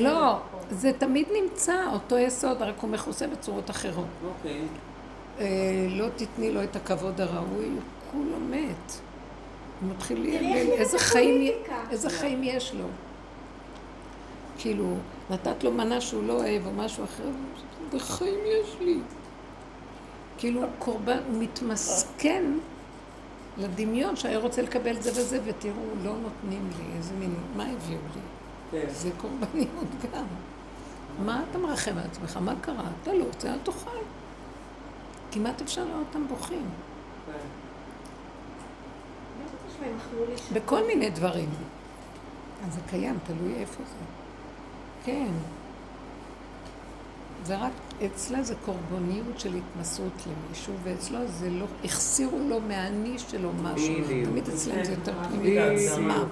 לא. 0.00 0.38
זה 0.70 0.92
תמיד 0.98 1.28
נמצא, 1.42 1.76
אותו 1.92 2.18
יסוד, 2.18 2.62
רק 2.62 2.74
הוא 2.80 2.90
מכוסה 2.90 3.26
בצורות 3.26 3.70
אחרות. 3.70 4.06
אוקיי. 4.26 4.60
אה, 5.40 5.46
לא 5.88 6.06
תתני 6.16 6.52
לו 6.52 6.62
את 6.62 6.76
הכבוד 6.76 7.20
הראוי, 7.20 7.64
הוא 7.64 7.80
כולו 8.10 8.40
מת. 8.50 9.00
הוא 9.80 9.90
מתחיל 9.90 10.22
להבין 10.22 10.70
איזה 10.70 10.98
חיים, 10.98 11.34
הפוליטיקה. 11.34 11.76
איזה 11.90 12.10
חיים 12.10 12.42
יש 12.44 12.74
לו. 12.74 12.84
כאילו, 14.58 14.94
נתת 15.30 15.64
לו 15.64 15.72
מנה 15.72 16.00
שהוא 16.00 16.24
לא 16.24 16.32
אוהב 16.32 16.66
או 16.66 16.72
משהו 16.72 17.04
אחר, 17.04 17.28
איזה 17.92 18.04
חיים 18.04 18.38
יש 18.46 18.76
לי. 18.80 18.98
כאילו 20.38 20.60
קורבן, 20.78 21.18
הוא 21.28 21.42
מתמסכן 21.42 22.44
לדמיון 23.58 24.16
שהיה 24.16 24.38
רוצה 24.38 24.62
לקבל 24.62 25.00
זה 25.00 25.10
וזה, 25.10 25.38
ותראו, 25.44 25.74
לא 26.04 26.12
נותנים 26.22 26.70
לי, 26.78 26.96
איזה 26.96 27.14
מין, 27.14 27.34
מה 27.56 27.62
הביאו 27.64 27.98
לי? 28.14 28.20
כן. 28.70 28.86
זה 28.88 29.10
קורבניות 29.16 29.88
גם. 30.12 30.24
מה 31.24 31.42
אתה 31.50 31.58
מרחם 31.58 31.98
על 31.98 32.04
עצמך? 32.04 32.38
מה 32.40 32.54
קרה? 32.60 32.84
אתה 33.02 33.14
לא 33.14 33.24
רוצה, 33.24 33.52
אל 33.52 33.58
תאכל. 33.62 33.90
כמעט 35.32 35.62
אפשר 35.62 35.84
לראות 35.84 36.06
אותם 36.08 36.28
בוכים. 36.28 36.66
בכל 40.52 40.86
מיני 40.86 41.10
דברים. 41.10 41.48
אז 42.66 42.74
זה 42.74 42.80
קיים, 42.90 43.18
תלוי 43.26 43.54
איפה 43.54 43.82
זה. 43.82 44.04
כן. 45.04 45.32
ורק 47.46 47.72
אצלה 48.06 48.42
זה 48.42 48.54
קורבניות 48.64 49.40
של 49.40 49.54
התמסרות 49.54 50.12
למישהו, 50.26 50.72
ואצלו 50.84 51.18
זה 51.26 51.50
לא, 51.50 51.64
החסירו 51.84 52.38
לו 52.48 52.60
מהאני 52.60 53.18
שלו 53.18 53.48
משהו. 53.62 53.94
בדיוק. 54.04 54.28
תמיד 54.28 54.48
אצלם 54.48 54.84
זה 54.84 54.92
יותר 54.92 55.12
פנימי. 55.28 55.54
לעצמם. 55.54 56.24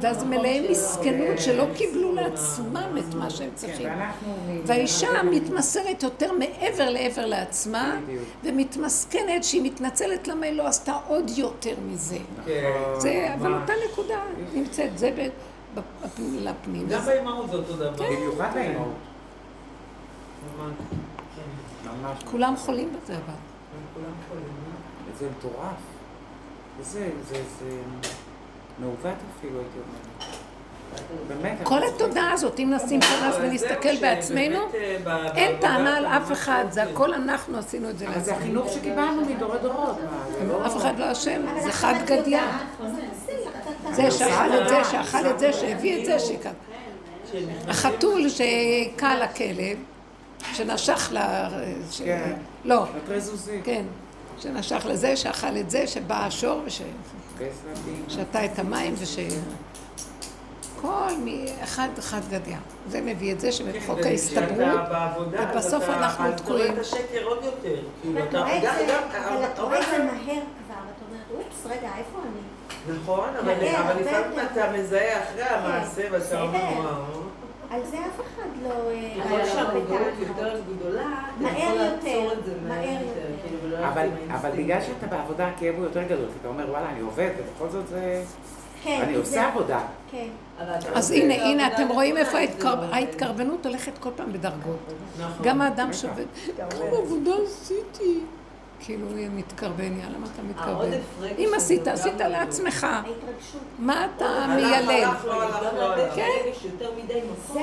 ואז 0.00 0.24
מלאים 0.24 0.62
שלו. 0.62 0.72
מסכנות 0.72 1.38
שלא 1.38 1.64
קיבלו 1.76 2.14
לעצמם 2.14 2.98
את 2.98 3.14
מה 3.14 3.30
שהם 3.30 3.50
צריכים. 3.54 3.88
כן, 3.88 3.98
ואנחנו... 3.98 4.34
והאישה 4.66 5.22
מתמסרת 5.30 6.02
יותר 6.02 6.32
מעבר 6.32 6.90
לעבר 6.90 7.26
לעצמה. 7.26 8.00
ומתמסכנת 8.44 9.44
שהיא 9.44 9.62
מתנצלת 9.62 10.28
למה 10.28 10.46
היא 10.46 10.54
לא 10.56 10.66
עשתה 10.66 10.92
עוד 11.08 11.30
יותר 11.36 11.74
מזה. 11.92 12.18
כן. 12.46 12.70
זה, 12.98 13.34
אבל. 13.34 13.54
אותה 13.54 13.72
נקודה 13.92 14.18
נמצאת, 14.54 14.98
זה 14.98 15.10
ב- 15.16 15.28
בפ- 15.78 16.20
לפנים. 16.42 16.86
גם 16.88 17.04
באימהות 17.04 17.50
זה 17.50 17.56
אותו 17.56 17.72
דבר. 17.76 18.06
במיוחד 18.06 18.50
לאימהות. 18.54 18.92
ממש. 21.84 22.22
כולם 22.30 22.56
חולים 22.56 22.88
בזה 23.02 23.12
אבל. 23.14 23.34
כולם 23.94 24.12
חולים, 24.28 24.44
אה? 24.44 25.18
זה 25.18 25.28
מטורף. 25.38 25.76
זה, 26.80 27.08
זה, 27.28 27.34
זה 27.60 27.70
מעוות 28.80 29.04
אפילו, 29.38 29.58
הייתי 29.58 29.78
אומרת. 29.78 30.34
באמת. 31.28 31.58
כל 31.62 31.80
התודעה 31.82 32.32
הזאת, 32.32 32.58
אם 32.60 32.72
נשים 32.76 33.00
אבל 33.02 33.44
ונסתכל 33.44 33.96
בעצמנו, 34.00 34.58
אה, 34.74 35.32
אין 35.34 35.60
טענה 35.60 35.96
על 35.96 36.06
אף 36.06 36.32
אחד, 36.32 36.64
זה 36.70 36.82
הכל 36.82 37.14
אנחנו 37.14 37.58
עשינו 37.58 37.90
את 37.90 37.98
זה 37.98 38.08
אבל 38.08 38.20
זה 38.20 38.30
לעצמנו. 38.30 38.38
החינוך 38.38 38.68
שקיבלנו 38.72 39.22
מדורי 39.26 39.58
דורות. 39.58 39.96
לא- 40.48 40.66
אף 40.66 40.76
אחד 40.76 40.98
לא 40.98 41.12
אשם, 41.12 41.42
זה 41.62 41.72
חד 41.72 41.94
את 42.02 42.10
גדיא. 42.10 42.40
זה 43.92 44.10
שאכל 44.10 44.58
את 44.62 44.68
זה, 44.68 44.84
שאכל 44.84 45.26
את 45.30 45.38
זה, 45.38 45.52
שהביא 45.52 46.00
את 46.00 46.06
זה, 46.06 46.18
שכאן. 46.18 46.52
שנכנסים- 47.32 47.68
החתול 47.68 48.28
שהכה 48.28 49.16
לכלב, 49.16 49.78
שנשך 50.52 51.08
ל... 51.12 51.18
ש- 51.90 52.02
כן. 52.02 52.32
לא, 52.64 52.84
נתרי 52.96 53.20
זוזי. 53.20 53.60
כן, 53.64 53.84
שנשך 54.38 54.86
לזה, 54.88 55.16
שאכל 55.16 55.56
את 55.60 55.70
זה, 55.70 55.86
שבא 55.86 56.26
השור 56.26 56.60
וששתה 56.64 56.84
בסלפים. 57.38 58.44
את 58.52 58.58
המים 58.58 58.94
וש... 58.98 59.16
כל 60.80 61.12
מי... 61.24 61.46
אחד 61.62 61.88
אחד 61.98 62.20
גדיא. 62.30 62.56
זה 62.88 63.00
מביא 63.00 63.32
את 63.32 63.40
זה 63.40 63.46
כן, 63.46 63.52
שבחוק 63.52 63.98
וכשאתה 63.98 64.08
ההסתברות, 64.08 64.78
ובסוף 65.52 65.84
אנחנו 65.84 66.24
אז 66.26 66.32
אתה 66.34 66.42
תקועים. 66.42 66.60
רואה 66.70 66.80
את 66.80 66.86
השקר 66.86 67.24
עוד 67.24 67.44
יותר. 67.44 67.76
כאילו, 68.02 68.18
אתה 68.18 68.28
אתה- 68.28 68.38
רואה 68.40 68.58
את 68.58 68.62
גם- 68.62 68.74
זה, 68.78 68.86
גם- 68.92 69.24
אבל 69.24 69.44
אתה 69.52 69.62
רואה 69.62 69.80
את 69.80 69.86
זה 69.90 69.98
מהר 69.98 70.14
כבר, 70.24 70.34
אתה 70.74 71.04
אומר, 71.08 71.44
אופס, 71.44 71.66
רגע, 71.66 71.88
איפה 71.98 72.18
אני? 72.22 72.96
נכון, 72.98 73.28
אבל 73.40 73.52
לפעמים. 73.52 74.46
אתה 74.52 74.72
מזהה 74.78 75.22
אחרי 75.24 75.42
המעשה 75.42 76.02
ואתה 76.12 76.42
אומר. 76.42 76.58
וואו. 76.58 77.22
על 77.70 77.80
זה 77.84 77.96
אף 77.96 78.20
אחד 78.20 78.48
לא... 78.62 78.90
אה, 78.90 79.24
ככל 79.24 79.38
לא 79.38 79.46
שהמודעות 79.46 80.00
בטענה. 80.20 80.48
יותר 80.48 80.60
גדולה, 80.76 81.02
אתה 81.02 81.42
מהר 81.42 81.58
יכול 81.58 81.72
יותר, 81.72 81.94
לעצור 81.94 82.32
את 82.32 82.44
זה 82.44 82.52
מהר 82.68 83.00
יותר. 83.00 83.48
כאילו, 83.48 83.76
אבל. 84.30 84.50
בגלל 84.56 84.80
שאתה 84.80 85.06
בעבודה 85.06 85.48
הכאב 85.48 85.74
הוא 85.74 85.84
יותר 85.84 86.02
גדול, 86.02 86.26
כי 86.26 86.34
אתה 86.40 86.48
אומר 86.48 86.70
וואלה 86.70 86.90
אני 86.90 87.00
עובד 87.00 87.30
ובכל 87.38 87.68
זאת 87.68 87.88
זה... 87.88 88.22
כן, 88.84 89.00
אני 89.02 89.14
עושה 89.14 89.48
עבודה. 89.48 89.80
כן. 90.10 90.28
אז 90.94 91.10
הנה, 91.10 91.34
הנה, 91.34 91.66
אתם 91.66 91.88
רואים 91.88 92.16
איפה 92.16 92.38
לא 92.60 92.70
ההתקרבנות 92.92 93.66
הולכת 93.66 93.98
כל 93.98 94.10
פעם 94.16 94.32
בדרגות. 94.32 94.78
נכון. 95.18 95.46
גם 95.46 95.60
האדם. 95.60 95.92
שעובד, 95.92 96.24
כמה 96.56 96.98
עבודה 96.98 97.30
עשיתי. 97.46 98.20
כאילו, 98.80 99.06
הוא 99.06 99.18
מתקרבן, 99.34 99.82
יאללה, 100.00 100.16
למה 100.16 100.26
אתה 100.34 100.42
מתקרבן? 100.42 100.90
אם 101.38 101.50
עשית, 101.56 101.88
עשית 101.88 102.20
לא- 102.20 102.26
לעצמך. 102.26 102.84
ההתרגשות. 102.84 103.60
מה 103.78 104.06
אתה 104.16 104.46
מיילל? 104.56 105.08
לא 105.24 105.96
לא. 105.96 106.14
כן. 106.14 106.28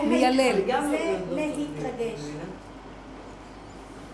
מיילל. 0.08 0.56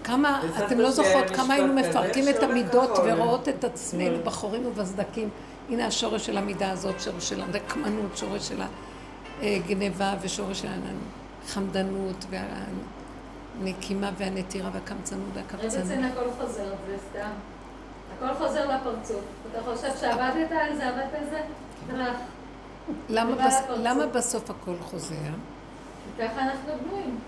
כמה, 0.03 0.41
אתם 0.65 0.79
לא 0.79 0.91
זוכרות 0.91 1.29
כמה 1.29 1.53
היינו 1.53 1.73
מפרקים 1.73 2.29
את 2.29 2.43
המידות. 2.43 2.89
ורואות 3.05 3.49
את 3.49 3.63
עצמנו 3.63 4.17
בחורים 4.23 4.65
ובסדקים. 4.65 5.29
הנה 5.69 5.87
השורש 5.87 6.25
של 6.25 6.37
המידה 6.37 6.71
הזאת, 6.71 7.01
שורש 7.01 7.29
של 7.29 7.41
הרקמנות, 7.41 8.17
שורש 8.17 8.47
של 8.47 8.61
הגניבה 9.41 10.13
ושורש 10.21 10.61
של 10.61 10.67
החמדנות 11.45 12.25
והנקימה 13.59 14.11
והנטירה 14.17 14.69
והקמצנות 14.73 15.27
והקבצנות. 15.33 15.85
אצלנו 15.85 16.07
הכל 16.07 16.31
חוזר, 16.41 16.73
זה 16.87 16.97
סתם. 17.09 17.29
הכל 18.17 18.33
חוזר 18.33 18.75
לפרצוף. 18.75 19.21
אתה 19.51 19.61
חושב 19.63 19.91
שעבדת 19.99 20.51
על 20.51 20.75
זה, 20.75 20.87
עבדת 20.87 21.13
על 21.13 21.29
זה? 21.29 21.41
הלך. 21.89 22.17
למה 23.09 23.33
ובא 23.33 23.47
בס-. 23.47 23.63
למה 23.77 24.07
בסוף 24.07 24.49
הכל 24.49 24.75
חוזר? 24.81 25.15
ככה 26.19 26.41
אנחנו 26.41 26.71
בנויים. 26.83 27.19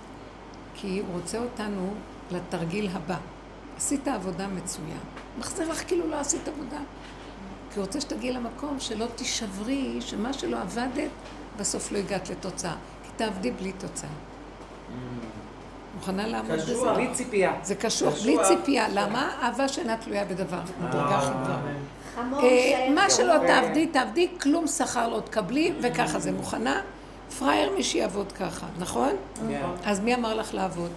כי 0.75 0.99
הוא 1.07 1.19
רוצה 1.21 1.37
אותנו 1.37 1.93
לתרגיל 2.31 2.89
הבא. 2.93 3.17
עשית 3.77 4.07
עבודה 4.07 4.47
מצוין. 4.47 4.99
מחזיר 5.39 5.69
לך 5.69 5.87
כאילו 5.87 6.07
לא 6.09 6.19
עשית 6.19 6.47
עבודה. 6.47 6.79
כי 7.71 7.79
הוא 7.79 7.85
רוצה 7.85 8.01
שתגיעי 8.01 8.33
למקום 8.33 8.79
שלא 8.79 9.05
תישברי, 9.15 10.01
שמה 10.01 10.33
שלא 10.33 10.61
עבדת, 10.61 11.09
בסוף 11.57 11.91
לא 11.91 11.97
הגעת 11.97 12.29
לתוצאה. 12.29 12.75
כי 13.03 13.09
תעבדי 13.15 13.51
בלי 13.51 13.71
תוצאה. 13.71 14.09
מוכנה 15.99 16.27
לעמוד 16.27 16.51
בזה? 16.51 16.73
קשוח. 16.73 16.95
בלי 16.95 17.07
ציפייה. 17.13 17.53
זה 17.63 17.75
קשוח, 17.75 18.13
בלי. 18.23 18.37
ציפייה. 18.47 18.87
למה? 18.93 19.31
אהבה 19.41 19.67
שאינה 19.67 19.97
תלויה 19.97 20.25
בדבר. 20.25 20.59
מדרגה 20.81 21.19
אה, 21.19 21.21
של... 22.87 22.93
מה 22.93 23.09
שלא. 23.09 23.33
תעבדי, 23.47 23.87
תעבדי, 23.87 24.27
כלום 24.41 24.67
שכר 24.67 25.09
לא 25.09 25.19
תקבלי, 25.19 25.73
וככה 25.81 26.19
זה. 26.19 26.31
מוכנה? 26.31 26.81
פראייר 27.39 27.71
מי 27.75 27.83
שיעבוד 27.83 28.31
ככה, 28.31 28.67
נכון? 28.79 29.09
כן. 29.49 29.61
אז 29.85 29.99
מי 29.99 30.15
אמר 30.15 30.33
לך 30.33 30.53
לעבוד? 30.53 30.91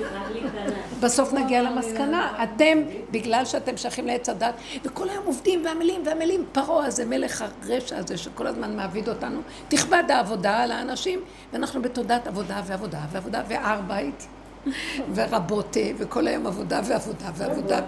בסוף 1.02 1.32
נגיע 1.32 1.62
למסקנה, 1.62 2.42
אתם, 2.42 2.78
בגלל 3.10 3.44
שאתם 3.44 3.76
שייכים 3.76 4.06
לעץ 4.06 4.28
הדת, 4.28 4.54
וכל 4.84 5.08
היום 5.08 5.24
עובדים 5.26 5.64
ועמלים 5.64 6.02
ועמלים, 6.06 6.44
פרעה 6.52 6.86
הזה, 6.86 7.04
מלך 7.04 7.44
הרשע 7.62 7.96
הזה, 7.96 8.16
שכל 8.16 8.46
הזמן 8.46 8.76
מעביד 8.76 9.08
אותנו, 9.08 9.40
תכבד 9.68 10.04
העבודה 10.08 10.58
על 10.58 10.72
האנשים, 10.72 11.20
ואנחנו 11.52 11.82
בתודעת 11.82 12.26
עבודה 12.26 12.62
ועבודה 12.66 13.00
ועבודה 13.12 13.42
וארבייט. 13.48 14.22
ורבות, 15.14 15.76
אה, 15.76 15.90
וכל 15.98 16.26
היום 16.26 16.46
עבודה 16.46 16.80
ועבודה 16.84 17.30
ועבודה. 17.34 17.80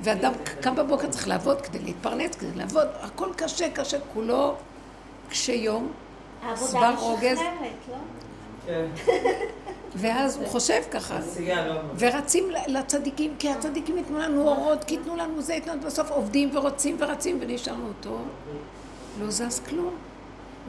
ואדם 0.00 0.32
קם 0.60 0.76
בבוקר 0.76 1.08
צריך 1.08 1.28
לעבוד 1.28 1.60
כדי 1.60 1.78
להתפרנס, 1.78 2.34
כדי 2.34 2.54
לעבוד, 2.54 2.86
הכל 3.00 3.28
קשה, 3.36 3.70
קשה, 3.70 3.96
כולו 4.14 4.54
קשה 5.30 5.52
יום, 5.52 5.92
העבודה. 6.44 6.90
משחררת, 6.92 7.40
לא? 7.88 7.96
כן, 8.66 8.86
ואז 9.96 10.36
הוא 10.36 10.46
חושב 10.46 10.82
ככה. 10.90 11.18
לא... 11.66 11.80
ורצים 11.98 12.44
לצדיקים, 12.66 13.34
כי 13.38 13.50
הצדיקים 13.50 13.96
ייתנו 13.98 14.18
לנו 14.18 14.48
אורות, 14.48 14.84
כי 14.84 14.94
ייתנו 14.94 15.16
לנו 15.16 15.42
זה, 15.42 15.54
ייתנו 15.54 15.72
לנו 15.72 15.82
בסוף 15.82 16.10
עובדים 16.10 16.56
ורוצים 16.56 16.96
ורצים, 17.00 17.38
ונשארנו 17.40 17.88
אותו. 17.88 18.18
לא 19.20 19.30
זז 19.30 19.60
כלום. 19.68 19.94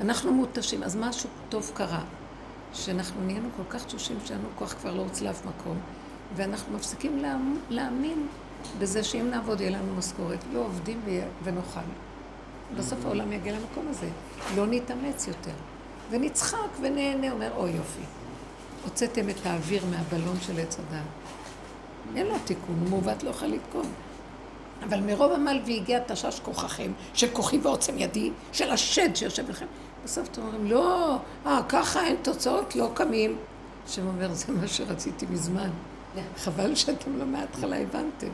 אנחנו 0.02 0.32
מותשים, 0.34 0.84
אז 0.84 0.96
משהו 0.96 1.30
טוב 1.50 1.72
קרה. 1.74 2.02
שאנחנו 2.74 3.22
נהיינו 3.26 3.50
כל 3.58 3.64
כך 3.78 3.86
תשושים 3.86 4.18
שאין 4.26 4.40
לנו 4.40 4.48
כוח 4.56 4.74
כבר 4.74 4.94
לרוץ 4.94 5.22
לאף 5.22 5.46
מקום, 5.46 5.78
ואנחנו 6.36 6.76
מפסיקים 6.78 7.18
להאמ- 7.24 7.60
להאמין 7.70 8.28
בזה 8.80 9.04
שאם 9.04 9.30
נעבוד 9.32 9.62
יהיה 9.62 9.72
לנו 9.72 9.96
משכורת. 9.98 10.40
לא 10.54 10.60
עובדים 10.60 11.02
ונאכל. 11.44 11.80
בסוף 12.78 13.06
העולם 13.06 13.32
יגיע 13.32 13.54
למקום 13.54 13.88
הזה. 13.90 14.08
לא 14.56 14.68
נתאמץ 14.68 15.28
יותר. 15.28 15.52
ונצחק 16.10 16.58
ונהנה, 16.82 17.32
אומר, 17.32 17.52
אוי 17.58 17.72
יופי. 17.72 18.02
הוצאתם 18.84 19.30
את 19.30 19.46
האוויר 19.46 19.84
מהבלון 19.86 20.38
של 20.42 20.60
עץ 20.60 20.78
הדעת. 20.80 21.04
אין 22.16 22.28
לו 22.28 22.36
תיקון, 22.46 22.76
הוא 22.80 22.90
מעוות 22.90 23.24
לא 23.24 23.30
יכול 23.30 23.48
לתקון. 23.48 23.86
אבל 24.84 25.00
מרוב 25.00 25.32
עמל 25.32 25.62
והגיע 25.66 26.00
תשש 26.08 26.40
כוחכם, 26.40 26.92
של 27.14 27.28
כוחי 27.34 27.58
ועוצם 27.58 27.94
ידי, 27.98 28.32
של 28.52 28.72
השד 28.72 29.16
שיושב 29.16 29.50
לכם. 29.50 29.66
בסוף 30.04 30.28
אתם 30.28 30.42
אומרים, 30.42 30.66
לא, 30.66 31.16
אה, 31.46 31.62
ככה 31.70 32.04
אין 32.04 32.16
תוצאות, 32.22 32.76
לא 32.76 32.90
קמים. 32.94 33.38
השם 33.86 34.08
אומר, 34.08 34.34
זה 34.34 34.54
מה 34.54 34.68
שרציתי 34.68 35.26
מזמן. 35.30 35.70
חבל 36.38 36.76
שאתם 36.76 37.18
לא 37.18 37.26
מההתחלה 37.26 37.78
הבנתם. 37.78 38.28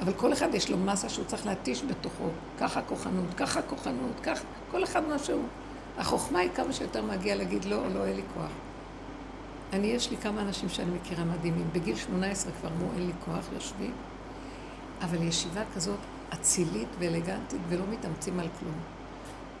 אבל 0.00 0.12
כל 0.12 0.32
אחד 0.32 0.54
יש 0.54 0.70
לו 0.70 0.78
מסה 0.78 1.08
שהוא 1.08 1.24
צריך 1.24 1.46
להתיש 1.46 1.82
בתוכו. 1.82 2.28
ככה 2.60 2.82
כוחנות, 2.82 3.34
ככה 3.36 3.62
כוחנות, 3.62 4.20
ככה, 4.22 4.44
כל 4.70 4.84
אחד 4.84 5.02
משהו. 5.08 5.42
החוכמה 5.98 6.38
היא 6.38 6.50
כמה 6.54 6.72
שיותר 6.72 7.02
מגיע 7.02 7.36
להגיד 7.36 7.64
לא, 7.64 7.88
לא, 7.94 8.04
אין 8.04 8.16
לי 8.16 8.22
כוח. 8.34 8.50
אני, 9.72 9.86
יש 9.86 10.10
לי 10.10 10.16
כמה 10.16 10.42
אנשים 10.42 10.68
שאני 10.68 10.90
מכירה 10.90 11.24
מדהימים. 11.24 11.68
בגיל 11.72 11.96
18 11.96 12.52
כבר 12.60 12.68
אמרו, 12.68 12.92
אין 12.96 13.06
לי 13.06 13.12
כוח, 13.24 13.44
יושבים. 13.54 13.92
אבל 15.02 15.22
ישיבה 15.22 15.62
כזאת 15.74 15.98
אצילית 16.34 16.88
ואלגנטית 16.98 17.60
ולא 17.68 17.84
מתאמצים 17.90 18.40
על 18.40 18.48
כלום. 18.60 18.74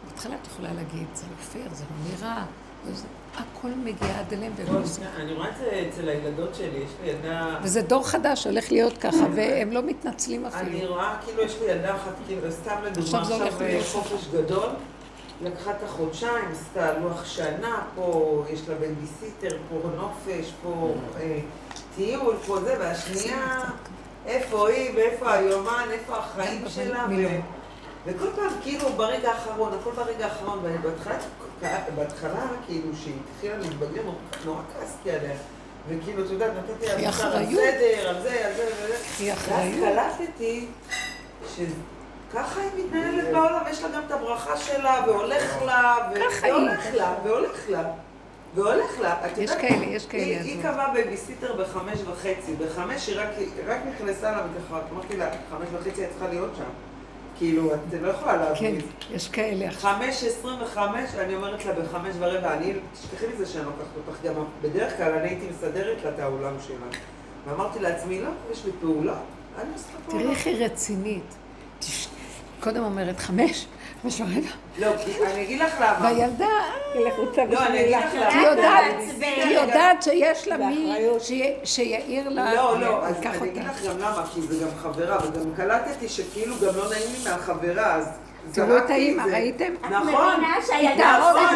בהתחלה 0.04 0.34
את 0.42 0.46
יכולה 0.46 0.72
להגיד, 0.72 1.06
זה 1.14 1.24
לא 1.30 1.42
פייר, 1.42 1.74
זה 1.74 1.84
לא 1.84 2.12
נראה, 2.12 2.44
וזה, 2.84 3.06
הכל 3.40 3.68
מגיע 3.84 4.18
עד 4.18 4.32
אליהם 4.32 4.52
והם 4.56 4.74
לא 4.74 4.80
עושים. 4.80 5.04
אני 5.16 5.32
רואה 5.32 5.48
את 5.48 5.56
זה 5.58 5.84
אצל 5.88 6.08
הילדות 6.08 6.54
שלי, 6.54 6.66
יש 6.66 6.90
לי 7.02 7.10
ילדה... 7.10 7.58
וזה 7.62 7.82
דור 7.82 8.08
חדש 8.08 8.46
הולך 8.46 8.72
להיות 8.72 8.98
ככה, 8.98 9.26
והם 9.34 9.72
לא 9.72 9.82
מתנצלים 9.82 10.46
אני 10.46 10.54
אפילו. 10.54 10.94
רואה, 10.94 11.16
כאילו 11.24 11.42
יש 11.42 11.56
לי 11.60 11.70
ילדה 11.70 11.94
אחת, 11.94 12.14
כאילו, 12.26 12.52
סתם 12.52 12.76
לדוגמה, 12.84 13.20
עכשיו 13.20 13.52
להיות 13.60 13.86
חופש 13.86 14.28
גדול, 14.32 14.68
לקחה 15.42 15.70
את 15.70 15.82
החודשיים, 15.84 16.44
עשתה 16.52 16.98
לוח 16.98 17.24
שנה, 17.24 17.82
פה 17.94 18.44
יש 18.50 18.68
לה 18.68 18.74
בייביסיטר, 18.74 19.56
פה 19.68 19.88
נופש, 19.96 20.52
פה 20.62 20.94
אה, 21.20 21.38
טיול, 21.96 22.36
פה 22.46 22.60
זה, 22.60 22.76
והשנייה, 22.80 23.60
איפה 24.26 24.68
היא 24.68 24.90
ואיפה 24.96 25.32
היומן, 25.32 25.88
איפה 25.90 26.16
החיים 26.16 26.64
שלה, 26.68 27.06
וכל 28.06 28.26
פעם, 28.36 28.50
כאילו, 28.62 28.88
ברגע 28.88 29.30
האחרון, 29.30 29.72
הכל 29.80 29.90
ברגע 29.90 30.24
האחרון, 30.24 30.58
ובהתחלה, 30.62 31.14
בהתחלה, 31.96 32.46
כאילו, 32.66 32.88
שהיא 33.02 33.14
התחילה 33.34 33.56
להתבגר, 33.58 34.02
נורא 34.44 34.60
כעסתי 34.80 35.10
עליה. 35.10 35.34
וכאילו, 35.88 36.24
את 36.24 36.30
יודעת, 36.30 36.50
נתתי 36.56 36.86
לה 36.86 37.06
מוסר 37.06 37.36
על. 37.36 37.46
סדר, 37.46 38.08
על 38.08 38.22
זה, 38.22 38.46
על 38.46 38.52
זה 38.56 38.66
וזה. 38.66 38.96
קחי 39.04 39.30
ואז 39.30 39.38
אחריות. 39.38 39.94
קלטתי 40.18 40.66
שככה 41.54 42.60
היא 42.60 42.84
מתנהלת 42.84 43.24
בעולם, 43.32 43.60
יש 43.70 43.82
לה 43.82 43.88
גם 43.88 44.02
את 44.06 44.12
הברכה 44.12 44.56
שלה, 44.56 45.02
והולך 45.06 45.62
לה, 45.66 45.96
היא. 46.10 46.18
והולך 46.52 46.84
לה, 46.94 47.14
והולך 47.24 47.68
לה, 47.68 47.82
והולך 48.54 49.00
לה. 49.00 49.26
את 49.26 49.38
יש 49.38 49.50
יודעת, 49.50 49.60
כאלה, 49.60 49.84
יש 49.84 50.06
כאלה, 50.06 50.22
היא- 50.22 50.38
היא 50.40 50.62
קבעה 50.62 50.90
בייביסיטר 50.92 51.52
בחמש 51.62 51.98
וחצי, 52.06 52.54
בחמש 52.58 53.06
היא 53.06 53.20
רק- 53.20 53.28
היא 53.38 53.48
רק 53.66 53.78
נכנסה 53.94 54.30
למקלחת, 54.30 54.82
אמרתי 54.92 55.16
לה, 55.16 55.28
חמש 55.50 55.68
וחצי 55.72 56.04
את 56.04 56.10
צריכה 56.10 56.28
להיות 56.28 56.50
שם. 56.56 56.89
כאילו, 57.40 57.74
את 57.74 57.80
לא 58.02 58.08
יכולה 58.08 58.32
כן, 58.32 58.64
להבין. 58.64 58.80
יש 59.10 59.28
כאלה 59.28 59.68
עכשיו. 59.68 59.80
חמש 59.80 60.24
עשרים 60.24 60.62
וחמש, 60.62 61.14
אני 61.18 61.34
אומרת 61.34 61.64
לה 61.64 61.72
בחמש 61.72 62.14
ורבע, 62.18 62.54
אני, 62.54 62.72
תשכחי 62.92 63.26
מזה 63.34 63.46
שאני 63.46 63.64
לוקחת 63.64 63.96
אותך 63.96 64.22
גם, 64.24 64.34
בדרך 64.62 64.96
כלל 64.96 65.12
אני 65.12 65.28
הייתי 65.28 65.46
מסדרת 65.50 66.04
לה 66.04 66.10
את 66.10 66.18
העולם 66.18 66.54
שלה. 66.66 66.76
ואמרתי 67.46 67.78
לעצמי, 67.78 68.20
לא, 68.20 68.28
יש 68.52 68.64
לי 68.64 68.70
פעולה, 68.80 69.14
אני 69.58 69.72
עושה 69.72 69.86
פעולה. 70.06 70.22
תראי 70.22 70.34
איך 70.34 70.46
היא 70.46 70.64
רצינית. 70.64 71.34
קודם 72.60 72.82
אומרת 72.82 73.18
חמש, 73.18 73.66
ורבע. 74.04 74.50
לא, 74.78 74.86
אני 75.32 75.42
אגיד 75.42 75.60
לך 75.60 75.74
למה. 75.80 75.98
והילדה, 76.02 76.46
לחוצה 76.94 77.44
לא, 77.44 77.66
אני 77.66 77.80
אגיד 77.80 77.96
לך 77.96 78.14
למה. 78.14 78.60
היא 79.20 79.58
יודעת, 79.60 80.02
שיש 80.02 80.48
לה 80.48 80.56
מי 80.56 80.96
שיעיר 81.64 82.28
לה, 82.28 82.54
לא, 82.54 82.80
לא, 82.80 83.06
אז 83.06 83.16
ייקח 83.16 83.42
אני 83.42 83.50
אגיד. 83.50 83.64
לך 83.64 83.84
גם 83.84 83.98
למה, 83.98 84.24
כי 84.34 84.42
זה 84.42 84.64
גם 84.64 84.70
חברה, 84.82 85.18
וגם 85.24 85.54
קלטתי 85.56 86.08
שכאילו 86.08 86.54
גם 86.56 86.76
לא 86.76 86.90
נעים 86.90 87.08
לי 87.12 87.30
מהחברה, 87.30 87.94
אז 87.94 88.06
תראו 88.52 88.66
את 88.66 88.72
זרקתי 88.72 88.92
האימא. 88.92 89.22
ראיתם? 89.22 89.72
את 89.80 89.84
נכון, 89.90 90.08
נכון, 90.08 90.44
עושה 90.56 90.92
את 90.92 90.96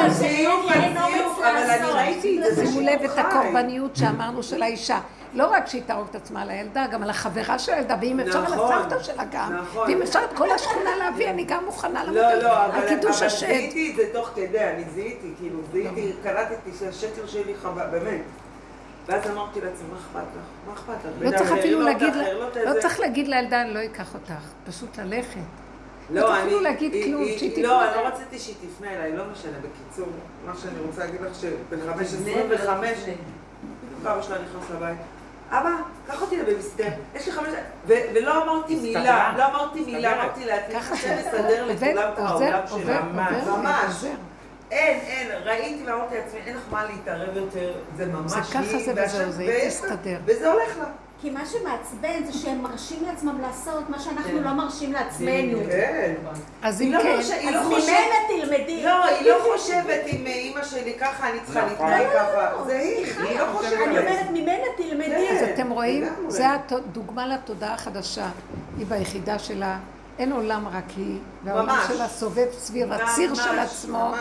זה 0.03 0.09
זיוף 0.11 0.67
על 0.71 0.81
זיוף, 1.11 1.39
אבל 1.39 1.47
אני. 1.71 1.91
ראיתי 1.93 2.39
את 2.51 2.55
זה 2.57 2.67
שימו 2.67 2.81
לב 2.81 3.01
את. 3.03 3.19
הקורבניות 3.19 3.97
שאמרנו 3.97 4.43
של 4.43 4.63
האישה. 4.63 5.01
לא 5.35 5.47
רק 5.53 5.67
שהיא 5.67 5.83
תהרוג 5.87 6.07
את 6.11 6.15
עצמה 6.15 6.43
על 6.43 6.51
הילדה, 6.51 6.87
גם 6.87 7.03
על 7.03 7.11
החברה 7.11 7.59
של 7.59 7.73
הילדה, 7.73 7.97
ואם 8.01 8.21
אפשר 8.21 8.39
על 8.47 8.55
נכון, 8.55 8.73
הסבתא 8.79 9.03
שלה 9.03 9.25
גם. 9.33 9.57
נכון. 9.57 9.89
ואם 9.91 10.03
אפשר 10.03 10.21
את 10.25 10.37
כל 10.37 10.51
השכונה 10.51 10.97
להביא, 10.99 11.31
אני 11.31 11.45
גם 11.45 11.65
מוכנה 11.65 12.05
למות 12.05 12.17
לא, 12.17 12.27
על- 12.27 12.43
לא, 12.43 12.63
על 12.65 12.71
אבל. 12.71 13.13
זיהיתי 13.29 13.91
את 13.91 13.97
זה 13.97 14.03
תוך 14.13 14.31
כדי, 14.35 14.59
אני 14.61 14.85
זיהיתי, 14.95 15.29
כאילו, 15.41 15.59
זיהיתי, 15.73 16.13
קלטתי 16.23 16.71
שהשקר 16.79 17.27
שלי 17.27 17.55
חבל, 17.63 17.87
באמת. 17.91 18.21
ואז 19.09 19.31
אמרתי 19.31 19.61
לעצמי, 19.61 19.89
מה 19.93 19.97
אכפת 19.99 20.29
לך? 20.37 20.45
מה 20.67 20.73
אכפת 20.75 21.05
לך? 21.05 21.33
לא 21.33 21.39
צריך 21.39 21.53
אפילו 21.53 21.79
לא 21.81 21.85
להגיד 21.87 22.15
לא 22.15 22.49
את 22.49 22.77
לא. 22.77 22.81
צריך 22.81 23.01
להגיד 23.01 23.29
לילדה, 23.29 23.63
אני 23.63 23.75
לא 23.75 23.85
אקח 23.85 24.15
אותך. 24.15 24.33
פשוט 24.67 24.99
ללכת. 24.99 25.64
לא 26.11 26.21
לא, 26.21 26.35
אני... 26.37 26.43
אפילו 26.43 26.61
להגיד 26.61 26.93
כלום, 27.05 27.23
היא- 27.23 27.39
שהיא 27.39 27.63
לא, 27.65 27.69
תפנה 27.69 27.93
אני 27.95 28.03
לא. 28.03 28.09
רציתי 28.09 28.39
שהיא 28.39 28.55
תפנה 28.77 28.91
אליי, 28.93 29.17
לא 29.17 29.25
משנה. 29.33 29.53
בקיצור, 29.59 30.09
מה 30.47 30.53
שאני 30.63 30.81
רוצה 30.87 31.01
להגיד 31.05 31.21
לך, 31.21 31.37
וחמש, 32.51 32.99
בדיוק 32.99 34.07
אבא 34.07 34.23
שלה 34.23 34.37
נכנס 34.37 34.71
לבית. 34.77 34.99
אבא, 35.51 35.71
קח 36.07 36.23
אותי 36.23 36.37
לבייביסיטר, 36.37 36.89
יש 37.15 37.27
לי 37.27 37.33
חמש... 37.33 37.49
ו- 37.87 37.95
ולא 38.15 38.43
אמרתי 38.45 38.75
מילה. 38.77 39.35
לא 39.39 39.47
אמרתי 39.47 39.81
מילה. 39.85 40.23
אמרתי 40.23 40.45
זה 41.03 41.09
יסדר 41.29 41.71
עובד, 41.71 41.83
לכולם 41.89 42.13
את 42.13 42.19
העולם 42.19 42.61
שלה. 42.67 43.03
ממש. 43.03 43.87
עוזר. 43.87 44.09
אין, 44.71 45.01
אין, 45.01 45.29
ראיתי 45.45 45.83
ואמרתי 45.87 46.15
לעצמי, 46.15 46.41
אין 46.47 46.57
לך 46.57 46.63
מה 46.71 46.85
להתערב 46.85 47.37
יותר, 47.37 47.73
זה 47.97 48.07
ממש 48.07 48.31
זה 48.33 48.37
ככה 48.41 48.63
זה 48.63 48.93
וזהו, 49.05 49.33
זה 49.33 49.45
לה- 49.47 49.53
יסתדר. 49.55 50.17
וזה 50.25 50.53
הולך 50.53 50.79
לה. 50.79 50.85
כי 51.21 51.31
מה 51.31 51.41
שמעצבן 51.47 52.25
זה 52.27 52.33
שהם 52.33 52.63
מרשים 52.63 53.03
לעצמם 53.07 53.41
לעשות 53.41 53.91
מה 53.91 53.99
שאנחנו 53.99 54.31
כן. 54.31 54.43
לא 54.43 54.53
מרשים 54.53 54.93
לעצמנו. 54.93 55.59
כן. 55.71 56.15
אז 56.63 56.81
היא 56.81 56.89
אם 56.89 56.95
לא 56.95 57.03
כן, 57.03 57.17
מרשה- 57.17 57.35
היא 57.41 57.51
לא 57.51 57.59
אז 57.59 57.67
חושבת- 57.67 57.85
ממנה 57.89 58.45
תלמדי. 58.47 58.83
לא, 58.85 59.05
היא 59.05 59.31
לא 59.31 59.37
חושבת 59.53 60.01
אם 60.07 60.27
אימא 60.27 60.65
שלי 60.65 60.95
ככה, 61.01 61.31
אני 61.31 61.39
צריכה 61.45 61.61
נכון. 61.67 61.71
להתנהג 61.91 62.07
לא, 62.07 62.19
ככה. 62.21 62.53
לא, 62.53 62.65
זה 62.65 62.79
היא, 62.79 63.07
היא 63.29 63.39
לא 63.41 63.47
חושבת 63.53 63.73
אני. 63.73 63.99
אומרת, 63.99 64.31
ממנה 64.33 64.65
תלמדי. 64.77 65.27
כן. 65.29 65.37
אז 65.37 65.49
אתם 65.55 65.71
רואים. 65.71 66.05
זה 66.29 66.47
הדוגמה 66.51 67.27
לתודעה 67.27 67.75
החדשה. 67.75 68.27
היא 68.79 68.87
ביחידה 68.87 69.39
שלה, 69.39 69.79
אין 70.19 70.33
עולם 70.33 70.69
רק 70.69 70.85
היא, 70.97 71.19
והעולם 71.45 71.67
ממש. 71.67 71.87
שלה 71.89 72.09
סובב 72.09 72.47
סביב 72.53 72.93
הציר 72.93 73.31
ממש, 73.31 73.39
של 73.39 73.59
עצמו. 73.59 74.13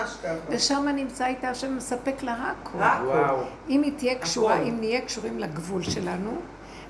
ושם 0.49 0.87
נמצא 0.95 1.25
איתה 1.25 1.49
השם 1.49 1.77
מספק 1.77 2.23
לה 2.23 2.35
הכל. 2.63 2.77
אם 3.69 3.81
היא 3.81 3.91
תהיה 3.97 4.15
קשורה. 4.15 4.61
אם 4.61 4.75
נהיה 4.79 5.01
קשורים 5.01 5.39
לגבול 5.39 5.83
שלנו, 5.83 6.31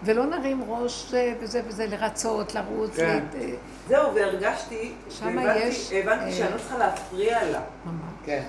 ולא 0.05 0.25
נרים 0.25 0.63
ראש 0.67 1.07
זה 1.11 1.33
וזה 1.39 1.61
וזה 1.67 1.87
לרצות, 1.87 2.55
לרוץ, 2.55 2.95
כן. 2.95 3.05
להת- 3.05 3.41
אה, 3.41 3.49
זהו, 3.87 4.15
והרגשתי, 4.15 4.91
שמה 5.09 5.41
והבנתי- 5.41 5.59
יש, 5.67 5.91
הבנתי 5.93 6.25
אה, 6.25 6.31
שאני 6.31 6.51
לא 6.53 6.57
צריכה 6.57 6.77
להפריע 6.77 7.43
לה. 7.51 7.61
ממש. 7.85 7.95
כן. 8.25 8.43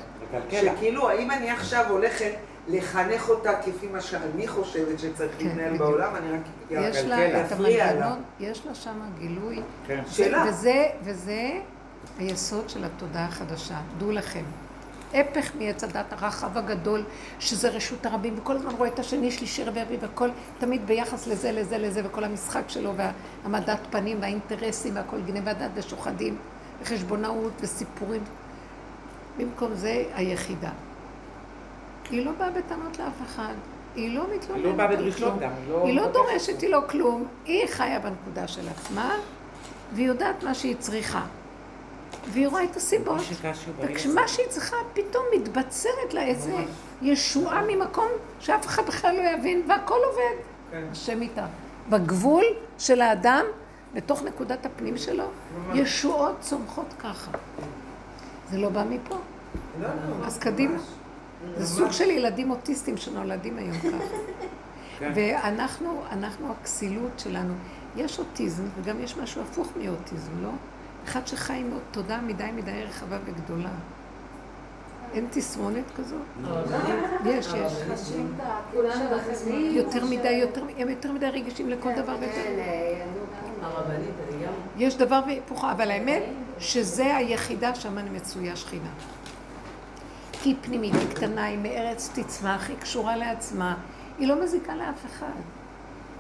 שכאילו, 0.51 1.09
האם 1.11 1.31
אני 1.31 1.51
עכשיו 1.51 1.85
הולכת 1.91 2.31
לחנך 2.69 3.29
אותה 3.29 3.53
כפי 3.63 3.87
מה 3.93 4.01
שאני 4.01 4.49
חושבת 4.49 4.99
שצריך 4.99 5.33
כן, 5.39 5.45
להתנהל 5.47 5.67
בדיוק. 5.75 5.83
בעולם, 5.89 6.17
אני 6.17 6.33
רק 6.33 6.41
יש 6.71 6.97
לה 7.05 7.17
לה. 7.29 7.41
את. 7.47 7.53
המנגנון, 7.53 8.23
יש 8.41 8.67
לה 8.67 8.75
שם 8.75 9.01
גילוי 9.19 9.61
כן. 9.87 10.03
שלה. 10.11 10.45
וזה, 10.49 10.85
וזה 11.03 11.51
היסוד 12.19 12.69
של 12.69 12.85
התודעה 12.85 13.25
החדשה. 13.25 13.75
דעו 13.99 14.11
לכם. 14.13 14.43
הפך 15.15 15.51
מעץ 15.59 15.85
הדת 15.85 16.13
הרחב 16.13 16.59
הגדול, 16.59 17.03
שזה 17.41 17.69
רשות 17.69 18.07
הרבים, 18.07 18.35
וכל 18.39 18.57
הזמן 18.57 18.71
רואה 18.71 18.89
את 18.89 18.99
השני, 18.99 19.31
שלישי, 19.31 19.65
רביעי, 19.65 19.85
והכל 20.01 20.29
תמיד 20.59 20.87
ביחס 20.87 21.27
לזה, 21.27 21.53
לזה, 21.53 21.79
לזה, 21.79 22.01
וכל 22.05 22.25
המשחק 22.25 22.63
שלו, 22.69 22.93
והעמדת 22.97 23.81
פנים, 23.91 24.19
והאינטרסים, 24.21 24.97
והכל 24.97 25.21
גניבת 25.21 25.57
דת 25.57 25.71
ושוחדים, 25.75 26.37
וחשבונאות 26.83 27.53
וסיפורים. 27.61 28.23
במקום 29.39 29.75
זה, 29.75 30.05
היחידה. 30.15 30.71
היא 32.11 32.27
לא 32.27 32.33
באה 32.33 32.51
בטענות 32.51 32.99
לאף 32.99 33.23
אחד, 33.27 33.55
היא 33.95 34.17
לא 34.19 34.25
מתלוננת 34.35 34.65
היא 34.65 34.73
לא 34.73 34.73
באה 34.73 34.87
בדרישות. 34.87 35.41
גם, 35.41 35.51
היא 35.51 35.71
לא... 35.71 35.87
היא 35.87 35.97
לא 35.97 36.09
דורשת. 36.09 36.61
היא 36.61 36.71
לא 36.71 36.81
כלום. 36.89 37.27
היא 37.45 37.67
חיה 37.67 37.99
בנקודה 38.01 38.49
של 38.49 38.69
עצמה, 38.69 39.17
והיא 39.93 40.07
יודעת 40.07 40.43
מה 40.43 40.55
שהיא 40.55 40.77
צריכה. 40.79 41.27
והיא 42.33 42.49
רואה 42.49 42.65
את 42.65 42.77
הסיבות. 42.77 43.21
וכשמה 43.81 44.29
שהיא 44.29 44.47
צריכה, 44.49 44.77
פתאום 44.93 45.25
מתבצרת 45.35 46.15
לה 46.15 46.23
איזה 46.23 46.55
ישועה 47.03 47.63
ממקום 47.69 48.09
שאף 48.41 48.67
אחד 48.67 48.87
בכלל 48.87 49.17
לא 49.17 49.21
יבין, 49.21 49.63
והכל 49.69 49.99
עובד. 50.11 50.43
כן. 50.71 50.85
השם 50.93 51.23
איתה. 51.23 51.47
בגבול 51.91 52.45
של 52.79 53.01
האדם, 53.01 53.45
בתוך 53.95 54.23
נקודת 54.23 54.67
הפנים 54.67 54.97
שלו. 54.97 55.25
ישועות 55.75 56.37
צומחות 56.41 56.95
ככה. 56.99 57.31
זה 58.51 58.59
לא 58.59 58.69
בא 58.69 58.85
מפה. 58.91 59.17
לא, 59.81 59.89
לא, 59.89 60.27
אז 60.27 60.39
קדימה. 60.39 60.79
זה 61.57 61.67
סוג 61.67 61.93
של 61.93 62.11
ילדים 62.11 62.51
אוטיסטים 62.51 62.97
שנולדים 62.97 63.59
היום 63.59 63.79
ככה. 63.79 63.89
כן. 64.99 65.13
ואנחנו, 65.15 66.03
אנחנו, 66.13 66.53
הכסילות 66.61 67.19
שלנו, 67.19 67.55
יש 67.97 68.19
אוטיזם 68.19 68.63
וגם 68.77 69.01
יש 69.01 69.17
משהו 69.17 69.43
הפוך 69.43 69.73
מאוטיזם, 69.77 70.33
לא? 70.43 70.51
אחד 71.05 71.27
שחי 71.27 71.53
עם 71.53 71.71
תודעה 71.91 72.21
מדי 72.21 72.51
מדי 72.55 72.83
רחבה 72.89 73.19
וגדולה. 73.25 73.71
אין 75.15 75.27
תסמונת 75.31 75.85
כזאת? 75.97 76.21
יש, 77.25 77.47
יש. 77.47 77.73
בחזית. 79.13 79.47
יותר 79.73 80.05
מדי, 80.05 80.29
יותר, 80.29 80.63
הם 80.79 80.89
יותר 80.89 81.13
מדי 81.13 81.27
רגישים 81.27 81.69
לכל 81.69 81.93
דבר 81.97 82.17
ויותר. 82.21 82.41
הרבנית, 83.63 84.15
אני 84.29 84.47
גם... 84.47 84.53
יש 84.79 84.97
דבר 84.97 85.21
והיפוכו, 85.27 85.71
אבל 85.71 85.91
האמת 85.91 86.23
שזה 86.59 87.17
היחידה 87.17 87.75
שם 87.75 87.99
אני 87.99 88.11
מצויה 88.11 88.57
שכינה. 88.57 88.91
כי 90.33 90.49
היא 90.49 90.57
פנימית, 90.61 90.95
היא 90.95 91.09
קטנה, 91.15 91.45
היא 91.45 91.59
מארץ 91.59 92.11
תצמח, 92.15 92.69
היא 92.69 92.77
קשורה 92.77 93.17
לעצמה, 93.17 93.77
היא 94.19 94.29
לא 94.29 94.43
מזיקה 94.43 94.75
לאף 94.75 95.07
אחד. 95.07 95.33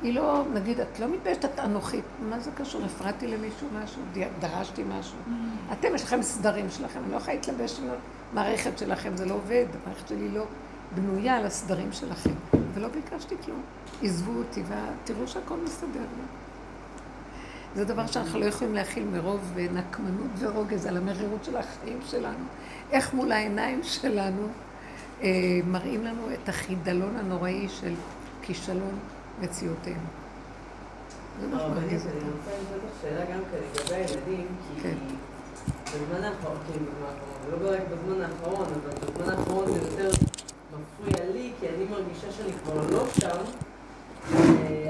היא 0.05 0.14
לא, 0.14 0.44
נגיד, 0.55 0.81
את 0.81 1.01
לא 1.01 1.09
מתביישת, 1.09 1.44
את 1.44 1.59
אנוכית. 1.59 2.05
מה 2.31 2.40
זה 2.40 2.51
קשור? 2.56 2.85
הפרעתי 2.85 3.26
למישהו 3.26 3.68
משהו? 3.82 4.02
דרשתי 4.40 4.82
משהו? 4.98 5.18
אתם, 5.72 5.89
יש 5.94 6.02
לכם 6.02 6.22
סדרים 6.22 6.70
שלכם, 6.70 7.01
אני 7.05 7.12
לא 7.12 7.16
יכולה 7.16 7.35
להתלבש 7.35 7.81
עם 7.81 7.89
המערכת 8.32 8.78
שלכם, 8.78 9.16
זה 9.16 9.26
לא 9.26 9.35
עובד. 9.35 9.66
המערכת 9.85 10.09
שלי 10.09 10.28
לא 10.28 10.44
בנויה 10.94 11.36
על 11.36 11.47
הסדרים 11.47 11.93
שלכם. 11.93 12.31
ולא 12.74 12.89
ביקשתי 12.89 13.35
כלום. 13.44 13.62
עזבו 14.02 14.32
אותי, 14.39 14.62
ותראו 14.62 15.28
שהכל 15.28 15.56
מסתדר 15.64 16.01
לי. 16.01 16.24
זה 17.74 17.85
דבר 17.85 18.06
שאנחנו 18.06 18.40
לא 18.40 18.44
יכולים 18.44 18.74
להכיל 18.74 19.05
מרוב 19.05 19.59
נקמנות 19.72 20.31
ורוגז 20.39 20.86
על 20.86 20.97
המרירות 20.97 21.44
של 21.44 21.56
החיים 21.56 21.98
שלנו. 22.06 22.44
איך 22.90 23.14
מול 23.14 23.32
העיניים 23.32 23.81
שלנו 23.82 24.48
אה, 25.22 25.28
מראים 25.66 26.05
לנו 26.05 26.22
את 26.32 26.48
החידלון 26.48 27.16
הנוראי 27.16 27.68
של 27.68 27.94
כישלון 28.43 28.98
מציאותנו. 29.40 29.94
זה 31.40 31.47
שמרגיז 31.51 32.06
אני. 32.06 32.15
רוצה 32.15 32.51
לשאול 32.51 32.81
שאלה 33.02 33.24
גם 33.24 33.40
כן 33.51 33.59
לגבי 33.81 33.94
הילדים, 33.94 34.47
כי 34.69 34.82
כן. 34.82 34.97
בזמן 35.85 36.24
האחרון, 36.24 36.56
כאילו, 36.66 36.86
בזמן 36.86 37.06
האחרון, 37.06 37.61
לא 37.62 37.74
רק 37.74 37.82
בזמן 37.93 38.23
האחרון, 38.23 38.66
אבל 38.66 39.12
בזמן 39.12 39.32
האחרון 39.32 39.66
זה 39.66 39.78
יותר 39.78 40.11
מפריע 40.73 41.32
לי, 41.32 41.52
כי 41.61 41.69
אני 41.69 41.85
מרגישה 41.90 42.32
שאני 42.32 42.52
כבר 42.62 42.90
לא 42.90 43.06
שם. 43.20 43.39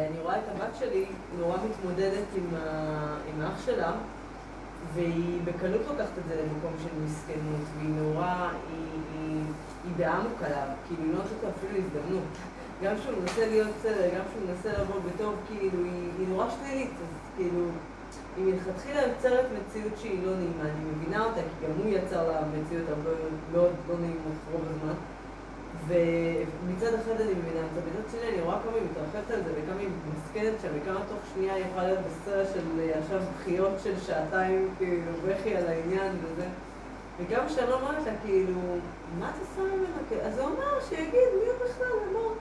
אני 0.08 0.18
רואה 0.22 0.36
את 0.38 0.44
הבת 0.48 0.76
שלי 0.78 1.06
נורא 1.38 1.56
מתמודדת 1.70 2.24
עם, 2.36 3.42
האח 3.42 3.66
שלה, 3.66 3.92
והיא 4.94 5.40
בקלות 5.44 5.80
לוקחת 5.88 6.18
את 6.18 6.28
זה 6.28 6.42
למקום 6.42 6.72
של 6.82 7.04
מסכנות, 7.04 7.66
והיא 7.78 7.94
נורא, 7.94 8.48
היא, 8.70 9.92
באמוק 9.96 10.42
עליו, 10.42 10.68
כאילו 10.86 11.02
היא 11.02 11.12
לא 11.12 11.18
נותנת 11.18 11.42
לו 11.42 11.48
אפילו 11.48 11.78
הזדמנות. 11.78 12.24
גם 12.84 12.94
כשהוא 12.96 13.14
מנסה 13.20 13.46
להיות 13.46 13.68
בסדר, 13.78 14.08
גם 14.16 14.24
כשהוא 14.28 14.42
מנסה 14.48 14.82
לבוא 14.82 15.00
בטוב, 15.06 15.34
כאילו, 15.48 15.84
היא, 16.18 16.28
נורא 16.28 16.46
שלילית, 16.50 16.90
אז 16.90 17.12
כאילו, 17.36 17.60
היא 18.36 18.44
מלכתחילה 18.44 19.02
יוצרת 19.02 19.46
מציאות 19.56 19.92
שהיא 20.00 20.26
לא 20.26 20.32
נעימה, 20.36 20.62
אני 20.62 20.84
מבינה 20.90 21.24
אותה, 21.24 21.40
כי 21.40 21.66
גם 21.66 21.72
הוא 21.78 21.88
יצר 21.88 22.28
לה 22.28 22.40
מציאות 22.40 22.88
הרבה 22.88 23.10
מאוד 23.52 23.72
לא 23.88 23.94
נעימות 24.00 24.38
רוב 24.52 24.62
הזמן. 24.70 24.94
ומצד 25.86 26.94
אחד 26.94 27.20
אני 27.20 27.34
מבינה 27.40 27.60
אותה, 27.66 27.80
מצד 27.88 28.10
שני 28.12 28.28
אני 28.28 28.40
רואה 28.40 28.58
כמה 28.62 28.72
היא 28.74 28.82
מתרחבת 28.90 29.30
על 29.30 29.42
זה 29.44 29.50
וכמה 29.56 29.80
היא 29.80 29.88
מסכנת 30.12 30.54
שם, 30.62 30.68
וכמה 30.74 31.00
תוך 31.08 31.18
שנייה 31.34 31.54
היא 31.54 31.64
יכולה 31.70 31.86
להיות 31.86 31.98
של 32.26 32.80
אה, 32.80 32.98
עכשיו 32.98 33.20
בחיות 33.34 33.72
של 33.82 34.00
שעתיים, 34.00 34.74
כאילו, 34.78 35.12
בכי 35.28 35.56
על 35.56 35.66
העניין 35.66 36.12
וזה. 36.22 36.46
וגם 37.18 37.46
כשאני 37.46 37.70
לא 37.70 37.74
אומרת 37.74 38.06
לה, 38.06 38.12
כאילו, 38.24 38.60
מה 39.18 39.30
את 39.30 39.34
עושה 39.40 39.74
ממנו? 39.74 40.22
אז 40.26 40.38
הוא 40.38 40.48
אמר, 40.48 40.80
שיגיד, 40.88 41.28
מי 41.40 41.46
הוא 41.46 41.56
בכלל? 41.64 41.98
אמר, 42.10 42.32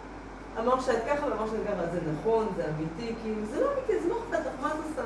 אמר 0.59 0.81
שאת 0.81 1.03
ככה 1.07 1.25
ואמר 1.25 1.47
שאת 1.47 1.59
ככה, 1.67 1.85
זה 1.93 1.99
נכון, 2.19 2.47
זה 2.55 2.63
אמיתי, 2.65 3.13
כאילו, 3.23 3.45
זה 3.45 3.61
לא 3.61 3.67
אמיתי, 3.73 4.03
זה 4.03 4.09
לא 4.09 4.15
אכפת 4.19 4.45
לך, 4.45 4.61
מה 4.61 4.67
את 4.67 4.73
עושה? 4.89 5.01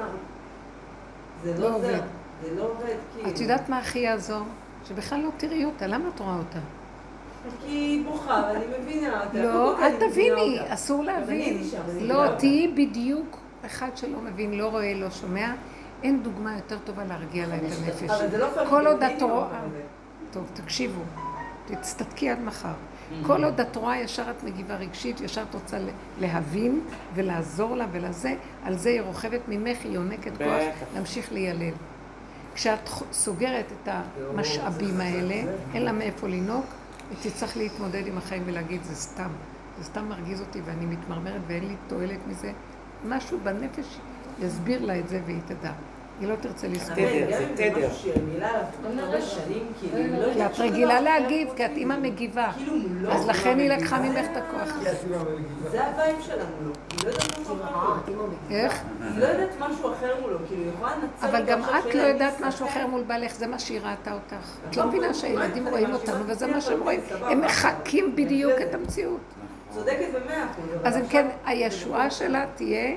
זה 1.44 1.54
לא 1.54 1.70
לא 1.70 1.76
עובד. 1.76 1.88
זה, 1.88 2.00
זה 2.44 2.56
לא 2.56 2.64
עובד, 2.64 2.96
כאילו. 3.16 3.30
את 3.30 3.40
יודעת 3.40 3.70
מה 3.70 3.80
הכי 3.80 4.00
יעזור? 4.00 4.44
שבכלל 4.86 5.20
לא 5.22 5.30
תראי 5.38 5.66
אותה, 5.66 5.88
למה 5.88 6.10
את 6.16 6.20
רואה 6.20 6.38
אותה? 6.38 6.60
כי 7.62 7.68
היא 7.72 8.06
בוכה, 8.06 8.44
ואני 8.48 8.66
מבינה 8.80 9.24
אותה. 9.24 9.44
לא, 9.44 9.74
קודם 9.78 9.78
כל 9.78 9.84
אל 10.04 10.10
תביני, 10.10 10.60
אותה. 10.60 10.74
אסור 10.74 11.04
להבין. 11.04 11.64
שם, 11.64 11.82
לא, 12.02 12.26
אותה. 12.26 12.38
תהיי 12.38 12.68
בדיוק 12.68 13.38
אחד 13.66 13.90
שלא 13.96 14.20
מבין, 14.20 14.54
לא 14.58 14.68
רואה, 14.68 14.94
לא 14.94 15.10
שומע. 15.10 15.54
אין 16.04 16.24
דוגמה 16.24 16.56
יותר 16.56 16.78
טובה 16.86 17.06
להרגיע 17.06 17.48
לה 17.48 17.56
את 17.56 17.62
הנפש. 17.62 18.04
אבל 18.10 18.30
זה 18.30 18.38
לא 18.38 18.48
כל 18.70 18.88
עוד 18.88 19.04
את 19.04 19.22
רואה... 19.22 19.48
טוב, 20.32 20.44
תקשיבו, 20.54 21.02
תצטדקי 21.66 22.30
עד 22.30 22.40
מחר. 22.40 22.74
כל 23.24 23.44
עוד 23.44 23.60
את 23.60 23.76
רואה, 23.76 23.98
ישר 23.98 24.32
את 24.32 24.44
מגיבה 24.44 24.76
רגשית, 24.76 25.22
ישר 25.22 25.44
את 25.50 25.54
רוצה 25.54 25.78
להבין 26.22 26.82
ולעזור 27.16 27.76
לה 27.76 27.86
ולזה, 27.92 28.36
על 28.64 28.78
זה 28.78 28.90
היא 28.90 29.02
רוכבת 29.02 29.42
ממך, 29.48 29.78
היא 29.84 29.92
יונקת 29.92 30.38
כוח. 30.38 30.48
להמשיך 30.94 31.32
ליילל. 31.32 31.74
כשאת 32.56 32.90
סוגרת 33.12 33.66
את 33.72 33.90
המשאבים 34.34 35.02
האלה, 35.02 35.52
אין 35.74 35.84
לה 35.84 35.92
מאיפה 35.92 36.28
לנהוג, 36.28 36.66
היא 37.10 37.32
תצטרך 37.32 37.58
להתמודד 37.58 38.08
עם 38.08 38.18
החיים 38.18 38.44
ולהגיד, 38.46 38.84
זה 38.84 38.96
סתם. 38.96 39.30
זה 39.78 39.84
סתם 39.84 40.10
מרגיז 40.10 40.42
אותי 40.42 40.62
ואני 40.66 40.86
מתמרמרת 40.86 41.42
ואין 41.48 41.68
לי 41.68 41.76
תועלת 41.88 42.20
מזה. 42.28 42.52
משהו 43.08 43.40
בנפש 43.44 43.98
יסביר 44.42 44.86
לה 44.86 45.00
את 45.00 45.10
זה 45.10 45.22
והיא 45.26 45.42
תדע. 45.48 45.72
היא 46.20 46.28
לא 46.28 46.36
תרצה. 46.36 46.68
האמת, 46.68 47.30
גם 47.30 47.38
זה 47.38 47.48
תדר. 47.56 47.90
הרבה 49.00 49.22
שנים, 49.22 49.68
כאילו, 49.80 50.22
לא 50.22 50.34
כי 50.34 50.46
את 50.46 50.60
רגילה 50.60 51.02
להגיב, 51.02 51.50
כי 51.56 51.66
את. 51.66 51.72
אימא 51.76 51.98
מגיבה. 52.02 52.52
כאילו. 52.58 53.12
אז 53.12 53.28
לכן 53.28 53.60
היא 53.60 53.70
לקחה 53.70 53.98
זה 53.98 54.04
ממך 54.04 54.26
את 54.32 54.38
הכוח. 54.38 54.78
זה 55.72 55.84
הבית 55.86 56.16
שלנו. 56.22 56.72
היא 56.92 57.00
לא 57.06 57.10
יודעת 57.10 57.40
משהו 57.40 57.56
אחר 57.56 58.12
מולו. 58.16 58.34
איך? 58.50 58.84
היא 59.02 59.20
לא 59.20 59.26
יודעת 59.26 59.50
משהו 59.60 59.94
אחר 59.94 60.14
מולו, 60.22 60.38
כאילו, 60.48 60.64
היא 60.64 60.72
יכולה 60.74 60.92
לנצל 60.96 61.28
אבל 61.28 61.46
גם 61.46 61.62
את 61.64 61.96
לא 61.96 62.02
יודעת 62.02 62.42
משהו. 62.42 62.68
אחר 62.68 62.88
מול 62.88 63.04
בעלך, 63.04 63.36
זה 63.36 63.48
מה 63.48 63.60
שהיא 63.60 63.80
ראתה 63.80 64.14
אותך. 64.14 64.34
את 64.70 64.78
לא 64.78 64.84
נכון, 64.84 64.98
מבינה 64.98 65.14
שהילדים 65.14 65.68
אני 65.68 65.72
רואים 65.72 65.90
מאשימה 65.90 66.14
אותנו, 66.14 66.28
וזה 66.28 66.48
מה 66.48 66.62
שהם 66.62 66.84
רואים. 66.84 67.00
הם 67.22 67.42
מחקים 67.42 68.16
בדיוק 68.16 68.54
את 68.70 68.74
המציאות. 68.74 69.20
צודקת 69.74 70.06
במאה 70.14 70.46
אחוז. 70.52 70.66
אז 70.84 70.98
אם 70.98 71.08
כן, 71.08 71.28
הישועה 71.46 72.12
שלה 72.12 72.46
תהיה, 72.56 72.96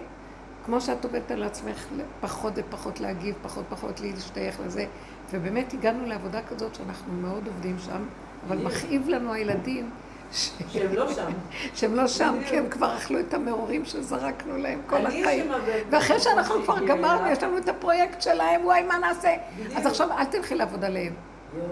כמו 0.71 0.81
שאת 0.81 1.05
עובדת 1.05 1.31
על 1.31 1.43
עצמך, 1.43 1.87
פחות 2.21 2.53
ופחות 2.57 3.01
להגיב, 3.01 3.35
פחות 3.43 3.65
ופחות 3.69 4.01
להשתייך 4.01 4.61
לזה. 4.67 4.85
ובאמת 5.31 5.73
הגענו 5.73 6.07
לעבודה 6.07 6.43
כזאת 6.43 6.75
שאנחנו 6.75 7.13
מאוד 7.13 7.47
עובדים 7.47 7.77
שם, 7.79 8.03
אבל 8.47 8.59
מכאיב 8.59 9.09
לנו 9.09 9.33
הילדים 9.33 9.91
ש- 10.33 10.51
שהם 10.69 10.93
לא 10.95 11.13
שם. 11.13 11.31
שהם 11.77 11.95
לא 11.95 12.07
שם. 12.07 12.35
כי 12.49 12.57
הם 12.59 12.69
כבר 12.69 12.97
אכלו 12.97 13.21
את 13.21 13.35
המרורים 13.35 13.85
שזרקנו 13.85 14.57
להם 14.59 14.81
כל 14.87 15.07
החיים. 15.07 15.51
ואחרי 15.91 16.21
שאנחנו 16.21 16.55
כבר 16.65 16.87
גמרנו. 16.87 17.27
יש 17.27 17.43
לנו 17.43 17.59
את 17.59 17.69
הפרויקט 17.69 18.23
שלהם, 18.23 18.65
וואי, 18.65 18.83
מה 18.83 18.99
נעשה? 18.99 19.35
אז 19.77 19.87
עכשיו 19.87 20.13
אל 20.13 20.25
תלכי 20.25 20.55
לעבודה 20.55 20.89
להם. 20.89 21.13
יואו. 21.57 21.67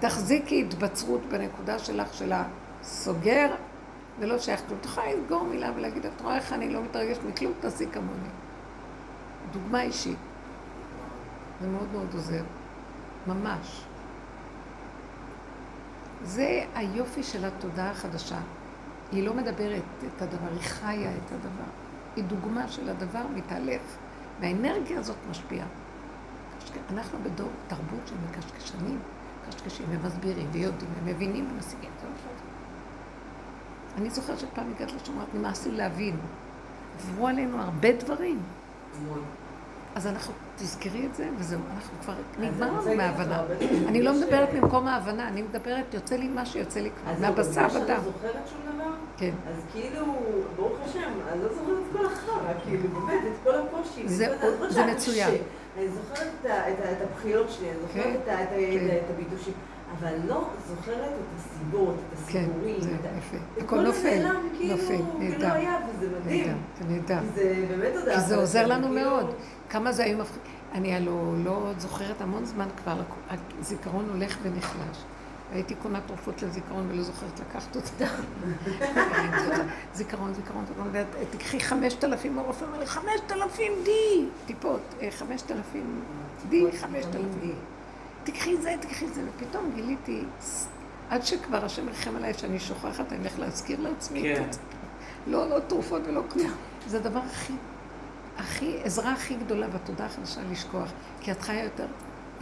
תחזיקי 0.00 0.62
התבצרות 0.62 1.20
בנקודה 1.26 1.78
שלך 1.78 2.14
של 2.14 2.32
הסוגר, 2.32 3.54
ולא 4.18 4.38
שייך 4.38 4.62
כלום. 4.66 4.78
את 4.80 4.84
יכולה 4.84 5.06
לסגור 5.14 5.44
מילה 5.44 5.70
ולהגיד, 5.76 6.06
את 6.06 6.20
רואה 6.20 6.36
איך 6.36 6.52
אני 6.52 6.70
לא 6.72 6.82
מתרגשת 6.82 7.20
מכלום, 7.28 7.52
תעשי 7.60 7.86
כמוני. 7.92 8.28
דוגמה 9.52 9.82
אישית. 9.82 10.18
זה 11.60 11.68
מאוד 11.68 11.88
מאוד 11.92 12.06
עוזר. 12.14 12.42
ממש. 13.26 13.84
זה 16.24 16.64
היופי 16.74 17.22
של 17.22 17.44
התודעה 17.44 17.90
החדשה. 17.90 18.38
היא 19.12 19.26
לא 19.26 19.34
מדברת 19.34 19.82
את 20.16 20.22
הדבר, 20.22 20.48
היא 20.50 20.60
חיה 20.60 21.10
את 21.10 21.32
הדבר. 21.32 21.70
היא 22.16 22.24
דוגמה 22.24 22.68
של 22.68 22.88
הדבר 22.88 23.22
מתהלך. 23.34 23.82
והאנרגיה 24.40 24.98
הזאת 24.98 25.16
משפיעה. 25.30 25.66
אנחנו 26.90 27.18
בדור 27.22 27.48
תרבות 27.68 28.06
של 28.06 28.14
מקשקשנים, 28.30 28.98
מקשקשים 29.46 29.86
ומסבירים 29.90 30.48
ויודעים 30.52 30.90
ומבינים 31.02 31.48
ומשיגים. 31.52 31.90
זה 32.00 32.06
לא 32.06 32.12
טוב. 32.12 32.32
אני 33.98 34.10
זוכרת 34.10 34.38
שפעם 34.38 34.66
הגעת 34.76 34.92
לשמוע, 34.92 35.24
נמאס 35.34 35.66
לי 35.66 35.72
להבין. 35.72 36.16
עברו 36.98 37.28
עלינו 37.28 37.60
הרבה 37.60 37.92
דברים. 37.92 38.38
אז 39.94 40.06
אנחנו, 40.06 40.32
תזכרי 40.56 41.06
את 41.06 41.14
זה, 41.14 41.28
וזהו, 41.38 41.60
אנחנו 41.74 41.98
כבר 42.02 42.14
נגמרנו 42.38 42.96
מההבנה. 42.96 43.42
אני 43.88 44.02
לא 44.02 44.12
מדברת 44.14 44.48
ממקום 44.54 44.86
ההבנה, 44.86 45.28
אני 45.28 45.42
מדברת, 45.42 45.94
יוצא 45.94 46.16
לי 46.16 46.28
מה 46.28 46.46
שיוצא 46.46 46.80
לי 46.80 46.90
כבר, 47.02 47.12
אז 47.12 47.20
מהבשר 47.20 47.66
ודם. 47.74 47.88
לא 47.88 48.00
זוכרת 48.00 48.48
שום 48.48 48.60
דבר, 48.74 48.90
כן. 49.16 49.30
אז 49.48 49.62
כאילו, 49.72 50.04
ברוך 50.56 50.72
השם, 50.84 50.98
אני 51.32 51.42
לא 51.42 51.48
זוכרת 51.48 51.76
את 51.90 51.96
כל 51.96 52.06
החרא, 52.06 52.52
כאילו, 52.64 52.88
באמת, 52.88 53.20
את 53.26 53.44
כל 53.44 53.54
הקושי. 53.54 54.08
זה- 54.08 54.36
מצוין. 54.94 55.30
אני 55.78 55.88
זוכרת 55.88 56.28
את 56.40 56.46
ה- 56.46 56.70
את 56.72 56.80
ה- 56.84 56.92
את 56.92 56.96
הבחירות 57.10 57.50
שלי, 57.50 57.68
אני 57.70 57.76
כן, 57.92 58.00
זוכרת 58.00 58.20
את 58.22 58.28
ה- 58.28 58.42
את 58.42 58.48
כן. 58.48 58.96
את 59.06 59.10
הביטושים, 59.14 59.54
אבל 59.98 60.12
לא 60.28 60.48
זוכרת 60.68 60.96
את 61.12 61.38
הסיבות, 61.38 61.94
את 61.94 62.28
כן, 62.28 62.38
הסיפורים. 62.44 62.80
זה 62.80 62.90
את 63.00 63.06
ה- 63.06 63.18
יפה. 63.18 63.36
הכל 63.58 63.66
כל 63.66 63.76
זה 63.76 63.82
נופל, 63.88 64.26
כאילו, 64.58 64.76
נופל, 64.76 64.86
כאילו 64.86 65.18
נהדר. 65.18 65.52
היה, 65.52 65.78
וזה 65.88 66.06
מדהים. 66.20 66.56
נהדר, 66.88 67.18
זה 67.34 67.54
זה 67.68 67.76
באמת 67.76 67.96
הודעה. 67.96 68.14
כי 68.14 68.26
זה 68.28 68.36
עוזר 68.36 68.66
לנו 68.66 68.88
כאילו- 68.88 69.10
מאוד. 69.10 69.34
כמה 69.70 69.92
זה 69.92 70.04
היו 70.04 70.18
מפחיד. 70.18 70.40
אני 70.72 70.94
הלוא 70.96 71.36
לא 71.44 71.70
זוכרת 71.78 72.20
המון 72.20 72.44
זמן 72.44 72.68
כבר, 72.76 73.00
הזיכרון 73.60 74.08
הולך 74.12 74.38
ונחלש. 74.42 74.98
הייתי 75.52 75.74
קונה 75.74 76.00
תרופות 76.06 76.42
לזיכרון 76.42 76.86
ולא 76.90 77.02
זוכרת 77.02 77.40
לקחת 77.40 77.76
אותה. 77.76 78.04
זיכרון, 79.94 80.34
זיכרון, 80.34 80.64
זיכרון, 80.66 80.88
ותקחי 80.92 81.60
חמשת 81.60 82.04
אלפים, 82.04 82.38
הרופא 82.38 82.64
אומר 82.64 82.78
לי, 82.78 82.86
חמשת 82.86 83.32
אלפים 83.32 83.72
די, 83.84 84.26
טיפות, 84.46 84.80
אה, 85.02 85.08
חמשת 85.10 85.50
אלפים 85.50 86.00
די, 86.48 86.64
תקחי 88.24 88.56
זה, 88.56 88.74
תקחי 88.80 89.08
זה, 89.08 89.22
ופתאום 89.28 89.70
גיליתי, 89.74 90.24
עד 91.10 91.26
שכבר 91.26 91.64
השם 91.64 91.88
ירחם 91.88 92.16
עליי 92.16 92.34
שאני 92.34 92.60
שוכחת, 92.60 93.12
אני 93.12 93.18
הולך 93.18 93.38
להזכיר 93.38 93.80
לעצמי. 93.80 94.22
כן. 94.22 94.48
לא, 95.26 95.48
לא 95.48 95.58
תרופות 95.60 96.02
ולא 96.06 96.22
כלום. 96.28 96.50
זה 96.86 96.96
הדבר 96.96 97.20
הכי, 97.30 97.52
הכי, 98.38 98.78
עזרה 98.84 99.12
הכי 99.12 99.34
גדולה 99.34 99.68
בתודעה 99.68 100.06
החדשה 100.06 100.40
לשכוח. 100.50 100.92
כי 101.20 101.32
את 101.32 101.42
חיה 101.42 101.64
יותר 101.64 101.86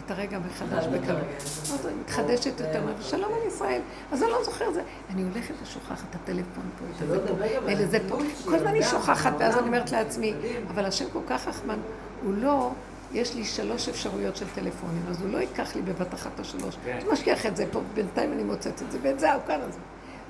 את 0.06 0.10
הרגע 0.10 0.38
מחדש 0.38 0.86
בקלות. 0.86 1.24
אז 1.44 1.86
אני 1.86 1.94
מתחדשת 1.94 2.60
יותר, 2.60 2.80
אומרת, 2.82 3.02
שלום 3.02 3.32
על 3.34 3.46
ישראל. 3.46 3.80
אז 4.12 4.22
אני 4.22 4.30
לא 4.30 4.44
זוכרת 4.44 4.68
את 4.68 4.74
זה. 4.74 4.82
אני 5.10 5.22
הולכת 5.22 5.54
ושוכחת 5.62 6.04
את 6.10 6.14
הטלפון 6.14 6.64
פה, 6.78 6.84
את 6.90 6.98
שלא 6.98 7.14
זה 7.14 7.28
פה, 7.28 7.44
על 7.44 7.68
אלה 7.68 7.86
זה 7.86 7.98
פה. 8.08 8.18
כל 8.44 8.54
הזמן 8.54 8.68
אני 8.68 8.78
ילדה, 8.78 8.90
שוכחת, 8.90 9.32
ואז 9.38 9.58
אני 9.58 9.66
אומרת 9.66 9.92
לעצמי. 9.92 10.34
אבל 10.68 10.84
השם 10.84 11.04
כל 11.12 11.20
כך 11.28 11.48
רחמן, 11.48 11.78
הוא 12.22 12.34
לא... 12.34 12.70
יש 13.12 13.34
לי 13.34 13.44
שלוש 13.44 13.88
אפשרויות 13.88 14.36
של 14.36 14.46
טלפונים, 14.54 15.02
אז 15.10 15.22
הוא 15.22 15.30
לא 15.30 15.38
ייקח 15.38 15.76
לי 15.76 15.82
בבת 15.82 16.14
אחת 16.14 16.30
את 16.34 16.40
השלוש. 16.40 16.76
כן. 16.84 16.98
הוא 17.04 17.12
משגיח 17.12 17.46
את 17.46 17.56
זה 17.56 17.64
פה, 17.72 17.80
בינתיים 17.94 18.32
אני 18.32 18.42
מוצאת 18.42 18.82
את 18.82 18.92
זה, 18.92 18.98
ואת 19.02 19.20
זה, 19.20 19.32
הוא 19.32 19.42
כאן 19.46 19.60
הזה. 19.60 19.78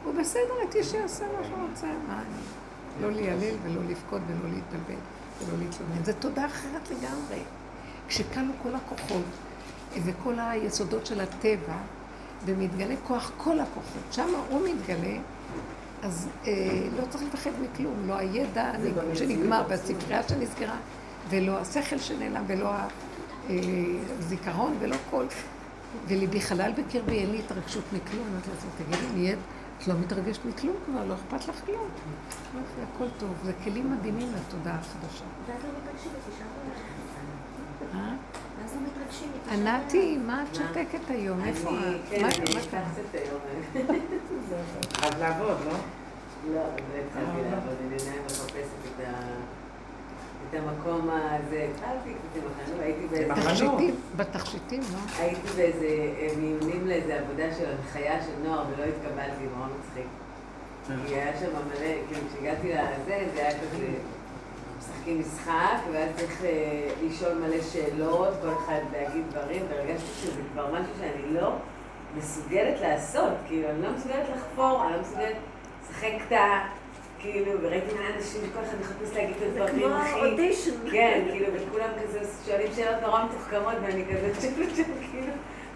הוא 0.05 0.15
בסדר 0.15 0.61
איתי 0.63 0.85
שיעשה 0.85 1.25
מה 1.39 1.45
שהוא 1.45 1.69
רוצה, 1.71 1.87
מה 1.87 2.15
אני... 2.15 2.43
לא 3.01 3.11
להיעלל 3.11 3.55
ולא 3.65 3.81
לבכות 3.89 4.21
ולא 4.27 4.55
להתבלבל 4.55 5.01
ולא 5.41 5.59
להתלונן. 5.59 6.05
זו 6.05 6.13
תודה 6.19 6.47
אחרת 6.47 6.91
לגמרי. 6.91 7.43
כשכלו 8.09 8.53
כל 8.63 8.75
הכוחות 8.75 9.25
וכל 10.05 10.35
היסודות 10.39 11.07
של 11.07 11.21
הטבע, 11.21 11.77
ומתגלה 12.45 12.95
כוח 13.07 13.33
כל 13.37 13.61
הכוחות, 13.61 14.03
שם 14.11 14.29
הוא 14.51 14.69
מתגלה, 14.69 15.19
אז 16.03 16.29
אה, 16.47 16.53
לא 17.01 17.05
צריך 17.11 17.25
לפחד 17.25 17.51
מכלום, 17.63 17.95
לא 18.07 18.15
הידע 18.15 18.73
שנגמר. 19.15 19.63
והספרייה 19.69 20.23
שנסגרה, 20.29 20.77
ולא 21.31 21.59
השכל 21.59 21.99
שנעלם, 21.99 22.45
ולא 22.47 22.71
הזיכרון, 24.19 24.77
ולא 24.81 24.97
כל... 25.11 25.25
וליבי 26.09 26.41
חלל 26.41 26.73
בקרבי, 26.73 27.19
אין 27.19 27.31
לי 27.31 27.39
התרגשות 27.39 27.85
מכלום. 27.93 28.27
אמרתי 28.33 28.51
לעצמי, 28.51 28.71
תגידי, 28.79 29.13
נהיית, 29.15 29.39
את 29.79 29.89
לא 29.89 29.95
מתרגשת 30.01 30.45
מכלום 30.45 30.77
כבר, 30.87 31.05
לא 31.05 31.15
אכפת 31.15 31.49
לך 31.49 31.57
כלום. 31.67 31.89
יופי, 32.55 32.81
הכל 32.95 33.07
טוב. 33.19 33.31
זה 33.45 33.53
כלים 33.65 33.93
מדהימים 33.93 34.29
לתודעה 34.37 34.75
החדשה. 34.75 35.25
ואז 35.47 35.63
לא 35.63 35.71
מתרגשים. 38.87 39.29
אה? 39.51 39.57
לא. 39.57 39.71
ענתי, 39.71 40.19
מה 40.27 40.43
את 40.51 40.55
שותקת 40.55 41.11
היום? 41.11 41.45
איפה 41.45 41.71
אני, 41.71 41.79
את? 41.97 42.01
כן, 42.11 42.23
מה 42.23 42.29
אני 42.29 42.55
מה 42.55 42.61
קרה? 42.71 42.81
אז 45.03 45.21
לעבוד, 45.21 45.57
לא? 45.67 45.73
לא, 45.73 46.55
לא 46.55 46.61
התחלתי 47.07 47.43
לעבוד, 47.51 47.75
אני 47.87 47.95
עדיין 47.95 48.23
מחפשת 48.27 48.55
את 48.87 49.05
ה- 49.07 49.40
את 50.51 50.55
המקום 50.55 51.11
הזה. 51.11 51.69
התחלתי 51.75 52.15
הייתי 52.81 53.07
באיזה... 53.07 53.35
תכשיטים, 53.35 53.95
בתכשיטים, 54.17 54.81
לא? 54.81 54.99
הייתי 55.19 55.49
באיזה 55.57 55.87
אה, 55.87 56.29
מיונים 56.37 56.87
לאיזה 56.87 57.19
עבודה 57.19 57.55
של 57.59 57.65
הנחיה 57.71 58.23
של 58.23 58.49
נוער 58.49 58.65
ולא 58.69 58.85
התקבלתי, 58.85 59.45
נורא 59.57 59.69
מצחיק. 59.79 60.07
כי 61.07 61.15
היה 61.15 61.39
שם 61.41 61.47
מלא, 61.47 61.95
כאילו 62.09 62.27
כשהגעתי 62.29 62.69
לזה, 62.69 63.29
זה 63.35 63.41
היה 63.41 63.59
כזה, 63.61 63.87
משחקים 64.79 65.21
משחק, 65.21 65.79
ואז 65.93 66.11
צריך 66.17 66.45
אה, 66.45 66.89
לשאול 67.03 67.35
מלא 67.35 67.63
שאלות, 67.63 68.35
כל 68.43 68.49
אחד 68.65 68.81
להגיד 68.93 69.23
דברים, 69.31 69.63
והרגשתי 69.69 70.11
שזה 70.23 70.41
כבר 70.53 70.67
משהו 70.73 70.93
שאני 71.01 71.35
לא 71.35 71.53
מסוגלת 72.17 72.81
לעשות, 72.81 73.33
כאילו, 73.47 73.71
אני 73.71 73.83
לא 73.83 73.91
מסוגלת 73.91 74.27
לחפור, 74.37 74.85
אני 74.85 74.93
לא 74.93 75.01
מסוגלת 75.01 75.37
לשחק 75.83 76.13
את 76.27 76.33
ה... 76.33 76.80
כאילו, 77.21 77.53
וראיתי 77.63 77.95
מלא 77.95 78.17
אנשים, 78.17 78.41
כל 78.55 78.61
אחד 78.61 78.77
מחפש 78.81 79.17
להגיד 79.17 79.37
את 79.37 79.55
זה 79.55 79.65
הדברים 79.65 79.87
כמו 79.87 79.95
הכי... 79.95 80.21
אודישן. 80.21 80.91
כן, 80.91 81.27
כאילו, 81.31 81.47
וכולם 81.55 81.89
כזה 82.03 82.21
שואלים 82.47 82.73
שאלות 82.77 83.03
נורא 83.03 83.25
מתוחכמות, 83.25 83.75
ואני 83.83 84.05
כזה 84.05 84.33
חושבת 84.35 84.77
שהם 84.77 84.85
כאילו, 85.11 85.33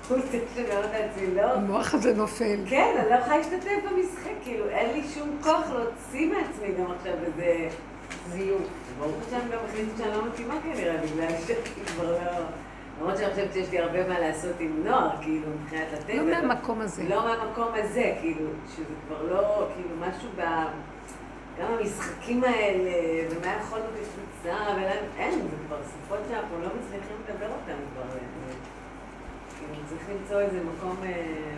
הוא 0.09 0.16
רוצה 0.16 0.39
שאני 0.55 0.69
לעצמי, 0.93 1.35
לא, 1.35 1.43
המוח 1.43 1.95
הזה 1.95 2.15
נופל. 2.15 2.57
כן, 2.69 2.95
אני 2.99 3.11
לא 3.11 3.15
יכולה 3.15 3.37
להשתתף 3.37 3.71
במשחק, 3.91 4.31
כאילו, 4.43 4.69
אין 4.69 4.93
לי 4.93 5.03
שום 5.15 5.39
כוח 5.43 5.71
להוציא 5.71 6.29
מעצמי 6.29 6.69
גם 6.79 6.91
עכשיו 6.99 7.12
איזה 7.27 7.69
זיוף. 8.29 8.69
ברוך 8.99 9.16
השם 9.29 9.49
גם 9.53 9.59
החליטו 9.69 9.91
שאני 9.99 10.12
לא 10.12 10.27
מתאימה 10.27 10.55
כנראה, 10.62 10.97
בגלל 10.97 11.29
שאני 11.47 11.85
כבר 11.87 12.12
לא... 12.12 12.31
למרות 13.01 13.19
שאני 13.19 13.31
חושבת 13.31 13.53
שיש 13.53 13.71
לי 13.71 13.79
הרבה 13.79 14.09
מה 14.09 14.21
לעשות 14.21 14.53
עם 14.59 14.83
נוער, 14.85 15.11
כאילו, 15.23 15.47
מבחינת 15.62 15.89
הטבע. 15.93 16.15
לא 16.15 16.43
מהמקום 16.43 16.81
הזה. 16.81 17.03
לא 17.09 17.25
מהמקום 17.25 17.69
הזה, 17.75 18.15
כאילו, 18.21 18.47
שזה 18.77 18.95
כבר 19.07 19.23
לא, 19.23 19.66
כאילו, 19.75 19.89
משהו 20.01 20.29
ב... 20.37 20.43
גם 21.60 21.72
המשחקים 21.72 22.44
האלה, 22.44 22.90
ומה 23.31 23.56
יכולנו 23.60 23.85
בקבוצה, 23.86 24.56
ואין, 24.76 25.40
זה 25.40 25.56
כבר 25.66 25.76
שפות 25.82 26.18
שאנחנו 26.28 26.60
לא 26.60 26.66
מצליחים 26.66 27.16
לדבר 27.28 27.47
אותן 27.47 27.76
כבר. 27.93 28.02
אה, 28.02 28.24
כאילו, 29.59 29.86
צריך 29.89 30.02
למצוא 30.10 30.40
איזה 30.40 30.60
מקום... 30.64 30.97
אה, 31.02 31.55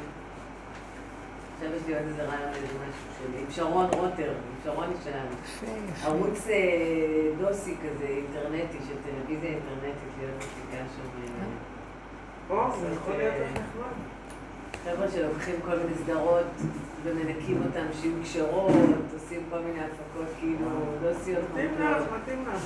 עכשיו 1.54 1.76
יש 1.76 1.82
לי 1.86 1.94
עוד 1.94 2.06
איזה 2.06 2.22
רעיון, 2.22 2.54
איזה 2.54 2.66
משהו 2.66 3.08
שלי, 3.18 3.40
עם 3.40 3.50
שרון 3.50 3.86
רוטר, 3.86 4.30
עם 4.30 4.56
שרוני 4.64 4.94
שלנו. 5.04 5.36
ערוץ 6.04 6.46
אה, 6.48 7.30
דוסי 7.38 7.74
כזה, 7.76 8.06
אינטרנטי, 8.06 8.78
של 8.88 8.94
טלוויזיה 9.04 9.50
אינטרנטית, 9.50 10.12
להיות 10.18 10.36
מפיקה 10.36 10.84
שם. 10.96 11.06
או, 12.50 12.80
זה 12.80 12.86
יכול 12.94 13.16
להיות 13.16 13.34
נחמד. 13.52 14.16
חבר'ה 14.84 15.08
שלוקחים 15.10 15.54
כל 15.64 15.76
מיני 15.76 15.94
סדרות 16.04 16.46
ומנקים 17.04 17.62
אותם 17.66 17.86
שיהיו 18.00 18.14
כשרות, 18.22 18.72
עושים 19.14 19.40
כל 19.50 19.58
מיני 19.58 19.80
הפקות 19.80 20.26
כאילו 20.40 20.66
דוסיות 21.02 21.44
מתאים 21.52 21.74
לך, 21.78 22.02
מתאים 22.22 22.44
לך. 22.48 22.62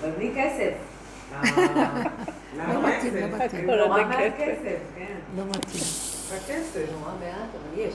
אבל 0.00 0.10
בלי 0.10 0.32
כסף. 0.36 0.72
אה, 1.32 1.42
לא 2.56 2.64
למה 2.64 2.96
מתאים, 2.96 3.14
לא? 3.16 3.44
מתאים. 3.44 3.70
נורא 3.70 3.98
זה 3.98 4.04
מעט 4.04 4.32
כסף. 4.38 4.78
כן. 4.96 5.14
לא 5.36 5.44
מתאים. 5.44 5.82
הכסף. 6.36 6.86
נורא 6.92 7.12
מעט, 7.20 7.48
אבל 7.54 7.80
יש. 7.80 7.94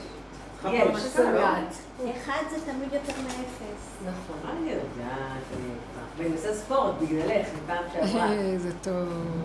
יש, 0.64 1.16
לא? 1.18 1.24
מעט. 1.32 1.74
אחד 2.16 2.42
זה 2.50 2.56
תמיד 2.72 2.92
יותר 2.92 3.12
מאפס. 3.22 3.82
נכון, 4.06 4.50
אני 4.50 4.70
יודעת, 4.70 4.86
אני 5.56 5.68
יודעת. 5.68 6.08
ואני 6.18 6.34
עושה 6.34 6.54
ספורט 6.54 6.94
בגללך, 7.02 7.46
מפעם 7.64 7.84
שעברה. 7.92 8.32
איזה 8.32 8.70
טוב. 8.82 8.94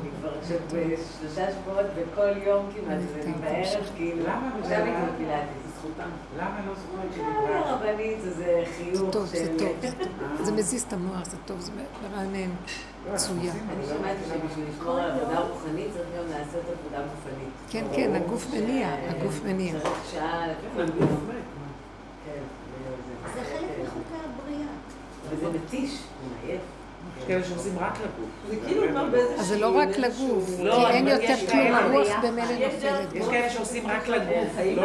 אני 0.01 0.09
כבר 0.19 0.39
עכשיו 0.39 0.57
בשלושה 0.67 1.51
שבועות 1.51 1.85
בכל 1.85 2.37
יום 2.45 2.65
כמעט, 2.75 2.99
ובערב. 3.13 3.89
כאילו, 3.95 4.23
למה? 4.23 4.49
עכשיו 4.61 4.83
הייתי 4.83 5.01
בפילאטיס. 5.15 5.72
זכותם. 5.83 6.09
למה 6.37 6.59
לא 6.67 6.73
זכויות 6.73 7.01
אני 7.01 7.11
שדיברה? 7.13 7.69
הרבנית, 7.69 8.17
זה 8.21 8.63
חיוך 8.77 9.13
טוב, 9.13 9.25
זה 9.25 9.37
של... 9.37 9.57
טוב, 9.59 9.69
זה 9.81 9.91
טוב. 9.99 10.45
זה 10.45 10.51
מזיז 10.51 10.83
את 10.83 10.93
המוח, 10.93 11.25
זה 11.25 11.37
טוב, 11.45 11.59
זה 11.59 11.71
מרענן. 12.03 12.49
מצוין. 13.13 13.55
אני 13.69 13.85
שמעתי 13.85 14.23
שבשביל 14.29 14.65
לשמור 14.69 14.99
על 14.99 15.11
עבודה 15.11 15.39
רוחנית 15.39 15.87
צריך 15.93 16.07
גם 16.17 16.23
לעשות 16.29 16.61
עבודה 16.79 17.03
גופנית. 17.03 17.53
כן, 17.69 17.85
כן, 17.95 18.15
הגוף 18.15 18.47
מניע, 18.53 18.89
הגוף 19.09 19.39
מניע. 19.45 19.79
צריך 19.79 20.11
שעה 20.11 20.47
לפעמים. 20.47 21.07
כן, 22.25 22.41
זה 23.33 23.41
חלק 23.43 23.69
מחוקי 23.83 24.15
הבריאה. 24.25 24.67
וזה 25.29 25.49
מתיש, 25.49 25.91
זה 25.91 26.45
מעייף. 26.45 26.61
כאלה 27.27 27.43
שעושים 27.43 27.79
רק 27.79 27.97
לגוף. 27.97 28.29
זה 28.49 28.55
כאילו 28.67 28.83
אומר 28.89 29.05
באיזה 29.11 29.35
אז 29.35 29.47
זה 29.47 29.59
לא 29.59 29.77
רק 29.77 29.97
לגוף, 29.97 30.49
לא, 30.59 30.75
כי 30.75 30.85
אני 30.85 30.95
אין 30.95 31.07
יותר 31.07 31.35
כלום. 31.51 31.73
הרוח 31.73 32.07
במילא 32.23 32.65
נופלת. 32.65 33.13
יש 33.13 33.25
כאלה 33.27 33.49
שעושים 33.49 33.87
רק 33.87 34.07
לגוף, 34.07 34.47
לא 34.75 34.83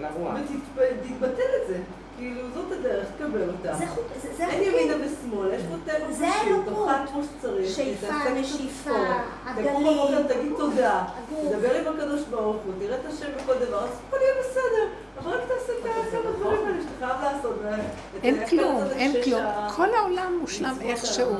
לרוח. 0.00 0.34
ותתבטל 0.74 1.50
את 1.62 1.68
זה. 1.68 1.78
כאילו, 2.18 2.40
זאת 2.54 2.72
הדרך, 2.72 3.06
תקבל 3.16 3.48
אותה. 3.48 3.74
זה 3.74 3.86
חוק, 3.86 4.04
זה- 4.22 4.34
זה 4.36 4.46
אין. 4.46 4.62
ימינה 4.62 4.94
ושמאל, 4.94 5.52
יש 5.54 5.62
פה 5.62 5.76
טבע 5.92 6.12
זה 6.12 6.26
פשוט, 6.32 6.46
אלוקות. 6.48 6.88
תאכל 6.88 7.06
כמו 7.12 7.22
שצריך, 7.24 7.76
שאיפה, 7.76 8.06
נשיפה, 8.34 8.68
ספורט, 8.80 8.98
תקום 9.44 9.56
עגלים. 9.66 9.74
בבוקר, 9.96 10.22
תגיד 10.34 10.52
תודה. 10.58 11.04
תדבר 11.50 11.74
עם 11.74 11.94
הקדוש 11.94 12.20
ברוך 12.30 12.56
הוא, 12.64 12.72
תראה 12.78 12.96
את 12.96 13.12
השם 13.12 13.26
בכל 13.42 13.54
דבר, 13.66 13.84
אז 13.84 13.90
הכל 14.08 14.16
יהיה 14.20 14.34
בסדר. 14.40 14.86
אבל 15.18 15.30
רק 15.32 15.40
תעשה 15.48 15.72
את 15.72 15.84
כמה 16.12 16.30
דברים 16.38 16.60
האלה 16.66 16.78
שאתה 16.82 17.06
חייב 17.06 17.34
לעשות. 17.34 17.58
ו- 17.62 18.22
אין 18.22 18.46
כלום, 18.46 18.82
אין 18.96 19.12
כלום. 19.24 19.42
כל 19.76 19.94
העולם 19.94 20.38
מושלם 20.40 20.74
איכשהו. 20.80 21.34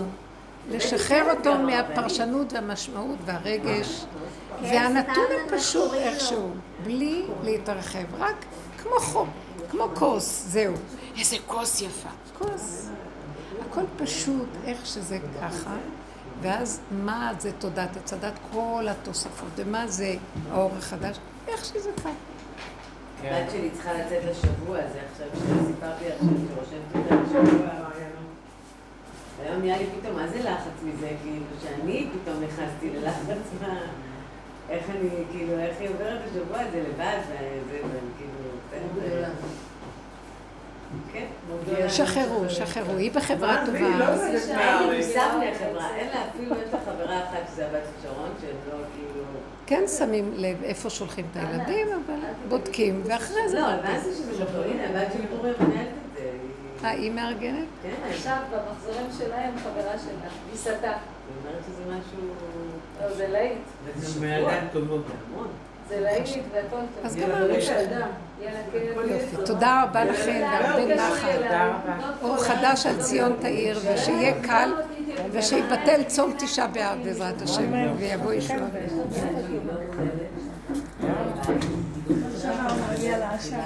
לשחרר 0.70 1.30
אותו 1.36 1.54
מהפרשנות 1.54 2.52
והמשמעות 2.52 3.16
והרגש. 3.24 4.04
כן, 4.60 4.64
והנתון 4.74 5.14
סתם 5.14 5.52
הוא 5.52 5.58
פשוט 5.58 5.84
קוראים 5.86 6.02
לו. 6.04 6.10
איכשהו, 6.10 6.48
בלי 6.84 7.22
להתרחב, 7.44 7.98
רק 8.18 8.34
כמו 8.82 9.00
חום, 9.00 9.30
כמו 9.72 9.88
כוס, 9.94 10.44
זהו. 10.48 10.74
איזה 11.18 11.36
כוס 11.46 11.82
יפה. 11.82 12.08
כוס. 12.38 12.88
הכל 13.70 13.80
פשוט, 13.96 14.48
איך 14.64 14.86
שזה 14.86 15.18
ככה, 15.40 15.76
ואז 16.42 16.80
מה 16.90 17.32
זה 17.38 17.52
תודעת 17.52 17.96
עץ 17.96 18.12
הדת, 18.12 18.32
כל 18.52 18.86
התוספות, 18.90 19.48
ומה 19.56 19.88
זה 19.88 20.14
האור 20.50 20.70
החדש, 20.78 21.16
איך 21.48 21.64
שזה 21.64 21.90
ככה. 21.96 22.08
הבת 23.22 23.50
שלי 23.50 23.70
צריכה 23.70 23.92
לצאת 23.92 24.22
לשבוע 24.24 24.78
הזה 24.78 25.00
עכשיו, 25.12 25.26
שסיפרתי 25.34 26.04
עכשיו 26.06 26.28
שרושמת 26.28 26.96
אותה 26.96 27.14
לשבוע. 27.14 27.68
היום 29.42 29.60
נהיה 29.60 29.78
לי 29.78 29.86
פתאום, 30.00 30.16
מה 30.16 30.28
זה 30.28 30.38
לחץ 30.38 30.82
מזה, 30.82 31.08
כאילו, 31.22 31.44
שאני 31.62 32.08
פתאום 32.12 32.36
נכנסתי 32.44 32.90
ללחץ 32.90 33.46
מה... 33.60 33.80
איך 34.72 34.90
אני, 34.90 35.08
כאילו, 35.32 35.58
איך 35.58 35.76
היא 35.80 35.88
עוברת 35.88 36.18
בשבוע 36.24 36.60
הזה 36.60 36.80
לבד, 36.80 37.18
וזה, 37.28 37.78
ואני 37.82 38.10
כאילו... 38.18 39.26
כן. 41.12 41.26
שחררו, 41.88 42.44
שחררו, 42.50 42.96
היא 42.96 43.12
בחברה 43.12 43.60
לא 43.60 43.66
טובה. 43.66 43.78
אין. 43.78 43.98
לי 44.90 44.96
מושג 44.98 45.28
מהחברה, 45.38 45.96
אין 45.96 46.08
לה 46.08 46.24
אפילו, 46.30 46.54
יש 46.56 46.72
לה 46.72 46.78
חברה 46.86 47.18
אחת 47.18 47.38
שזה 47.52 47.66
הבת 47.66 47.80
של 47.84 48.08
שרון, 48.08 48.28
שהם 48.40 48.56
לא 48.68 48.76
כאילו... 48.96 49.24
כן 49.66 49.84
שמים 49.98 50.32
לב 50.36 50.62
איפה 50.62 50.90
שולחים 50.90 51.26
את 51.30 51.36
הילדים, 51.36 51.86
אבל 51.88 52.14
בודקים, 52.48 53.02
ואחרי 53.04 53.48
זה... 53.48 53.60
לא. 53.60 53.66
הבנתי 53.66 54.04
שזה 54.14 54.44
לא, 54.44 54.64
הנה, 54.64 54.84
הבת 55.00 55.12
שלי 55.12 55.26
פורים 55.36 55.54
מנהלת 55.60 55.88
את 55.88 56.18
זה. 56.18 56.30
היא- 56.30 56.84
אה, 56.84 56.90
היא 56.90 57.10
מארגנת? 57.10 57.66
כן, 57.82 57.90
עכשיו 58.10 58.36
במחזורים 58.50 59.06
שלהם 59.18 59.54
חברה 59.58 59.98
שלה, 59.98 60.28
גיסתה. 60.52 60.72
היא 60.82 60.92
אומרת 61.40 61.62
שזה 61.66 61.82
משהו... 61.86 62.28
לא, 63.02 63.14
זה 63.16 63.28
להיט. 63.28 63.58
זה 65.88 66.00
להיט 66.00 66.24
והכל 66.52 66.68
טוב. 66.70 67.04
אז 67.04 67.16
גמרנו. 67.16 67.54
תודה 69.46 69.82
רבה 69.82 70.04
לכם, 70.04 70.42
והרבה 70.42 70.94
נחת. 70.94 71.28
תודה 71.42 71.66
רבה. 71.66 72.10
אור 72.22 72.36
חדש 72.36 72.86
על 72.86 72.96
ציון 72.96 73.32
תאיר, 73.40 73.78
ושיהיה 73.94 74.42
קל, 74.42 74.70
ושיבטל 75.32 76.02
צום 76.06 76.32
תשעה 76.38 76.66
באב 76.66 76.98
בעזרת 77.04 77.42
השם, 77.42 77.72
ויבוא 77.98 78.32
ישועה. 78.32 78.58
עכשיו 83.34 83.62